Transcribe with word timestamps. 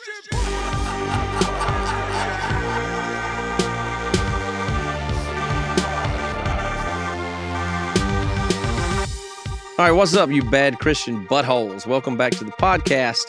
All 0.00 0.06
right, 9.78 9.92
what's 9.92 10.14
up, 10.16 10.30
you 10.30 10.42
bad 10.42 10.78
Christian 10.78 11.26
buttholes? 11.26 11.86
Welcome 11.86 12.16
back 12.16 12.32
to 12.32 12.44
the 12.44 12.52
podcast. 12.52 13.26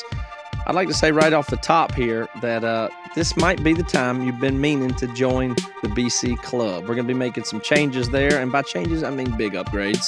I'd 0.65 0.75
like 0.75 0.87
to 0.87 0.93
say 0.93 1.11
right 1.11 1.33
off 1.33 1.47
the 1.47 1.57
top 1.57 1.93
here 1.93 2.29
that 2.41 2.63
uh, 2.63 2.87
this 3.15 3.35
might 3.35 3.61
be 3.61 3.73
the 3.73 3.83
time 3.83 4.23
you've 4.23 4.39
been 4.39 4.61
meaning 4.61 4.93
to 4.93 5.07
join 5.07 5.49
the 5.81 5.89
BC 5.89 6.37
Club. 6.37 6.83
We're 6.83 6.95
going 6.95 7.07
to 7.07 7.13
be 7.13 7.19
making 7.19 7.43
some 7.43 7.59
changes 7.59 8.11
there, 8.11 8.39
and 8.39 8.49
by 8.49 8.61
changes, 8.61 9.03
I 9.03 9.09
mean 9.09 9.35
big 9.35 9.53
upgrades. 9.53 10.07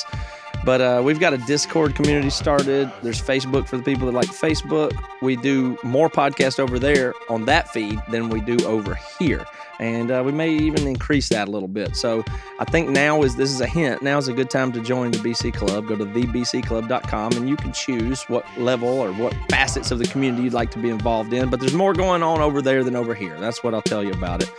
But 0.65 0.81
uh, 0.81 1.01
we've 1.03 1.19
got 1.19 1.33
a 1.33 1.37
Discord 1.39 1.95
community 1.95 2.29
started. 2.29 2.91
There's 3.01 3.21
Facebook 3.21 3.67
for 3.67 3.77
the 3.77 3.83
people 3.83 4.05
that 4.07 4.13
like 4.13 4.29
Facebook. 4.29 4.93
We 5.21 5.35
do 5.35 5.77
more 5.83 6.09
podcasts 6.09 6.59
over 6.59 6.79
there 6.79 7.13
on 7.29 7.45
that 7.45 7.69
feed 7.69 8.01
than 8.09 8.29
we 8.29 8.41
do 8.41 8.57
over 8.65 8.97
here 9.19 9.45
and 9.79 10.11
uh, 10.11 10.21
we 10.25 10.31
may 10.31 10.49
even 10.49 10.87
increase 10.87 11.29
that 11.29 11.47
a 11.47 11.51
little 11.51 11.67
bit. 11.67 11.95
So 11.95 12.23
I 12.59 12.65
think 12.65 12.89
now 12.89 13.23
is 13.23 13.35
this 13.35 13.51
is 13.51 13.61
a 13.61 13.67
hint. 13.67 14.01
Now 14.01 14.17
is 14.17 14.27
a 14.27 14.33
good 14.33 14.49
time 14.49 14.71
to 14.73 14.81
join 14.81 15.11
the 15.11 15.17
BC 15.17 15.53
Club. 15.53 15.87
Go 15.87 15.95
to 15.95 16.05
thebcclub.com 16.05 17.33
and 17.33 17.49
you 17.49 17.55
can 17.55 17.73
choose 17.73 18.23
what 18.23 18.45
level 18.57 18.87
or 18.87 19.11
what 19.13 19.35
facets 19.49 19.91
of 19.91 19.99
the 19.99 20.07
community 20.07 20.43
you'd 20.43 20.53
like 20.53 20.71
to 20.71 20.79
be 20.79 20.89
involved 20.89 21.33
in. 21.33 21.49
But 21.49 21.59
there's 21.59 21.73
more 21.73 21.93
going 21.93 22.23
on 22.23 22.39
over 22.39 22.61
there 22.61 22.83
than 22.83 22.95
over 22.95 23.13
here. 23.13 23.39
That's 23.39 23.63
what 23.63 23.73
I'll 23.73 23.81
tell 23.81 24.03
you 24.03 24.11
about 24.11 24.43
it. 24.43 24.51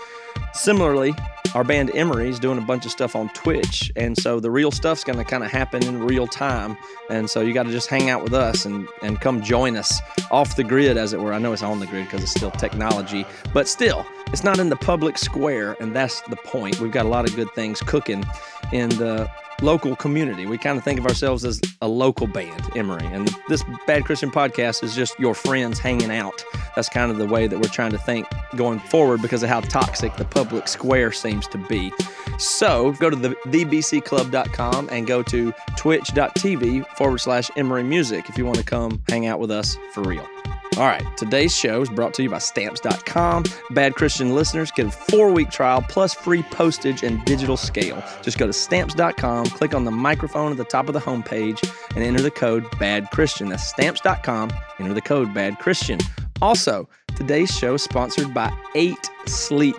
Similarly, 0.52 1.14
our 1.54 1.64
band 1.64 1.90
Emery 1.94 2.28
is 2.28 2.38
doing 2.38 2.58
a 2.58 2.62
bunch 2.62 2.84
of 2.84 2.90
stuff 2.90 3.14
on 3.14 3.28
Twitch, 3.30 3.92
and 3.96 4.16
so 4.18 4.40
the 4.40 4.50
real 4.50 4.70
stuff's 4.70 5.04
going 5.04 5.18
to 5.18 5.24
kind 5.24 5.44
of 5.44 5.50
happen 5.50 5.84
in 5.84 6.02
real 6.04 6.26
time. 6.26 6.76
And 7.08 7.30
so 7.30 7.40
you 7.40 7.54
got 7.54 7.64
to 7.64 7.70
just 7.70 7.88
hang 7.88 8.10
out 8.10 8.22
with 8.22 8.34
us 8.34 8.64
and 8.64 8.88
and 9.02 9.20
come 9.20 9.42
join 9.42 9.76
us 9.76 10.00
off 10.30 10.56
the 10.56 10.64
grid, 10.64 10.96
as 10.96 11.12
it 11.12 11.20
were. 11.20 11.32
I 11.32 11.38
know 11.38 11.52
it's 11.52 11.62
on 11.62 11.80
the 11.80 11.86
grid 11.86 12.06
because 12.06 12.22
it's 12.22 12.32
still 12.32 12.50
technology, 12.50 13.24
but 13.52 13.68
still, 13.68 14.04
it's 14.28 14.44
not 14.44 14.58
in 14.58 14.68
the 14.68 14.76
public 14.76 15.16
square, 15.16 15.76
and 15.80 15.94
that's 15.94 16.20
the 16.22 16.36
point. 16.36 16.80
We've 16.80 16.92
got 16.92 17.06
a 17.06 17.08
lot 17.08 17.28
of 17.28 17.36
good 17.36 17.52
things 17.54 17.80
cooking 17.80 18.24
in 18.72 18.88
the 18.90 19.30
local 19.64 19.96
community. 19.96 20.44
We 20.44 20.58
kind 20.58 20.76
of 20.76 20.84
think 20.84 21.00
of 21.00 21.06
ourselves 21.06 21.44
as 21.44 21.60
a 21.80 21.88
local 21.88 22.26
band, 22.26 22.62
Emery. 22.76 23.06
And 23.06 23.34
this 23.48 23.64
Bad 23.86 24.04
Christian 24.04 24.30
podcast 24.30 24.84
is 24.84 24.94
just 24.94 25.18
your 25.18 25.34
friends 25.34 25.78
hanging 25.78 26.10
out. 26.10 26.44
That's 26.76 26.90
kind 26.90 27.10
of 27.10 27.16
the 27.16 27.26
way 27.26 27.46
that 27.46 27.58
we're 27.58 27.68
trying 27.68 27.92
to 27.92 27.98
think 27.98 28.26
going 28.56 28.78
forward 28.78 29.22
because 29.22 29.42
of 29.42 29.48
how 29.48 29.60
toxic 29.60 30.14
the 30.16 30.24
public 30.26 30.68
square 30.68 31.12
seems 31.12 31.48
to 31.48 31.58
be. 31.58 31.92
So 32.38 32.92
go 32.92 33.08
to 33.08 33.16
the 33.16 33.30
thebcclub.com 33.46 34.88
and 34.92 35.06
go 35.06 35.22
to 35.22 35.54
twitch.tv 35.76 36.86
forward 36.88 37.18
slash 37.18 37.50
Emery 37.56 37.84
Music 37.84 38.28
if 38.28 38.36
you 38.36 38.44
want 38.44 38.58
to 38.58 38.64
come 38.64 39.02
hang 39.08 39.26
out 39.26 39.40
with 39.40 39.50
us 39.50 39.78
for 39.92 40.02
real. 40.02 40.28
All 40.76 40.86
right, 40.86 41.04
today's 41.16 41.56
show 41.56 41.82
is 41.82 41.88
brought 41.88 42.14
to 42.14 42.24
you 42.24 42.30
by 42.30 42.38
Stamps.com. 42.38 43.44
Bad 43.70 43.94
Christian 43.94 44.34
listeners 44.34 44.72
get 44.72 44.86
a 44.86 44.90
four 44.90 45.30
week 45.30 45.50
trial 45.50 45.82
plus 45.88 46.14
free 46.14 46.42
postage 46.42 47.04
and 47.04 47.24
digital 47.24 47.56
scale. 47.56 48.02
Just 48.22 48.38
go 48.38 48.46
to 48.48 48.52
Stamps.com, 48.52 49.46
click 49.46 49.72
on 49.72 49.84
the 49.84 49.92
microphone 49.92 50.50
at 50.50 50.56
the 50.56 50.64
top 50.64 50.88
of 50.88 50.94
the 50.94 51.00
homepage, 51.00 51.62
and 51.94 52.02
enter 52.02 52.20
the 52.20 52.30
code 52.30 52.66
Bad 52.80 53.08
Christian. 53.12 53.50
That's 53.50 53.68
Stamps.com, 53.68 54.50
enter 54.80 54.94
the 54.94 55.00
code 55.00 55.32
Bad 55.32 55.60
Christian. 55.60 56.00
Also, 56.42 56.88
today's 57.14 57.56
show 57.56 57.74
is 57.74 57.84
sponsored 57.84 58.34
by 58.34 58.52
8 58.74 58.96
Sleep. 59.26 59.76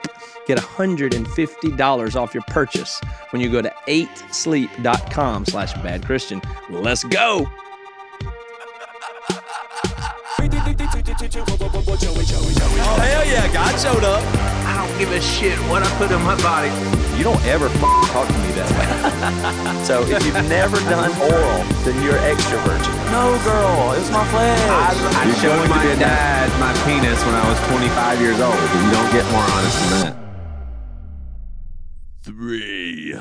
Get 0.48 0.58
$150 0.58 2.16
off 2.16 2.34
your 2.34 2.44
purchase 2.44 3.02
when 3.32 3.42
you 3.42 3.52
go 3.52 3.62
to 3.62 3.74
8sleep.com 3.88 5.46
slash 5.46 5.74
bad 5.82 6.06
Christian. 6.06 6.42
Let's 6.70 7.04
go! 7.04 7.50
Oh, 11.28 13.00
hell 13.02 13.26
yeah, 13.26 13.52
God 13.52 13.80
showed 13.80 14.04
up. 14.04 14.22
I 14.68 14.86
don't 14.86 14.98
give 15.00 15.12
a 15.12 15.20
shit 15.20 15.58
what 15.70 15.82
I 15.82 15.90
put 15.98 16.12
in 16.12 16.22
my 16.22 16.36
body. 16.44 16.70
You 17.18 17.24
don't 17.24 17.44
ever 17.46 17.66
f- 17.66 17.82
talk 18.12 18.28
to 18.28 18.34
me 18.38 18.52
that 18.54 18.70
way. 18.70 18.86
So 19.86 20.02
if 20.04 20.24
you've 20.26 20.34
never 20.50 20.78
done 20.90 21.10
oral, 21.22 21.64
then 21.84 22.02
you're 22.04 22.18
extrovert. 22.18 22.82
No, 23.12 23.40
girl, 23.44 23.94
it's 23.94 24.10
my 24.12 24.26
flesh. 24.30 24.60
I, 24.70 25.22
I 25.22 25.26
You're 25.26 25.36
showed 25.36 25.70
my 25.70 25.84
dad 25.96 26.50
my 26.60 26.74
penis 26.86 27.24
when 27.26 27.36
I 27.36 27.48
was 27.50 27.60
25 27.70 28.22
years 28.22 28.40
old. 28.40 28.54
You 28.56 28.92
don't 28.92 29.12
get 29.12 29.26
more 29.32 29.44
honest 29.44 29.80
than 29.90 30.02
that. 30.02 30.16
Three, 32.24 33.16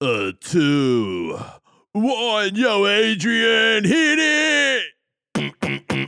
uh, 0.00 0.32
two, 0.40 1.38
one. 1.92 2.54
Yo, 2.54 2.86
Adrian, 2.86 3.84
hit 3.84 4.18
it. 4.18 6.03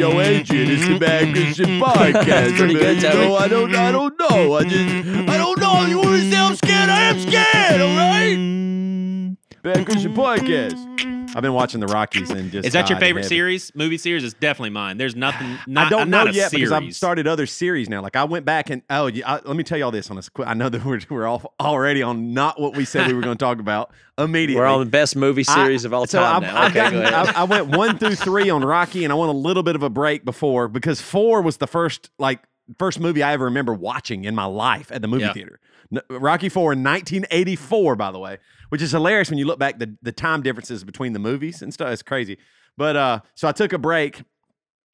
Yo, 0.00 0.18
Adrian, 0.18 0.70
it's 0.70 0.88
the 0.88 0.98
Bad 0.98 1.34
Christian 1.34 1.66
mm-hmm. 1.66 1.82
Podcast. 1.82 2.56
Pretty 2.56 2.72
good, 2.72 3.02
You 3.02 3.02
Tony. 3.02 3.28
know, 3.28 3.36
I 3.36 3.48
don't, 3.48 3.74
I 3.74 3.92
don't 3.92 4.18
know. 4.18 4.54
I 4.54 4.64
just, 4.64 5.06
I 5.28 5.36
don't 5.36 5.60
know. 5.60 5.84
You 5.84 5.98
want 5.98 6.22
to 6.22 6.30
say 6.30 6.38
I'm 6.38 6.56
scared? 6.56 6.88
I 6.88 7.00
am 7.02 7.20
scared. 7.20 7.80
All 7.82 7.96
right. 7.96 8.34
Mm-hmm. 8.34 9.39
Bad 9.62 9.84
Christian 9.84 10.14
Podcast. 10.14 11.36
I've 11.36 11.42
been 11.42 11.52
watching 11.52 11.80
the 11.80 11.86
Rockies 11.86 12.30
and 12.30 12.50
just. 12.50 12.66
Is 12.66 12.72
that 12.72 12.88
your 12.88 12.98
died 12.98 13.06
favorite 13.06 13.24
series? 13.26 13.70
Movie 13.74 13.98
series 13.98 14.24
is 14.24 14.32
definitely 14.34 14.70
mine. 14.70 14.96
There's 14.96 15.14
nothing. 15.14 15.58
Not, 15.66 15.86
I 15.86 15.90
don't 15.90 16.00
I'm 16.02 16.10
know 16.10 16.24
not 16.24 16.28
a 16.34 16.36
yet 16.36 16.50
because 16.50 16.72
I've 16.72 16.94
started 16.94 17.26
other 17.26 17.44
series 17.46 17.88
now. 17.88 18.00
Like 18.00 18.16
I 18.16 18.24
went 18.24 18.46
back 18.46 18.70
and 18.70 18.82
oh, 18.88 19.06
yeah, 19.06 19.34
I, 19.34 19.40
let 19.44 19.54
me 19.56 19.62
tell 19.62 19.76
you 19.78 19.84
all 19.84 19.90
this 19.90 20.08
on 20.10 20.16
this. 20.16 20.28
quick- 20.30 20.48
I 20.48 20.54
know 20.54 20.70
that 20.70 20.84
we're 20.84 21.00
we're 21.10 21.26
all 21.26 21.54
already 21.60 22.02
on 22.02 22.32
not 22.32 22.58
what 22.60 22.74
we 22.74 22.84
said 22.86 23.06
we 23.06 23.12
were 23.12 23.20
going 23.20 23.36
to 23.36 23.44
talk 23.44 23.60
about 23.60 23.92
immediately. 24.18 24.60
We're 24.60 24.66
on 24.66 24.80
the 24.80 24.90
best 24.90 25.14
movie 25.14 25.44
I- 25.46 25.54
series 25.54 25.84
of 25.84 25.92
all 25.92 26.06
so 26.06 26.18
time 26.20 26.36
I've- 26.36 26.46
now. 26.46 26.60
I've 26.62 26.70
Okay, 26.70 26.74
gotten- 26.80 26.98
go 27.02 27.06
ahead. 27.06 27.36
I, 27.36 27.40
I 27.42 27.44
went 27.44 27.68
one 27.68 27.98
through 27.98 28.14
three 28.16 28.48
on 28.50 28.64
Rocky, 28.64 29.04
and 29.04 29.12
I 29.12 29.16
went 29.16 29.28
a 29.30 29.36
little 29.36 29.62
bit 29.62 29.76
of 29.76 29.82
a 29.82 29.90
break 29.90 30.24
before 30.24 30.68
because 30.68 31.00
four 31.02 31.42
was 31.42 31.58
the 31.58 31.66
first 31.66 32.10
like 32.18 32.40
first 32.78 33.00
movie 33.00 33.22
I 33.22 33.32
ever 33.32 33.46
remember 33.46 33.74
watching 33.74 34.24
in 34.24 34.34
my 34.34 34.44
life 34.44 34.90
at 34.92 35.02
the 35.02 35.08
movie 35.08 35.24
Yeah. 35.24 35.32
theater. 35.32 35.60
Rocky 36.08 36.48
Four 36.48 36.72
in 36.72 36.82
1984, 36.84 37.96
by 37.96 38.12
the 38.12 38.18
way, 38.18 38.38
which 38.68 38.80
is 38.82 38.92
hilarious 38.92 39.28
when 39.30 39.38
you 39.38 39.44
look 39.46 39.58
back 39.58 39.78
the 39.78 39.96
the 40.02 40.12
time 40.12 40.42
differences 40.42 40.84
between 40.84 41.12
the 41.12 41.18
movies 41.18 41.62
and 41.62 41.72
stuff. 41.74 41.88
It's 41.90 42.02
crazy. 42.02 42.38
But 42.76 42.96
uh, 42.96 43.20
so 43.34 43.48
I 43.48 43.52
took 43.52 43.72
a 43.72 43.78
break. 43.78 44.22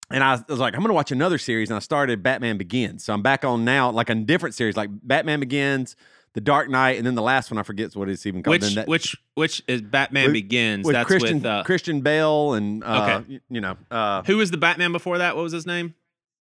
And 0.09 0.23
I 0.23 0.41
was 0.49 0.61
like, 0.61 0.75
I'm 0.75 0.81
going 0.83 0.91
to 0.91 0.95
watch 0.95 1.11
another 1.11 1.37
series. 1.37 1.69
And 1.69 1.77
I 1.77 1.81
started 1.81 2.23
Batman 2.23 2.59
Begins. 2.59 3.03
So 3.05 3.13
I'm 3.13 3.23
back 3.23 3.45
on 3.45 3.65
now, 3.65 3.91
like 3.91 4.09
a 4.09 4.15
different 4.15 4.55
series, 4.55 4.77
like 4.77 4.89
Batman 5.03 5.41
Begins, 5.41 5.97
The 6.35 6.41
Dark 6.41 6.71
Knight, 6.71 6.97
and 6.97 7.05
then 7.05 7.17
the 7.17 7.23
last 7.23 7.51
one, 7.51 7.59
I 7.59 7.65
forget 7.65 7.93
what 7.97 8.09
it's 8.09 8.25
even 8.25 8.45
called. 8.45 8.63
which 8.63 8.75
that- 8.77 8.87
which 8.87 9.17
which 9.35 9.63
is 9.67 9.83
Batman 9.83 10.27
With- 10.27 10.35
Begins? 10.35 10.87
with 10.87 10.95
That's 10.95 11.09
Christian 11.09 11.39
with 11.39 11.47
uh, 11.47 11.65
Christian 11.65 12.03
Bale 12.03 12.55
and 12.55 12.85
uh, 12.85 13.19
Okay. 13.19 13.33
y- 13.35 13.41
you 13.51 13.61
know 13.61 13.77
uh, 13.91 14.23
who 14.23 14.37
was 14.37 14.53
the 14.53 14.57
Batman 14.59 14.93
before 14.93 15.19
that? 15.19 15.35
What 15.35 15.43
was 15.43 15.53
his 15.53 15.67
name? 15.67 15.97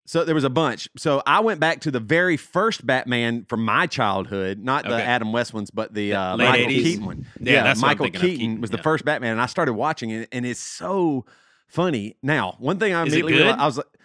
So 0.05 0.25
there 0.25 0.35
was 0.35 0.43
a 0.43 0.49
bunch. 0.49 0.89
So 0.97 1.21
I 1.25 1.39
went 1.39 1.59
back 1.59 1.81
to 1.81 1.91
the 1.91 1.99
very 1.99 2.37
first 2.37 2.85
Batman 2.85 3.45
from 3.47 3.63
my 3.63 3.87
childhood, 3.87 4.59
not 4.59 4.83
the 4.83 4.95
Okay. 4.95 5.03
Adam 5.03 5.31
West 5.31 5.53
ones, 5.53 5.71
but 5.71 5.93
the 5.93 6.13
uh, 6.13 6.37
Michael 6.37 6.67
80s? 6.67 6.83
Keaton 6.83 7.05
one. 7.05 7.25
Yeah, 7.39 7.63
that's 7.63 7.81
what 7.81 7.91
I'm 7.91 7.97
Michael 7.97 8.05
Keaton, 8.07 8.21
Keaton, 8.21 8.61
was 8.61 8.71
the 8.71 8.77
yeah. 8.77 8.83
first 8.83 9.05
Batman, 9.05 9.33
and 9.33 9.41
I 9.41 9.45
started 9.45 9.73
watching 9.73 10.09
it, 10.09 10.29
and 10.31 10.45
it's 10.45 10.59
so 10.59 11.25
funny. 11.67 12.17
Now, 12.21 12.55
one 12.59 12.79
thing 12.79 12.93
I 12.93 13.01
immediately 13.01 13.33
realized, 13.33 13.59
I 13.59 13.65
was 13.65 13.77
like. 13.77 13.87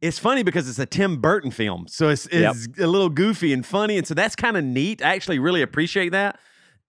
It's 0.00 0.18
funny 0.18 0.42
because 0.42 0.68
it's 0.68 0.78
a 0.78 0.84
Tim 0.84 1.18
Burton 1.18 1.50
film, 1.50 1.86
so 1.88 2.10
it's, 2.10 2.28
it's 2.30 2.68
a 2.78 2.86
little 2.86 3.08
goofy 3.08 3.54
and 3.54 3.64
funny, 3.64 3.96
and 3.96 4.06
so 4.06 4.12
that's 4.12 4.36
kind 4.36 4.54
of 4.54 4.62
neat. 4.62 5.02
I 5.02 5.14
actually 5.14 5.38
really 5.38 5.62
appreciate 5.62 6.10
that. 6.10 6.38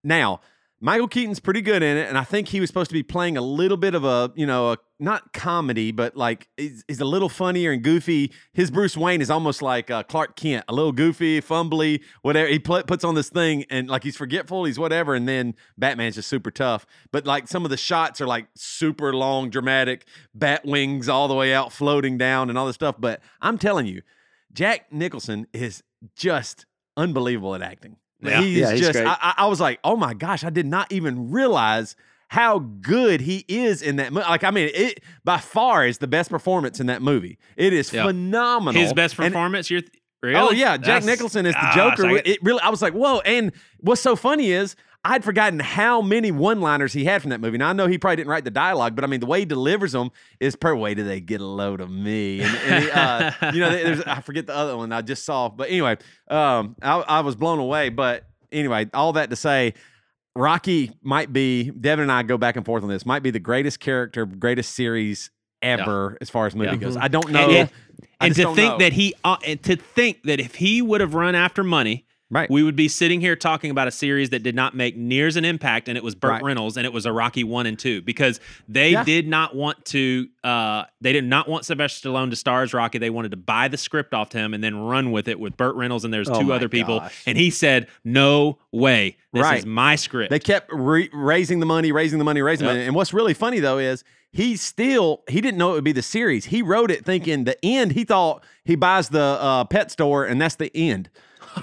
Now, 0.04 0.42
Michael 0.82 1.08
Keaton's 1.08 1.40
pretty 1.40 1.62
good 1.62 1.82
in 1.82 1.98
it, 1.98 2.10
and 2.10 2.18
I 2.18 2.24
think 2.24 2.50
he 2.50 2.60
was 2.60 2.70
supposed 2.70 2.90
to 2.90 2.94
be 2.94 3.02
playing 3.02 3.38
a 3.38 3.42
little 3.42 3.78
bit 3.78 3.96
of 3.96 4.04
a, 4.04 4.32
you 4.36 4.46
know, 4.46 4.74
a 4.74 4.78
not 5.00 5.34
comedy, 5.34 5.92
but 5.92 6.16
like 6.18 6.50
he's, 6.58 6.84
he's 6.88 7.00
a 7.00 7.06
little 7.06 7.30
funnier 7.30 7.72
and 7.72 7.82
goofy. 7.82 8.32
His 8.54 8.72
Bruce 8.72 8.96
Wayne 8.96 9.22
is 9.22 9.30
almost 9.30 9.62
like 9.62 9.90
uh, 9.90 10.04
Clark 10.04 10.36
Kent, 10.36 10.66
a 10.68 10.74
little 10.74 10.92
goofy, 10.92 11.42
fumbly, 11.42 12.02
whatever. 12.22 12.48
He 12.50 12.60
pl- 12.60 12.84
puts 12.84 13.04
on 13.04 13.16
this 13.16 13.30
thing 13.30 13.66
and 13.70 13.90
like 13.90 14.04
he's 14.04 14.18
forgetful, 14.18 14.66
he's 14.66 14.78
whatever, 14.78 15.16
and 15.16 15.28
then 15.28 15.56
Batman's 15.78 16.16
just 16.16 16.30
super 16.30 16.52
tough. 16.52 16.86
But 17.12 17.26
like 17.26 17.48
some 17.48 17.64
of 17.66 17.72
the 17.72 17.78
shots 17.78 18.20
are 18.20 18.28
like 18.28 18.48
super 18.56 19.14
long, 19.14 19.50
dramatic, 19.50 20.06
bat 20.34 20.66
wings 20.66 21.08
all 21.08 21.28
the 21.28 21.36
way 21.36 21.54
out, 21.54 21.72
floating 21.72 22.18
down, 22.18 22.50
and 22.50 22.58
all 22.58 22.68
this 22.68 22.76
stuff. 22.76 22.96
But 23.00 23.22
I'm 23.42 23.58
telling 23.58 23.88
you, 23.88 24.02
Jack 24.54 24.92
Nicholson 24.92 25.48
is 25.54 25.84
just 26.16 26.66
unbelievable 26.98 27.56
at 27.56 27.62
acting. 27.62 27.98
Yeah. 28.28 28.42
He's 28.42 28.58
Yeah, 28.58 28.72
he's 28.72 28.80
just. 28.82 28.94
great. 28.94 29.06
I, 29.08 29.18
I- 29.22 29.34
I 29.40 29.46
was 29.48 29.60
like, 29.60 29.80
oh 29.84 29.96
my 29.96 30.14
gosh, 30.14 30.44
I 30.44 30.50
did 30.50 30.66
not 30.66 30.92
even 30.92 31.32
realize 31.32 31.96
how 32.30 32.60
good 32.60 33.22
he 33.22 33.46
is 33.48 33.82
in 33.82 33.98
that 33.98 34.12
movie. 34.12 34.26
Like, 34.28 34.44
I 34.44 34.52
mean, 34.52 34.70
it 34.74 35.02
by 35.24 35.38
far 35.38 35.86
is 35.86 36.00
the 36.00 36.08
best 36.08 36.30
performance 36.32 36.80
in 36.80 36.88
that 36.88 37.02
movie. 37.02 37.38
It 37.56 37.72
is 37.72 37.94
Yeah. 37.94 38.06
phenomenal. 38.06 38.82
His 38.82 38.94
best 38.94 39.18
And- 39.20 39.34
performance. 39.34 39.70
You're 39.70 39.82
oh, 39.82 39.88
really? 40.24 40.36
Oh 40.36 40.50
yeah, 40.52 40.76
Jack 40.78 40.86
That's- 41.04 41.06
Nicholson 41.06 41.46
is 41.46 41.54
the 41.54 41.62
gosh, 41.62 41.76
Joker. 41.98 42.08
I 42.10 42.22
it 42.26 42.40
really, 42.42 42.60
I 42.62 42.70
was 42.70 42.82
like, 42.82 42.94
whoa. 42.94 43.20
And 43.20 43.52
what's 43.80 44.02
so 44.02 44.16
funny 44.16 44.52
is 44.52 44.76
I'd 45.08 45.24
forgotten 45.24 45.60
how 45.60 46.02
many 46.02 46.32
one-liners 46.32 46.92
he 46.92 47.06
had 47.06 47.22
from 47.22 47.30
that 47.30 47.40
movie. 47.40 47.58
Now 47.60 47.70
I 47.70 47.74
know 47.74 47.88
he 47.88 47.98
probably 47.98 48.16
didn't 48.18 48.30
write 48.30 48.44
the 48.44 48.52
dialogue, 48.52 48.96
but 48.96 49.04
I 49.04 49.08
mean 49.08 49.20
the 49.20 49.26
way 49.28 49.40
he 49.40 49.46
delivers 49.46 49.92
them 49.92 50.10
is 50.40 50.56
per 50.56 50.74
way 50.76 50.96
do 50.96 51.04
they 51.04 51.22
get 51.22 51.42
a 51.42 51.46
load 51.46 51.80
of 51.80 51.90
me? 51.92 52.42
And, 52.42 52.56
and 52.58 52.84
he, 52.84 52.90
uh, 52.92 53.32
you 53.54 53.60
know, 53.60 53.70
there's 53.70 54.02
I 54.02 54.22
forget 54.22 54.48
the 54.48 54.56
other 54.56 54.76
one 54.76 54.92
I 54.92 55.02
just 55.02 55.24
saw, 55.24 55.48
but 55.50 55.70
anyway, 55.70 55.98
um, 56.28 56.76
I, 56.82 56.98
I 57.00 57.20
was 57.22 57.36
blown 57.36 57.60
away. 57.60 57.90
But 57.90 58.26
anyway, 58.52 58.90
all 58.94 59.14
that 59.14 59.30
to 59.30 59.36
say. 59.36 59.74
Rocky 60.38 60.92
might 61.02 61.32
be 61.32 61.70
Devin 61.72 62.04
and 62.04 62.12
I 62.12 62.22
go 62.24 62.38
back 62.38 62.58
and 62.58 62.66
forth 62.66 62.84
on 62.84 62.90
this. 62.90 63.06
Might 63.06 63.24
be 63.24 63.32
the 63.32 63.40
greatest 63.40 63.80
character, 63.80 64.26
greatest 64.26 64.76
series 64.76 65.32
ever 65.62 66.18
as 66.20 66.30
far 66.30 66.46
as 66.46 66.54
movie 66.54 66.72
Yeah. 66.72 66.76
goes. 66.76 66.98
I 66.98 67.08
don't 67.08 67.32
know. 67.32 67.40
And, 67.50 67.52
and- 67.58 67.70
and 68.20 68.36
to 68.36 68.54
think 68.54 68.74
know. 68.74 68.78
that 68.80 68.92
he 68.92 69.14
uh, 69.24 69.38
and 69.46 69.62
to 69.64 69.78
think 69.78 70.24
that 70.24 70.42
if 70.42 70.56
he 70.56 70.82
would 70.82 71.00
have 71.00 71.14
run 71.14 71.36
after 71.36 71.64
money, 71.64 72.06
right. 72.36 72.50
we 72.50 72.62
would 72.64 72.76
be 72.76 72.88
sitting 72.88 73.22
here 73.22 73.36
talking 73.36 73.72
about 73.72 73.88
a 73.88 73.92
series 73.92 74.30
that 74.30 74.44
did 74.44 74.56
not 74.56 74.76
make 74.76 74.96
nears 74.96 75.36
an 75.36 75.46
impact, 75.46 75.88
and 75.88 75.98
it 75.98 76.04
was 76.04 76.14
Burt 76.16 76.32
Right. 76.32 76.44
Reynolds, 76.44 76.78
and 76.78 76.86
it 76.86 76.94
was 76.94 77.06
a 77.06 77.12
Rocky 77.12 77.44
one 77.44 77.66
and 77.66 77.78
two 77.80 78.02
because 78.02 78.40
they 78.68 78.92
Yeah. 78.92 79.04
did 79.04 79.28
not 79.28 79.56
want 79.56 79.84
to. 79.86 80.28
Uh, 80.44 80.84
they 81.02 81.14
did 81.14 81.24
not 81.24 81.48
want 81.50 81.66
Sylvester 81.66 82.10
Stallone 82.10 82.30
to 82.30 82.36
star 82.36 82.62
as 82.64 82.74
Rocky. 82.74 82.98
They 83.00 83.10
wanted 83.10 83.32
to 83.32 83.38
buy 83.38 83.68
the 83.68 83.78
script 83.78 84.14
off 84.14 84.32
him 84.32 84.54
and 84.54 84.64
then 84.64 84.76
run 84.78 85.12
with 85.12 85.28
it 85.28 85.40
with 85.40 85.58
Burt 85.58 85.76
Reynolds, 85.76 86.06
and 86.06 86.14
there's 86.14 86.30
Oh 86.30 86.40
two 86.42 86.54
other 86.54 86.70
people, 86.70 87.00
gosh. 87.00 87.24
and 87.26 87.38
he 87.38 87.50
said, 87.50 87.88
"No 88.04 88.60
way, 88.72 89.18
this 89.34 89.42
Right. 89.44 89.60
is 89.60 89.66
my 89.66 89.96
script." 89.96 90.30
They 90.30 90.40
kept 90.40 90.70
re- 90.72 91.10
raising 91.14 91.60
the 91.60 91.66
money, 91.66 91.92
raising 91.92 92.20
the 92.20 92.26
money, 92.26 92.42
raising 92.42 92.66
the 92.66 92.72
Yep. 92.74 92.78
money. 92.78 92.86
And 92.88 92.96
what's 92.96 93.14
really 93.14 93.34
funny 93.34 93.60
though 93.60 93.78
is 93.80 94.04
he 94.32 94.56
still 94.58 95.24
he 95.30 95.40
didn't 95.42 95.58
know 95.58 95.72
it 95.72 95.76
would 95.76 95.84
be 95.84 95.92
the 95.94 96.02
series. 96.02 96.46
He 96.46 96.62
wrote 96.62 96.92
it 96.92 97.06
thinking 97.06 97.46
the 97.46 97.58
end. 97.66 97.94
He 97.94 98.04
thought 98.04 98.44
he 98.66 98.76
buys 98.76 99.10
the 99.10 99.22
uh, 99.22 99.64
pet 99.66 99.92
store 99.92 100.26
and 100.26 100.42
that's 100.42 100.56
the 100.56 100.76
end. 100.76 101.10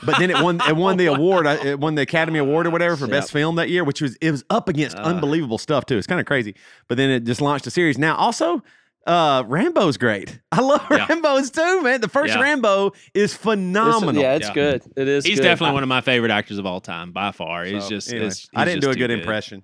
But 0.05 0.19
then 0.19 0.31
it 0.31 0.43
won 0.43 0.61
it 0.69 0.77
won 0.77 0.97
the 0.97 1.07
award. 1.07 1.47
uh, 1.47 1.59
It 1.65 1.79
won 1.79 1.95
the 1.95 2.03
Academy 2.03 2.39
Award 2.39 2.67
or 2.67 2.71
whatever 2.71 2.97
for 2.97 3.07
best 3.07 3.31
film 3.33 3.57
that 3.57 3.69
year, 3.71 3.85
which 3.85 4.01
was 4.01 4.17
it 4.21 4.31
was 4.31 4.45
up 4.51 4.69
against 4.69 4.97
Uh. 4.97 5.03
unbelievable 5.03 5.59
stuff 5.59 5.87
too. 5.87 5.97
It's 5.99 6.07
kind 6.07 6.21
of 6.21 6.27
crazy. 6.27 6.55
But 6.89 6.97
then 6.97 7.11
it 7.11 7.25
just 7.25 7.41
launched 7.41 7.67
a 7.67 7.71
series. 7.71 7.99
Now 7.99 8.17
also. 8.17 8.63
Uh, 9.05 9.43
Rambo's 9.49 9.97
great. 9.97 10.39
I 10.53 10.61
love 10.61 10.87
Yeah. 10.89 11.07
Rambo's 11.09 11.51
too, 11.51 11.83
man. 11.83 12.01
The 12.01 12.09
first 12.09 12.35
Yeah. 12.35 12.41
Rambo 12.41 12.93
is 13.15 13.33
It's- 13.33 13.35
phenomenal. 13.35 14.23
yeah, 14.23 14.35
it's 14.37 14.47
Yeah. 14.47 14.55
good. 14.55 14.83
It 14.97 15.09
is. 15.09 15.25
He's 15.27 15.41
good. 15.41 15.43
definitely 15.45 15.75
one 15.75 15.83
of 15.83 15.89
my 15.89 16.01
favorite 16.03 16.31
actors 16.31 16.57
of 16.59 16.67
all 16.67 16.81
time 16.81 17.11
by 17.11 17.33
far. 17.33 17.65
He's 17.65 17.83
So, 17.83 17.89
just, 17.91 18.11
anyway, 18.11 18.27
it's- 18.27 18.49
I 18.55 18.65
didn't 18.65 18.81
do 18.81 18.91
a 18.91 18.93
too 18.95 19.01
good 19.01 19.11
impression. 19.11 19.63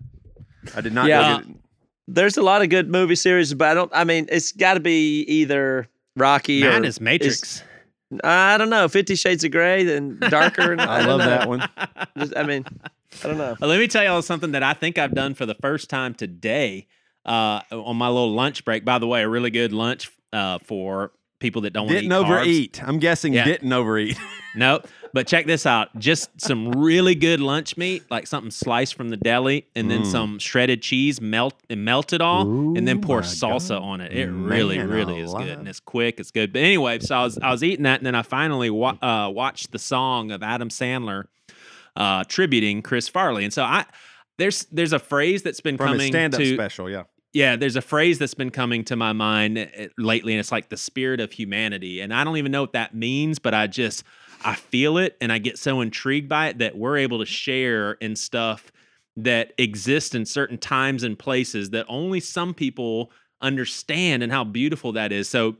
I 0.76 0.80
did 0.80 0.92
not. 0.92 1.06
Yeah. 1.06 1.20
do 1.28 1.34
a 1.34 1.44
good, 1.44 1.54
There's 2.08 2.36
a 2.36 2.42
lot 2.42 2.62
of 2.62 2.69
good 2.69 2.90
movie 2.90 3.14
series, 3.14 3.54
but 3.54 3.69
I 3.69 3.75
don't. 3.75 3.92
I 3.94 4.02
mean, 4.02 4.26
it's 4.28 4.50
got 4.50 4.75
to 4.75 4.80
be 4.80 5.20
either 5.28 5.86
Rocky 6.16 6.62
Man 6.62 6.82
or 6.82 6.86
is 6.88 7.00
Matrix. 7.00 7.62
I 8.25 8.56
don't 8.58 8.70
know. 8.70 8.88
Fifty 8.88 9.14
Shades 9.16 9.44
of 9.44 9.50
Grey, 9.50 9.84
then 9.84 10.19
darker. 10.19 10.72
And, 10.72 10.81
I 10.81 10.99
don't 11.00 11.08
love 11.08 11.19
know. 11.20 11.26
that 11.26 11.49
one. 11.49 11.69
Just- 12.16 12.37
I 12.37 12.43
mean, 12.43 12.64
I 13.22 13.26
don't 13.26 13.38
know. 13.38 13.56
Let 13.60 13.78
me 13.78 13.87
tell 13.88 14.05
y'all 14.05 14.22
something 14.22 14.52
that 14.52 14.62
I 14.62 14.72
think 14.75 14.99
I've 14.99 15.14
done 15.14 15.34
for 15.34 15.44
the 15.46 15.55
first 15.55 15.90
time 15.90 16.14
today 16.14 16.87
uh, 17.26 17.60
on 17.70 17.96
my 17.96 18.08
little 18.08 18.32
lunch 18.32 18.64
break. 18.64 18.84
By 18.84 18.99
the 18.99 19.06
way, 19.06 19.22
a 19.22 19.28
really 19.28 19.50
good 19.50 19.72
lunch 19.72 20.10
uh, 20.32 20.58
for 20.58 21.12
people 21.38 21.62
that 21.62 21.73
don't 21.73 21.87
want 21.87 21.93
to 21.93 21.99
eat 21.99 22.08
Didn't 22.08 22.12
overeat. 22.12 22.82
I'm 22.82 22.99
guessing 22.99 23.32
Yeah. 23.32 23.44
didn't 23.44 23.73
overeat. 23.73 24.19
No, 24.56 24.81
but 25.12 25.29
check 25.29 25.46
this 25.46 25.67
out. 25.67 25.96
Just 25.99 26.40
some 26.40 26.73
really 26.73 27.14
good 27.14 27.38
lunch 27.38 27.76
meat, 27.76 28.02
like 28.11 28.26
something 28.26 28.50
sliced 28.50 28.94
from 28.94 29.11
the 29.11 29.17
deli, 29.17 29.67
and 29.76 29.88
then 29.88 30.00
Mm. 30.02 30.06
some 30.11 30.38
shredded 30.40 30.82
cheese, 30.82 31.20
melt 31.20 31.55
and 31.70 31.85
melt 31.85 32.12
it 32.12 32.20
all, 32.20 32.43
and 32.76 32.88
then 32.88 33.00
pour 33.00 33.20
salsa 33.20 33.69
God. 33.79 33.82
on 33.82 34.00
it. 34.00 34.12
It 34.12 34.26
really, 34.26 34.79
Man 34.79 34.88
really 34.88 35.20
is 35.20 35.32
good, 35.32 35.58
and 35.58 35.69
it's 35.69 35.79
quick. 35.79 36.19
It's 36.19 36.32
good. 36.32 36.52
But 36.52 36.62
anyway, 36.62 36.99
so 36.99 37.14
I 37.17 37.23
was 37.25 37.38
I 37.38 37.50
was 37.52 37.62
eating 37.62 37.85
that, 37.85 38.00
and 38.00 38.06
then 38.06 38.17
I 38.17 38.23
finally 38.23 38.70
wa- 38.70 38.96
uh, 39.00 39.31
watched 39.32 39.70
the 39.70 39.79
song 39.79 40.32
of 40.32 40.43
Adam 40.43 40.70
Sandler 40.70 41.25
uh, 41.94 42.25
tributing 42.25 42.82
Chris 42.82 43.06
Farley, 43.08 43.44
and 43.44 43.52
so 43.52 43.62
I. 43.62 43.85
There's 44.38 44.64
there's 44.73 44.93
a 44.93 44.99
phrase 45.00 45.43
that's 45.43 45.61
been 45.61 45.76
From 45.76 45.88
his 45.88 45.96
coming 45.99 46.12
stand-up 46.12 46.38
to 46.40 46.55
special, 46.55 46.88
yeah. 46.90 47.02
Yeah, 47.32 47.56
there's 47.56 47.76
a 47.76 47.82
phrase 47.82 48.19
that's 48.19 48.34
been 48.34 48.50
coming 48.50 48.84
to 48.84 48.96
my 48.96 49.12
mind 49.12 49.58
uh, 49.58 49.86
lately, 49.98 50.32
and 50.32 50.40
it's 50.40 50.52
like 50.52 50.69
the 50.69 50.76
spirit 50.76 51.20
of 51.20 51.32
humanity. 51.32 52.00
And 52.00 52.12
I 52.12 52.25
don't 52.25 52.36
even 52.36 52.52
know 52.52 52.62
what 52.62 52.72
that 52.72 52.94
means, 52.94 53.38
but 53.38 53.54
I 53.54 53.66
just 53.66 54.04
I 54.44 54.54
feel 54.54 54.98
it, 54.98 55.16
and 55.20 55.32
I 55.32 55.38
get 55.38 55.58
so 55.58 55.80
intrigued 55.80 56.28
by 56.28 56.48
it 56.48 56.58
that 56.58 56.76
we're 56.76 56.96
able 56.96 57.19
to 57.19 57.26
share 57.26 57.92
in 57.94 58.16
stuff 58.16 58.72
that 59.16 59.52
exists 59.58 60.14
in 60.14 60.25
certain 60.25 60.58
times 60.58 61.02
and 61.02 61.19
places 61.19 61.70
that 61.70 61.84
only 61.88 62.20
some 62.20 62.54
people 62.54 63.10
understand, 63.40 64.22
and 64.22 64.32
how 64.32 64.44
beautiful 64.44 64.92
that 64.92 65.12
is. 65.12 65.28
So 65.28 65.56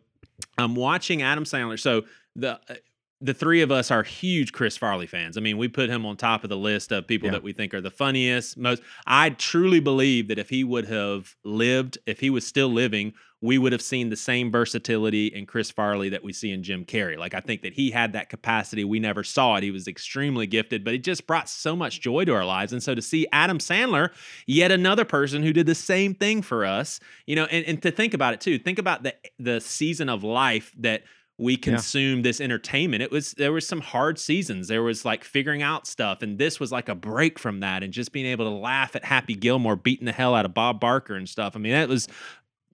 I'm 0.57 0.75
watching 0.75 1.23
Adam 1.23 1.45
Sandler. 1.45 1.79
So 1.79 2.05
the 2.35 2.53
uh, 2.69 2.75
the 3.21 3.35
three 3.35 3.63
of 3.63 3.73
us 3.73 3.91
are 3.91 4.03
huge 4.05 4.53
Chris 4.53 4.77
Farley 4.77 5.07
fans. 5.07 5.37
I 5.37 5.41
mean, 5.41 5.59
we 5.59 5.67
put 5.67 5.91
him 5.91 6.07
on 6.07 6.17
top 6.17 6.45
of 6.45 6.51
the 6.51 6.57
list 6.57 6.93
of 6.93 7.07
people 7.07 7.27
Yeah. 7.27 7.33
that 7.33 7.43
we 7.43 7.53
think 7.53 7.75
are 7.75 7.81
the 7.81 7.91
funniest, 7.91 8.57
most. 8.57 8.83
I 9.07 9.31
truly 9.31 9.81
believe 9.81 10.29
that 10.29 10.39
if 10.39 10.51
he 10.51 10.63
would 10.63 10.87
have 10.87 11.35
lived, 11.45 11.99
if 12.07 12.21
he 12.21 12.31
was 12.31 12.47
still 12.47 12.69
living, 12.69 13.15
we 13.41 13.57
would 13.57 13.71
have 13.73 13.83
seen 13.83 14.09
the 14.11 14.17
same 14.17 14.51
versatility 14.51 15.29
in 15.29 15.47
Chris 15.47 15.71
Farley 15.71 16.09
that 16.09 16.25
we 16.25 16.33
see 16.33 16.51
in 16.51 16.63
Jim 16.65 16.85
Carrey. 16.85 17.17
Like 17.17 17.35
I 17.35 17.41
think 17.41 17.63
that 17.63 17.73
he 17.73 17.91
had 17.93 18.13
that 18.13 18.29
capacity. 18.29 18.83
We 18.85 18.99
never 18.99 19.23
saw 19.23 19.57
it. 19.57 19.63
He 19.63 19.71
was 19.71 19.87
extremely 19.87 20.47
gifted, 20.47 20.85
but 20.85 20.95
it 20.95 21.05
just 21.05 21.25
brought 21.27 21.49
so 21.49 21.77
much 21.77 22.01
joy 22.01 22.25
to 22.25 22.35
our 22.35 22.45
lives. 22.45 22.73
And 22.73 22.83
so 22.83 22.95
to 22.97 23.03
see 23.03 23.27
Adam 23.33 23.59
Sandler, 23.59 24.11
yet 24.47 24.73
another 24.73 25.05
person 25.05 25.43
who 25.45 25.53
did 25.53 25.67
the 25.67 25.77
same 25.77 26.15
thing 26.15 26.43
for 26.43 26.65
us, 26.65 26.99
you 27.27 27.37
know, 27.37 27.45
and, 27.47 27.65
and 27.67 27.83
to 27.83 27.93
think 27.93 28.13
about 28.15 28.35
it 28.35 28.41
too. 28.41 28.59
Think 28.59 28.79
about 28.79 29.03
the 29.05 29.15
the 29.39 29.61
season 29.61 30.09
of 30.09 30.25
life 30.25 30.73
that 30.79 31.03
we 31.39 31.57
consumed 31.57 32.25
this 32.25 32.41
entertainment. 32.41 33.03
It 33.03 33.13
was 33.13 33.33
there 33.33 33.53
was 33.53 33.67
some 33.67 33.81
hard 33.81 34.19
seasons. 34.19 34.67
There 34.67 34.83
was 34.83 35.05
like 35.05 35.23
figuring 35.23 35.63
out 35.63 35.87
stuff, 35.87 36.21
and 36.21 36.37
this 36.37 36.59
was 36.59 36.73
like 36.73 36.89
a 36.89 36.97
break 36.97 37.39
from 37.39 37.61
that, 37.61 37.85
and 37.85 37.93
just 37.93 38.13
being 38.13 38.27
able 38.27 38.45
to 38.47 38.51
laugh 38.51 38.97
at 38.97 39.05
Happy 39.05 39.35
Gilmore 39.35 39.77
beating 39.77 40.07
the 40.07 40.13
hell 40.13 40.35
out 40.35 40.45
of 40.45 40.53
Bob 40.53 40.81
Barker 40.81 41.15
and 41.15 41.29
stuff. 41.29 41.55
I 41.55 41.61
mean, 41.61 41.73
that 41.73 41.89
was 41.89 42.09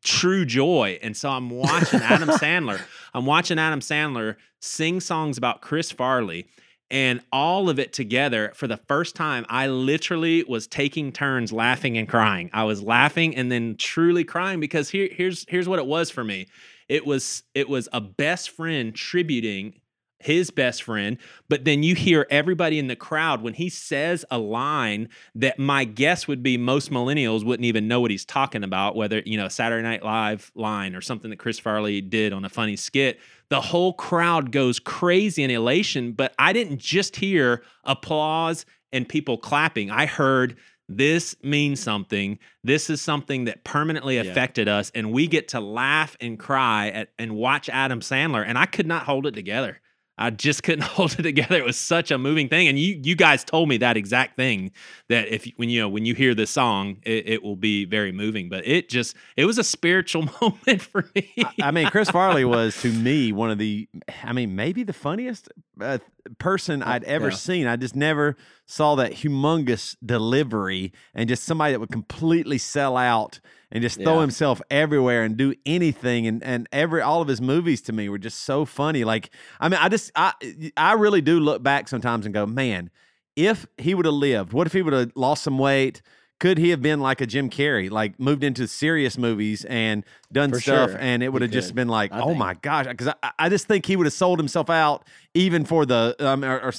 true 0.02 0.44
joy. 0.44 0.98
And 1.02 1.16
so 1.16 1.30
I'm 1.30 1.50
watching 1.50 2.00
Adam 2.00 2.28
Sandler. 2.40 2.80
I'm 3.12 3.26
watching 3.26 3.58
Adam 3.58 3.80
Sandler 3.80 4.36
sing 4.60 5.00
songs 5.00 5.36
about 5.36 5.60
Chris 5.60 5.90
Farley. 5.90 6.46
And 6.90 7.22
all 7.32 7.70
of 7.70 7.78
it 7.78 7.92
together 7.92 8.52
for 8.54 8.68
the 8.68 8.76
first 8.76 9.16
time, 9.16 9.46
I 9.48 9.66
literally 9.68 10.44
was 10.44 10.66
taking 10.66 11.12
turns 11.12 11.52
laughing 11.52 11.96
and 11.96 12.08
crying. 12.08 12.50
I 12.52 12.64
was 12.64 12.82
laughing 12.82 13.34
and 13.34 13.50
then 13.50 13.76
truly 13.76 14.22
crying 14.22 14.60
because 14.60 14.90
here, 14.90 15.08
here's 15.10 15.46
here's 15.48 15.66
what 15.66 15.78
it 15.78 15.86
was 15.86 16.10
for 16.10 16.22
me. 16.22 16.46
It 16.88 17.06
was 17.06 17.42
it 17.54 17.68
was 17.68 17.88
a 17.92 18.00
best 18.00 18.50
friend 18.50 18.94
tributing 18.94 19.80
his 20.24 20.50
best 20.50 20.82
friend, 20.82 21.18
but 21.50 21.66
then 21.66 21.82
you 21.82 21.94
hear 21.94 22.26
everybody 22.30 22.78
in 22.78 22.86
the 22.86 22.96
crowd 22.96 23.42
when 23.42 23.52
he 23.52 23.68
says 23.68 24.24
a 24.30 24.38
line 24.38 25.08
that 25.34 25.58
my 25.58 25.84
guess 25.84 26.26
would 26.26 26.42
be 26.42 26.56
most 26.56 26.90
millennials 26.90 27.44
wouldn't 27.44 27.66
even 27.66 27.86
know 27.86 28.00
what 28.00 28.10
he's 28.10 28.24
talking 28.24 28.64
about, 28.64 28.96
whether, 28.96 29.20
you 29.26 29.36
know, 29.36 29.48
Saturday 29.48 29.82
Night 29.82 30.02
Live 30.02 30.50
line 30.54 30.94
or 30.94 31.02
something 31.02 31.28
that 31.28 31.38
Chris 31.38 31.58
Farley 31.58 32.00
did 32.00 32.32
on 32.32 32.44
a 32.44 32.48
funny 32.48 32.74
skit. 32.74 33.20
The 33.50 33.60
whole 33.60 33.92
crowd 33.92 34.50
goes 34.50 34.78
crazy 34.78 35.42
in 35.42 35.50
elation, 35.50 36.12
but 36.12 36.34
I 36.38 36.54
didn't 36.54 36.78
just 36.78 37.16
hear 37.16 37.62
applause 37.84 38.64
and 38.94 39.06
people 39.06 39.36
clapping. 39.36 39.90
I 39.90 40.06
heard 40.06 40.56
this 40.88 41.34
means 41.42 41.80
something. 41.80 42.38
This 42.62 42.90
is 42.90 43.00
something 43.00 43.44
that 43.44 43.64
permanently 43.64 44.18
affected 44.18 44.68
us, 44.68 44.92
and 44.94 45.12
we 45.12 45.26
get 45.26 45.48
to 45.48 45.60
laugh 45.60 46.16
and 46.20 46.38
cry 46.38 46.88
at, 46.88 47.08
and 47.18 47.34
watch 47.36 47.68
Adam 47.68 48.00
Sandler. 48.00 48.44
And 48.46 48.58
I 48.58 48.66
could 48.66 48.86
not 48.86 49.04
hold 49.04 49.26
it 49.26 49.34
together. 49.34 49.80
I 50.16 50.30
just 50.30 50.62
couldn't 50.62 50.84
hold 50.84 51.12
it 51.18 51.22
together. 51.22 51.56
It 51.56 51.64
was 51.64 51.76
such 51.76 52.10
a 52.10 52.18
moving 52.18 52.48
thing, 52.48 52.68
and 52.68 52.78
you 52.78 53.00
you 53.02 53.16
guys 53.16 53.44
told 53.44 53.68
me 53.68 53.78
that 53.78 53.96
exact 53.96 54.36
thing. 54.36 54.70
That 55.08 55.28
if 55.28 55.46
when 55.56 55.68
you 55.68 55.80
know 55.80 55.88
when 55.88 56.04
you 56.04 56.14
hear 56.14 56.34
this 56.34 56.50
song, 56.50 56.98
it, 57.02 57.28
it 57.28 57.42
will 57.42 57.56
be 57.56 57.84
very 57.84 58.12
moving. 58.12 58.48
But 58.48 58.66
it 58.66 58.88
just 58.88 59.16
it 59.36 59.44
was 59.44 59.58
a 59.58 59.64
spiritual 59.64 60.28
moment 60.40 60.82
for 60.82 61.08
me. 61.14 61.32
I 61.62 61.70
mean, 61.70 61.88
Chris 61.88 62.10
Farley 62.10 62.44
was 62.44 62.80
to 62.82 62.92
me 62.92 63.32
one 63.32 63.50
of 63.50 63.58
the, 63.58 63.88
I 64.22 64.32
mean, 64.32 64.54
maybe 64.54 64.82
the 64.82 64.92
funniest 64.92 65.48
uh, 65.80 65.98
person 66.38 66.82
I'd 66.82 67.04
ever 67.04 67.28
yeah. 67.28 67.36
seen. 67.36 67.66
I 67.66 67.76
just 67.76 67.96
never 67.96 68.36
saw 68.66 68.94
that 68.96 69.12
humongous 69.12 69.96
delivery 70.04 70.92
and 71.14 71.28
just 71.28 71.44
somebody 71.44 71.72
that 71.72 71.80
would 71.80 71.92
completely 71.92 72.58
sell 72.58 72.96
out 72.96 73.40
and 73.74 73.82
just 73.82 74.02
throw 74.02 74.20
Yeah. 74.20 74.20
himself 74.22 74.62
everywhere 74.70 75.24
and 75.24 75.36
do 75.36 75.54
anything. 75.66 76.26
And 76.26 76.42
and 76.42 76.68
every 76.72 77.02
all 77.02 77.20
of 77.20 77.28
his 77.28 77.40
movies 77.42 77.82
to 77.82 77.92
me 77.92 78.08
were 78.08 78.18
just 78.18 78.40
so 78.44 78.64
funny. 78.64 79.04
Like, 79.04 79.30
I 79.60 79.68
mean, 79.68 79.80
I 79.82 79.90
just 79.90 80.12
I 80.16 80.32
I 80.76 80.94
really 80.94 81.20
do 81.20 81.40
look 81.40 81.62
back 81.62 81.88
sometimes 81.88 82.24
and 82.26 82.34
go, 82.34 82.46
man, 82.46 82.90
if 83.36 83.66
he 83.78 83.94
would 83.94 84.06
have 84.06 84.14
lived, 84.14 84.52
what 84.52 84.66
if 84.66 84.72
he 84.72 84.82
would 84.82 84.92
have 84.94 85.12
lost 85.16 85.42
some 85.44 85.58
weight? 85.58 86.02
Could 86.40 86.58
he 86.58 86.70
have 86.70 86.82
been 86.82 87.00
like 87.00 87.20
a 87.20 87.26
Jim 87.26 87.48
Carrey, 87.48 87.90
like 87.90 88.18
moved 88.20 88.44
into 88.44 88.66
serious 88.68 89.16
movies 89.16 89.64
and 89.66 90.04
done 90.32 90.52
For 90.52 90.60
stuff, 90.60 90.90
sure. 90.90 90.98
and 91.00 91.22
it 91.22 91.32
would 91.32 91.42
have 91.42 91.52
just 91.52 91.74
been 91.74 91.88
like, 91.88 92.12
I 92.12 92.20
oh 92.20 92.26
think. 92.28 92.38
my 92.38 92.54
gosh, 92.54 92.86
because 92.86 93.08
I, 93.22 93.30
I 93.38 93.48
just 93.48 93.66
think 93.66 93.86
he 93.86 93.96
would 93.96 94.06
have 94.06 94.12
sold 94.12 94.40
himself 94.40 94.68
out 94.68 95.06
even 95.34 95.64
for 95.64 95.86
the 95.86 96.14
um, 96.18 96.44
or, 96.44 96.60
or 96.60 96.72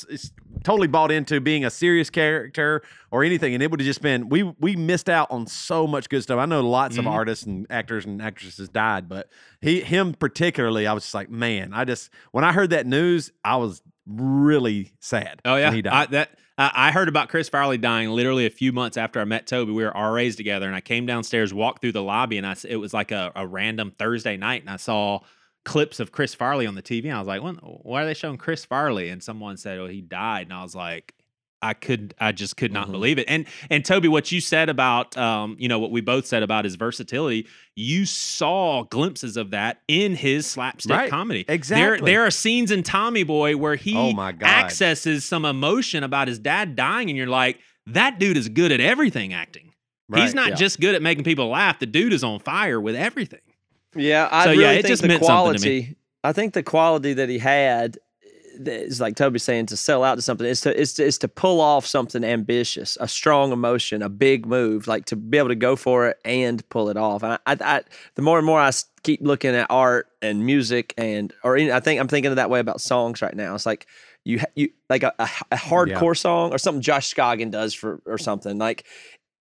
totally 0.66 0.88
bought 0.88 1.12
into 1.12 1.40
being 1.40 1.64
a 1.64 1.70
serious 1.70 2.10
character 2.10 2.82
or 3.12 3.24
anything, 3.24 3.54
and 3.54 3.64
it 3.64 3.72
would 3.72 3.80
have 3.80 3.86
just 3.88 4.02
been 4.02 4.28
we 4.28 4.44
we 4.44 4.76
missed 4.76 5.08
out 5.08 5.32
on 5.32 5.48
so 5.48 5.88
much 5.88 6.10
good 6.10 6.24
stuff. 6.24 6.38
I 6.40 6.46
know 6.46 6.62
lots 6.68 6.98
of 6.98 7.06
Mhm. 7.06 7.12
artists 7.12 7.46
and 7.46 7.66
actors 7.70 8.06
and 8.06 8.22
actresses 8.22 8.68
died, 8.68 9.08
but 9.08 9.30
he 9.62 9.80
him 9.80 10.14
particularly, 10.14 10.88
I 10.88 10.94
was 10.94 11.04
just 11.04 11.14
like, 11.16 11.30
man, 11.30 11.72
I 11.74 11.86
just 11.86 12.10
when 12.32 12.44
I 12.44 12.52
heard 12.52 12.72
that 12.72 12.86
news, 12.86 13.32
I 13.46 13.56
was 13.56 13.82
really 14.06 14.94
sad. 15.00 15.42
Oh 15.46 15.56
yeah, 15.56 15.72
he 15.72 15.82
died. 15.82 15.94
I, 15.94 16.06
that 16.12 16.30
I 16.58 16.92
heard 16.94 17.10
about 17.10 17.28
Chris 17.28 17.50
Farley 17.50 17.78
dying 17.78 18.10
literally 18.10 18.46
a 18.46 18.50
few 18.50 18.72
months 18.72 18.96
after 18.96 19.20
I 19.20 19.26
met 19.26 19.46
Toby. 19.46 19.74
We 19.74 19.84
were 19.84 19.92
RAs 19.94 20.38
together, 20.38 20.66
and 20.68 20.74
I 20.76 20.80
came 20.80 21.06
downstairs, 21.06 21.54
walked 21.54 21.82
through 21.82 21.92
the 21.92 22.02
lobby, 22.02 22.38
and 22.38 22.48
I 22.48 22.56
it 22.68 22.78
was 22.78 22.94
like 22.94 23.12
a, 23.12 23.32
a 23.36 23.46
random 23.46 23.92
Thursday 24.00 24.38
night, 24.38 24.62
and 24.62 24.70
I 24.70 24.78
saw 24.78 25.20
clips 25.66 26.00
of 26.00 26.12
Chris 26.14 26.34
Farley 26.34 26.66
on 26.68 26.76
the 26.76 26.82
TV. 26.82 27.06
And 27.06 27.14
I 27.14 27.20
was 27.20 27.28
like, 27.28 27.42
why 27.42 28.04
are 28.04 28.06
they 28.06 28.14
showing 28.14 28.38
Chris 28.38 28.64
Farley? 28.64 29.10
And 29.10 29.22
someone 29.22 29.58
said, 29.58 29.78
oh, 29.80 29.88
he 29.88 30.00
died, 30.02 30.48
and 30.48 30.54
I 30.54 30.64
was 30.64 30.76
like. 30.76 31.14
I 31.62 31.74
could 31.74 32.14
I 32.20 32.32
just 32.32 32.58
could 32.58 32.72
not 32.72 32.90
Mhm. 32.90 32.92
believe 32.92 33.18
it. 33.18 33.26
And 33.28 33.46
and 33.72 33.84
Toby, 33.84 34.08
what 34.08 34.32
you 34.32 34.40
said 34.40 34.70
about 34.70 35.18
um, 35.18 35.56
you 35.58 35.68
know, 35.68 35.80
what 35.80 35.90
we 35.90 36.00
both 36.00 36.28
said 36.28 36.44
about 36.44 36.64
his 36.64 36.76
versatility, 36.76 37.48
you 37.76 38.06
saw 38.06 38.84
glimpses 38.84 39.36
of 39.36 39.50
that 39.52 39.82
in 39.88 40.14
his 40.16 40.46
slapstick 40.46 40.92
Right. 40.96 41.10
comedy. 41.10 41.44
Exactly. 41.48 41.84
There 42.02 42.06
there 42.20 42.28
are 42.28 42.30
scenes 42.30 42.70
in 42.70 42.84
Tommy 42.84 43.24
Boy 43.24 43.58
where 43.58 43.76
he 43.78 43.96
Oh 43.98 44.12
my 44.12 44.32
God. 44.32 44.48
accesses 44.48 45.26
some 45.26 45.44
emotion 45.44 46.04
about 46.04 46.28
his 46.28 46.38
dad 46.38 46.76
dying, 46.76 47.10
and 47.10 47.18
you're 47.18 47.26
like, 47.26 47.58
that 47.88 48.20
dude 48.20 48.38
is 48.38 48.48
good 48.50 48.72
at 48.72 48.80
everything 48.82 49.34
acting. 49.34 49.72
He's 50.14 50.36
not 50.36 50.50
yeah. 50.50 50.56
just 50.56 50.80
good 50.80 50.94
at 50.94 51.02
making 51.02 51.24
people 51.24 51.48
laugh. 51.48 51.80
The 51.80 51.88
dude 51.88 52.14
is 52.14 52.24
on 52.24 52.40
fire 52.42 52.80
with 52.80 52.96
everything. 52.96 53.40
Yeah, 53.96 54.28
I 54.32 54.44
So, 54.46 54.50
really 54.52 54.64
yeah, 54.64 54.72
it 54.72 54.76
think 54.84 54.88
just 54.88 55.02
the 55.02 55.08
meant 55.08 55.26
something 55.26 55.54
to 55.54 55.60
me. 55.60 55.82
quality. 55.84 55.98
I 56.24 56.34
think 56.34 56.54
the 56.54 56.64
quality 56.64 57.14
that 57.14 57.30
he 57.30 57.40
had 57.40 57.98
is 58.66 59.02
like 59.02 59.16
Toby's 59.16 59.44
saying 59.44 59.68
to 59.68 59.78
sell 59.78 60.04
out 60.04 60.16
to 60.16 60.22
something 60.22 60.48
is 60.48 60.62
to 60.62 60.78
is 60.78 60.94
to, 60.94 61.04
is 61.04 61.18
to 61.20 61.28
pull 61.28 61.62
off 61.62 61.86
something 61.86 62.24
ambitious, 62.24 62.98
a 63.00 63.08
strong 63.08 63.52
emotion, 63.52 64.02
a 64.02 64.10
big 64.10 64.46
move, 64.46 64.88
like 64.88 65.06
to 65.06 65.16
be 65.16 65.38
able 65.38 65.50
to 65.50 65.56
go 65.56 65.76
for 65.76 66.08
it 66.08 66.18
and 66.26 66.68
pull 66.70 66.90
it 66.90 66.98
off. 66.98 67.24
And 67.24 67.34
I, 67.34 67.38
I, 67.46 67.58
I 67.62 67.82
the 68.16 68.22
more 68.22 68.38
and 68.38 68.46
more 68.46 68.60
I 68.60 68.72
keep 69.04 69.22
looking 69.22 69.56
at 69.56 69.68
art 69.70 70.08
and 70.22 70.46
music 70.46 70.94
and 70.98 71.34
or 71.44 71.58
I 71.58 71.80
think 71.80 72.00
I'm 72.00 72.08
thinking 72.08 72.32
of 72.32 72.38
that 72.38 72.50
way 72.50 72.60
about 72.60 72.82
songs 72.82 73.22
right 73.22 73.36
now. 73.36 73.56
It's 73.56 73.66
like 73.66 73.88
you 74.24 74.40
you 74.56 74.70
like 74.90 75.04
a, 75.04 75.14
a, 75.20 75.30
a 75.52 75.58
hardcore 75.58 76.18
song 76.18 76.52
or 76.52 76.58
something 76.58 76.82
Josh 76.82 77.14
Scogin 77.14 77.52
does 77.52 77.74
for 77.74 78.02
or 78.06 78.18
something 78.18 78.58
like 78.58 78.86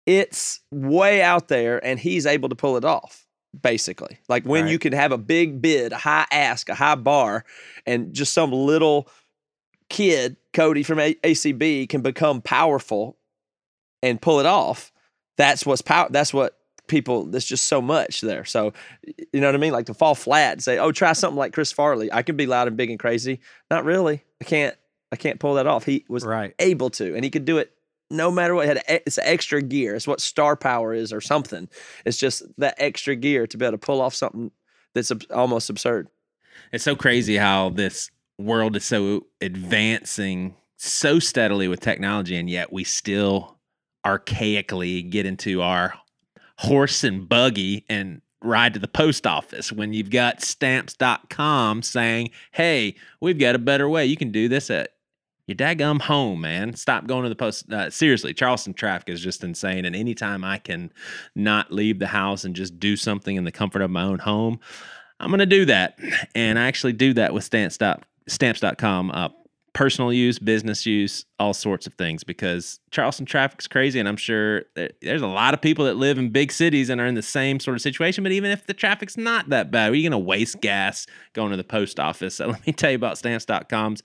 it's 0.04 0.60
way 0.70 1.22
out 1.22 1.48
there 1.48 1.84
and 1.84 1.98
he's 1.98 2.26
able 2.26 2.48
to 2.48 2.54
pull 2.54 2.76
it 2.76 2.84
off 2.84 3.25
basically. 3.62 4.18
Like 4.28 4.44
when 4.44 4.64
Right. 4.64 4.72
you 4.72 4.78
can 4.78 4.92
have 4.92 5.12
a 5.12 5.18
big 5.18 5.60
bid 5.62 5.92
a 5.92 5.96
high 5.96 6.26
ask 6.30 6.68
a 6.68 6.75
high 6.75 6.94
bar 6.94 7.44
and 7.86 8.12
just 8.12 8.32
some 8.32 8.52
little 8.52 9.08
kid 9.88 10.36
cody 10.52 10.82
from 10.82 10.98
a- 10.98 11.14
acb 11.14 11.88
can 11.88 12.00
become 12.00 12.42
powerful 12.42 13.16
and 14.02 14.20
pull 14.20 14.40
it 14.40 14.46
off 14.46 14.90
that's 15.38 15.64
what's 15.64 15.80
power 15.82 16.08
that's 16.10 16.34
what 16.34 16.58
people 16.88 17.25
there's 17.25 17.44
just 17.44 17.64
so 17.66 17.82
much 17.82 18.20
there. 18.20 18.44
So 18.44 18.72
you 19.32 19.40
know 19.40 19.48
what 19.48 19.54
i 19.54 19.58
mean? 19.58 19.72
Like 19.72 19.86
to 19.86 19.94
fall 19.94 20.14
flat 20.14 20.52
and 20.52 20.62
say 20.62 20.78
oh 20.78 20.92
try 20.92 21.12
something 21.12 21.36
like 21.38 21.52
chris 21.52 21.72
farley. 21.72 22.12
I 22.12 22.22
can 22.22 22.36
be 22.36 22.46
loud 22.46 22.68
and 22.68 22.76
big 22.76 22.90
and 22.90 22.98
crazy. 22.98 23.40
Not 23.70 23.84
really. 23.84 24.22
I 24.40 24.44
can't 24.44 24.76
i 25.12 25.16
can't 25.16 25.38
pull 25.40 25.54
that 25.54 25.66
off. 25.66 25.84
He 25.84 26.04
was 26.08 26.25
Right. 26.25 26.54
able 26.58 26.90
to, 26.90 27.14
and 27.14 27.22
he 27.25 27.30
could 27.30 27.44
do 27.44 27.58
it 27.58 27.72
no 28.10 28.30
matter 28.30 28.54
what. 28.54 28.64
He 28.64 28.68
had 28.68 29.02
it's 29.06 29.18
extra 29.18 29.62
gear. 29.62 29.94
It's 29.94 30.06
what 30.06 30.20
star 30.20 30.56
power 30.56 30.94
is, 30.94 31.12
or 31.12 31.20
something. 31.20 31.68
It's 32.04 32.18
just 32.18 32.42
that 32.58 32.75
extra 32.78 33.16
gear 33.16 33.46
to 33.46 33.56
be 33.56 33.64
able 33.64 33.72
to 33.72 33.78
pull 33.78 34.00
off 34.00 34.14
something 34.14 34.50
that's 34.94 35.12
almost 35.30 35.70
absurd. 35.70 36.08
It's 36.72 36.84
so 36.84 36.96
crazy 36.96 37.36
how 37.36 37.70
this 37.70 38.10
world 38.38 38.76
is 38.76 38.84
so 38.84 39.26
advancing 39.40 40.54
so 40.76 41.18
steadily 41.18 41.68
with 41.68 41.80
technology, 41.80 42.36
and 42.36 42.50
yet 42.50 42.72
we 42.72 42.84
still 42.84 43.56
archaically 44.04 45.08
get 45.08 45.26
into 45.26 45.62
our 45.62 45.94
horse 46.58 47.02
and 47.02 47.28
buggy 47.28 47.84
and 47.88 48.20
ride 48.42 48.75
to 48.75 48.80
the 48.80 48.88
post 48.88 49.26
office 49.26 49.72
when 49.72 49.92
you've 49.92 50.10
got 50.10 50.42
stamps.com 50.42 51.82
saying, 51.82 52.30
hey, 52.52 52.94
we've 53.20 53.38
got 53.38 53.54
a 53.54 53.58
better 53.58 53.88
way. 53.88 54.06
You 54.06 54.16
can 54.16 54.30
do 54.30 54.48
this 54.48 54.70
at 54.70 54.90
your 55.46 55.56
daggum 55.56 56.00
home, 56.00 56.40
man. 56.40 56.74
Stop 56.74 57.06
going 57.06 57.22
to 57.22 57.28
the 57.28 57.36
post. 57.36 57.72
Uh, 57.72 57.88
seriously, 57.88 58.34
Charleston 58.34 58.74
traffic 58.74 59.08
is 59.08 59.20
just 59.20 59.44
insane. 59.44 59.84
And 59.84 59.94
anytime 59.94 60.42
I 60.44 60.58
can 60.58 60.92
not 61.34 61.70
leave 61.72 61.98
the 61.98 62.08
house 62.08 62.44
and 62.44 62.54
just 62.54 62.80
do 62.80 62.96
something 62.96 63.36
in 63.36 63.44
the 63.44 63.52
comfort 63.52 63.82
of 63.82 63.90
my 63.90 64.02
own 64.02 64.18
home, 64.18 64.58
I'm 65.20 65.30
going 65.30 65.38
to 65.38 65.46
do 65.46 65.64
that. 65.66 65.98
And 66.34 66.58
I 66.58 66.66
actually 66.66 66.94
do 66.94 67.14
that 67.14 67.32
with 67.32 67.44
stamps. 67.44 67.78
Stamps.com. 68.28 69.10
Uh, 69.12 69.28
personal 69.76 70.11
use, 70.11 70.38
business 70.38 70.87
use, 70.87 71.26
all 71.38 71.52
sorts 71.52 71.87
of 71.87 71.92
things 71.95 72.25
because 72.25 72.80
Charleston 72.90 73.26
traffic's 73.26 73.68
crazy. 73.68 74.00
And 74.00 74.09
I'm 74.09 74.16
sure 74.16 74.62
there's 74.75 75.21
a 75.21 75.26
lot 75.26 75.52
of 75.52 75.61
people 75.61 75.85
that 75.85 75.99
live 75.99 76.16
in 76.16 76.30
big 76.30 76.50
cities 76.50 76.88
and 76.88 76.99
are 76.99 77.04
in 77.04 77.14
the 77.14 77.21
same 77.21 77.61
sort 77.61 77.76
of 77.76 77.83
situation. 77.83 78.25
But 78.25 78.33
even 78.33 78.50
if 78.50 78.66
the 78.66 78.73
traffic's 78.73 79.18
not 79.18 79.50
that 79.50 79.71
bad, 79.71 79.92
are 79.92 79.95
you 79.95 80.02
going 80.02 80.18
to 80.18 80.26
waste 80.26 80.62
gas 80.62 81.06
going 81.35 81.50
to 81.50 81.59
the 81.59 81.64
post 81.64 82.00
office? 82.00 82.37
So 82.37 82.47
let 82.52 82.66
me 82.66 82.73
tell 82.73 82.90
you 82.90 82.97
about 82.97 83.18
stamps.com's 83.18 84.02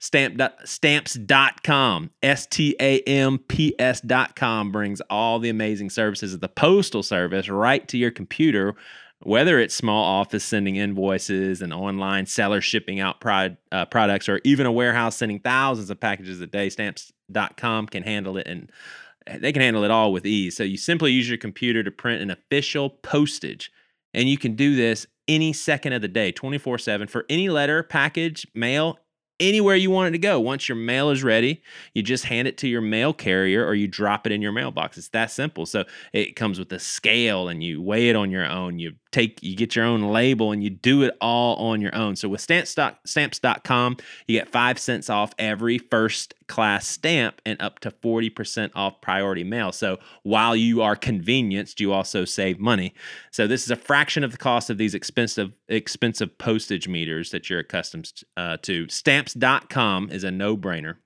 stamp 0.00 0.42
stamps.com 0.64 2.10
s-t-a-m-p-s.com 2.24 3.12
brings 4.72 5.00
all 5.02 5.38
the 5.38 5.48
amazing 5.48 5.90
services 5.90 6.34
of 6.34 6.40
the 6.40 6.48
postal 6.48 7.04
service 7.04 7.48
right 7.48 7.86
to 7.86 7.96
your 7.96 8.10
computer 8.10 8.74
whether 9.24 9.58
it's 9.58 9.74
small 9.74 10.04
office 10.04 10.44
sending 10.44 10.76
invoices 10.76 11.62
and 11.62 11.72
online 11.72 12.26
seller 12.26 12.60
shipping 12.60 13.00
out 13.00 13.24
uh, 13.24 13.84
products 13.86 14.28
or 14.28 14.40
even 14.44 14.66
a 14.66 14.72
warehouse 14.72 15.16
sending 15.16 15.38
thousands 15.38 15.90
of 15.90 16.00
packages 16.00 16.40
a 16.40 16.46
day 16.46 16.68
stamps.com 16.68 17.86
can 17.86 18.02
handle 18.02 18.36
it 18.36 18.46
and 18.46 18.70
they 19.38 19.52
can 19.52 19.62
handle 19.62 19.84
it 19.84 19.90
all 19.90 20.12
with 20.12 20.26
ease. 20.26 20.56
So 20.56 20.64
you 20.64 20.76
simply 20.76 21.12
use 21.12 21.28
your 21.28 21.38
computer 21.38 21.82
to 21.82 21.90
print 21.90 22.22
an 22.22 22.30
official 22.30 22.90
postage 22.90 23.70
and 24.14 24.28
you 24.28 24.36
can 24.36 24.56
do 24.56 24.74
this 24.74 25.06
any 25.28 25.52
second 25.52 25.92
of 25.92 26.02
the 26.02 26.08
day 26.08 26.32
24-7 26.32 27.08
for 27.08 27.24
any 27.28 27.48
letter 27.48 27.82
package 27.82 28.46
mail 28.54 28.98
anywhere 29.38 29.76
you 29.76 29.90
want 29.90 30.08
it 30.08 30.12
to 30.12 30.18
go. 30.18 30.40
Once 30.40 30.68
your 30.68 30.76
mail 30.76 31.10
is 31.10 31.22
ready 31.22 31.62
you 31.94 32.02
just 32.02 32.24
hand 32.24 32.48
it 32.48 32.58
to 32.58 32.68
your 32.68 32.80
mail 32.80 33.12
carrier 33.12 33.64
or 33.64 33.74
you 33.74 33.86
drop 33.86 34.26
it 34.26 34.32
in 34.32 34.42
your 34.42 34.52
mailbox. 34.52 34.98
It's 34.98 35.08
that 35.10 35.30
simple. 35.30 35.66
So 35.66 35.84
it 36.12 36.34
comes 36.34 36.58
with 36.58 36.72
a 36.72 36.78
scale 36.80 37.48
and 37.48 37.62
you 37.62 37.80
weigh 37.80 38.08
it 38.08 38.16
on 38.16 38.30
your 38.30 38.46
own. 38.46 38.80
You 38.80 38.94
take 39.12 39.42
you 39.42 39.54
get 39.54 39.76
your 39.76 39.84
own 39.84 40.02
label 40.02 40.52
and 40.52 40.64
you 40.64 40.70
do 40.70 41.02
it 41.02 41.16
all 41.20 41.56
on 41.56 41.80
your 41.80 41.94
own. 41.94 42.16
So 42.16 42.28
with 42.28 42.40
stamps 42.40 42.76
stamps.com 43.04 43.98
you 44.26 44.38
get 44.38 44.48
5 44.48 44.78
cents 44.78 45.10
off 45.10 45.32
every 45.38 45.78
first 45.78 46.34
class 46.48 46.86
stamp 46.86 47.40
and 47.46 47.60
up 47.62 47.78
to 47.80 47.90
40% 47.90 48.70
off 48.74 49.00
priority 49.00 49.44
mail. 49.44 49.72
So 49.72 49.98
while 50.22 50.56
you 50.56 50.82
are 50.82 50.96
convenienced 50.96 51.80
you 51.80 51.92
also 51.92 52.24
save 52.24 52.58
money. 52.58 52.94
So 53.30 53.46
this 53.46 53.64
is 53.64 53.70
a 53.70 53.76
fraction 53.76 54.24
of 54.24 54.32
the 54.32 54.38
cost 54.38 54.70
of 54.70 54.78
these 54.78 54.94
expensive 54.94 55.52
expensive 55.68 56.36
postage 56.38 56.88
meters 56.88 57.30
that 57.30 57.48
you're 57.48 57.60
accustomed 57.60 58.10
uh, 58.36 58.56
to. 58.62 58.88
Stamps.com 58.88 60.10
is 60.10 60.24
a 60.24 60.30
no-brainer 60.30 60.96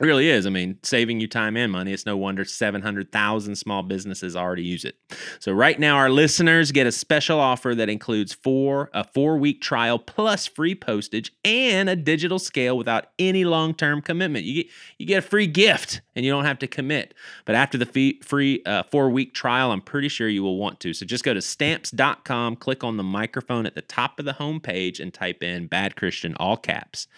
it 0.00 0.04
really 0.04 0.28
is. 0.28 0.46
I 0.46 0.50
mean, 0.50 0.78
saving 0.82 1.20
you 1.20 1.26
time 1.26 1.56
and 1.56 1.72
money. 1.72 1.92
It's 1.92 2.06
no 2.06 2.16
wonder 2.16 2.44
700,000 2.44 3.56
small 3.56 3.82
businesses 3.82 4.36
already 4.36 4.62
use 4.62 4.84
it. 4.84 4.96
So 5.40 5.52
right 5.52 5.78
now 5.78 5.96
our 5.96 6.08
listeners 6.08 6.70
get 6.70 6.86
a 6.86 6.92
special 6.92 7.40
offer 7.40 7.74
that 7.74 7.88
includes 7.88 8.32
four 8.32 8.90
a 8.94 9.04
4-week 9.04 9.60
trial 9.60 9.98
plus 9.98 10.46
free 10.46 10.74
postage 10.74 11.32
and 11.44 11.88
a 11.88 11.96
digital 11.96 12.38
scale 12.38 12.78
without 12.78 13.06
any 13.18 13.44
long-term 13.44 14.02
commitment. 14.02 14.44
You 14.44 14.62
get 14.62 14.72
you 14.98 15.06
get 15.06 15.18
a 15.18 15.22
free 15.22 15.46
gift 15.46 16.00
and 16.14 16.24
you 16.24 16.30
don't 16.30 16.44
have 16.44 16.58
to 16.60 16.66
commit. 16.66 17.14
But 17.44 17.54
after 17.56 17.76
the 17.76 17.86
fee, 17.86 18.20
free 18.22 18.62
uh, 18.66 18.84
4-week 18.84 19.34
trial, 19.34 19.72
I'm 19.72 19.80
pretty 19.80 20.08
sure 20.08 20.28
you 20.28 20.42
will 20.42 20.58
want 20.58 20.80
to. 20.80 20.92
So 20.92 21.06
just 21.06 21.24
go 21.24 21.34
to 21.34 21.42
stamps.com, 21.42 22.56
click 22.56 22.84
on 22.84 22.96
the 22.96 23.02
microphone 23.02 23.66
at 23.66 23.74
the 23.74 23.82
top 23.82 24.18
of 24.18 24.24
the 24.24 24.34
homepage 24.34 25.00
and 25.00 25.12
type 25.12 25.42
in 25.42 25.66
bad 25.66 25.96
Christian 25.96 26.34
all 26.36 26.56
caps 26.56 27.08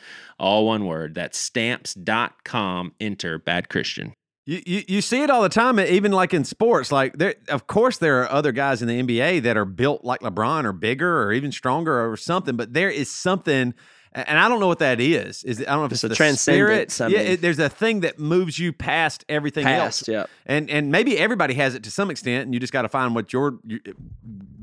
all 0.40 0.66
one 0.66 0.86
word. 0.86 1.14
That's 1.14 1.38
stamps.com. 1.38 2.69
Um, 2.70 2.94
enter 3.00 3.38
bad 3.38 3.68
Christian. 3.68 4.14
You, 4.46 4.62
you 4.66 4.82
you 4.88 5.00
see 5.02 5.22
it 5.22 5.30
all 5.30 5.42
the 5.42 5.48
time, 5.48 5.78
even 5.78 6.12
like 6.12 6.32
in 6.32 6.44
sports. 6.44 6.90
Like 6.90 7.18
there, 7.18 7.34
of 7.48 7.66
course, 7.66 7.98
there 7.98 8.22
are 8.22 8.30
other 8.30 8.52
guys 8.52 8.80
in 8.82 8.88
the 8.88 9.00
NBA 9.02 9.42
that 9.42 9.56
are 9.56 9.64
built 9.64 10.04
like 10.04 10.20
LeBron 10.20 10.64
or 10.64 10.72
bigger 10.72 11.22
or 11.22 11.32
even 11.32 11.52
stronger 11.52 12.10
or 12.10 12.16
something. 12.16 12.56
But 12.56 12.72
there 12.72 12.90
is 12.90 13.10
something, 13.10 13.74
and 14.12 14.38
I 14.38 14.48
don't 14.48 14.58
know 14.58 14.66
what 14.66 14.78
that 14.80 15.00
is. 15.00 15.44
Is 15.44 15.60
I 15.60 15.64
don't 15.64 15.80
know 15.80 15.84
if 15.84 15.92
it's, 15.92 15.98
It's 15.98 16.04
a 16.04 16.08
the 16.08 16.14
transcendence, 16.16 16.94
spirit. 16.94 17.12
I 17.12 17.14
yeah, 17.14 17.32
it, 17.32 17.42
there's 17.42 17.58
a 17.58 17.68
thing 17.68 18.00
that 18.00 18.18
moves 18.18 18.58
you 18.58 18.72
past 18.72 19.24
everything 19.28 19.66
else. 19.66 20.08
Yeah. 20.08 20.24
And 20.46 20.70
and 20.70 20.90
maybe 20.90 21.18
everybody 21.18 21.54
has 21.54 21.74
it 21.74 21.84
to 21.84 21.90
some 21.90 22.10
extent, 22.10 22.46
and 22.46 22.54
you 22.54 22.60
just 22.60 22.72
got 22.72 22.82
to 22.82 22.88
find 22.88 23.14
what 23.14 23.32
your, 23.32 23.58
your 23.64 23.80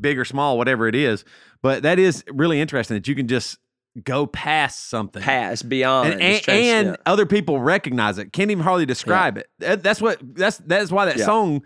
big 0.02 0.18
or 0.18 0.26
small, 0.26 0.58
whatever 0.58 0.88
it 0.88 0.96
is. 0.96 1.24
But 1.62 1.84
that 1.84 2.00
is 2.00 2.24
really 2.30 2.60
interesting 2.60 2.96
that 2.96 3.08
you 3.08 3.16
can 3.16 3.28
just 3.28 3.58
go 4.04 4.26
past 4.28 4.90
something 4.90 5.22
Pass 5.22 5.62
beyond. 5.62 6.14
and, 6.14 6.22
and, 6.22 6.36
just 6.38 6.50
and 6.50 6.88
yeah. 6.90 6.96
other 7.06 7.26
people 7.26 7.60
recognize 7.60 8.18
it. 8.18 8.32
Can't 8.34 8.52
even 8.52 8.64
hardly 8.64 8.86
describe 8.86 9.38
it. 9.38 9.50
That's 9.60 10.02
what 10.02 10.20
that's 10.36 10.58
that's 10.58 10.92
why 10.92 11.06
that 11.06 11.18
Yeah. 11.18 11.26
song. 11.26 11.64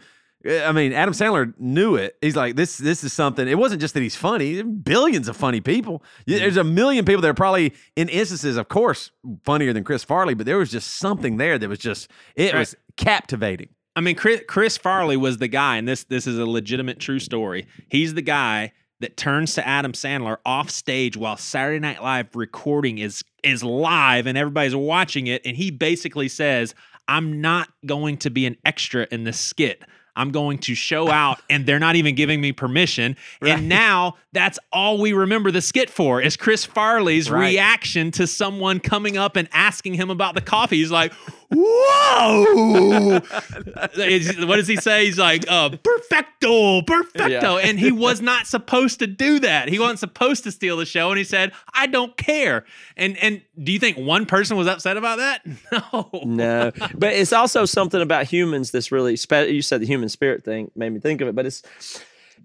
uh, 0.47 0.63
I 0.63 0.71
mean, 0.71 0.91
Adam 0.93 1.13
Sandler 1.13 1.53
knew 1.59 1.95
it. 1.95 2.17
He's 2.21 2.35
like, 2.35 2.55
this 2.55 2.77
this 2.77 3.03
is 3.03 3.13
something. 3.13 3.47
It 3.47 3.57
wasn't 3.57 3.81
just 3.81 3.93
that 3.93 4.01
he's 4.01 4.15
funny. 4.15 4.61
Billions 4.63 5.27
of 5.27 5.37
funny 5.37 5.61
people. 5.61 6.03
Yeah, 6.25 6.39
There's 6.39 6.57
a 6.57 6.63
million 6.63 7.05
people 7.05 7.21
that 7.21 7.27
are 7.29 7.33
probably 7.35 7.73
in 7.95 8.09
instances, 8.09 8.57
of 8.57 8.67
course, 8.69 9.11
funnier 9.43 9.73
than 9.73 9.83
Chris 9.83 10.03
Farley, 10.03 10.33
but 10.33 10.45
there 10.45 10.57
was 10.57 10.71
just 10.71 10.97
something 10.97 11.37
there 11.37 11.59
that 11.59 11.69
was 11.69 11.79
just 11.79 12.09
it 12.35 12.53
Right. 12.53 12.59
was 12.59 12.75
captivating. 12.97 13.69
I 13.95 13.99
mean, 13.99 14.15
Chris, 14.15 14.41
Chris 14.47 14.77
Farley 14.77 15.17
was 15.17 15.37
the 15.39 15.49
guy, 15.49 15.75
and 15.77 15.85
this 15.87 16.05
this 16.05 16.25
is 16.25 16.39
a 16.39 16.45
legitimate 16.45 16.99
true 16.99 17.19
story. 17.19 17.67
He's 17.89 18.13
the 18.13 18.21
guy 18.21 18.71
that 19.01 19.17
turns 19.17 19.53
to 19.55 19.67
Adam 19.67 19.91
Sandler 19.91 20.37
off 20.45 20.69
stage 20.69 21.17
while 21.17 21.37
Saturday 21.37 21.79
Night 21.79 22.01
Live 22.01 22.35
recording 22.35 22.97
is 22.97 23.23
is 23.43 23.63
live 23.63 24.27
and 24.27 24.37
everybody's 24.37 24.75
watching 24.75 25.27
it, 25.27 25.41
and 25.45 25.57
he 25.57 25.71
basically 25.71 26.27
says, 26.29 26.73
"I'm 27.07 27.41
not 27.41 27.69
going 27.85 28.17
to 28.19 28.29
be 28.29 28.45
an 28.45 28.55
extra 28.65 29.07
in 29.11 29.23
this 29.25 29.39
skit." 29.39 29.83
I'm 30.13 30.31
going 30.31 30.57
to 30.59 30.75
show 30.75 31.09
out, 31.09 31.39
and 31.49 31.65
they're 31.65 31.79
not 31.79 31.95
even 31.95 32.15
giving 32.15 32.41
me 32.41 32.51
permission. 32.51 33.15
Right. 33.41 33.53
And 33.53 33.69
now 33.69 34.15
that's 34.33 34.59
all 34.73 34.99
we 34.99 35.13
remember 35.13 35.51
the 35.51 35.61
skit 35.61 35.89
for 35.89 36.21
is 36.21 36.35
Chris 36.35 36.65
Farley's 36.65 37.31
Right. 37.31 37.51
reaction 37.51 38.11
to 38.11 38.27
someone 38.27 38.81
coming 38.81 39.15
up 39.15 39.37
and 39.37 39.47
asking 39.53 39.93
him 39.93 40.09
about 40.09 40.35
the 40.35 40.41
coffee. 40.41 40.75
He's 40.77 40.91
like, 40.91 41.13
whoa. 41.53 43.19
What 43.19 44.55
does 44.55 44.67
he 44.67 44.75
say? 44.77 45.05
He's 45.05 45.17
like, 45.17 45.45
uh, 45.49 45.69
perfecto, 45.69 46.81
perfecto. 46.81 47.57
Yeah. 47.57 47.57
And 47.57 47.79
he 47.79 47.91
was 47.91 48.21
not 48.21 48.47
supposed 48.47 48.99
to 48.99 49.07
do 49.07 49.39
that. 49.39 49.69
He 49.69 49.79
wasn't 49.79 49.99
supposed 49.99 50.43
to 50.45 50.51
steal 50.51 50.77
the 50.77 50.85
show. 50.85 51.09
And 51.09 51.17
he 51.17 51.23
said, 51.23 51.51
I 51.73 51.87
don't 51.87 52.15
care. 52.17 52.65
And 52.97 53.17
and 53.17 53.41
do 53.61 53.71
you 53.71 53.79
think 53.79 53.97
one 53.97 54.25
person 54.25 54.57
was 54.57 54.67
upset 54.67 54.97
about 54.97 55.17
that? 55.17 55.45
No. 55.91 56.09
no, 56.23 56.71
but 56.95 57.13
it's 57.13 57.33
also 57.33 57.65
something 57.65 58.01
about 58.01 58.25
humans 58.25 58.71
that's 58.71 58.91
really 58.91 59.11
you 59.13 59.61
said 59.61 59.81
the 59.81 59.85
human 59.85 60.09
spirit 60.09 60.43
thing 60.43 60.69
made 60.75 60.91
me 60.91 60.99
think 60.99 61.21
of 61.21 61.27
it, 61.27 61.35
but 61.35 61.45
it's 61.45 61.63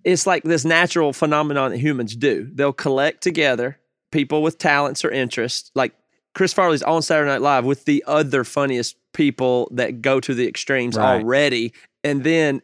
it's 0.04 0.26
like 0.26 0.42
this 0.44 0.64
natural 0.64 1.12
phenomenon 1.12 1.72
that 1.72 1.78
humans 1.78 2.14
do. 2.14 2.48
They'll 2.52 2.72
collect 2.72 3.22
together 3.22 3.78
people 4.10 4.42
with 4.42 4.58
talents 4.58 5.04
or 5.04 5.10
interests, 5.10 5.70
like 5.74 5.92
Chris 6.36 6.52
Farley's 6.52 6.82
on 6.82 7.00
Saturday 7.00 7.30
Night 7.30 7.40
Live 7.40 7.64
with 7.64 7.86
the 7.86 8.04
other 8.06 8.44
funniest 8.44 8.94
people 9.14 9.70
that 9.72 10.02
go 10.02 10.20
to 10.20 10.34
the 10.34 10.46
extremes 10.46 10.94
Right. 10.94 11.22
already, 11.22 11.72
and 12.04 12.24
then 12.24 12.60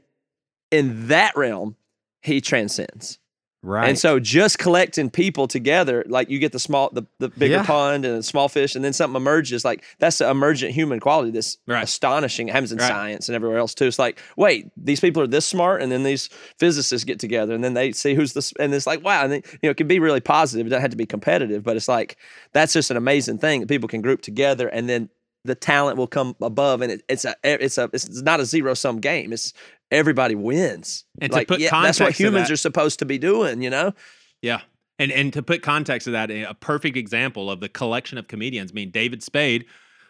in 0.70 1.08
that 1.08 1.34
realm, 1.34 1.76
he 2.20 2.42
transcends. 2.42 3.18
Right. 3.64 3.88
And 3.88 3.96
so 3.96 4.18
just 4.18 4.58
collecting 4.58 5.08
people 5.08 5.46
together, 5.46 6.04
like 6.08 6.28
you 6.28 6.40
get 6.40 6.50
the 6.50 6.58
small, 6.58 6.90
the, 6.92 7.04
the 7.20 7.28
bigger 7.28 7.54
Yeah. 7.58 7.62
pond 7.62 8.04
and 8.04 8.18
the 8.18 8.22
small 8.24 8.48
fish, 8.48 8.74
and 8.74 8.84
then 8.84 8.92
something 8.92 9.14
emerges. 9.14 9.64
Like 9.64 9.84
that's 10.00 10.18
the 10.18 10.28
emergent 10.28 10.72
human 10.72 10.98
quality 10.98 11.30
that's 11.30 11.58
Right. 11.68 11.84
astonishing. 11.84 12.48
It 12.48 12.52
happens 12.52 12.72
in 12.72 12.78
Right. 12.78 12.88
science 12.88 13.28
and 13.28 13.36
everywhere 13.36 13.58
else 13.58 13.72
too. 13.74 13.86
It's 13.86 14.00
like, 14.00 14.18
wait, 14.36 14.70
these 14.76 14.98
people 14.98 15.22
are 15.22 15.28
this 15.28 15.46
smart, 15.46 15.80
and 15.80 15.92
then 15.92 16.02
these 16.02 16.28
physicists 16.58 17.04
get 17.04 17.20
together, 17.20 17.54
and 17.54 17.62
then 17.62 17.74
they 17.74 17.92
see 17.92 18.14
who's 18.14 18.32
this, 18.32 18.52
and 18.58 18.74
it's 18.74 18.86
like, 18.86 19.04
wow, 19.04 19.22
and 19.22 19.32
then, 19.32 19.42
you 19.62 19.68
know, 19.68 19.70
it 19.70 19.76
can 19.76 19.86
be 19.86 20.00
really 20.00 20.20
positive. 20.20 20.66
It 20.66 20.70
doesn't 20.70 20.82
have 20.82 20.90
to 20.90 20.96
be 20.96 21.06
competitive, 21.06 21.62
but 21.62 21.76
it's 21.76 21.88
like 21.88 22.16
that's 22.52 22.72
just 22.72 22.90
an 22.90 22.96
amazing 22.96 23.38
thing 23.38 23.60
that 23.60 23.68
people 23.68 23.88
can 23.88 24.00
group 24.02 24.22
together, 24.22 24.66
and 24.66 24.88
then 24.88 25.08
the 25.44 25.54
talent 25.56 25.96
will 25.98 26.06
come 26.08 26.34
above, 26.40 26.82
and 26.82 26.90
it, 26.92 27.02
it's 27.08 27.24
a, 27.24 27.34
it's 27.44 27.78
a, 27.78 27.88
it's 27.92 28.22
not 28.22 28.38
a 28.40 28.44
zero 28.44 28.74
sum 28.74 28.98
game. 29.00 29.32
It's 29.32 29.52
everybody 29.92 30.34
wins. 30.34 31.04
And 31.20 31.30
to 31.30 31.38
like, 31.38 31.48
put 31.48 31.60
yeah, 31.60 31.70
that's 31.82 32.00
what 32.00 32.14
to 32.14 32.22
humans 32.22 32.48
that- 32.48 32.54
are 32.54 32.56
supposed 32.56 32.98
to 33.00 33.04
be 33.04 33.18
doing, 33.18 33.62
you 33.62 33.70
know. 33.70 33.92
Yeah. 34.40 34.62
And 34.98 35.12
and 35.12 35.32
to 35.32 35.42
put 35.42 35.62
context 35.62 36.04
to 36.06 36.10
that, 36.12 36.30
a 36.30 36.54
perfect 36.54 36.96
example 36.96 37.50
of 37.50 37.60
the 37.60 37.68
collection 37.68 38.18
of 38.18 38.28
comedians. 38.28 38.72
I 38.72 38.74
mean, 38.74 38.90
David 38.90 39.22
Spade, 39.22 39.64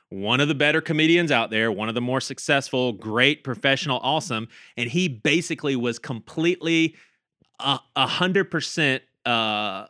one 0.08 0.40
of 0.40 0.48
the 0.48 0.54
better 0.54 0.80
comedians 0.80 1.30
out 1.30 1.50
there, 1.50 1.70
one 1.70 1.88
of 1.88 1.94
the 1.94 2.00
more 2.00 2.20
successful, 2.20 2.92
great, 2.92 3.44
professional, 3.44 4.00
awesome, 4.02 4.48
and 4.76 4.90
he 4.90 5.08
basically 5.08 5.76
was 5.76 5.98
completely 5.98 6.96
a 7.60 7.78
a 7.96 8.06
hundred 8.06 8.50
percent. 8.50 9.02
Uh, 9.24 9.86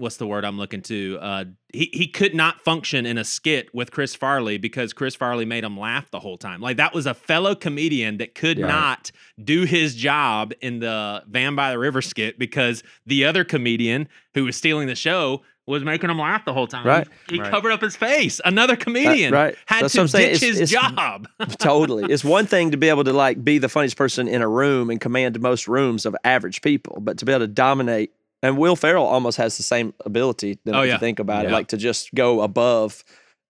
What's 0.00 0.16
the 0.16 0.26
word 0.26 0.44
I'm 0.44 0.56
looking 0.58 0.82
to? 0.82 1.18
Uh, 1.20 1.44
he 1.72 1.90
he 1.92 2.06
could 2.08 2.34
not 2.34 2.60
function 2.62 3.06
in 3.06 3.18
a 3.18 3.24
skit 3.24 3.72
with 3.74 3.90
Chris 3.92 4.14
Farley 4.14 4.58
because 4.58 4.92
Chris 4.92 5.14
Farley 5.14 5.44
made 5.44 5.62
him 5.62 5.78
laugh 5.78 6.10
the 6.10 6.18
whole 6.20 6.38
time. 6.38 6.60
Like 6.60 6.78
that 6.78 6.92
was 6.94 7.06
a 7.06 7.14
fellow 7.14 7.54
comedian 7.54 8.16
that 8.18 8.34
could 8.34 8.58
Yeah. 8.58 8.66
not 8.66 9.12
do 9.42 9.64
his 9.64 9.94
job 9.94 10.52
in 10.60 10.80
the 10.80 11.22
Van 11.28 11.54
by 11.54 11.70
the 11.70 11.78
River 11.78 12.02
skit 12.02 12.38
because 12.38 12.82
the 13.06 13.24
other 13.24 13.44
comedian 13.44 14.08
who 14.34 14.44
was 14.44 14.56
stealing 14.56 14.88
the 14.88 14.94
show 14.96 15.42
was 15.66 15.84
making 15.84 16.10
him 16.10 16.18
laugh 16.18 16.44
the 16.44 16.52
whole 16.52 16.66
time. 16.66 16.84
Right. 16.84 17.06
He, 17.28 17.36
he 17.36 17.40
Right. 17.40 17.50
covered 17.50 17.70
up 17.70 17.80
his 17.80 17.94
face. 17.94 18.40
Another 18.44 18.74
comedian 18.74 19.32
right. 19.32 19.54
had 19.66 19.82
That's 19.84 19.94
to 19.94 20.00
I'm 20.00 20.08
saying. 20.08 20.32
ditch 20.32 20.42
It's- 20.42 20.58
his 20.58 20.72
it's- 20.72 20.92
job. 20.92 21.28
totally. 21.58 22.12
It's 22.12 22.24
one 22.24 22.46
thing 22.46 22.72
to 22.72 22.76
be 22.76 22.88
able 22.88 23.04
to 23.04 23.12
like 23.12 23.44
be 23.44 23.58
the 23.58 23.68
funniest 23.68 23.96
person 23.96 24.26
in 24.26 24.42
a 24.42 24.48
room 24.48 24.90
and 24.90 25.00
command 25.00 25.38
most 25.40 25.68
rooms 25.68 26.06
of 26.06 26.16
average 26.24 26.62
people, 26.62 26.98
but 27.00 27.18
to 27.18 27.24
be 27.24 27.30
able 27.32 27.40
to 27.44 27.46
dominate 27.52 28.10
and 28.42 28.56
Will 28.58 28.76
Ferrell 28.76 29.04
almost 29.06 29.36
has 29.38 29.56
the 29.56 29.62
same 29.62 29.92
ability 30.04 30.58
than 30.64 30.74
Oh, 30.74 30.80
if 30.82 30.88
yeah. 30.88 30.94
you 30.94 30.98
think 30.98 31.18
about 31.18 31.44
it, 31.46 31.50
like 31.50 31.68
to 31.68 31.76
just 31.76 32.14
go 32.14 32.40
above 32.42 33.04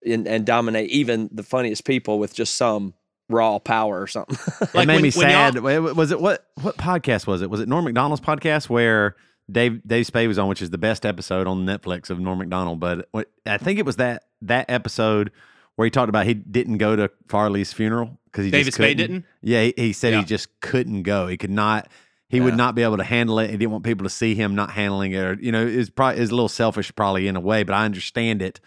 and, 0.05 0.27
and 0.27 0.45
dominate 0.45 0.89
even 0.89 1.29
the 1.31 1.43
funniest 1.43 1.85
people 1.85 2.19
with 2.19 2.33
just 2.33 2.55
some 2.55 2.93
raw 3.29 3.59
power 3.59 4.01
or 4.01 4.07
something. 4.07 4.37
Like 4.73 4.83
it 4.83 4.87
made 4.87 4.93
when- 4.95 5.01
me 5.03 5.11
sad. 5.11 5.59
Was 5.59 6.11
it 6.11 6.19
what 6.21 6.45
what 6.61 6.77
podcast 6.77 7.27
was 7.27 7.41
it? 7.41 7.49
Was 7.49 7.59
it 7.59 7.67
Norm 7.69 7.85
Macdonald's 7.85 8.21
podcast 8.21 8.69
where 8.69 9.15
Dave 9.51 9.81
Dave 9.87 10.05
Spade 10.05 10.27
was 10.27 10.37
on, 10.39 10.47
which 10.47 10.61
is 10.61 10.69
the 10.69 10.77
best 10.77 11.05
episode 11.05 11.47
on 11.47 11.65
Netflix 11.65 12.09
of 12.09 12.19
Norm 12.19 12.39
Macdonald? 12.39 12.79
But 12.79 13.07
what, 13.11 13.29
I 13.45 13.57
think 13.57 13.79
it 13.79 13.85
was 13.85 13.97
that 13.97 14.23
that 14.43 14.69
episode 14.69 15.31
where 15.75 15.85
he 15.85 15.89
talked 15.91 16.09
about 16.09 16.25
he 16.25 16.33
didn't 16.33 16.77
go 16.77 16.95
to 16.95 17.09
Farley's 17.29 17.71
funeral 17.73 18.19
because 18.25 18.45
he 18.45 18.51
David 18.51 18.65
just 18.65 18.77
Spade 18.77 18.97
couldn't. 18.97 19.11
didn't? 19.13 19.25
Yeah, 19.41 19.63
he, 19.63 19.73
he 19.77 19.93
said 19.93 20.13
Yeah. 20.13 20.19
he 20.19 20.25
just 20.25 20.59
couldn't 20.61 21.03
go. 21.03 21.27
He 21.27 21.37
could 21.37 21.49
not. 21.49 21.87
He 22.31 22.39
would 22.41 22.55
not 22.57 22.73
be 22.75 22.81
able 22.83 22.97
to 22.97 23.03
handle 23.03 23.37
it. 23.39 23.49
He 23.51 23.57
didn't 23.57 23.71
want 23.71 23.83
people 23.83 24.05
to 24.05 24.09
see 24.09 24.33
him 24.35 24.55
not 24.55 24.71
handling 24.71 25.11
it. 25.11 25.19
Or, 25.19 25.33
you 25.39 25.51
know, 25.51 25.65
it's 25.67 25.89
probably 25.89 26.21
is 26.21 26.29
a 26.31 26.35
little 26.35 26.49
selfish, 26.49 26.91
probably 26.95 27.27
in 27.27 27.35
a 27.35 27.39
way, 27.41 27.63
but 27.63 27.73
I 27.73 27.85
understand 27.85 28.41
it 28.41 28.59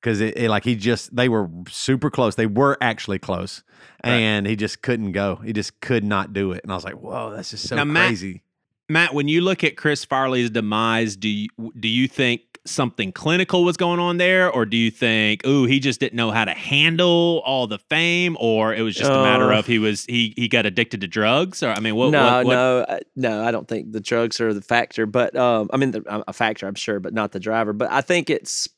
because 0.00 0.20
it, 0.20 0.36
it 0.36 0.50
like 0.50 0.64
he 0.64 0.74
just 0.74 1.14
they 1.14 1.28
were 1.28 1.48
super 1.68 2.10
close. 2.10 2.34
They 2.34 2.46
were 2.46 2.76
actually 2.80 3.18
close, 3.20 3.62
Right. 4.04 4.12
and 4.14 4.46
he 4.46 4.56
just 4.56 4.82
couldn't 4.82 5.12
go. 5.12 5.36
He 5.36 5.52
just 5.52 5.80
could 5.80 6.02
not 6.04 6.32
do 6.32 6.52
it. 6.52 6.60
And 6.64 6.72
I 6.72 6.74
was 6.74 6.84
like, 6.84 6.94
whoa, 7.00 7.30
that's 7.30 7.50
just 7.50 7.68
so 7.68 7.76
Now, 7.76 7.84
Matt- 7.84 8.08
crazy. 8.08 8.42
Matt, 8.88 9.14
when 9.14 9.28
you 9.28 9.40
look 9.40 9.62
at 9.64 9.76
Chris 9.76 10.04
Farley's 10.04 10.50
demise, 10.50 11.16
do 11.16 11.28
you 11.28 11.48
do 11.78 11.88
you 11.88 12.08
think 12.08 12.51
something 12.64 13.10
clinical 13.10 13.64
was 13.64 13.76
going 13.76 13.98
on 13.98 14.18
there, 14.18 14.48
or 14.50 14.64
do 14.64 14.76
you 14.76 14.90
think, 14.90 15.44
ooh, 15.46 15.64
he 15.64 15.80
just 15.80 15.98
didn't 15.98 16.16
know 16.16 16.30
how 16.30 16.44
to 16.44 16.52
handle 16.52 17.42
all 17.44 17.66
the 17.66 17.78
fame, 17.78 18.36
or 18.38 18.72
it 18.72 18.82
was 18.82 18.94
just 18.94 19.10
a 19.10 19.14
matter 19.22 19.52
Uh, 19.52 19.58
of 19.58 19.66
he 19.66 19.78
was 19.80 20.04
he 20.04 20.32
he 20.36 20.46
got 20.48 20.64
addicted 20.64 21.00
to 21.00 21.08
drugs, 21.08 21.62
or 21.62 21.70
I 21.70 21.80
mean, 21.80 21.96
what? 21.96 22.10
no, 22.10 22.22
what, 22.22 22.46
what- 22.46 22.54
no, 22.54 22.78
uh, 22.80 22.98
no. 23.16 23.44
I 23.44 23.50
don't 23.50 23.66
think 23.66 23.90
the 23.92 24.00
drugs 24.00 24.40
are 24.40 24.54
the 24.54 24.62
factor, 24.62 25.06
but 25.06 25.34
um, 25.36 25.68
I 25.72 25.76
mean, 25.76 25.90
the, 25.90 26.24
a 26.28 26.32
factor, 26.32 26.66
I'm 26.68 26.74
sure, 26.76 27.00
but 27.00 27.12
not 27.12 27.32
the 27.32 27.40
driver. 27.40 27.72
But 27.72 27.90
I 27.90 28.00
think 28.00 28.30
it's, 28.30 28.68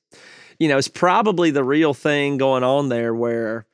you 0.58 0.68
know, 0.68 0.78
it's 0.78 0.88
probably 0.88 1.50
the 1.50 1.64
real 1.64 1.92
thing 1.92 2.38
going 2.38 2.64
on 2.64 2.88
there 2.88 3.14
where 3.14 3.66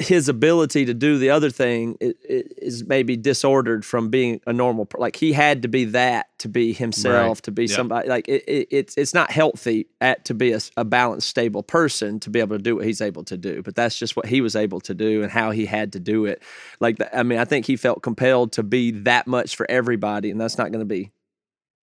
his 0.00 0.30
ability 0.30 0.86
to 0.86 0.94
do 0.94 1.18
the 1.18 1.28
other 1.28 1.50
thing 1.50 1.96
is 2.00 2.84
maybe 2.86 3.16
disordered 3.16 3.84
from 3.84 4.08
being 4.08 4.40
a 4.46 4.52
normal. 4.52 4.88
Like 4.96 5.14
he 5.14 5.32
had 5.32 5.62
to 5.62 5.68
be 5.68 5.84
that 5.86 6.26
to 6.38 6.48
be 6.48 6.72
himself, 6.72 7.42
to 7.42 7.52
be 7.52 7.66
Yeah. 7.66 7.76
somebody. 7.76 8.08
Like 8.08 8.26
it, 8.26 8.42
it, 8.48 8.68
it's 8.70 8.96
it's 8.96 9.12
not 9.12 9.30
healthy 9.30 9.88
at 10.00 10.24
to 10.24 10.34
be 10.34 10.56
a 10.76 10.84
balanced, 10.84 11.28
stable 11.28 11.62
person 11.62 12.18
to 12.20 12.30
be 12.30 12.40
able 12.40 12.56
to 12.56 12.62
do 12.62 12.76
what 12.76 12.86
he's 12.86 13.02
able 13.02 13.24
to 13.24 13.36
do. 13.36 13.62
But 13.62 13.74
that's 13.74 13.98
just 13.98 14.16
what 14.16 14.24
he 14.24 14.40
was 14.40 14.56
able 14.56 14.80
to 14.80 14.94
do 14.94 15.22
and 15.22 15.30
how 15.30 15.50
he 15.50 15.66
had 15.66 15.92
to 15.92 16.00
do 16.00 16.24
it. 16.24 16.42
Like 16.80 16.96
the, 16.96 17.16
I 17.16 17.22
mean, 17.22 17.38
I 17.38 17.44
think 17.44 17.66
he 17.66 17.76
felt 17.76 18.02
compelled 18.02 18.52
to 18.52 18.62
be 18.62 18.92
that 19.02 19.26
much 19.26 19.54
for 19.54 19.70
everybody, 19.70 20.30
and 20.30 20.40
that's 20.40 20.56
not 20.56 20.72
going 20.72 20.80
to 20.80 20.86
be. 20.86 21.10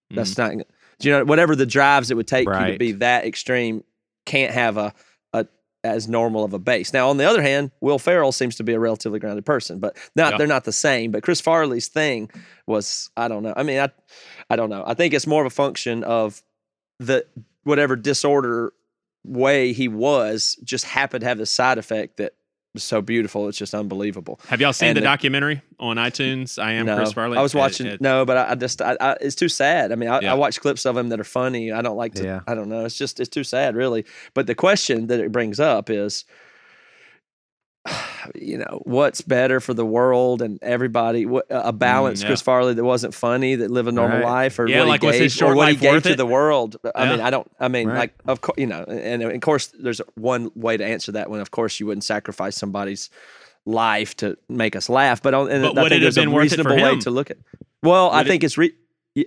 That's 0.10 0.32
mm-hmm. 0.32 0.42
not. 0.42 0.52
gonna- 0.52 0.66
You 1.02 1.12
know, 1.12 1.26
whatever 1.26 1.56
the 1.56 1.68
drives 1.68 2.10
it 2.10 2.18
would 2.18 2.28
take 2.28 2.48
you 2.48 2.72
to 2.72 2.78
be 2.80 2.94
that 2.94 3.26
extreme, 3.26 3.84
can't 4.26 4.54
have 4.54 4.78
a 4.78 4.88
a 4.88 4.94
as 5.88 6.08
normal 6.08 6.44
of 6.44 6.54
a 6.54 6.60
base. 6.60 6.94
Now, 6.94 7.10
on 7.10 7.18
the 7.18 7.26
other 7.26 7.42
hand, 7.42 7.72
Will 7.82 8.00
Ferrell 8.00 8.32
seems 8.32 8.56
to 8.58 8.64
be 8.64 8.74
a 8.74 8.80
relatively 8.80 9.20
grounded 9.20 9.46
person, 9.46 9.80
but 9.80 9.98
not 10.16 10.34
Yeah. 10.34 10.38
they're 10.38 10.48
not 10.48 10.64
the 10.66 10.72
same. 10.74 11.12
But 11.12 11.24
Chris 11.24 11.42
Farley's 11.42 11.88
thing 11.88 12.30
was 12.66 13.10
I 13.18 13.28
don't 13.28 13.44
know. 13.44 13.54
I 13.56 13.64
mean, 13.64 13.80
I 13.80 13.90
I 14.50 14.56
don't 14.56 14.70
know. 14.70 14.84
I 14.86 14.94
think 14.94 15.14
it's 15.14 15.28
more 15.28 15.42
of 15.42 15.48
a 15.48 15.56
function 15.56 16.04
of 16.04 16.42
the 17.00 17.26
whatever 17.64 17.96
disorder 17.96 18.74
way 19.26 19.74
he 19.74 19.88
was 19.88 20.58
just 20.64 20.86
happened 20.86 21.22
to 21.22 21.28
have 21.28 21.38
the 21.38 21.46
side 21.46 21.78
effect 21.78 22.18
that 22.18 22.34
was 22.78 22.84
so 22.84 23.02
beautiful. 23.02 23.48
It's 23.48 23.58
just 23.58 23.74
unbelievable. 23.74 24.40
Have 24.48 24.62
y'all 24.62 24.72
seen 24.74 24.90
and 24.90 24.98
the, 24.98 25.02
the- 25.02 25.06
documentary 25.06 25.62
on 25.80 25.98
iTunes? 25.98 26.62
I 26.62 26.74
am 26.74 26.86
no, 26.86 26.96
Chris 26.96 27.12
Farley. 27.14 27.38
I 27.38 27.42
was 27.42 27.54
It- 27.56 27.58
watching. 27.58 27.88
it- 27.88 28.02
no, 28.02 28.24
but 28.26 28.38
I, 28.38 28.52
I 28.52 28.56
just 28.56 28.82
I, 28.82 28.96
I, 29.02 29.18
it's 29.20 29.36
too 29.36 29.50
sad. 29.50 29.92
I 29.92 29.96
mean, 29.96 30.10
I, 30.10 30.22
Yeah. 30.22 30.32
I 30.32 30.36
watch 30.36 30.60
clips 30.62 30.86
of 30.86 30.96
him 30.96 31.10
that 31.10 31.20
are 31.20 31.24
funny. 31.24 31.72
I 31.72 31.82
don't 31.82 31.98
like 31.98 32.14
to. 32.16 32.24
Yeah. 32.24 32.40
I 32.48 32.54
don't 32.56 32.70
know. 32.70 32.86
It's 32.86 32.98
just 32.98 33.20
it's 33.20 33.30
too 33.30 33.44
sad, 33.44 33.76
really. 33.76 34.06
But 34.34 34.48
the 34.48 34.56
question 34.56 35.08
that 35.08 35.20
it 35.20 35.32
brings 35.32 35.60
up 35.60 35.90
is, 35.90 36.24
you 38.36 38.58
know, 38.58 38.82
what's 38.86 39.22
better 39.22 39.60
for 39.60 39.74
the 39.74 39.86
world 39.86 40.42
and 40.42 40.58
everybody? 40.62 41.26
What 41.26 41.46
a 41.50 41.72
balanced 41.74 42.22
Mm, 42.22 42.26
yeah. 42.26 42.30
Chris 42.30 42.42
Farley 42.42 42.74
that 42.74 42.84
wasn't 42.84 43.14
funny, 43.14 43.56
that 43.56 43.72
lived 43.72 43.88
a 43.88 43.92
normal 43.92 44.20
Right. 44.20 44.26
life, 44.26 44.60
or 44.60 44.68
Yeah, 44.68 44.80
what 44.80 44.88
like, 44.88 45.02
he 45.04 45.12
gave, 45.12 45.22
his 45.22 45.34
short 45.34 45.54
or 45.54 45.56
what 45.56 45.70
he 45.70 45.76
gave 45.76 45.92
worth 45.92 46.04
to 46.04 46.12
it? 46.12 46.16
the 46.18 46.26
world. 46.26 46.78
I 46.96 47.04
Yeah. 47.06 47.12
mean, 47.12 47.22
I 47.22 47.30
don't. 47.30 47.50
I 47.60 47.68
mean, 47.68 47.88
Right. 47.88 47.98
like 47.98 48.14
of 48.28 48.42
course, 48.42 48.58
you 48.58 48.68
know, 48.68 48.84
and, 48.88 49.22
and 49.22 49.24
of 49.24 49.42
course, 49.42 49.68
there's 49.80 50.02
one 50.16 50.52
way 50.56 50.78
to 50.78 50.86
answer 50.86 51.12
that. 51.14 51.30
When 51.30 51.40
of 51.42 51.52
course 51.52 51.80
you 51.80 51.86
wouldn't 51.86 52.04
sacrifice 52.04 52.56
somebody's 52.56 53.10
life 53.66 54.16
to 54.18 54.38
make 54.50 54.76
us 54.76 54.90
laugh, 54.90 55.22
but 55.22 55.34
on, 55.34 55.50
and 55.52 55.64
But 55.76 55.78
I 55.78 55.90
think 55.90 56.00
it 56.00 56.04
there's 56.04 56.18
a 56.18 56.28
reasonable 56.30 56.76
way 56.76 56.94
him? 56.94 57.00
to 57.02 57.12
look 57.12 57.30
at. 57.32 57.38
Well, 57.84 58.10
I 58.10 58.18
Would 58.20 58.28
it- 58.28 58.30
think 58.30 58.44
it's 58.44 58.58
re. 58.58 58.74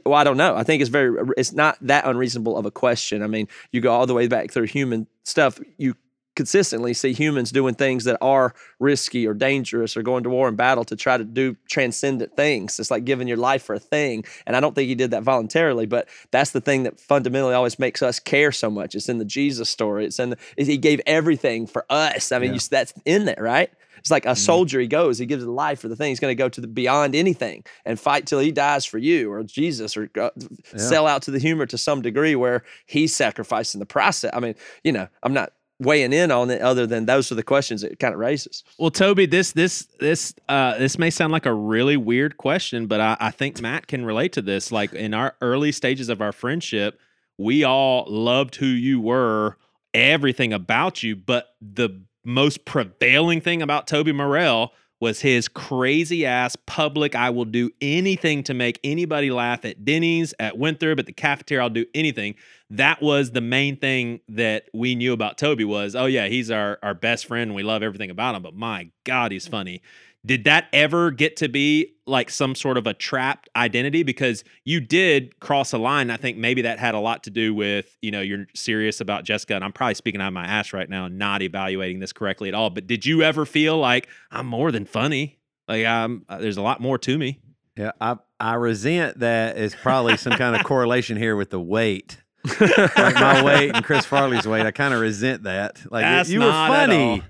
Well, 0.07 0.14
I 0.14 0.22
don't 0.22 0.37
know. 0.37 0.55
I 0.55 0.62
think 0.62 0.81
it's 0.83 0.88
very. 0.90 1.16
It's 1.37 1.53
not 1.53 1.76
that 1.81 2.05
unreasonable 2.07 2.57
of 2.57 2.64
a 2.64 2.70
question. 2.70 3.22
I 3.22 3.26
mean, 3.26 3.48
you 3.72 3.81
go 3.81 3.90
all 3.92 4.07
the 4.07 4.14
way 4.14 4.29
back 4.29 4.53
through 4.53 4.66
human 4.66 5.09
stuff. 5.24 5.59
You 5.79 5.94
consistently 6.40 6.94
see 6.94 7.12
humans 7.12 7.53
doing 7.53 7.74
things 7.74 8.05
that 8.05 8.16
are 8.22 8.55
risky 8.79 9.26
or 9.26 9.35
dangerous 9.35 9.94
or 9.94 10.03
going 10.03 10.22
to 10.22 10.31
war 10.31 10.48
and 10.48 10.57
battle 10.57 10.85
to 10.85 10.96
try 10.96 11.18
to 11.18 11.24
do 11.24 11.55
transcendent 11.68 12.35
things. 12.35 12.81
It's 12.81 12.90
like 12.90 13.05
giving 13.05 13.29
your 13.29 13.37
life 13.37 13.62
for 13.62 13.74
a 13.74 13.79
thing. 13.79 14.24
And 14.46 14.57
I 14.57 14.61
don't 14.61 14.74
think 14.74 14.88
he 14.88 14.94
did 14.94 15.11
that 15.11 15.22
voluntarily, 15.22 15.85
but 15.85 16.09
that's 16.31 16.53
the 16.53 16.62
thing 16.62 16.85
that 16.85 16.98
fundamentally 16.98 17.53
always 17.53 17.79
makes 17.79 18.03
us 18.03 18.18
care 18.18 18.53
so 18.53 18.70
much. 18.70 18.94
It's 18.94 19.11
in 19.11 19.18
the 19.18 19.26
Jesus 19.26 19.68
story. 19.68 20.07
It's 20.07 20.18
in 20.18 20.31
the, 20.31 20.38
he 20.57 20.79
gave 20.79 21.03
everything 21.05 21.66
for 21.66 21.85
us. 21.90 22.33
I 22.33 22.38
mean, 22.38 22.48
Yeah. 22.48 22.55
you, 22.55 22.61
that's 22.70 22.94
in 23.05 23.26
there, 23.26 23.37
right? 23.38 23.70
It's 23.98 24.11
like 24.11 24.24
a 24.24 24.29
Mm-hmm. 24.29 24.37
soldier. 24.37 24.81
He 24.81 24.87
goes, 24.87 25.18
he 25.18 25.26
gives 25.26 25.42
his 25.42 25.48
life 25.48 25.81
for 25.81 25.88
the 25.88 25.96
thing. 25.96 26.09
He's 26.09 26.20
going 26.20 26.31
to 26.35 26.42
go 26.42 26.48
to 26.48 26.61
the 26.62 26.66
beyond 26.66 27.14
anything 27.14 27.64
and 27.85 28.00
fight 28.00 28.26
till 28.26 28.38
he 28.40 28.50
dies 28.50 28.87
for 28.87 28.96
you, 28.96 29.31
or 29.31 29.42
Jesus, 29.42 29.94
or 29.94 30.07
go, 30.07 30.31
sell 30.74 31.07
out 31.07 31.20
to 31.24 31.31
the 31.31 31.38
humor 31.38 31.66
to 31.66 31.76
some 31.76 32.00
degree 32.00 32.35
where 32.35 32.64
he's 32.87 33.14
sacrificing 33.14 33.79
the 33.79 33.85
process. 33.85 34.31
I 34.33 34.40
mean, 34.40 34.55
you 34.85 34.92
know, 34.92 35.07
I'm 35.22 35.35
not 35.35 35.53
weighing 35.80 36.12
in 36.12 36.30
on 36.30 36.50
it 36.50 36.60
other 36.60 36.86
than 36.86 37.06
those 37.06 37.32
are 37.32 37.34
the 37.34 37.42
questions 37.42 37.82
it 37.82 37.98
kind 37.98 38.14
of 38.14 38.20
raises. 38.20 38.62
Well, 38.78 38.90
Toby, 38.90 39.26
this 39.26 39.52
this 39.52 39.88
this 39.98 40.34
uh, 40.48 40.78
this 40.78 40.98
may 40.98 41.10
sound 41.10 41.32
like 41.32 41.46
a 41.46 41.54
really 41.54 41.96
weird 41.96 42.36
question, 42.36 42.86
but 42.86 43.00
I, 43.00 43.16
I 43.18 43.30
think 43.30 43.60
Matt 43.60 43.86
can 43.86 44.04
relate 44.04 44.32
to 44.34 44.42
this. 44.42 44.70
Like 44.70 44.92
in 44.92 45.14
our 45.14 45.34
early 45.40 45.72
stages 45.72 46.08
of 46.08 46.20
our 46.20 46.32
friendship, 46.32 47.00
we 47.38 47.64
all 47.64 48.04
loved 48.08 48.56
who 48.56 48.66
you 48.66 49.00
were, 49.00 49.56
everything 49.94 50.52
about 50.52 51.02
you, 51.02 51.16
but 51.16 51.54
the 51.60 52.02
most 52.24 52.64
prevailing 52.66 53.40
thing 53.40 53.62
about 53.62 53.86
Toby 53.86 54.12
Morrell 54.12 54.74
was 55.00 55.22
his 55.22 55.48
crazy 55.48 56.26
ass 56.26 56.56
public. 56.66 57.14
I 57.14 57.30
will 57.30 57.46
do 57.46 57.70
anything 57.80 58.42
to 58.44 58.54
make 58.54 58.78
anybody 58.84 59.30
laugh 59.30 59.64
at 59.64 59.82
Denny's, 59.84 60.34
at 60.38 60.58
Winthrop, 60.58 60.98
at 60.98 61.06
the 61.06 61.12
cafeteria. 61.12 61.62
I'll 61.62 61.70
do 61.70 61.86
anything. 61.94 62.34
That 62.70 63.02
was 63.02 63.33
the 63.33 63.40
main 63.40 63.76
thing 63.76 64.20
that 64.28 64.68
we 64.72 64.94
knew 64.94 65.12
about 65.12 65.38
Toby 65.38 65.64
was, 65.64 65.96
oh 65.96 66.06
yeah, 66.06 66.28
he's 66.28 66.50
our 66.50 66.78
our 66.83 66.94
best 66.94 67.26
friend. 67.26 67.50
And 67.50 67.54
we 67.54 67.62
love 67.62 67.83
everything 67.83 68.11
about 68.11 68.35
him. 68.35 68.42
But 68.42 68.54
my 68.54 68.90
God, 69.04 69.33
he's 69.33 69.48
funny. 69.48 69.83
Did 70.24 70.44
that 70.44 70.66
ever 70.74 71.11
get 71.11 71.37
to 71.38 71.48
be 71.48 71.94
like 72.06 72.28
some 72.28 72.54
sort 72.54 72.76
of 72.76 72.87
a 72.87 72.92
trapped 72.92 73.48
identity? 73.56 74.02
Because 74.02 74.44
you 74.64 74.78
did 74.78 75.40
cross 75.40 75.72
a 75.72 75.78
line. 75.78 76.11
I 76.11 76.18
think 76.18 76.37
maybe 76.37 76.62
that 76.62 76.78
had 76.78 76.94
a 76.94 76.98
lot 76.98 77.24
to 77.24 77.30
do 77.30 77.54
with, 77.54 77.96
you 78.02 78.11
know, 78.11 78.20
you're 78.20 78.46
serious 78.54 79.00
about 79.00 79.24
Jessica. 79.24 79.54
And 79.54 79.64
I'm 79.64 79.72
probably 79.72 79.94
speaking 79.94 80.20
out 80.20 80.28
of 80.28 80.35
my 80.35 80.44
ass 80.44 80.74
right 80.74 80.90
now 80.90 81.09
not 81.09 81.40
evaluating 81.40 82.00
this 82.00 82.12
correctly 82.12 82.48
at 82.48 82.54
all. 82.54 82.68
But 82.68 82.87
did 82.87 83.06
you 83.06 83.22
ever 83.22 83.46
feel 83.46 83.78
like 83.78 84.09
I'm 84.30 84.46
more 84.46 84.70
than 84.70 84.85
funny? 84.85 85.38
Like 85.66 85.87
I'm, 85.87 86.26
uh, 86.28 86.38
there's 86.38 86.59
a 86.59 86.62
lot 86.62 86.80
more 86.80 86.98
to 86.98 87.16
me. 87.16 87.40
Yeah, 87.76 87.92
I 88.00 88.16
I 88.38 88.54
resent 88.54 89.20
that. 89.20 89.56
It's 89.56 89.74
probably 89.74 90.16
some 90.18 90.35
kind 90.35 90.54
of 90.54 90.64
correlation 90.66 91.16
here 91.16 91.37
with 91.37 91.48
the 91.50 91.61
weight. 91.61 92.19
Like 92.44 93.14
my 93.14 93.42
weight 93.42 93.74
and 93.74 93.85
Chris 93.85 94.05
Farley's 94.07 94.46
weight. 94.46 94.64
I 94.66 94.70
kind 94.70 94.94
of 94.94 95.00
resent 95.00 95.42
that. 95.44 95.81
Like 95.90 96.05
That's 96.05 96.29
you 96.31 96.40
were 96.40 96.46
not 96.46 96.70
at 96.70 96.90
all. 96.90 97.20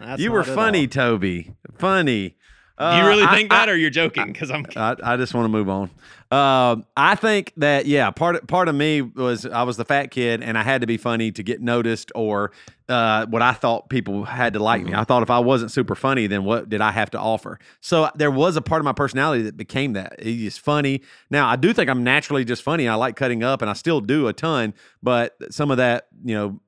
funny. 0.00 0.22
You 0.22 0.32
were 0.32 0.44
funny. 0.44 0.86
Toby. 0.86 1.52
Funny. 1.78 2.36
Do 2.78 2.84
you 2.96 3.06
really 3.06 3.22
Uh, 3.22 3.28
I- 3.30 3.34
think 3.36 3.52
I- 3.52 3.56
that, 3.56 3.68
or 3.68 3.76
you're 3.76 3.90
joking? 3.90 4.32
Because 4.32 4.50
I'm. 4.50 4.66
I, 4.76 4.96
I 5.02 5.16
just 5.16 5.32
want 5.34 5.44
to 5.44 5.48
move 5.48 5.68
on. 5.68 5.90
Um, 6.34 6.84
I 6.96 7.14
think 7.14 7.52
that 7.58 7.86
yeah, 7.86 8.10
part 8.10 8.34
of, 8.34 8.46
part 8.48 8.66
of 8.66 8.74
me 8.74 9.02
was 9.02 9.46
I 9.46 9.62
was 9.62 9.76
the 9.76 9.84
fat 9.84 10.10
kid, 10.10 10.42
and 10.42 10.58
I 10.58 10.64
had 10.64 10.80
to 10.80 10.86
be 10.88 10.96
funny 10.96 11.30
to 11.30 11.44
get 11.44 11.60
noticed, 11.60 12.10
or 12.16 12.50
uh, 12.88 13.26
what 13.26 13.40
I 13.40 13.52
thought 13.52 13.88
people 13.88 14.24
had 14.24 14.54
to 14.54 14.58
like 14.58 14.82
me. 14.82 14.94
I 14.94 15.04
thought 15.04 15.22
if 15.22 15.30
I 15.30 15.38
wasn't 15.38 15.70
super 15.70 15.94
funny, 15.94 16.26
then 16.26 16.42
what 16.42 16.68
did 16.68 16.80
I 16.80 16.90
have 16.90 17.08
to 17.10 17.20
offer? 17.20 17.60
So 17.80 18.10
there 18.16 18.32
was 18.32 18.56
a 18.56 18.62
part 18.62 18.80
of 18.80 18.84
my 18.84 18.92
personality 18.92 19.44
that 19.44 19.56
became 19.56 19.92
that. 19.92 20.20
He's 20.20 20.58
funny. 20.58 21.02
Now 21.30 21.46
I 21.46 21.54
do 21.54 21.72
think 21.72 21.88
I'm 21.88 22.02
naturally 22.02 22.44
just 22.44 22.64
funny. 22.64 22.88
I 22.88 22.96
like 22.96 23.14
cutting 23.14 23.44
up, 23.44 23.62
and 23.62 23.70
I 23.70 23.74
still 23.74 24.00
do 24.00 24.26
a 24.26 24.32
ton. 24.32 24.74
But 25.04 25.36
some 25.54 25.70
of 25.70 25.76
that, 25.76 26.08
you 26.24 26.34
know, 26.34 26.60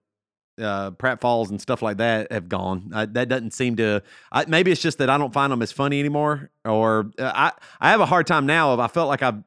uh, 0.65 0.93
pratfalls 0.93 1.51
and 1.51 1.61
stuff 1.61 1.83
like 1.83 1.97
that 1.97 2.31
have 2.31 2.49
gone. 2.49 2.93
I, 2.95 3.07
that 3.07 3.29
doesn't 3.29 3.53
seem 3.53 3.75
to. 3.77 4.01
I, 4.31 4.45
maybe 4.47 4.71
it's 4.71 4.81
just 4.81 4.99
that 4.99 5.11
I 5.11 5.19
don't 5.19 5.33
find 5.33 5.51
them 5.51 5.61
as 5.61 5.73
funny 5.73 5.99
anymore, 5.99 6.53
or 6.65 7.11
uh, 7.19 7.33
I 7.35 7.53
I 7.81 7.91
have 7.91 8.01
a 8.01 8.07
hard 8.07 8.29
time 8.29 8.47
now. 8.47 8.73
Of 8.73 8.79
I 8.79 8.87
felt 8.87 9.09
like 9.09 9.23
I've 9.23 9.43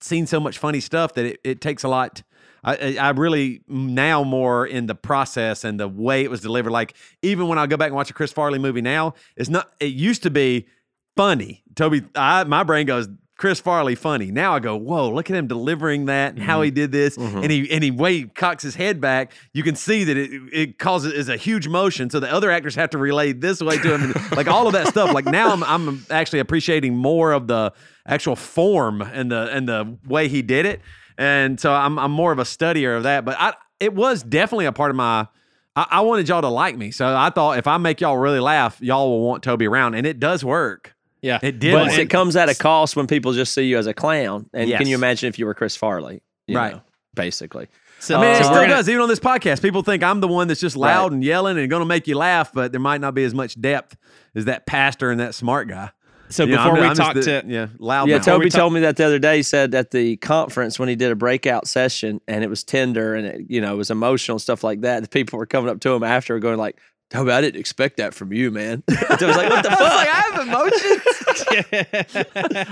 seen 0.00 0.26
so 0.26 0.40
much 0.40 0.58
funny 0.58 0.80
stuff 0.80 1.14
that 1.14 1.24
it, 1.24 1.40
it 1.44 1.60
takes 1.60 1.84
a 1.84 1.88
lot. 1.88 2.22
I, 2.64 2.96
I 2.96 3.10
really 3.10 3.62
now 3.66 4.22
more 4.22 4.66
in 4.66 4.86
the 4.86 4.94
process 4.94 5.64
and 5.64 5.80
the 5.80 5.88
way 5.88 6.22
it 6.22 6.30
was 6.30 6.40
delivered. 6.40 6.70
Like 6.70 6.94
even 7.20 7.48
when 7.48 7.58
I 7.58 7.66
go 7.66 7.76
back 7.76 7.88
and 7.88 7.96
watch 7.96 8.10
a 8.10 8.14
Chris 8.14 8.32
Farley 8.32 8.58
movie 8.58 8.82
now, 8.82 9.14
it's 9.36 9.48
not. 9.48 9.72
It 9.80 9.86
used 9.86 10.22
to 10.22 10.30
be 10.30 10.68
funny. 11.16 11.62
Toby, 11.74 12.02
I, 12.14 12.44
my 12.44 12.62
brain 12.62 12.86
goes. 12.86 13.08
Chris 13.42 13.58
Farley 13.58 13.96
funny. 13.96 14.30
Now 14.30 14.54
I 14.54 14.60
go, 14.60 14.76
whoa! 14.76 15.10
Look 15.10 15.28
at 15.28 15.34
him 15.34 15.48
delivering 15.48 16.04
that 16.04 16.34
and 16.34 16.42
how 16.44 16.62
he 16.62 16.70
mm-hmm. 16.70 16.76
did 16.76 16.92
this, 16.92 17.16
mm-hmm. 17.18 17.38
and 17.38 17.50
he 17.50 17.68
and 17.72 17.82
he 17.82 17.90
way 17.90 18.18
he 18.18 18.24
cocks 18.26 18.62
his 18.62 18.76
head 18.76 19.00
back. 19.00 19.32
You 19.52 19.64
can 19.64 19.74
see 19.74 20.04
that 20.04 20.16
it 20.16 20.30
it 20.52 20.78
causes 20.78 21.12
is 21.12 21.28
a 21.28 21.36
huge 21.36 21.66
motion. 21.66 22.08
So 22.08 22.20
the 22.20 22.32
other 22.32 22.52
actors 22.52 22.76
have 22.76 22.90
to 22.90 22.98
relay 22.98 23.32
this 23.32 23.60
way 23.60 23.78
to 23.78 23.94
him, 23.96 24.02
and 24.04 24.32
like 24.36 24.46
all 24.46 24.68
of 24.68 24.74
that 24.74 24.86
stuff. 24.86 25.12
Like 25.12 25.24
now 25.24 25.50
I'm 25.50 25.64
I'm 25.64 26.06
actually 26.08 26.38
appreciating 26.38 26.96
more 26.96 27.32
of 27.32 27.48
the 27.48 27.72
actual 28.06 28.36
form 28.36 29.02
and 29.02 29.32
the 29.32 29.52
and 29.52 29.68
the 29.68 29.98
way 30.06 30.28
he 30.28 30.42
did 30.42 30.64
it, 30.64 30.80
and 31.18 31.58
so 31.58 31.72
I'm 31.72 31.98
I'm 31.98 32.12
more 32.12 32.30
of 32.30 32.38
a 32.38 32.44
studier 32.44 32.96
of 32.96 33.02
that. 33.02 33.24
But 33.24 33.34
I 33.40 33.54
it 33.80 33.92
was 33.92 34.22
definitely 34.22 34.66
a 34.66 34.72
part 34.72 34.90
of 34.90 34.96
my. 34.96 35.26
I, 35.74 35.86
I 35.90 36.00
wanted 36.02 36.28
y'all 36.28 36.42
to 36.42 36.48
like 36.48 36.76
me, 36.76 36.92
so 36.92 37.12
I 37.12 37.30
thought 37.30 37.58
if 37.58 37.66
I 37.66 37.76
make 37.78 38.00
y'all 38.00 38.18
really 38.18 38.38
laugh, 38.38 38.80
y'all 38.80 39.10
will 39.10 39.26
want 39.26 39.42
Toby 39.42 39.66
around, 39.66 39.96
and 39.96 40.06
it 40.06 40.20
does 40.20 40.44
work. 40.44 40.94
Yeah, 41.22 41.38
It 41.42 41.58
did 41.60 41.72
But 41.72 41.96
it 41.98 42.10
comes 42.10 42.34
at 42.36 42.48
a 42.48 42.54
cost 42.54 42.96
when 42.96 43.06
people 43.06 43.32
just 43.32 43.54
see 43.54 43.62
you 43.62 43.78
as 43.78 43.86
a 43.86 43.94
clown. 43.94 44.50
And 44.52 44.68
Yes. 44.68 44.78
can 44.78 44.88
you 44.88 44.96
imagine 44.96 45.28
if 45.28 45.38
you 45.38 45.46
were 45.46 45.54
Chris 45.54 45.76
Farley? 45.76 46.20
You 46.48 46.56
Right. 46.56 46.72
know, 46.72 46.82
basically. 47.14 47.68
So, 48.00 48.16
I 48.18 48.20
mean, 48.20 48.30
Uh, 48.30 48.32
it 48.32 48.36
still 48.44 48.54
gonna- 48.56 48.66
does. 48.68 48.88
Even 48.88 49.02
on 49.02 49.08
this 49.08 49.20
podcast, 49.20 49.62
people 49.62 49.82
think 49.84 50.02
I'm 50.02 50.20
the 50.20 50.26
one 50.26 50.48
that's 50.48 50.60
just 50.60 50.76
loud 50.76 51.04
Right. 51.04 51.12
and 51.12 51.24
yelling 51.24 51.56
and 51.58 51.70
going 51.70 51.80
to 51.82 51.86
make 51.86 52.08
you 52.08 52.16
laugh, 52.16 52.50
but 52.52 52.72
there 52.72 52.80
might 52.80 53.00
not 53.00 53.14
be 53.14 53.22
as 53.22 53.32
much 53.32 53.60
depth 53.60 53.96
as 54.34 54.46
that 54.46 54.66
pastor 54.66 55.12
and 55.12 55.20
that 55.20 55.34
smart 55.36 55.68
guy. 55.68 55.90
so 56.28 56.44
You 56.44 56.52
know, 56.52 56.56
before 56.56 56.72
I'm- 56.78 56.96
we 56.96 57.04
I'm 57.04 57.14
the- 57.14 57.22
to 57.22 57.42
yeah 57.46 57.66
loud. 57.78 58.08
Yeah, 58.08 58.16
mouth. 58.16 58.24
Toby 58.24 58.48
talk- 58.48 58.58
told 58.60 58.72
me 58.72 58.80
that 58.80 58.96
the 58.96 59.04
other 59.04 59.18
day. 59.18 59.36
He 59.36 59.42
said 59.42 59.74
at 59.74 59.90
the 59.90 60.16
conference 60.16 60.78
when 60.78 60.88
he 60.88 60.96
did 60.96 61.12
a 61.12 61.14
breakout 61.14 61.68
session 61.68 62.22
and 62.26 62.42
it 62.42 62.48
was 62.48 62.64
tender 62.64 63.14
and 63.14 63.26
it, 63.26 63.40
you 63.50 63.60
know, 63.60 63.74
it 63.74 63.76
was 63.76 63.90
emotional 63.90 64.36
and 64.36 64.40
stuff 64.40 64.64
like 64.64 64.80
that. 64.80 65.02
The 65.02 65.10
people 65.10 65.38
were 65.38 65.44
coming 65.44 65.68
up 65.70 65.78
to 65.80 65.90
him 65.92 66.02
after 66.02 66.38
going 66.38 66.56
like, 66.56 66.78
Toby, 67.12 67.30
I 67.30 67.40
didn't 67.42 67.60
expect 67.60 67.98
that 67.98 68.14
from 68.14 68.32
you, 68.32 68.50
man. 68.50 68.82
so 68.88 68.96
I 69.10 69.26
was 69.26 69.36
like, 69.36 69.50
what 69.50 69.62
the 69.62 69.70
I 69.70 69.74
was 69.74 69.78
fuck? 69.78 69.96
like, 69.96 70.08
I 70.08 70.20
have 70.30 70.48
emotions. 70.48 71.02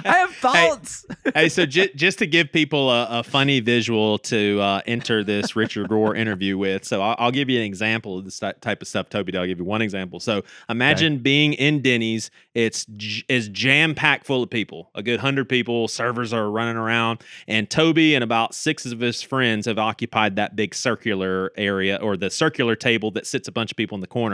I 0.06 0.16
have 0.18 0.34
thoughts. 0.36 1.04
hey, 1.34 1.50
so 1.50 1.66
j- 1.66 1.90
just 1.94 2.18
to 2.20 2.26
give 2.26 2.50
people 2.50 2.90
a, 2.90 3.20
a 3.20 3.22
funny 3.22 3.60
visual 3.60 4.16
to 4.18 4.58
uh, 4.60 4.80
enter 4.86 5.22
this 5.22 5.54
Richard 5.56 5.90
Rohr 5.90 6.16
interview 6.16 6.56
with, 6.56 6.86
so 6.86 7.02
I'll, 7.02 7.16
I'll 7.18 7.30
give 7.30 7.50
you 7.50 7.58
an 7.58 7.64
example 7.66 8.16
of 8.18 8.24
this 8.24 8.38
ty- 8.38 8.54
type 8.62 8.80
of 8.80 8.88
stuff, 8.88 9.10
Toby. 9.10 9.36
I'll 9.36 9.46
give 9.46 9.58
you 9.58 9.64
one 9.64 9.82
example. 9.82 10.20
So 10.20 10.42
imagine 10.68 11.18
being 11.18 11.52
in 11.52 11.82
Denny's. 11.82 12.30
It's 12.54 12.86
j- 12.96 13.22
is 13.28 13.48
jam 13.50 13.94
packed 13.94 14.24
full 14.26 14.42
of 14.42 14.48
people, 14.50 14.90
a 14.94 15.02
good 15.02 15.20
hundred 15.20 15.48
people. 15.50 15.86
Servers 15.86 16.32
are 16.32 16.50
running 16.50 16.76
around, 16.76 17.20
and 17.46 17.68
Toby 17.68 18.14
and 18.14 18.24
about 18.24 18.54
six 18.54 18.86
of 18.86 19.00
his 19.00 19.20
friends 19.22 19.66
have 19.66 19.78
occupied 19.78 20.36
that 20.36 20.56
big 20.56 20.74
circular 20.74 21.52
area 21.56 21.96
or 21.96 22.16
the 22.16 22.30
circular 22.30 22.74
table 22.74 23.10
that 23.12 23.26
sits 23.26 23.46
a 23.46 23.52
bunch 23.52 23.70
of 23.70 23.76
people 23.76 23.94
in 23.96 24.00
the 24.00 24.06
corner. 24.06 24.29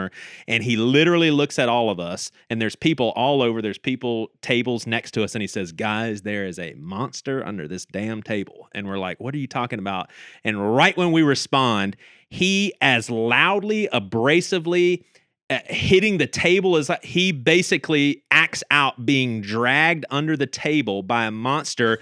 And 0.47 0.63
he 0.63 0.77
literally 0.77 1.31
looks 1.31 1.59
at 1.59 1.69
all 1.69 1.91
of 1.91 1.99
us, 1.99 2.31
and 2.51 2.61
there's 2.61 2.77
people 2.77 3.13
all 3.17 3.43
over. 3.43 3.61
There's 3.61 3.79
people 3.79 4.31
tables 4.43 4.87
next 4.87 5.13
to 5.13 5.25
us, 5.25 5.35
and 5.35 5.43
he 5.43 5.49
says, 5.49 5.73
"Guys, 5.73 6.23
there 6.23 6.47
is 6.47 6.59
a 6.59 6.75
monster 6.75 7.45
under 7.45 7.67
this 7.67 7.85
damn 7.87 8.23
table." 8.23 8.69
And 8.73 8.87
we're 8.87 8.99
like, 8.99 9.21
"What 9.21 9.35
are 9.35 9.39
you 9.39 9.47
talking 9.47 9.79
about?" 9.79 10.11
And 10.45 10.77
right 10.77 10.97
when 10.97 11.13
we 11.13 11.23
respond, 11.23 11.97
he 12.31 12.73
as 12.81 13.11
loudly, 13.11 13.89
abrasively. 13.93 15.05
Uh, 15.49 15.61
hitting 15.67 16.19
the 16.19 16.27
table 16.27 16.77
is 16.77 16.91
he 17.05 17.31
basically 17.31 18.25
acts 18.33 18.65
out 18.73 19.07
being 19.07 19.41
dragged 19.41 20.05
under 20.11 20.37
the 20.37 20.47
table 20.47 21.05
by 21.05 21.25
a 21.25 21.31
monster 21.31 22.01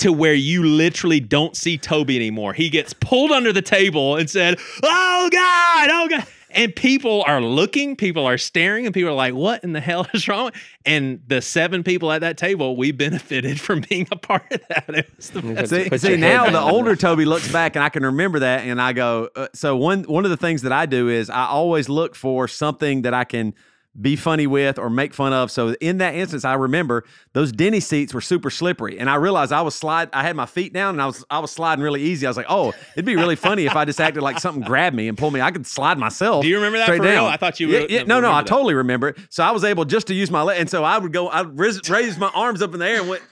to 0.00 0.12
where 0.12 0.34
you 0.34 0.64
literally 0.64 1.20
don't 1.20 1.54
see 1.54 1.76
Toby 1.76 2.16
anymore. 2.16 2.54
He 2.54 2.70
gets 2.70 2.94
pulled 2.94 3.30
under 3.30 3.52
the 3.52 3.62
table 3.62 4.16
and 4.16 4.28
said, 4.28 4.58
"Oh 4.82 5.28
God, 5.30 5.88
oh 5.92 6.08
God." 6.08 6.26
And 6.52 6.74
people 6.74 7.22
are 7.26 7.40
looking, 7.40 7.96
people 7.96 8.26
are 8.26 8.38
staring, 8.38 8.86
and 8.86 8.94
people 8.94 9.10
are 9.10 9.14
like, 9.14 9.34
"What 9.34 9.62
in 9.64 9.72
the 9.72 9.80
hell 9.80 10.06
is 10.14 10.26
wrong?" 10.28 10.52
And 10.84 11.20
the 11.26 11.40
seven 11.42 11.82
people 11.82 12.10
at 12.12 12.20
that 12.20 12.36
table, 12.36 12.76
we 12.76 12.92
benefited 12.92 13.60
from 13.60 13.80
being 13.88 14.08
a 14.10 14.16
part 14.16 14.50
of 14.52 14.60
that. 14.68 14.84
It 14.88 15.10
was 15.16 15.30
the 15.30 15.42
best. 15.42 15.70
See, 15.70 15.98
see 15.98 16.16
now 16.16 16.50
the 16.50 16.60
older 16.60 16.96
Toby 16.96 17.24
looks 17.24 17.50
back 17.50 17.76
and 17.76 17.82
I 17.82 17.88
can 17.88 18.04
remember 18.04 18.40
that 18.40 18.60
and 18.60 18.80
I 18.80 18.92
go. 18.92 19.28
Uh, 19.34 19.48
so 19.54 19.76
one 19.76 20.04
one 20.04 20.24
of 20.24 20.30
the 20.30 20.36
things 20.36 20.62
that 20.62 20.72
I 20.72 20.86
do 20.86 21.08
is 21.08 21.30
I 21.30 21.46
always 21.46 21.88
look 21.88 22.14
for 22.14 22.48
something 22.48 23.02
that 23.02 23.14
I 23.14 23.24
can 23.24 23.54
be 24.00 24.14
funny 24.14 24.46
with 24.46 24.78
or 24.78 24.88
make 24.88 25.12
fun 25.14 25.32
of. 25.32 25.50
So 25.50 25.74
in 25.80 25.98
that 25.98 26.14
instance, 26.14 26.44
I 26.44 26.54
remember 26.54 27.04
those 27.32 27.50
Denny 27.50 27.80
seats 27.80 28.14
were 28.14 28.20
super 28.20 28.48
slippery, 28.48 28.98
and 28.98 29.10
I 29.10 29.16
realized 29.16 29.52
I 29.52 29.62
was 29.62 29.74
slide. 29.74 30.08
I 30.12 30.22
had 30.22 30.36
my 30.36 30.46
feet 30.46 30.72
down 30.72 30.94
and 30.94 31.02
I 31.02 31.06
was 31.06 31.24
I 31.28 31.40
was 31.40 31.50
sliding 31.50 31.82
really 31.82 32.00
easy. 32.02 32.26
I 32.26 32.30
was 32.30 32.36
like, 32.36 32.46
oh, 32.48 32.72
it'd 32.94 33.04
be 33.04 33.16
really 33.16 33.36
funny 33.36 33.66
if 33.66 33.74
I 33.74 33.84
just 33.84 34.00
acted 34.00 34.22
like 34.22 34.38
something 34.38 34.62
grabbed 34.62 34.94
me 34.94 35.08
and 35.08 35.18
pulled 35.18 35.32
me. 35.34 35.40
I 35.40 35.50
could 35.50 35.66
slide 35.66 35.98
myself. 35.98 36.42
Do 36.42 36.48
you 36.48 36.56
remember 36.56 36.78
that 36.78 36.86
for 36.86 37.00
real? 37.00 37.24
I 37.26 37.36
thought 37.36 37.58
you 37.58 37.68
Yeah, 37.68 37.86
yeah, 37.88 38.02
no, 38.04 38.20
no, 38.20 38.30
I 38.30 38.42
that. 38.42 38.46
totally 38.48 38.74
remember 38.74 39.08
it. 39.08 39.18
So 39.28 39.42
I 39.42 39.50
was 39.50 39.64
able 39.64 39.84
just 39.84 40.06
to 40.06 40.14
use 40.14 40.30
my 40.30 40.42
leg, 40.42 40.60
and 40.60 40.70
so 40.70 40.84
I 40.84 40.98
would 40.98 41.12
go. 41.12 41.28
I 41.28 41.42
would 41.42 41.58
raise, 41.58 42.16
my 42.18 42.30
arms 42.34 42.62
up 42.62 42.72
in 42.74 42.78
the 42.80 42.86
air 42.86 43.00
and 43.00 43.08
went. 43.08 43.22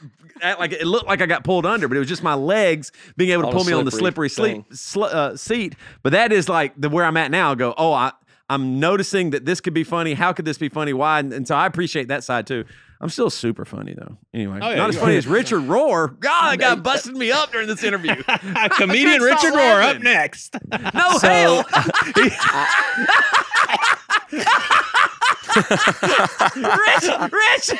Like 0.41 0.73
it 0.73 0.87
looked 0.87 1.07
like 1.07 1.21
I 1.21 1.27
got 1.27 1.43
pulled 1.43 1.67
under, 1.67 1.89
but 1.89 1.97
it 1.97 2.01
was 2.01 2.09
just 2.09 2.23
my 2.23 2.35
legs 2.35 2.93
being 3.17 3.31
able 3.31 3.43
to 3.45 3.51
pull 3.51 3.65
me 3.65 3.73
on 3.73 3.85
the 3.85 3.91
slippery 3.91 4.29
slippery 4.29 4.65
sleep, 4.69 4.77
sl- 4.77 5.05
uh, 5.05 5.37
seat. 5.37 5.75
But 6.05 6.13
that 6.13 6.31
is 6.33 6.49
like 6.49 6.81
the 6.81 6.89
where 6.89 7.05
I'm 7.05 7.17
at 7.17 7.31
now. 7.33 7.51
I 7.51 7.55
go, 7.57 7.75
oh, 7.77 7.93
I, 7.93 8.13
I'm 8.51 8.81
noticing 8.81 9.31
that 9.31 9.45
this 9.45 9.61
could 9.61 9.75
be 9.75 9.85
funny. 9.85 10.15
How 10.15 10.33
could 10.33 10.45
this 10.45 10.59
be 10.59 10.69
funny? 10.69 10.93
Why? 10.93 11.19
And, 11.21 11.33
and 11.33 11.47
so 11.47 11.55
I 11.55 11.67
appreciate 11.67 12.09
that 12.09 12.25
side 12.25 12.47
too. 12.47 12.65
I'm 13.01 13.11
still 13.11 13.31
super 13.31 13.65
funny 13.65 13.95
though. 13.95 14.17
Anyway, 14.35 14.59
Oh, 14.61 14.71
yeah, 14.71 14.77
not 14.77 14.89
as 14.89 14.97
funny 14.99 15.15
are. 15.15 15.19
as 15.19 15.27
Richard 15.29 15.61
Rohr. 15.63 16.19
God, 16.19 16.53
that 16.53 16.59
guy 16.61 16.75
busted 16.83 17.17
me 17.17 17.31
up 17.31 17.53
during 17.53 17.69
this 17.69 17.85
interview. 17.85 18.15
Comedian 18.71 19.23
Richard 19.23 19.53
Rohr 19.55 19.83
up 19.97 20.03
next. 20.03 20.57
No 20.95 21.19
So- 21.19 21.29
hell. 21.29 21.65
Rich, 26.57 27.33
Rich. 27.33 27.79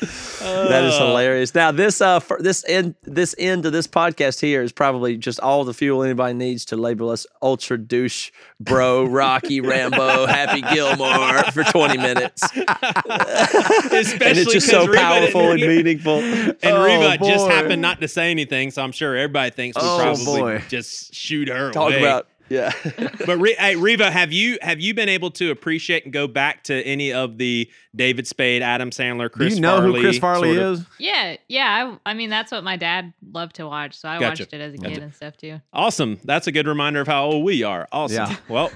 That 0.00 0.84
is 0.84 0.96
hilarious. 0.98 1.54
Now 1.54 1.72
this 1.72 2.00
uh 2.00 2.20
for 2.20 2.38
this 2.40 2.64
end 2.68 2.94
this 3.02 3.34
end 3.38 3.64
of 3.64 3.72
this 3.72 3.86
podcast 3.86 4.40
here 4.40 4.62
is 4.62 4.70
probably 4.72 5.16
just 5.16 5.40
all 5.40 5.64
the 5.64 5.72
fuel 5.72 6.02
anybody 6.02 6.34
needs 6.34 6.64
to 6.66 6.76
label 6.76 7.08
us 7.08 7.26
ultra 7.40 7.78
douche 7.78 8.30
bro 8.60 9.04
Rocky 9.06 9.60
Rambo 9.62 10.26
Happy 10.26 10.60
Gilmore 10.60 11.42
for 11.52 11.64
twenty 11.64 11.96
minutes. 11.96 12.42
Especially 13.10 14.26
and 14.26 14.38
it's 14.38 14.52
just 14.52 14.68
so 14.68 14.86
Reba 14.86 14.98
powerful 14.98 15.50
and 15.52 15.60
meaningful. 15.66 16.18
And 16.20 16.56
Oh, 16.64 16.84
Reba 16.84 17.18
just 17.24 17.48
happened 17.48 17.80
not 17.82 18.00
to 18.00 18.08
say 18.08 18.30
anything, 18.30 18.70
so 18.70 18.82
I'm 18.82 18.92
sure 18.92 19.16
everybody 19.16 19.50
thinks 19.50 19.76
we 19.76 19.82
Oh, 19.88 19.98
probably 20.00 20.40
boy. 20.40 20.62
just 20.68 21.14
shoot 21.14 21.48
her 21.48 21.70
Talk 21.70 21.90
away. 21.92 21.98
about 22.00 22.26
yeah. 22.48 22.72
But 23.26 23.38
Re- 23.38 23.56
hey, 23.58 23.76
Reva, 23.76 24.10
have 24.10 24.32
you 24.32 24.58
have 24.62 24.80
you 24.80 24.94
been 24.94 25.08
able 25.08 25.30
to 25.32 25.50
appreciate 25.50 26.04
and 26.04 26.12
go 26.12 26.26
back 26.28 26.64
to 26.64 26.74
any 26.86 27.12
of 27.12 27.38
the 27.38 27.68
David 27.94 28.26
Spade, 28.26 28.62
Adam 28.62 28.90
Sandler, 28.90 29.30
Chris? 29.30 29.50
Do 29.50 29.54
you 29.56 29.60
know 29.62 29.78
Farley 29.78 30.00
who 30.00 30.00
Chris 30.06 30.18
Farley 30.18 30.54
sort 30.54 30.62
of- 30.66 30.78
is? 30.80 30.86
Yeah, 30.98 31.36
yeah. 31.48 31.96
I, 32.04 32.10
I 32.10 32.14
mean, 32.14 32.30
that's 32.30 32.52
what 32.52 32.62
my 32.62 32.76
dad 32.76 33.12
loved 33.32 33.56
to 33.56 33.66
watch, 33.66 33.98
so 33.98 34.08
I 34.08 34.18
Gotcha. 34.18 34.42
watched 34.44 34.52
it 34.54 34.60
as 34.60 34.74
a 34.74 34.76
Gotcha. 34.76 34.94
kid 34.94 35.02
and 35.02 35.14
stuff 35.14 35.36
too. 35.36 35.60
Awesome. 35.72 36.18
That's 36.24 36.46
a 36.46 36.52
good 36.52 36.66
reminder 36.66 37.00
of 37.00 37.06
how 37.06 37.24
old 37.26 37.44
we 37.44 37.62
are. 37.62 37.88
Awesome. 37.92 38.30
Yeah. 38.30 38.36
Well, 38.48 38.70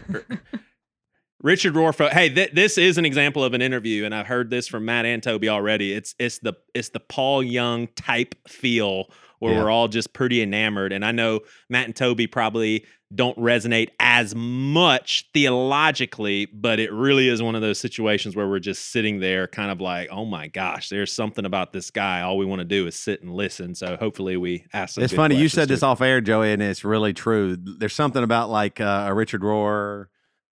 Richard 1.42 1.72
Rorfo. 1.74 2.10
Hey, 2.10 2.28
th- 2.28 2.52
this 2.52 2.76
is 2.76 2.98
an 2.98 3.06
example 3.06 3.42
of 3.42 3.54
an 3.54 3.62
interview, 3.62 4.04
and 4.04 4.14
I've 4.14 4.26
heard 4.26 4.50
this 4.50 4.68
from 4.68 4.84
Matt 4.84 5.06
and 5.06 5.22
Toby 5.22 5.48
already. 5.48 5.92
It's 5.94 6.14
it's 6.18 6.38
the 6.38 6.52
it's 6.74 6.90
the 6.90 7.00
Paul 7.00 7.42
Young 7.42 7.86
type 7.96 8.34
feel 8.46 9.06
where 9.40 9.54
Yeah. 9.54 9.64
we're 9.64 9.70
all 9.70 9.88
just 9.88 10.12
pretty 10.12 10.40
enamored. 10.42 10.92
And 10.92 11.04
I 11.04 11.10
know 11.12 11.40
Matt 11.68 11.86
and 11.86 11.96
Toby 11.96 12.26
probably 12.28 12.84
don't 13.12 13.36
resonate 13.38 13.88
as 13.98 14.34
much 14.36 15.26
theologically, 15.34 16.46
but 16.46 16.78
it 16.78 16.92
really 16.92 17.28
is 17.28 17.42
one 17.42 17.56
of 17.56 17.60
those 17.60 17.80
situations 17.80 18.36
where 18.36 18.46
we're 18.48 18.60
just 18.60 18.92
sitting 18.92 19.18
there, 19.18 19.48
kind 19.48 19.72
of 19.72 19.80
like, 19.80 20.08
oh 20.12 20.24
my 20.24 20.46
gosh, 20.46 20.88
there's 20.90 21.12
something 21.12 21.44
about 21.44 21.72
this 21.72 21.90
guy. 21.90 22.20
All 22.22 22.38
we 22.38 22.46
want 22.46 22.60
to 22.60 22.64
do 22.64 22.86
is 22.86 22.94
sit 22.94 23.20
and 23.22 23.34
listen. 23.34 23.74
So 23.74 23.96
hopefully 23.96 24.36
we 24.36 24.64
ask. 24.72 24.94
Some 24.94 25.02
It's 25.02 25.12
funny 25.12 25.34
you 25.36 25.48
said 25.48 25.66
this 25.68 25.82
off 25.82 26.00
air, 26.00 26.20
Joey, 26.20 26.52
and 26.52 26.62
it's 26.62 26.84
really 26.84 27.12
true. 27.12 27.56
There's 27.58 27.94
something 27.94 28.22
about 28.22 28.48
like 28.48 28.80
uh, 28.80 29.06
a 29.08 29.14
Richard 29.14 29.40
Rohr, 29.40 30.06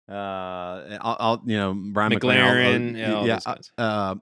uh, 0.09 0.98
all, 1.01 1.16
all- 1.18 1.42
you 1.46 1.57
know, 1.57 1.74
Brian 1.74 2.12
McLaren, 2.12 2.94
McLaren, 2.94 2.96
yeah, 2.98 3.12
all 3.14 3.27
yeah, 3.27 3.38
guys. 3.44 3.70
uh, 3.79 4.14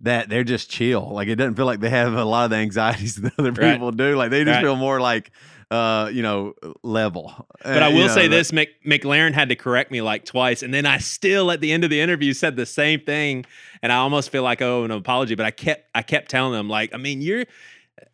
that 0.00 0.28
they're 0.28 0.44
just 0.44 0.70
chill. 0.70 1.10
Like 1.12 1.28
it 1.28 1.36
doesn't 1.36 1.54
feel 1.56 1.66
like 1.66 1.80
they 1.80 1.90
have 1.90 2.14
a 2.14 2.24
lot 2.24 2.44
of 2.44 2.50
the 2.50 2.56
anxieties 2.56 3.16
that 3.22 3.32
other 3.38 3.52
Right. 3.52 3.72
people 3.72 3.90
do. 3.90 4.16
Like 4.16 4.30
they 4.30 4.44
just 4.44 4.56
Right. 4.56 4.62
feel 4.62 4.76
more 4.76 5.00
like, 5.00 5.30
uh, 5.70 6.08
you 6.12 6.22
know, 6.22 6.54
level. 6.82 7.46
But 7.62 7.82
I 7.82 7.88
will 7.88 8.08
say 8.08 8.26
this: 8.28 8.52
Mc, 8.52 8.68
McLaren 8.86 9.32
had 9.34 9.48
to 9.50 9.56
correct 9.56 9.90
me 9.90 10.00
like 10.00 10.24
twice, 10.24 10.62
and 10.62 10.72
then 10.72 10.86
I 10.86 10.98
still 10.98 11.50
at 11.50 11.60
the 11.60 11.72
end 11.72 11.84
of 11.84 11.90
the 11.90 12.00
interview 12.00 12.32
said 12.32 12.56
the 12.56 12.64
same 12.66 13.00
thing, 13.00 13.44
and 13.82 13.92
I 13.92 13.96
almost 13.96 14.30
feel 14.30 14.42
like 14.42 14.62
oh 14.62 14.84
an 14.84 14.90
apology. 14.90 15.34
But 15.34 15.44
I 15.46 15.50
kept 15.50 15.90
I 15.94 16.02
kept 16.02 16.30
telling 16.30 16.52
them 16.52 16.68
like, 16.68 16.94
I 16.94 16.96
mean, 16.96 17.20
you're 17.20 17.44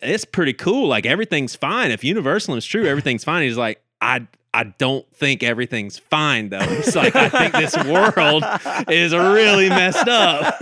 it's 0.00 0.24
pretty 0.24 0.54
cool. 0.54 0.88
Like 0.88 1.06
everything's 1.06 1.54
fine. 1.54 1.90
If 1.90 2.02
Universal 2.02 2.56
is 2.56 2.64
true, 2.64 2.86
everything's 2.86 3.22
fine. 3.22 3.42
He's 3.44 3.58
like, 3.58 3.80
I 4.00 4.26
I 4.54 4.62
don't 4.78 5.04
think 5.16 5.42
everything's 5.42 5.98
fine 5.98 6.48
though. 6.50 6.58
It's 6.60 6.94
like, 6.94 7.16
I 7.16 7.28
think 7.28 7.54
this 7.54 7.76
world 7.84 8.44
is 8.88 9.12
really 9.12 9.68
messed 9.68 10.06
up. 10.06 10.54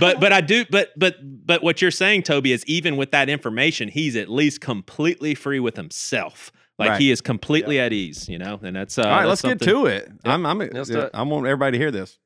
but 0.00 0.20
but 0.20 0.32
I 0.32 0.40
do 0.40 0.64
but 0.70 0.90
but 0.96 1.16
but 1.46 1.62
what 1.64 1.82
you're 1.82 1.90
saying, 1.90 2.22
Toby, 2.22 2.52
is 2.52 2.64
even 2.66 2.96
with 2.96 3.10
that 3.10 3.28
information, 3.28 3.88
he's 3.88 4.14
at 4.14 4.28
least 4.28 4.60
completely 4.60 5.34
free 5.34 5.58
with 5.58 5.76
himself. 5.76 6.52
Like 6.78 6.90
Right. 6.90 7.00
he 7.00 7.10
is 7.10 7.20
completely 7.20 7.80
at 7.80 7.92
ease, 7.92 8.28
you 8.28 8.38
know, 8.38 8.58
and 8.62 8.74
that's 8.76 8.96
uh, 8.96 9.02
All 9.02 9.08
right, 9.10 9.26
that's 9.26 9.42
let's 9.44 9.60
get 9.60 9.68
to 9.68 9.86
it. 9.86 10.10
I'm, 10.24 10.46
I'm, 10.46 10.58
Let's 10.58 10.88
do 10.88 11.00
it. 11.00 11.10
I 11.12 11.22
want 11.24 11.46
everybody 11.46 11.76
to 11.76 11.82
hear 11.82 11.90
this. 11.90 12.18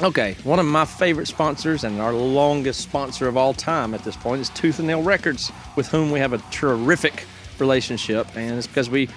Okay, 0.00 0.34
one 0.44 0.58
of 0.58 0.64
my 0.64 0.86
favorite 0.86 1.26
sponsors 1.26 1.84
and 1.84 2.00
our 2.00 2.12
longest 2.14 2.80
sponsor 2.80 3.28
of 3.28 3.36
all 3.36 3.52
time 3.52 3.92
at 3.92 4.02
this 4.02 4.16
point 4.16 4.40
is 4.40 4.48
Tooth 4.50 4.78
and 4.78 4.88
Nail 4.88 5.02
Records, 5.02 5.52
with 5.76 5.88
whom 5.88 6.10
we 6.10 6.18
have 6.20 6.32
a 6.32 6.38
terrific 6.50 7.26
relationship, 7.60 8.26
and 8.36 8.58
it's 8.58 8.66
because 8.66 8.90
we 8.90 9.08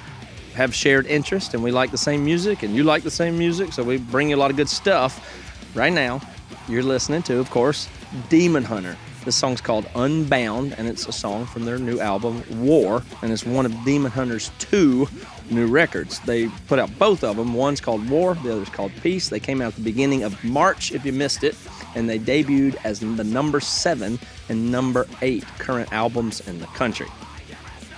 have 0.54 0.74
shared 0.76 1.08
interest 1.08 1.56
and 1.56 1.64
we 1.64 1.72
like 1.72 1.90
the 1.90 1.98
same 1.98 2.24
music 2.24 2.62
and 2.62 2.76
you 2.76 2.84
like 2.84 3.04
the 3.04 3.12
same 3.12 3.38
music, 3.38 3.74
so 3.74 3.84
we 3.84 3.98
bring 3.98 4.30
you 4.30 4.36
a 4.36 4.38
lot 4.38 4.52
of 4.52 4.58
good 4.58 4.70
stuff. 4.70 5.28
Right 5.76 5.94
now, 5.94 6.22
you're 6.68 6.84
listening 6.84 7.24
to, 7.24 7.40
of 7.40 7.50
course, 7.50 7.90
Demon 8.30 8.64
Hunter. 8.64 8.96
This 9.26 9.36
song's 9.38 9.62
called 9.62 9.90
Unbound, 9.96 10.76
and 10.78 10.88
it's 10.88 11.08
a 11.08 11.12
song 11.14 11.46
from 11.46 11.64
their 11.64 11.78
new 11.78 12.00
album 12.00 12.44
War, 12.62 13.02
and 13.22 13.32
it's 13.32 13.46
one 13.46 13.66
of 13.66 13.74
Demon 13.86 14.12
Hunter's 14.12 14.52
two 14.60 15.08
new 15.50 15.66
records. 15.66 16.20
They 16.20 16.50
put 16.68 16.78
out 16.78 16.90
both 17.00 17.24
of 17.24 17.38
them. 17.38 17.54
One's 17.54 17.80
called 17.80 18.10
War, 18.10 18.36
the 18.36 18.52
other's 18.52 18.70
called 18.70 18.92
Peace. 19.02 19.30
They 19.30 19.40
came 19.40 19.62
out 19.62 19.70
at 19.70 19.76
the 19.76 19.82
beginning 19.82 20.24
of 20.24 20.42
March, 20.44 20.92
if 20.92 21.06
you 21.06 21.14
missed 21.14 21.44
it, 21.44 21.56
and 21.96 22.10
they 22.10 22.20
debuted 22.20 22.76
as 22.84 23.00
the 23.00 23.24
number 23.24 23.62
seven 23.62 24.20
and 24.50 24.72
number 24.72 25.08
eight 25.22 25.46
current 25.58 25.92
albums 25.94 26.46
in 26.48 26.60
the 26.60 26.68
country. 26.68 27.08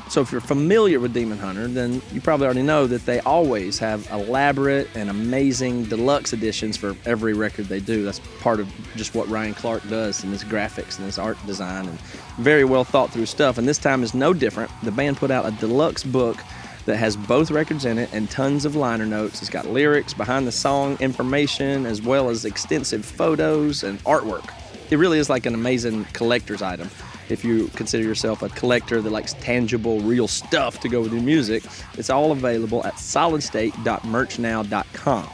So 0.08 0.22
if 0.22 0.32
you're 0.32 0.40
familiar 0.40 1.00
with 1.00 1.14
Demon 1.14 1.40
Hunter, 1.40 1.68
then 1.68 2.02
you 2.12 2.22
probably 2.22 2.46
already 2.46 2.62
know 2.62 2.86
that 2.88 3.06
they 3.06 3.20
always 3.22 3.80
have 3.80 4.08
elaborate 4.12 4.88
and 4.96 5.10
amazing 5.10 5.86
deluxe 5.86 6.32
editions 6.32 6.78
for 6.78 6.96
every 7.06 7.34
record 7.34 7.66
they 7.66 7.80
do. 7.80 8.06
That's 8.06 8.20
part 8.40 8.60
of 8.60 8.72
just 8.96 9.16
what 9.16 9.28
Ryan 9.28 9.56
Clark 9.56 9.88
does 9.90 10.24
in 10.24 10.30
his 10.30 10.44
graphics 10.44 10.98
and 10.98 11.06
his 11.06 11.18
art 11.18 11.38
design 11.48 11.88
and 11.88 12.00
very 12.38 12.64
well 12.64 12.84
thought 12.84 13.12
through 13.12 13.26
stuff. 13.26 13.58
And 13.58 13.68
this 13.68 13.80
time 13.80 14.04
is 14.04 14.14
no 14.14 14.32
different. 14.32 14.72
The 14.84 14.92
band 14.92 15.18
put 15.18 15.32
out 15.32 15.48
a 15.48 15.52
deluxe 15.52 16.04
book 16.04 16.38
that 16.86 16.98
has 16.98 17.18
both 17.18 17.50
records 17.50 17.84
in 17.84 17.98
it 17.98 18.10
and 18.14 18.30
tons 18.30 18.64
of 18.64 18.76
liner 18.76 19.08
notes. 19.08 19.42
It's 19.42 19.50
got 19.50 19.66
lyrics, 19.66 20.14
behind 20.14 20.46
the 20.46 20.52
song 20.52 20.98
information, 21.00 21.88
as 21.88 22.02
well 22.02 22.30
as 22.30 22.46
extensive 22.46 23.04
photos 23.04 23.84
and 23.84 24.02
artwork. 24.04 24.54
It 24.92 24.98
really 24.98 25.18
is 25.18 25.32
like 25.32 25.48
an 25.48 25.56
amazing 25.56 26.06
collector's 26.14 26.62
item 26.62 26.90
if 27.30 27.44
you 27.44 27.68
consider 27.70 28.04
yourself 28.04 28.42
a 28.42 28.50
collector 28.50 29.02
that 29.02 29.10
likes 29.10 29.34
tangible, 29.34 30.00
real 30.02 30.28
stuff 30.28 30.80
to 30.82 30.90
go 30.90 31.02
with 31.02 31.14
your 31.14 31.22
music, 31.22 31.64
it's 31.98 32.10
all 32.10 32.32
available 32.32 32.86
at 32.86 32.96
solidstate.merchnow.com. 32.96 35.30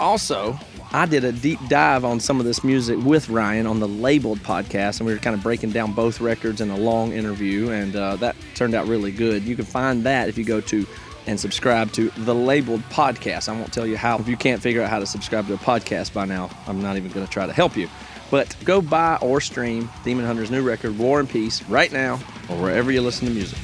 Also, 0.00 0.58
I 0.92 1.06
did 1.06 1.24
a 1.24 1.32
deep 1.32 1.58
dive 1.68 2.04
on 2.04 2.20
some 2.20 2.38
of 2.38 2.44
this 2.44 2.62
music 2.62 2.98
with 3.02 3.28
Ryan 3.28 3.66
on 3.66 3.80
the 3.80 3.88
Labeled 3.88 4.38
podcast, 4.40 5.00
and 5.00 5.06
we 5.06 5.12
were 5.12 5.18
kind 5.18 5.34
of 5.34 5.42
breaking 5.42 5.70
down 5.70 5.92
both 5.92 6.20
records 6.20 6.60
in 6.60 6.70
a 6.70 6.76
long 6.76 7.12
interview, 7.12 7.70
and 7.70 7.96
uh, 7.96 8.16
that 8.16 8.36
turned 8.54 8.74
out 8.74 8.86
really 8.86 9.10
good. 9.10 9.42
You 9.44 9.56
can 9.56 9.64
find 9.64 10.04
that 10.04 10.28
if 10.28 10.36
you 10.36 10.44
go 10.44 10.60
to 10.60 10.86
and 11.26 11.38
subscribe 11.38 11.92
to 11.92 12.10
the 12.10 12.34
Labeled 12.34 12.82
podcast. 12.90 13.48
I 13.48 13.52
won't 13.52 13.72
tell 13.72 13.86
you 13.86 13.96
how. 13.96 14.18
If 14.18 14.28
you 14.28 14.36
can't 14.36 14.60
figure 14.60 14.82
out 14.82 14.90
how 14.90 14.98
to 14.98 15.06
subscribe 15.06 15.46
to 15.46 15.54
a 15.54 15.58
podcast 15.58 16.12
by 16.12 16.24
now, 16.24 16.50
I'm 16.66 16.82
not 16.82 16.96
even 16.96 17.12
going 17.12 17.26
to 17.26 17.32
try 17.32 17.46
to 17.46 17.52
help 17.52 17.76
you. 17.76 17.88
But 18.32 18.56
go 18.64 18.80
buy 18.80 19.18
or 19.20 19.42
stream 19.42 19.90
Demon 20.04 20.24
Hunter's 20.24 20.50
new 20.50 20.62
record, 20.62 20.96
War 20.96 21.20
and 21.20 21.28
Peace, 21.28 21.62
right 21.64 21.92
now, 21.92 22.14
or 22.48 22.56
wherever 22.56 22.90
you 22.90 23.02
listen 23.02 23.28
to 23.28 23.34
music. 23.34 23.58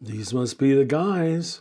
These 0.00 0.32
must 0.32 0.58
be 0.58 0.72
the 0.72 0.86
guys. 0.86 1.60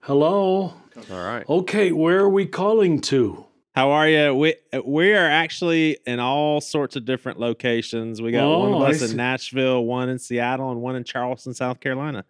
Hello. 0.00 0.72
All 1.10 1.24
right. 1.24 1.46
Okay, 1.46 1.92
where 1.92 2.20
are 2.20 2.30
we 2.30 2.46
calling 2.46 3.02
to? 3.02 3.44
How 3.74 3.90
are 3.92 4.08
you? 4.08 4.34
We 4.34 4.54
uh, 4.72 4.82
we 4.84 5.14
are 5.14 5.26
actually 5.26 5.98
in 6.06 6.20
all 6.20 6.60
sorts 6.60 6.94
of 6.96 7.04
different 7.06 7.40
locations. 7.40 8.20
We 8.20 8.30
got 8.32 8.46
one 8.58 8.68
of 8.74 8.80
Oh, 8.82 8.84
us 8.84 9.10
in 9.10 9.16
Nashville, 9.16 9.84
one 9.84 10.08
in 10.10 10.18
Seattle, 10.18 10.70
and 10.70 10.82
one 10.82 10.94
in 10.96 11.04
Charleston, 11.04 11.54
South 11.54 11.80
Carolina. 11.80 12.24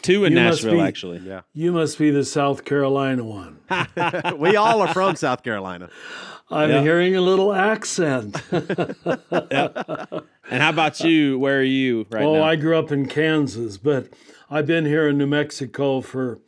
Two 0.00 0.24
in 0.24 0.32
You 0.32 0.40
Nashville, 0.40 0.74
be- 0.74 0.80
actually. 0.80 1.18
Yeah. 1.18 1.42
You 1.52 1.72
must 1.72 1.98
be 1.98 2.10
the 2.10 2.24
South 2.24 2.64
Carolina 2.64 3.22
one. 3.22 3.58
we 4.38 4.56
all 4.56 4.80
are 4.80 4.92
from 4.92 5.14
South 5.14 5.42
Carolina. 5.42 5.90
I'm 6.50 6.70
Yeah. 6.70 6.80
hearing 6.82 7.16
a 7.16 7.20
little 7.20 7.52
accent. 7.52 8.42
yep. 8.52 9.76
And 10.50 10.62
how 10.62 10.70
about 10.70 11.00
you? 11.00 11.38
Where 11.38 11.58
are 11.60 11.62
you 11.62 12.06
right 12.10 12.24
oh, 12.24 12.34
now? 12.34 12.42
I 12.42 12.56
grew 12.56 12.76
up 12.78 12.90
in 12.90 13.06
Kansas, 13.06 13.76
but 13.78 14.08
I've 14.50 14.66
been 14.66 14.84
here 14.86 15.08
in 15.08 15.18
New 15.18 15.26
Mexico 15.26 16.00
for 16.00 16.40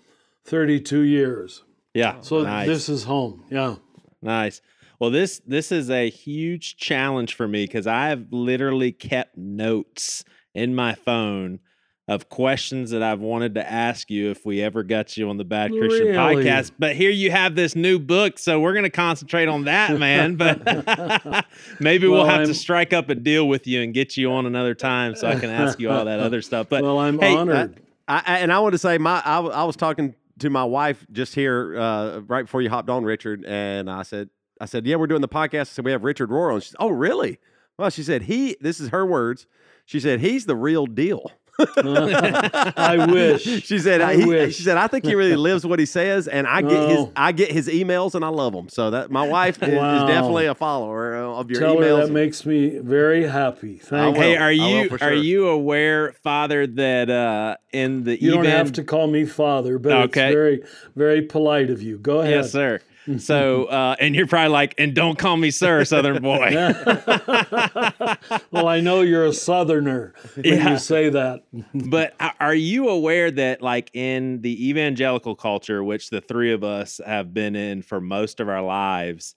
32 0.44 1.00
years. 1.00 1.62
yeah. 1.94 2.20
So 2.22 2.42
nice. 2.42 2.66
this 2.66 2.88
is 2.88 3.04
home. 3.04 3.44
Yeah. 3.50 3.76
Nice. 4.24 4.60
Well, 4.98 5.10
this 5.10 5.40
this 5.46 5.70
is 5.70 5.90
a 5.90 6.08
huge 6.10 6.76
challenge 6.76 7.34
for 7.34 7.46
me 7.46 7.64
because 7.66 7.86
I 7.86 8.08
have 8.08 8.26
literally 8.32 8.90
kept 8.92 9.36
notes 9.36 10.24
in 10.54 10.74
my 10.74 10.94
phone 10.94 11.60
of 12.06 12.28
questions 12.28 12.90
that 12.90 13.02
I've 13.02 13.20
wanted 13.20 13.54
to 13.54 13.70
ask 13.70 14.10
you 14.10 14.30
if 14.30 14.44
we 14.44 14.60
ever 14.60 14.82
got 14.82 15.16
you 15.16 15.30
on 15.30 15.38
the 15.38 15.44
Bad 15.44 15.70
Christian 15.70 16.08
Really? 16.08 16.44
podcast. 16.44 16.72
But 16.78 16.94
here 16.96 17.10
you 17.10 17.30
have 17.30 17.54
this 17.54 17.74
new 17.74 17.98
book, 17.98 18.38
so 18.38 18.60
we're 18.60 18.74
going 18.74 18.84
to 18.84 18.90
concentrate 18.90 19.48
on 19.48 19.64
that, 19.64 19.98
man. 19.98 20.36
But 20.36 21.46
maybe 21.80 22.06
we'll 22.06 22.18
Well, 22.18 22.26
have 22.26 22.40
I'm- 22.40 22.48
to 22.48 22.54
strike 22.54 22.92
up 22.92 23.08
a 23.08 23.14
deal 23.14 23.48
with 23.48 23.66
you 23.66 23.80
and 23.82 23.94
get 23.94 24.16
you 24.18 24.30
on 24.32 24.44
another 24.46 24.74
time 24.74 25.14
so 25.16 25.28
I 25.28 25.36
can 25.36 25.48
ask 25.50 25.80
you 25.80 25.90
all 25.90 26.04
that 26.04 26.20
other 26.20 26.42
stuff. 26.42 26.68
But 26.68 26.82
well, 26.84 26.98
I'm 26.98 27.18
hey, 27.18 27.34
honored. 27.34 27.80
I, 28.06 28.22
I- 28.26 28.38
and 28.40 28.52
I 28.52 28.58
want 28.58 28.72
to 28.74 28.78
say, 28.78 28.98
my 28.98 29.22
I, 29.24 29.36
w- 29.36 29.54
I 29.54 29.64
was 29.64 29.74
talking 29.76 30.14
to 30.40 30.50
my 30.50 30.64
wife 30.64 31.06
just 31.12 31.34
here 31.34 31.78
uh, 31.78 32.20
right 32.20 32.42
before 32.42 32.62
you 32.62 32.70
hopped 32.70 32.90
on, 32.90 33.04
Richard, 33.04 33.44
and 33.46 33.90
I 33.90 34.02
said, 34.02 34.30
I 34.60 34.66
said, 34.66 34.86
"Yeah, 34.86 34.96
we're 34.96 35.06
doing 35.06 35.20
the 35.20 35.28
podcast." 35.28 35.68
Said, 35.68 35.84
"We 35.84 35.92
have 35.92 36.04
Richard 36.04 36.30
Rohr 36.30 36.52
on." 36.52 36.60
She 36.60 36.68
said, 36.70 36.76
"Oh, 36.80 36.90
really?" 36.90 37.38
Well, 37.78 37.90
she 37.90 38.02
said, 38.02 38.22
"He." 38.22 38.56
This 38.60 38.80
is 38.80 38.88
her 38.90 39.04
words. 39.04 39.46
She 39.84 40.00
said, 40.00 40.20
"He's 40.20 40.46
the 40.46 40.56
real 40.56 40.86
deal." 40.86 41.32
I 41.76 43.06
wish. 43.10 43.42
She 43.42 43.78
said, 43.78 44.00
I 44.00 44.16
he- 44.16 44.24
wish. 44.24 44.56
"She 44.56 44.62
said 44.62 44.76
I 44.76 44.86
think 44.88 45.04
he 45.04 45.14
really 45.14 45.36
lives 45.36 45.64
what 45.66 45.78
he 45.78 45.86
says, 45.86 46.26
and 46.28 46.46
I 46.46 46.62
get 46.62 46.88
his 46.90 46.98
Oh. 46.98 47.12
I 47.16 47.32
get 47.32 47.50
his 47.50 47.68
emails 47.68 48.14
and 48.14 48.24
I 48.24 48.28
love 48.28 48.52
them. 48.52 48.68
So 48.68 48.90
that 48.90 49.10
my 49.10 49.26
wife 49.26 49.62
is, 49.62 49.68
is 49.68 49.74
definitely 49.74 50.46
a 50.46 50.54
follower 50.54 51.14
of 51.16 51.50
your 51.50 51.60
Tell 51.60 51.78
her 51.78 51.84
emails. 51.84 52.06
that 52.06 52.12
makes 52.12 52.44
me 52.46 52.78
very 52.78 53.26
happy. 53.26 53.76
Thank 53.78 54.16
will. 54.16 54.24
you. 54.24 54.30
Hey, 54.30 54.36
are 54.36 54.52
you 54.52 54.88
for 54.88 55.02
are 55.02 55.12
you 55.12 55.48
aware, 55.48 56.12
Father, 56.22 56.66
that 56.66 57.10
uh 57.10 57.56
in 57.72 58.04
the 58.04 58.20
You 58.20 58.32
don't 58.32 58.44
have 58.44 58.72
to 58.72 58.84
call 58.84 59.06
me 59.06 59.24
father, 59.24 59.78
but 59.78 59.92
Okay. 59.92 60.26
it's 60.28 60.34
very, 60.34 60.62
very 60.96 61.22
polite 61.22 61.70
of 61.70 61.82
you. 61.82 61.98
Go 61.98 62.20
ahead. 62.20 62.32
Yes, 62.34 62.52
sir. 62.52 62.80
So, 63.18 63.64
uh, 63.66 63.96
and 64.00 64.14
you're 64.14 64.26
probably 64.26 64.48
like, 64.50 64.74
and 64.78 64.94
don't 64.94 65.18
call 65.18 65.36
me 65.36 65.50
sir, 65.50 65.84
Southern 65.84 66.22
boy. 66.22 66.50
well, 68.50 68.68
I 68.68 68.80
know 68.80 69.02
you're 69.02 69.26
a 69.26 69.32
southerner 69.32 70.14
when 70.34 70.44
Yeah. 70.44 70.72
you 70.72 70.78
say 70.78 71.10
that. 71.10 71.42
but 71.74 72.14
are 72.40 72.54
you 72.54 72.88
aware 72.88 73.30
that, 73.30 73.62
like, 73.62 73.90
in 73.94 74.40
the 74.40 74.68
evangelical 74.70 75.34
culture, 75.36 75.82
which 75.84 76.10
the 76.10 76.20
three 76.20 76.52
of 76.52 76.64
us 76.64 77.00
have 77.04 77.34
been 77.34 77.56
in 77.56 77.82
for 77.82 78.00
most 78.00 78.40
of 78.40 78.48
our 78.48 78.62
lives, 78.62 79.34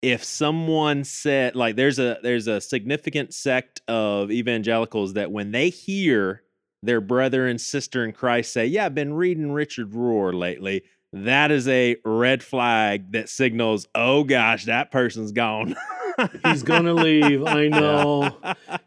if 0.00 0.24
someone 0.24 1.04
said, 1.04 1.54
like, 1.54 1.76
there's 1.76 1.98
a 1.98 2.18
there's 2.22 2.46
a 2.48 2.60
significant 2.60 3.34
sect 3.34 3.82
of 3.88 4.30
evangelicals 4.30 5.14
that 5.14 5.30
when 5.30 5.52
they 5.52 5.68
hear 5.68 6.42
their 6.82 7.00
brother 7.00 7.46
and 7.46 7.60
sister 7.60 8.04
in 8.04 8.12
Christ 8.12 8.52
say, 8.52 8.66
"Yeah, 8.66 8.86
I've 8.86 8.94
been 8.94 9.14
reading 9.14 9.52
Richard 9.52 9.90
Rohr 9.92 10.34
lately," 10.34 10.82
that 11.12 11.50
is 11.50 11.68
a 11.68 11.96
red 12.04 12.42
flag 12.42 13.12
that 13.12 13.28
signals, 13.28 13.86
"Oh 13.94 14.24
gosh, 14.24 14.64
that 14.66 14.90
person's 14.90 15.32
gone." 15.32 15.76
He's 16.44 16.62
going 16.62 16.84
to 16.84 16.94
leave. 16.94 17.44
I 17.44 17.68
know. 17.68 18.36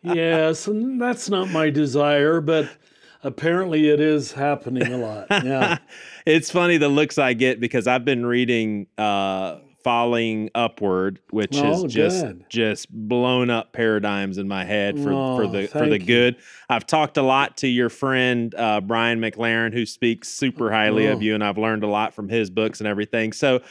Yes, 0.04 0.68
and 0.68 1.02
that's 1.02 1.30
not 1.30 1.50
my 1.50 1.70
desire, 1.70 2.40
but 2.42 2.70
apparently 3.24 3.90
it 3.90 4.00
is 4.00 4.32
happening 4.32 4.94
a 4.94 4.98
lot. 4.98 5.28
Yeah. 5.44 5.80
it's 6.26 6.52
funny 6.52 6.78
the 6.78 6.88
looks 6.88 7.18
I 7.18 7.34
get 7.34 7.60
because 7.60 7.88
I've 7.88 8.06
been 8.06 8.26
reading 8.26 8.88
uh 8.98 9.58
Falling 9.86 10.50
Upward, 10.56 11.20
which 11.30 11.56
has 11.58 11.84
Oh, 11.84 11.88
just 11.88 12.26
good. 12.26 12.46
just 12.50 12.88
blown 12.92 13.52
up 13.52 13.72
paradigms 13.72 14.40
in 14.40 14.48
my 14.48 14.66
head 14.66 14.98
for 14.98 15.12
for 15.36 15.46
Oh, 15.46 15.48
the 15.48 15.68
for 15.68 15.82
the 15.82 15.90
thank 16.00 16.02
you. 16.02 16.06
good. 16.08 16.36
I've 16.72 16.88
talked 16.88 17.18
a 17.18 17.22
lot 17.22 17.58
to 17.58 17.68
your 17.68 17.90
friend 17.90 18.56
uh, 18.56 18.82
Brian 18.82 19.20
McLaren, 19.22 19.74
who 19.74 19.86
speaks 19.86 20.28
super 20.30 20.72
highly 20.72 21.06
of 21.06 21.20
Oh. 21.20 21.22
you, 21.22 21.36
and 21.36 21.44
I've 21.44 21.60
learned 21.60 21.84
a 21.84 21.88
lot 21.88 22.16
from 22.16 22.30
his 22.30 22.50
books 22.50 22.80
and 22.82 22.88
everything. 22.88 23.32
So. 23.32 23.62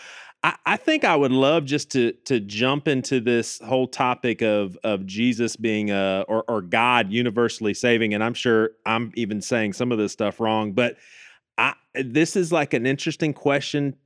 I, 0.44 0.56
I 0.66 0.76
think 0.76 1.04
I 1.04 1.16
would 1.16 1.32
love 1.32 1.64
just 1.64 1.90
to 1.92 2.12
to 2.26 2.38
jump 2.38 2.86
into 2.86 3.18
this 3.18 3.58
whole 3.60 3.88
topic 3.88 4.42
of 4.42 4.76
of 4.84 5.06
Jesus 5.06 5.56
being 5.56 5.90
a 5.90 6.24
or 6.28 6.44
or 6.46 6.60
God 6.60 7.10
universally 7.10 7.72
saving, 7.72 8.12
and 8.12 8.22
I'm 8.22 8.34
sure 8.34 8.72
I'm 8.84 9.10
even 9.16 9.40
saying 9.40 9.72
some 9.72 9.90
of 9.90 9.96
this 9.96 10.12
stuff 10.12 10.38
wrong, 10.40 10.72
but 10.74 10.96
I 11.56 11.72
this 11.94 12.36
is 12.36 12.52
like 12.52 12.74
an 12.74 12.84
interesting 12.86 13.32
question 13.32 13.96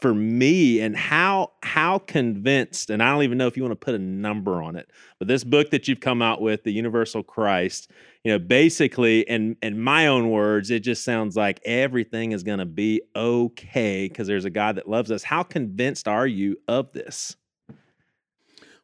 for 0.00 0.14
me 0.14 0.80
and 0.80 0.96
how 0.96 1.52
how 1.62 1.98
convinced 1.98 2.90
and 2.90 3.02
I 3.02 3.12
don't 3.12 3.22
even 3.22 3.38
know 3.38 3.46
if 3.46 3.56
you 3.56 3.62
want 3.62 3.72
to 3.72 3.84
put 3.84 3.94
a 3.94 3.98
number 3.98 4.62
on 4.62 4.76
it 4.76 4.90
but 5.18 5.28
this 5.28 5.44
book 5.44 5.70
that 5.70 5.88
you've 5.88 6.00
come 6.00 6.20
out 6.20 6.40
with 6.40 6.64
the 6.64 6.72
universal 6.72 7.22
Christ 7.22 7.90
you 8.24 8.32
know 8.32 8.38
basically 8.38 9.20
in 9.20 9.56
in 9.62 9.80
my 9.80 10.06
own 10.06 10.30
words 10.30 10.70
it 10.70 10.80
just 10.80 11.04
sounds 11.04 11.36
like 11.36 11.60
everything 11.64 12.32
is 12.32 12.42
going 12.42 12.58
to 12.58 12.66
be 12.66 13.00
okay 13.14 14.08
cuz 14.08 14.26
there's 14.26 14.44
a 14.44 14.50
God 14.50 14.76
that 14.76 14.88
loves 14.88 15.10
us 15.10 15.22
how 15.22 15.42
convinced 15.42 16.06
are 16.08 16.26
you 16.26 16.56
of 16.68 16.92
this 16.92 17.36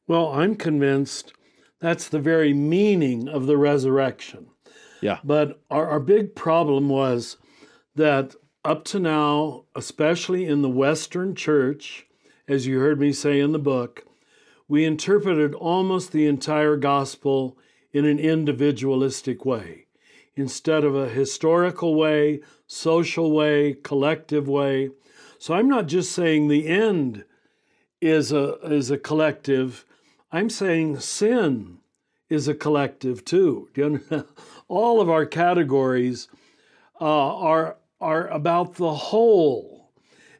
Well, 0.07 0.33
I'm 0.33 0.57
convinced 0.57 1.33
that's 1.81 2.09
the 2.09 2.21
very 2.21 2.53
meaning 2.53 3.29
of 3.29 3.47
the 3.47 3.57
resurrection. 3.57 4.47
Yeah. 5.01 5.19
But 5.25 5.61
our, 5.71 5.89
our 5.89 6.01
big 6.01 6.35
problem 6.35 6.89
was 6.89 7.37
that 7.97 8.35
up 8.65 8.85
to 8.85 9.01
now, 9.01 9.65
especially 9.75 10.47
in 10.47 10.63
the 10.63 10.69
Western 10.69 11.35
church, 11.35 12.07
as 12.47 12.67
you 12.67 12.79
heard 12.79 13.01
me 13.01 13.13
say 13.13 13.41
in 13.41 13.53
the 13.53 13.59
book, 13.59 14.05
we 14.69 14.85
interpreted 14.85 15.55
almost 15.55 16.13
the 16.13 16.27
entire 16.27 16.77
gospel 16.77 17.59
in 17.93 18.05
an 18.05 18.19
individualistic 18.19 19.45
way 19.45 19.87
instead 20.35 20.85
of 20.85 20.95
a 20.95 21.09
historical 21.09 21.95
way, 21.95 22.41
social 22.67 23.33
way, 23.33 23.75
collective 23.83 24.49
way. 24.49 24.91
So 25.39 25.55
I'm 25.55 25.69
not 25.69 25.89
just 25.89 26.13
saying 26.13 26.49
the 26.49 26.69
end 26.69 27.25
is 28.01 28.33
a 28.33 28.55
is 28.63 28.91
a 28.91 28.99
collective. 28.99 29.85
I'm 30.31 30.49
saying 30.49 31.01
sin 31.01 31.79
is 32.31 32.49
a 32.49 32.55
collective 32.55 33.25
too. 33.25 33.69
All 34.69 35.01
of 35.01 35.11
our 35.11 35.27
categories 35.27 36.29
uh, 37.01 37.37
are 37.37 37.77
are 38.03 38.27
about 38.29 38.75
the 38.75 38.95
whole. 38.95 39.91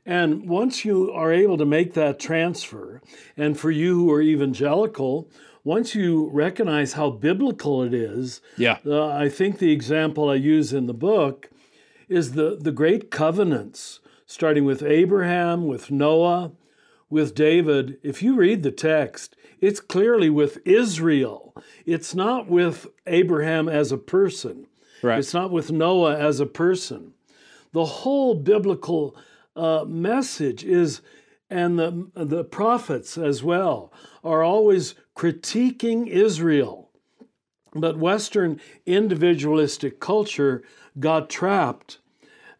And 0.05 0.49
once 0.49 0.85
you 0.85 1.13
are 1.13 1.33
able 1.33 1.57
to 1.59 1.65
make 1.65 1.95
that 1.95 2.19
transfer, 2.19 3.01
and 3.37 3.59
for 3.59 3.71
you 3.71 3.95
who 3.95 4.11
are 4.11 4.21
evangelical, 4.21 5.31
once 5.65 5.95
you 5.95 6.29
recognize 6.33 6.95
how 6.95 7.11
biblical 7.11 7.83
it 7.83 7.95
is, 7.95 8.41
yeah 8.57 8.79
uh, 8.85 9.07
I 9.07 9.29
think 9.29 9.59
the 9.59 9.71
example 9.71 10.29
I 10.29 10.35
use 10.35 10.73
in 10.73 10.87
the 10.87 10.95
book 10.95 11.51
is 12.09 12.33
the, 12.33 12.59
the 12.61 12.73
great 12.73 13.11
covenants, 13.11 14.01
starting 14.27 14.65
with 14.65 14.83
Abraham, 14.83 15.67
with 15.69 15.91
Noah, 15.91 16.51
with 17.09 17.35
David. 17.35 17.99
If 18.03 18.23
you 18.23 18.35
read 18.35 18.65
the 18.65 18.73
text, 18.73 19.37
it's 19.61 19.81
clearly 19.81 20.31
with 20.31 20.59
Israel. 20.65 21.55
It's 21.87 22.13
not 22.15 22.49
with 22.49 22.89
Abraham 23.07 23.69
as 23.69 23.93
a 23.93 23.99
person, 23.99 24.67
right 25.01 25.21
it's 25.21 25.33
not 25.33 25.53
with 25.53 25.71
Noah 25.71 26.19
as 26.19 26.41
a 26.41 26.47
person. 26.47 27.15
The 27.73 27.85
whole 27.85 28.35
biblical 28.35 29.17
uh, 29.57 29.85
message 29.87 30.65
is, 30.65 31.01
and 31.51 31.79
the, 31.79 32.11
the 32.15 32.45
prophets 32.45 33.17
as 33.17 33.43
well, 33.43 33.93
are 34.23 34.43
always 34.43 34.95
critiquing 35.17 36.07
Israel. 36.07 36.91
But 37.75 37.99
Western 37.99 38.61
individualistic 38.85 40.01
culture 40.01 40.63
got 40.99 41.31
trapped. 41.31 41.99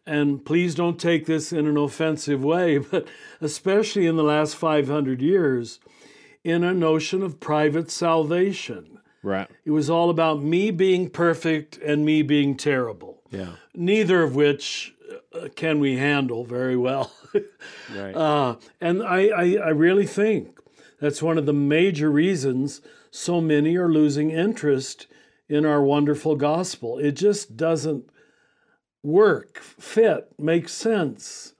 And 0.05 0.43
please 0.43 0.75
don't 0.75 0.99
take 0.99 1.27
this 1.27 1.53
in 1.53 1.65
an 1.65 1.77
offensive 1.77 2.43
way, 2.43 2.77
but 2.91 3.07
especially 3.39 4.05
in 4.05 4.15
the 4.15 4.23
last 4.23 4.55
500 4.55 5.21
years, 5.21 5.79
in 6.43 6.63
a 6.63 6.73
notion 6.73 7.23
of 7.23 7.39
private 7.39 7.89
salvation. 7.89 8.99
right 9.21 9.49
It 9.65 9.71
was 9.71 9.89
all 9.89 10.09
about 10.09 10.43
me 10.43 10.71
being 10.71 11.09
perfect 11.09 11.77
and 11.77 12.05
me 12.05 12.21
being 12.21 12.57
terrible, 12.57 13.21
yeah, 13.31 13.53
neither 13.73 14.23
of 14.23 14.35
which 14.35 14.93
uh, 15.33 15.47
can 15.55 15.79
we 15.79 15.97
handle 15.97 16.43
very 16.45 16.75
well. 16.77 17.11
right. 17.95 18.15
Uh, 18.15 18.55
and 18.81 19.03
I, 19.03 19.27
I, 19.27 19.43
I 19.65 19.69
really 19.69 20.05
think 20.07 20.59
that's 20.99 21.21
one 21.21 21.37
of 21.37 21.45
the 21.45 21.53
major 21.53 22.09
reasons 22.11 22.81
so 23.11 23.41
many 23.41 23.75
are 23.75 23.89
losing 23.89 24.31
interest 24.31 25.07
in 25.49 25.65
our 25.65 25.81
wonderful 25.83 26.35
gospel. 26.35 26.97
It 26.97 27.11
just 27.13 27.55
doesn't 27.57 28.05
work, 29.03 29.59
fit, 29.59 30.31
make 30.39 30.69
sense 30.69 31.53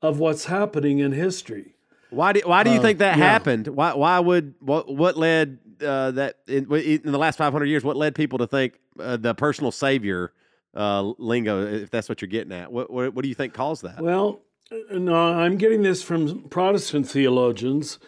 of 0.00 0.18
what's 0.18 0.46
happening 0.46 0.98
in 1.00 1.12
history. 1.12 1.74
Why 2.10 2.32
do 2.32 2.40
Why 2.44 2.62
do 2.62 2.70
you 2.70 2.78
Uh, 2.78 2.82
think 2.82 2.98
that 3.00 3.18
yeah. 3.18 3.24
happened? 3.24 3.66
Why 3.68 3.92
Why 3.94 4.20
would 4.20 4.54
what 4.60 4.88
What 4.94 5.16
led 5.16 5.58
uh, 5.84 6.12
that 6.12 6.36
in, 6.46 6.72
in 6.72 7.12
the 7.12 7.18
last 7.18 7.36
five 7.36 7.52
hundred 7.52 7.66
years? 7.66 7.82
What 7.82 7.96
led 7.96 8.14
people 8.14 8.38
to 8.38 8.46
think 8.46 8.74
uh, 9.00 9.16
the 9.16 9.34
personal 9.34 9.72
savior 9.72 10.32
uh, 10.76 11.12
lingo? 11.18 11.66
If 11.66 11.90
that's 11.90 12.08
what 12.08 12.20
you're 12.20 12.28
getting 12.28 12.52
at, 12.52 12.70
what 12.70 12.90
What, 12.90 13.14
what 13.14 13.22
do 13.22 13.28
you 13.28 13.34
think 13.34 13.54
caused 13.54 13.82
that? 13.82 14.00
Well, 14.00 14.40
uh, 14.70 14.98
no, 14.98 15.14
I'm 15.14 15.56
getting 15.56 15.82
this 15.82 16.02
from 16.02 16.48
Protestant 16.48 17.08
theologians. 17.08 17.98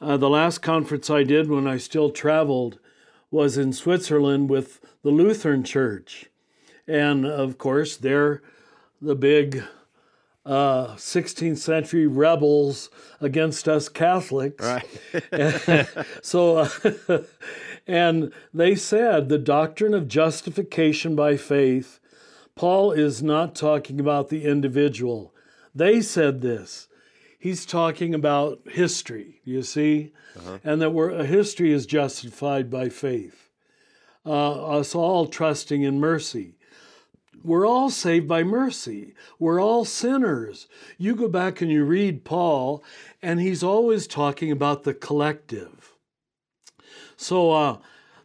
Uh, 0.00 0.16
the 0.16 0.30
last 0.30 0.58
conference 0.58 1.08
I 1.10 1.22
did 1.22 1.48
when 1.48 1.66
I 1.66 1.78
still 1.78 2.10
traveled 2.10 2.78
was 3.30 3.56
in 3.56 3.72
Switzerland 3.72 4.48
with 4.48 4.80
the 5.02 5.10
Lutheran 5.10 5.64
Church. 5.64 6.26
And 6.86 7.26
of 7.26 7.58
course, 7.58 7.96
they're 7.96 8.42
the 9.00 9.14
big 9.14 9.64
uh, 10.46 10.94
16th 10.94 11.58
century 11.58 12.06
rebels 12.06 12.90
against 13.20 13.68
us 13.68 13.88
Catholics. 13.88 14.64
Right. 14.64 15.88
so, 16.22 16.58
uh, 16.58 17.22
and 17.86 18.32
they 18.52 18.74
said 18.74 19.28
the 19.28 19.38
doctrine 19.38 19.94
of 19.94 20.08
justification 20.08 21.16
by 21.16 21.36
faith, 21.36 21.98
Paul 22.56 22.92
is 22.92 23.22
not 23.22 23.54
talking 23.54 23.98
about 23.98 24.28
the 24.28 24.44
individual. 24.44 25.34
They 25.74 26.00
said 26.00 26.40
this. 26.40 26.88
He's 27.38 27.66
talking 27.66 28.14
about 28.14 28.60
history, 28.70 29.40
you 29.44 29.62
see, 29.62 30.12
and 30.64 30.80
that 30.80 30.90
we're, 30.90 31.10
a 31.10 31.26
history 31.26 31.72
is 31.72 31.84
justified 31.84 32.70
by 32.70 32.88
faith. 32.88 33.50
Uh, 34.24 34.78
us 34.78 34.94
all 34.94 35.26
trusting 35.26 35.82
in 35.82 36.00
mercy. 36.00 36.56
we're 37.42 37.66
all 37.66 37.90
saved 37.90 38.26
by 38.26 38.42
mercy. 38.42 39.14
We're 39.38 39.60
all 39.60 39.84
sinners. 39.84 40.66
You 40.96 41.14
go 41.14 41.28
back 41.28 41.60
and 41.60 41.70
you 41.70 41.84
read 41.84 42.24
Paul, 42.24 42.82
and 43.20 43.38
he's 43.40 43.62
always 43.62 44.06
talking 44.06 44.50
about 44.50 44.84
the 44.84 44.94
collective. 44.94 45.92
So, 47.16 47.50
uh, 47.50 47.78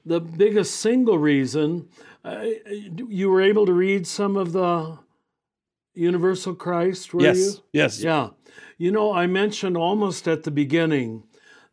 the 0.05 0.21
biggest 0.21 0.77
single 0.77 1.17
reason 1.17 1.89
uh, 2.23 2.45
you 2.69 3.29
were 3.29 3.41
able 3.41 3.65
to 3.65 3.73
read 3.73 4.05
some 4.05 4.35
of 4.35 4.51
the 4.51 4.99
Universal 5.93 6.55
Christ, 6.55 7.13
were 7.13 7.21
yes. 7.21 7.37
you? 7.37 7.43
Yes. 7.43 7.61
Yes. 7.73 8.03
Yeah. 8.03 8.29
You 8.77 8.91
know, 8.91 9.13
I 9.13 9.27
mentioned 9.27 9.77
almost 9.77 10.27
at 10.27 10.43
the 10.43 10.51
beginning 10.51 11.23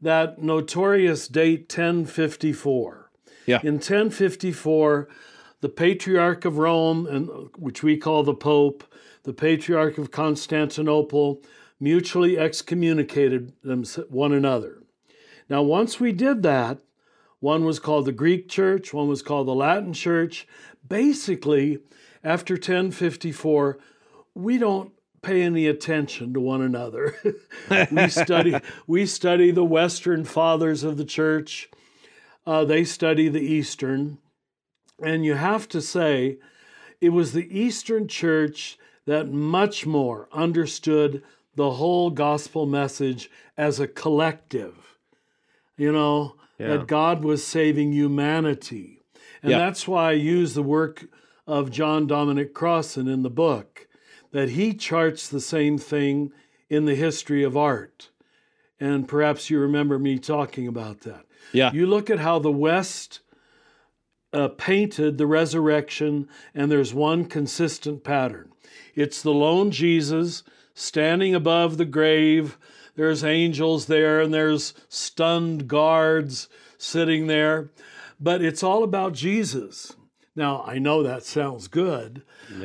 that 0.00 0.42
notorious 0.42 1.28
date 1.28 1.72
1054. 1.72 3.10
Yeah. 3.46 3.60
In 3.62 3.74
1054, 3.74 5.08
the 5.60 5.68
Patriarch 5.68 6.44
of 6.44 6.58
Rome, 6.58 7.06
and 7.06 7.28
which 7.56 7.82
we 7.82 7.96
call 7.96 8.22
the 8.22 8.34
Pope, 8.34 8.84
the 9.22 9.32
Patriarch 9.32 9.98
of 9.98 10.10
Constantinople, 10.10 11.42
mutually 11.80 12.38
excommunicated 12.38 13.52
them 13.62 13.84
one 14.08 14.32
another. 14.32 14.82
Now, 15.48 15.62
once 15.62 16.00
we 16.00 16.12
did 16.12 16.42
that, 16.42 16.78
one 17.40 17.64
was 17.64 17.78
called 17.78 18.06
the 18.06 18.12
Greek 18.12 18.48
Church, 18.48 18.92
one 18.94 19.08
was 19.08 19.22
called 19.22 19.46
the 19.46 19.54
Latin 19.54 19.92
Church. 19.92 20.46
Basically, 20.86 21.78
after 22.24 22.54
1054, 22.54 23.78
we 24.34 24.58
don't 24.58 24.92
pay 25.22 25.42
any 25.42 25.66
attention 25.66 26.32
to 26.32 26.40
one 26.40 26.62
another. 26.62 27.16
we 27.90 28.08
study 28.08 28.56
we 28.86 29.06
study 29.06 29.50
the 29.50 29.64
Western 29.64 30.24
fathers 30.24 30.82
of 30.82 30.96
the 30.96 31.04
church. 31.04 31.68
Uh, 32.46 32.64
they 32.64 32.84
study 32.84 33.28
the 33.28 33.40
Eastern, 33.40 34.18
and 35.02 35.24
you 35.24 35.34
have 35.34 35.68
to 35.68 35.82
say, 35.82 36.38
it 37.00 37.08
was 37.08 37.32
the 37.32 37.58
Eastern 37.58 38.06
Church 38.06 38.78
that 39.04 39.28
much 39.28 39.84
more 39.84 40.28
understood 40.32 41.22
the 41.56 41.72
whole 41.72 42.10
gospel 42.10 42.66
message 42.66 43.30
as 43.56 43.80
a 43.80 43.88
collective. 43.88 44.96
You 45.76 45.92
know 45.92 46.36
Yeah. 46.58 46.68
that 46.68 46.86
God 46.86 47.22
was 47.24 47.44
saving 47.46 47.92
humanity, 47.92 49.02
and 49.42 49.50
Yeah. 49.52 49.58
that's 49.58 49.86
why 49.86 50.10
I 50.10 50.12
use 50.12 50.54
the 50.54 50.62
work 50.62 51.06
of 51.46 51.70
John 51.70 52.06
Dominic 52.06 52.54
Crossan 52.54 53.08
in 53.08 53.22
the 53.22 53.30
book 53.30 53.86
that 54.32 54.50
he 54.50 54.74
charts 54.74 55.28
the 55.28 55.40
same 55.40 55.78
thing 55.78 56.32
in 56.68 56.84
the 56.84 56.94
history 56.94 57.42
of 57.42 57.56
art. 57.56 58.10
And 58.80 59.08
perhaps 59.08 59.48
you 59.48 59.58
remember 59.58 59.98
me 59.98 60.18
talking 60.18 60.66
about 60.66 61.00
that. 61.02 61.24
Yeah. 61.52 61.72
You 61.72 61.86
look 61.86 62.10
at 62.10 62.18
how 62.18 62.38
the 62.38 62.52
West 62.52 63.20
uh, 64.32 64.48
painted 64.48 65.16
the 65.16 65.26
resurrection, 65.26 66.28
and 66.54 66.70
there's 66.70 66.92
one 66.92 67.24
consistent 67.24 68.04
pattern 68.04 68.52
it's 68.94 69.22
the 69.22 69.32
lone 69.32 69.70
Jesus 69.70 70.42
standing 70.74 71.34
above 71.34 71.76
the 71.76 71.84
grave. 71.84 72.58
There's 72.96 73.22
angels 73.22 73.86
there, 73.86 74.20
and 74.20 74.32
there's 74.34 74.74
stunned 74.88 75.68
guards 75.68 76.48
sitting 76.78 77.26
there. 77.26 77.70
But 78.18 78.42
it's 78.42 78.62
all 78.62 78.82
about 78.82 79.12
Jesus. 79.12 79.94
Now, 80.34 80.64
I 80.66 80.78
know 80.78 81.02
that 81.02 81.22
sounds 81.22 81.68
good, 81.68 82.22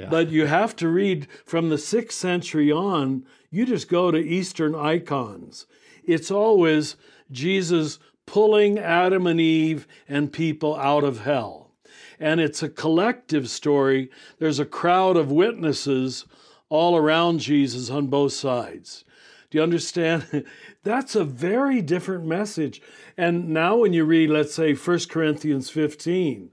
but 0.10 0.30
you 0.30 0.46
have 0.46 0.76
to 0.78 0.88
read 0.90 1.28
from 1.46 1.70
the 1.70 1.78
sixth 1.78 2.18
century 2.18 2.72
on. 2.72 3.26
You 3.50 3.66
just 3.66 3.88
go 3.90 4.12
to 4.12 4.18
Eastern 4.18 4.76
icons. 4.76 5.68
It's 6.04 6.32
always 6.32 6.96
Jesus 7.32 8.00
pulling 8.26 8.78
Adam 8.80 9.28
and 9.28 9.40
Eve 9.40 9.88
and 10.08 10.32
people 10.34 10.76
out 10.76 11.04
of 11.04 11.22
hell. 11.22 11.72
And 12.20 12.40
it's 12.40 12.62
a 12.62 12.70
collective 12.70 13.50
story. 13.50 14.10
There's 14.40 14.60
a 14.60 14.66
crowd 14.66 15.18
of 15.18 15.32
witnesses 15.32 16.26
all 16.70 16.96
around 16.96 17.40
Jesus 17.40 17.90
on 17.90 18.08
both 18.08 18.34
sides. 18.34 19.04
Do 19.52 19.58
you 19.58 19.64
understand? 19.64 20.46
That's 20.84 21.16
a 21.16 21.24
very 21.24 21.82
different 21.82 22.26
message. 22.26 22.82
And 23.18 23.50
now, 23.50 23.78
when 23.78 23.94
you 23.94 24.06
read, 24.06 24.30
let's 24.30 24.56
say, 24.56 24.74
1 24.74 25.00
Corinthians 25.10 25.70
15, 25.70 26.50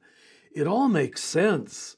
it 0.54 0.66
all 0.66 0.88
makes 0.88 1.22
sense. 1.22 1.96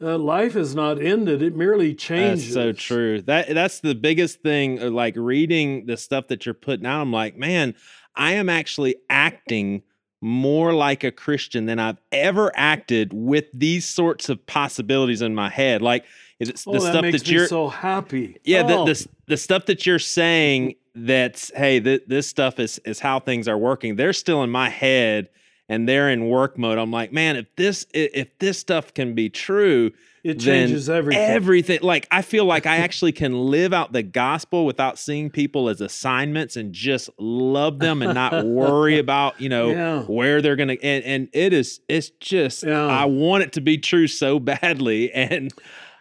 Uh, 0.00 0.18
life 0.18 0.52
has 0.52 0.74
not 0.74 1.00
ended, 1.00 1.40
it 1.40 1.56
merely 1.56 1.94
changes. 1.94 2.52
That's 2.52 2.54
so 2.54 2.72
true. 2.72 3.22
That 3.22 3.48
that's 3.54 3.80
the 3.80 3.94
biggest 3.94 4.42
thing. 4.42 4.82
uh, 4.82 4.90
Like 4.90 5.14
reading 5.16 5.86
the 5.86 5.96
stuff 5.96 6.28
that 6.28 6.44
you're 6.44 6.54
putting 6.54 6.84
out, 6.84 7.00
I'm 7.00 7.12
like, 7.12 7.36
man, 7.36 7.74
I 8.14 8.32
am 8.32 8.48
actually 8.50 8.96
acting 9.08 9.82
more 10.20 10.74
like 10.74 11.04
a 11.04 11.12
Christian 11.12 11.66
than 11.66 11.78
I've 11.78 12.00
ever 12.10 12.52
acted 12.54 13.12
with 13.14 13.44
these 13.54 13.86
sorts 13.86 14.28
of 14.28 14.44
possibilities 14.46 15.22
in 15.22 15.34
my 15.34 15.48
head. 15.48 15.80
Like 15.80 16.04
it's 16.40 16.66
Oh, 16.66 16.72
the 16.72 16.78
that 16.80 16.90
stuff 16.90 17.02
makes 17.02 17.22
that 17.22 17.30
you're 17.30 17.46
so 17.46 17.68
happy. 17.68 18.38
yeah 18.44 18.62
Oh, 18.66 18.84
the, 18.86 18.92
the 18.94 19.08
the 19.28 19.36
stuff 19.36 19.66
that 19.66 19.86
you're 19.86 19.98
saying 19.98 20.74
that's 20.94 21.50
hey 21.56 21.80
th- 21.80 22.02
this 22.06 22.26
stuff 22.26 22.58
is 22.60 22.78
is 22.84 23.00
how 23.00 23.18
things 23.20 23.48
are 23.48 23.58
working 23.58 23.96
they're 23.96 24.12
still 24.12 24.42
in 24.44 24.50
my 24.50 24.68
head 24.68 25.28
and 25.68 25.88
they're 25.88 26.08
in 26.10 26.28
work 26.28 26.56
mode 26.56 26.78
i'm 26.78 26.90
like 26.92 27.12
man 27.12 27.34
if 27.36 27.46
this 27.56 27.84
if 27.94 28.28
this 28.38 28.58
stuff 28.58 28.94
can 28.94 29.12
be 29.14 29.28
true 29.28 29.90
it 30.22 30.38
changes 30.38 30.88
everything. 30.88 31.20
everything 31.22 31.78
like 31.82 32.06
i 32.12 32.22
feel 32.22 32.44
like 32.44 32.64
i 32.64 32.76
actually 32.86 33.10
can 33.12 33.32
live 33.50 33.72
out 33.72 33.92
the 33.92 34.04
gospel 34.04 34.64
without 34.66 34.96
seeing 34.98 35.30
people 35.30 35.68
as 35.68 35.80
assignments 35.80 36.54
and 36.56 36.72
just 36.72 37.10
love 37.18 37.78
them 37.80 38.00
and 38.00 38.14
not 38.14 38.44
worry 38.46 38.98
about 39.00 39.40
you 39.40 39.48
know 39.48 39.70
Yeah. 39.70 40.02
where 40.02 40.40
they're 40.40 40.56
gonna 40.56 40.76
and, 40.80 41.04
and 41.04 41.28
it 41.32 41.52
is 41.52 41.80
it's 41.88 42.10
just 42.20 42.62
Yeah. 42.62 42.86
i 42.86 43.04
want 43.04 43.42
it 43.42 43.52
to 43.54 43.60
be 43.60 43.78
true 43.78 44.06
so 44.06 44.38
badly 44.38 45.10
and 45.12 45.52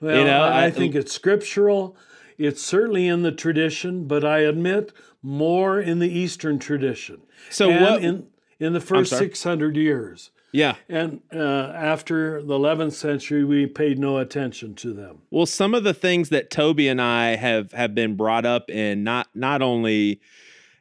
Well, 0.03 0.17
you 0.19 0.25
know, 0.25 0.43
I, 0.43 0.65
I- 0.65 0.71
think 0.71 0.95
it's 0.95 1.13
scriptural. 1.13 1.95
It's 2.37 2.61
certainly 2.61 3.07
in 3.07 3.21
the 3.21 3.31
tradition, 3.31 4.05
but 4.05 4.25
I 4.25 4.39
admit 4.39 4.91
more 5.21 5.79
in 5.79 5.99
the 5.99 6.09
Eastern 6.11 6.59
tradition. 6.59 7.21
So 7.49 7.69
And 7.69 7.81
what- 7.81 8.03
in 8.03 8.27
in 8.59 8.73
the 8.73 8.81
first 8.81 9.17
six 9.17 9.43
hundred 9.43 9.75
years, 9.77 10.31
yeah 10.51 10.75
and 10.89 11.21
uh, 11.33 11.71
after 11.73 12.41
the 12.41 12.53
eleventh 12.53 12.93
century, 12.93 13.43
we 13.43 13.65
paid 13.65 13.97
no 13.99 14.17
attention 14.17 14.75
to 14.75 14.93
them. 14.93 15.19
Well, 15.31 15.45
some 15.45 15.73
of 15.73 15.83
the 15.83 15.93
things 15.93 16.29
that 16.29 16.49
Toby 16.49 16.87
and 16.87 17.01
I 17.01 17.35
have 17.35 17.71
have 17.71 17.95
been 17.95 18.15
brought 18.15 18.45
up 18.45 18.69
in 18.69 19.03
not 19.03 19.27
not 19.33 19.61
only 19.61 20.19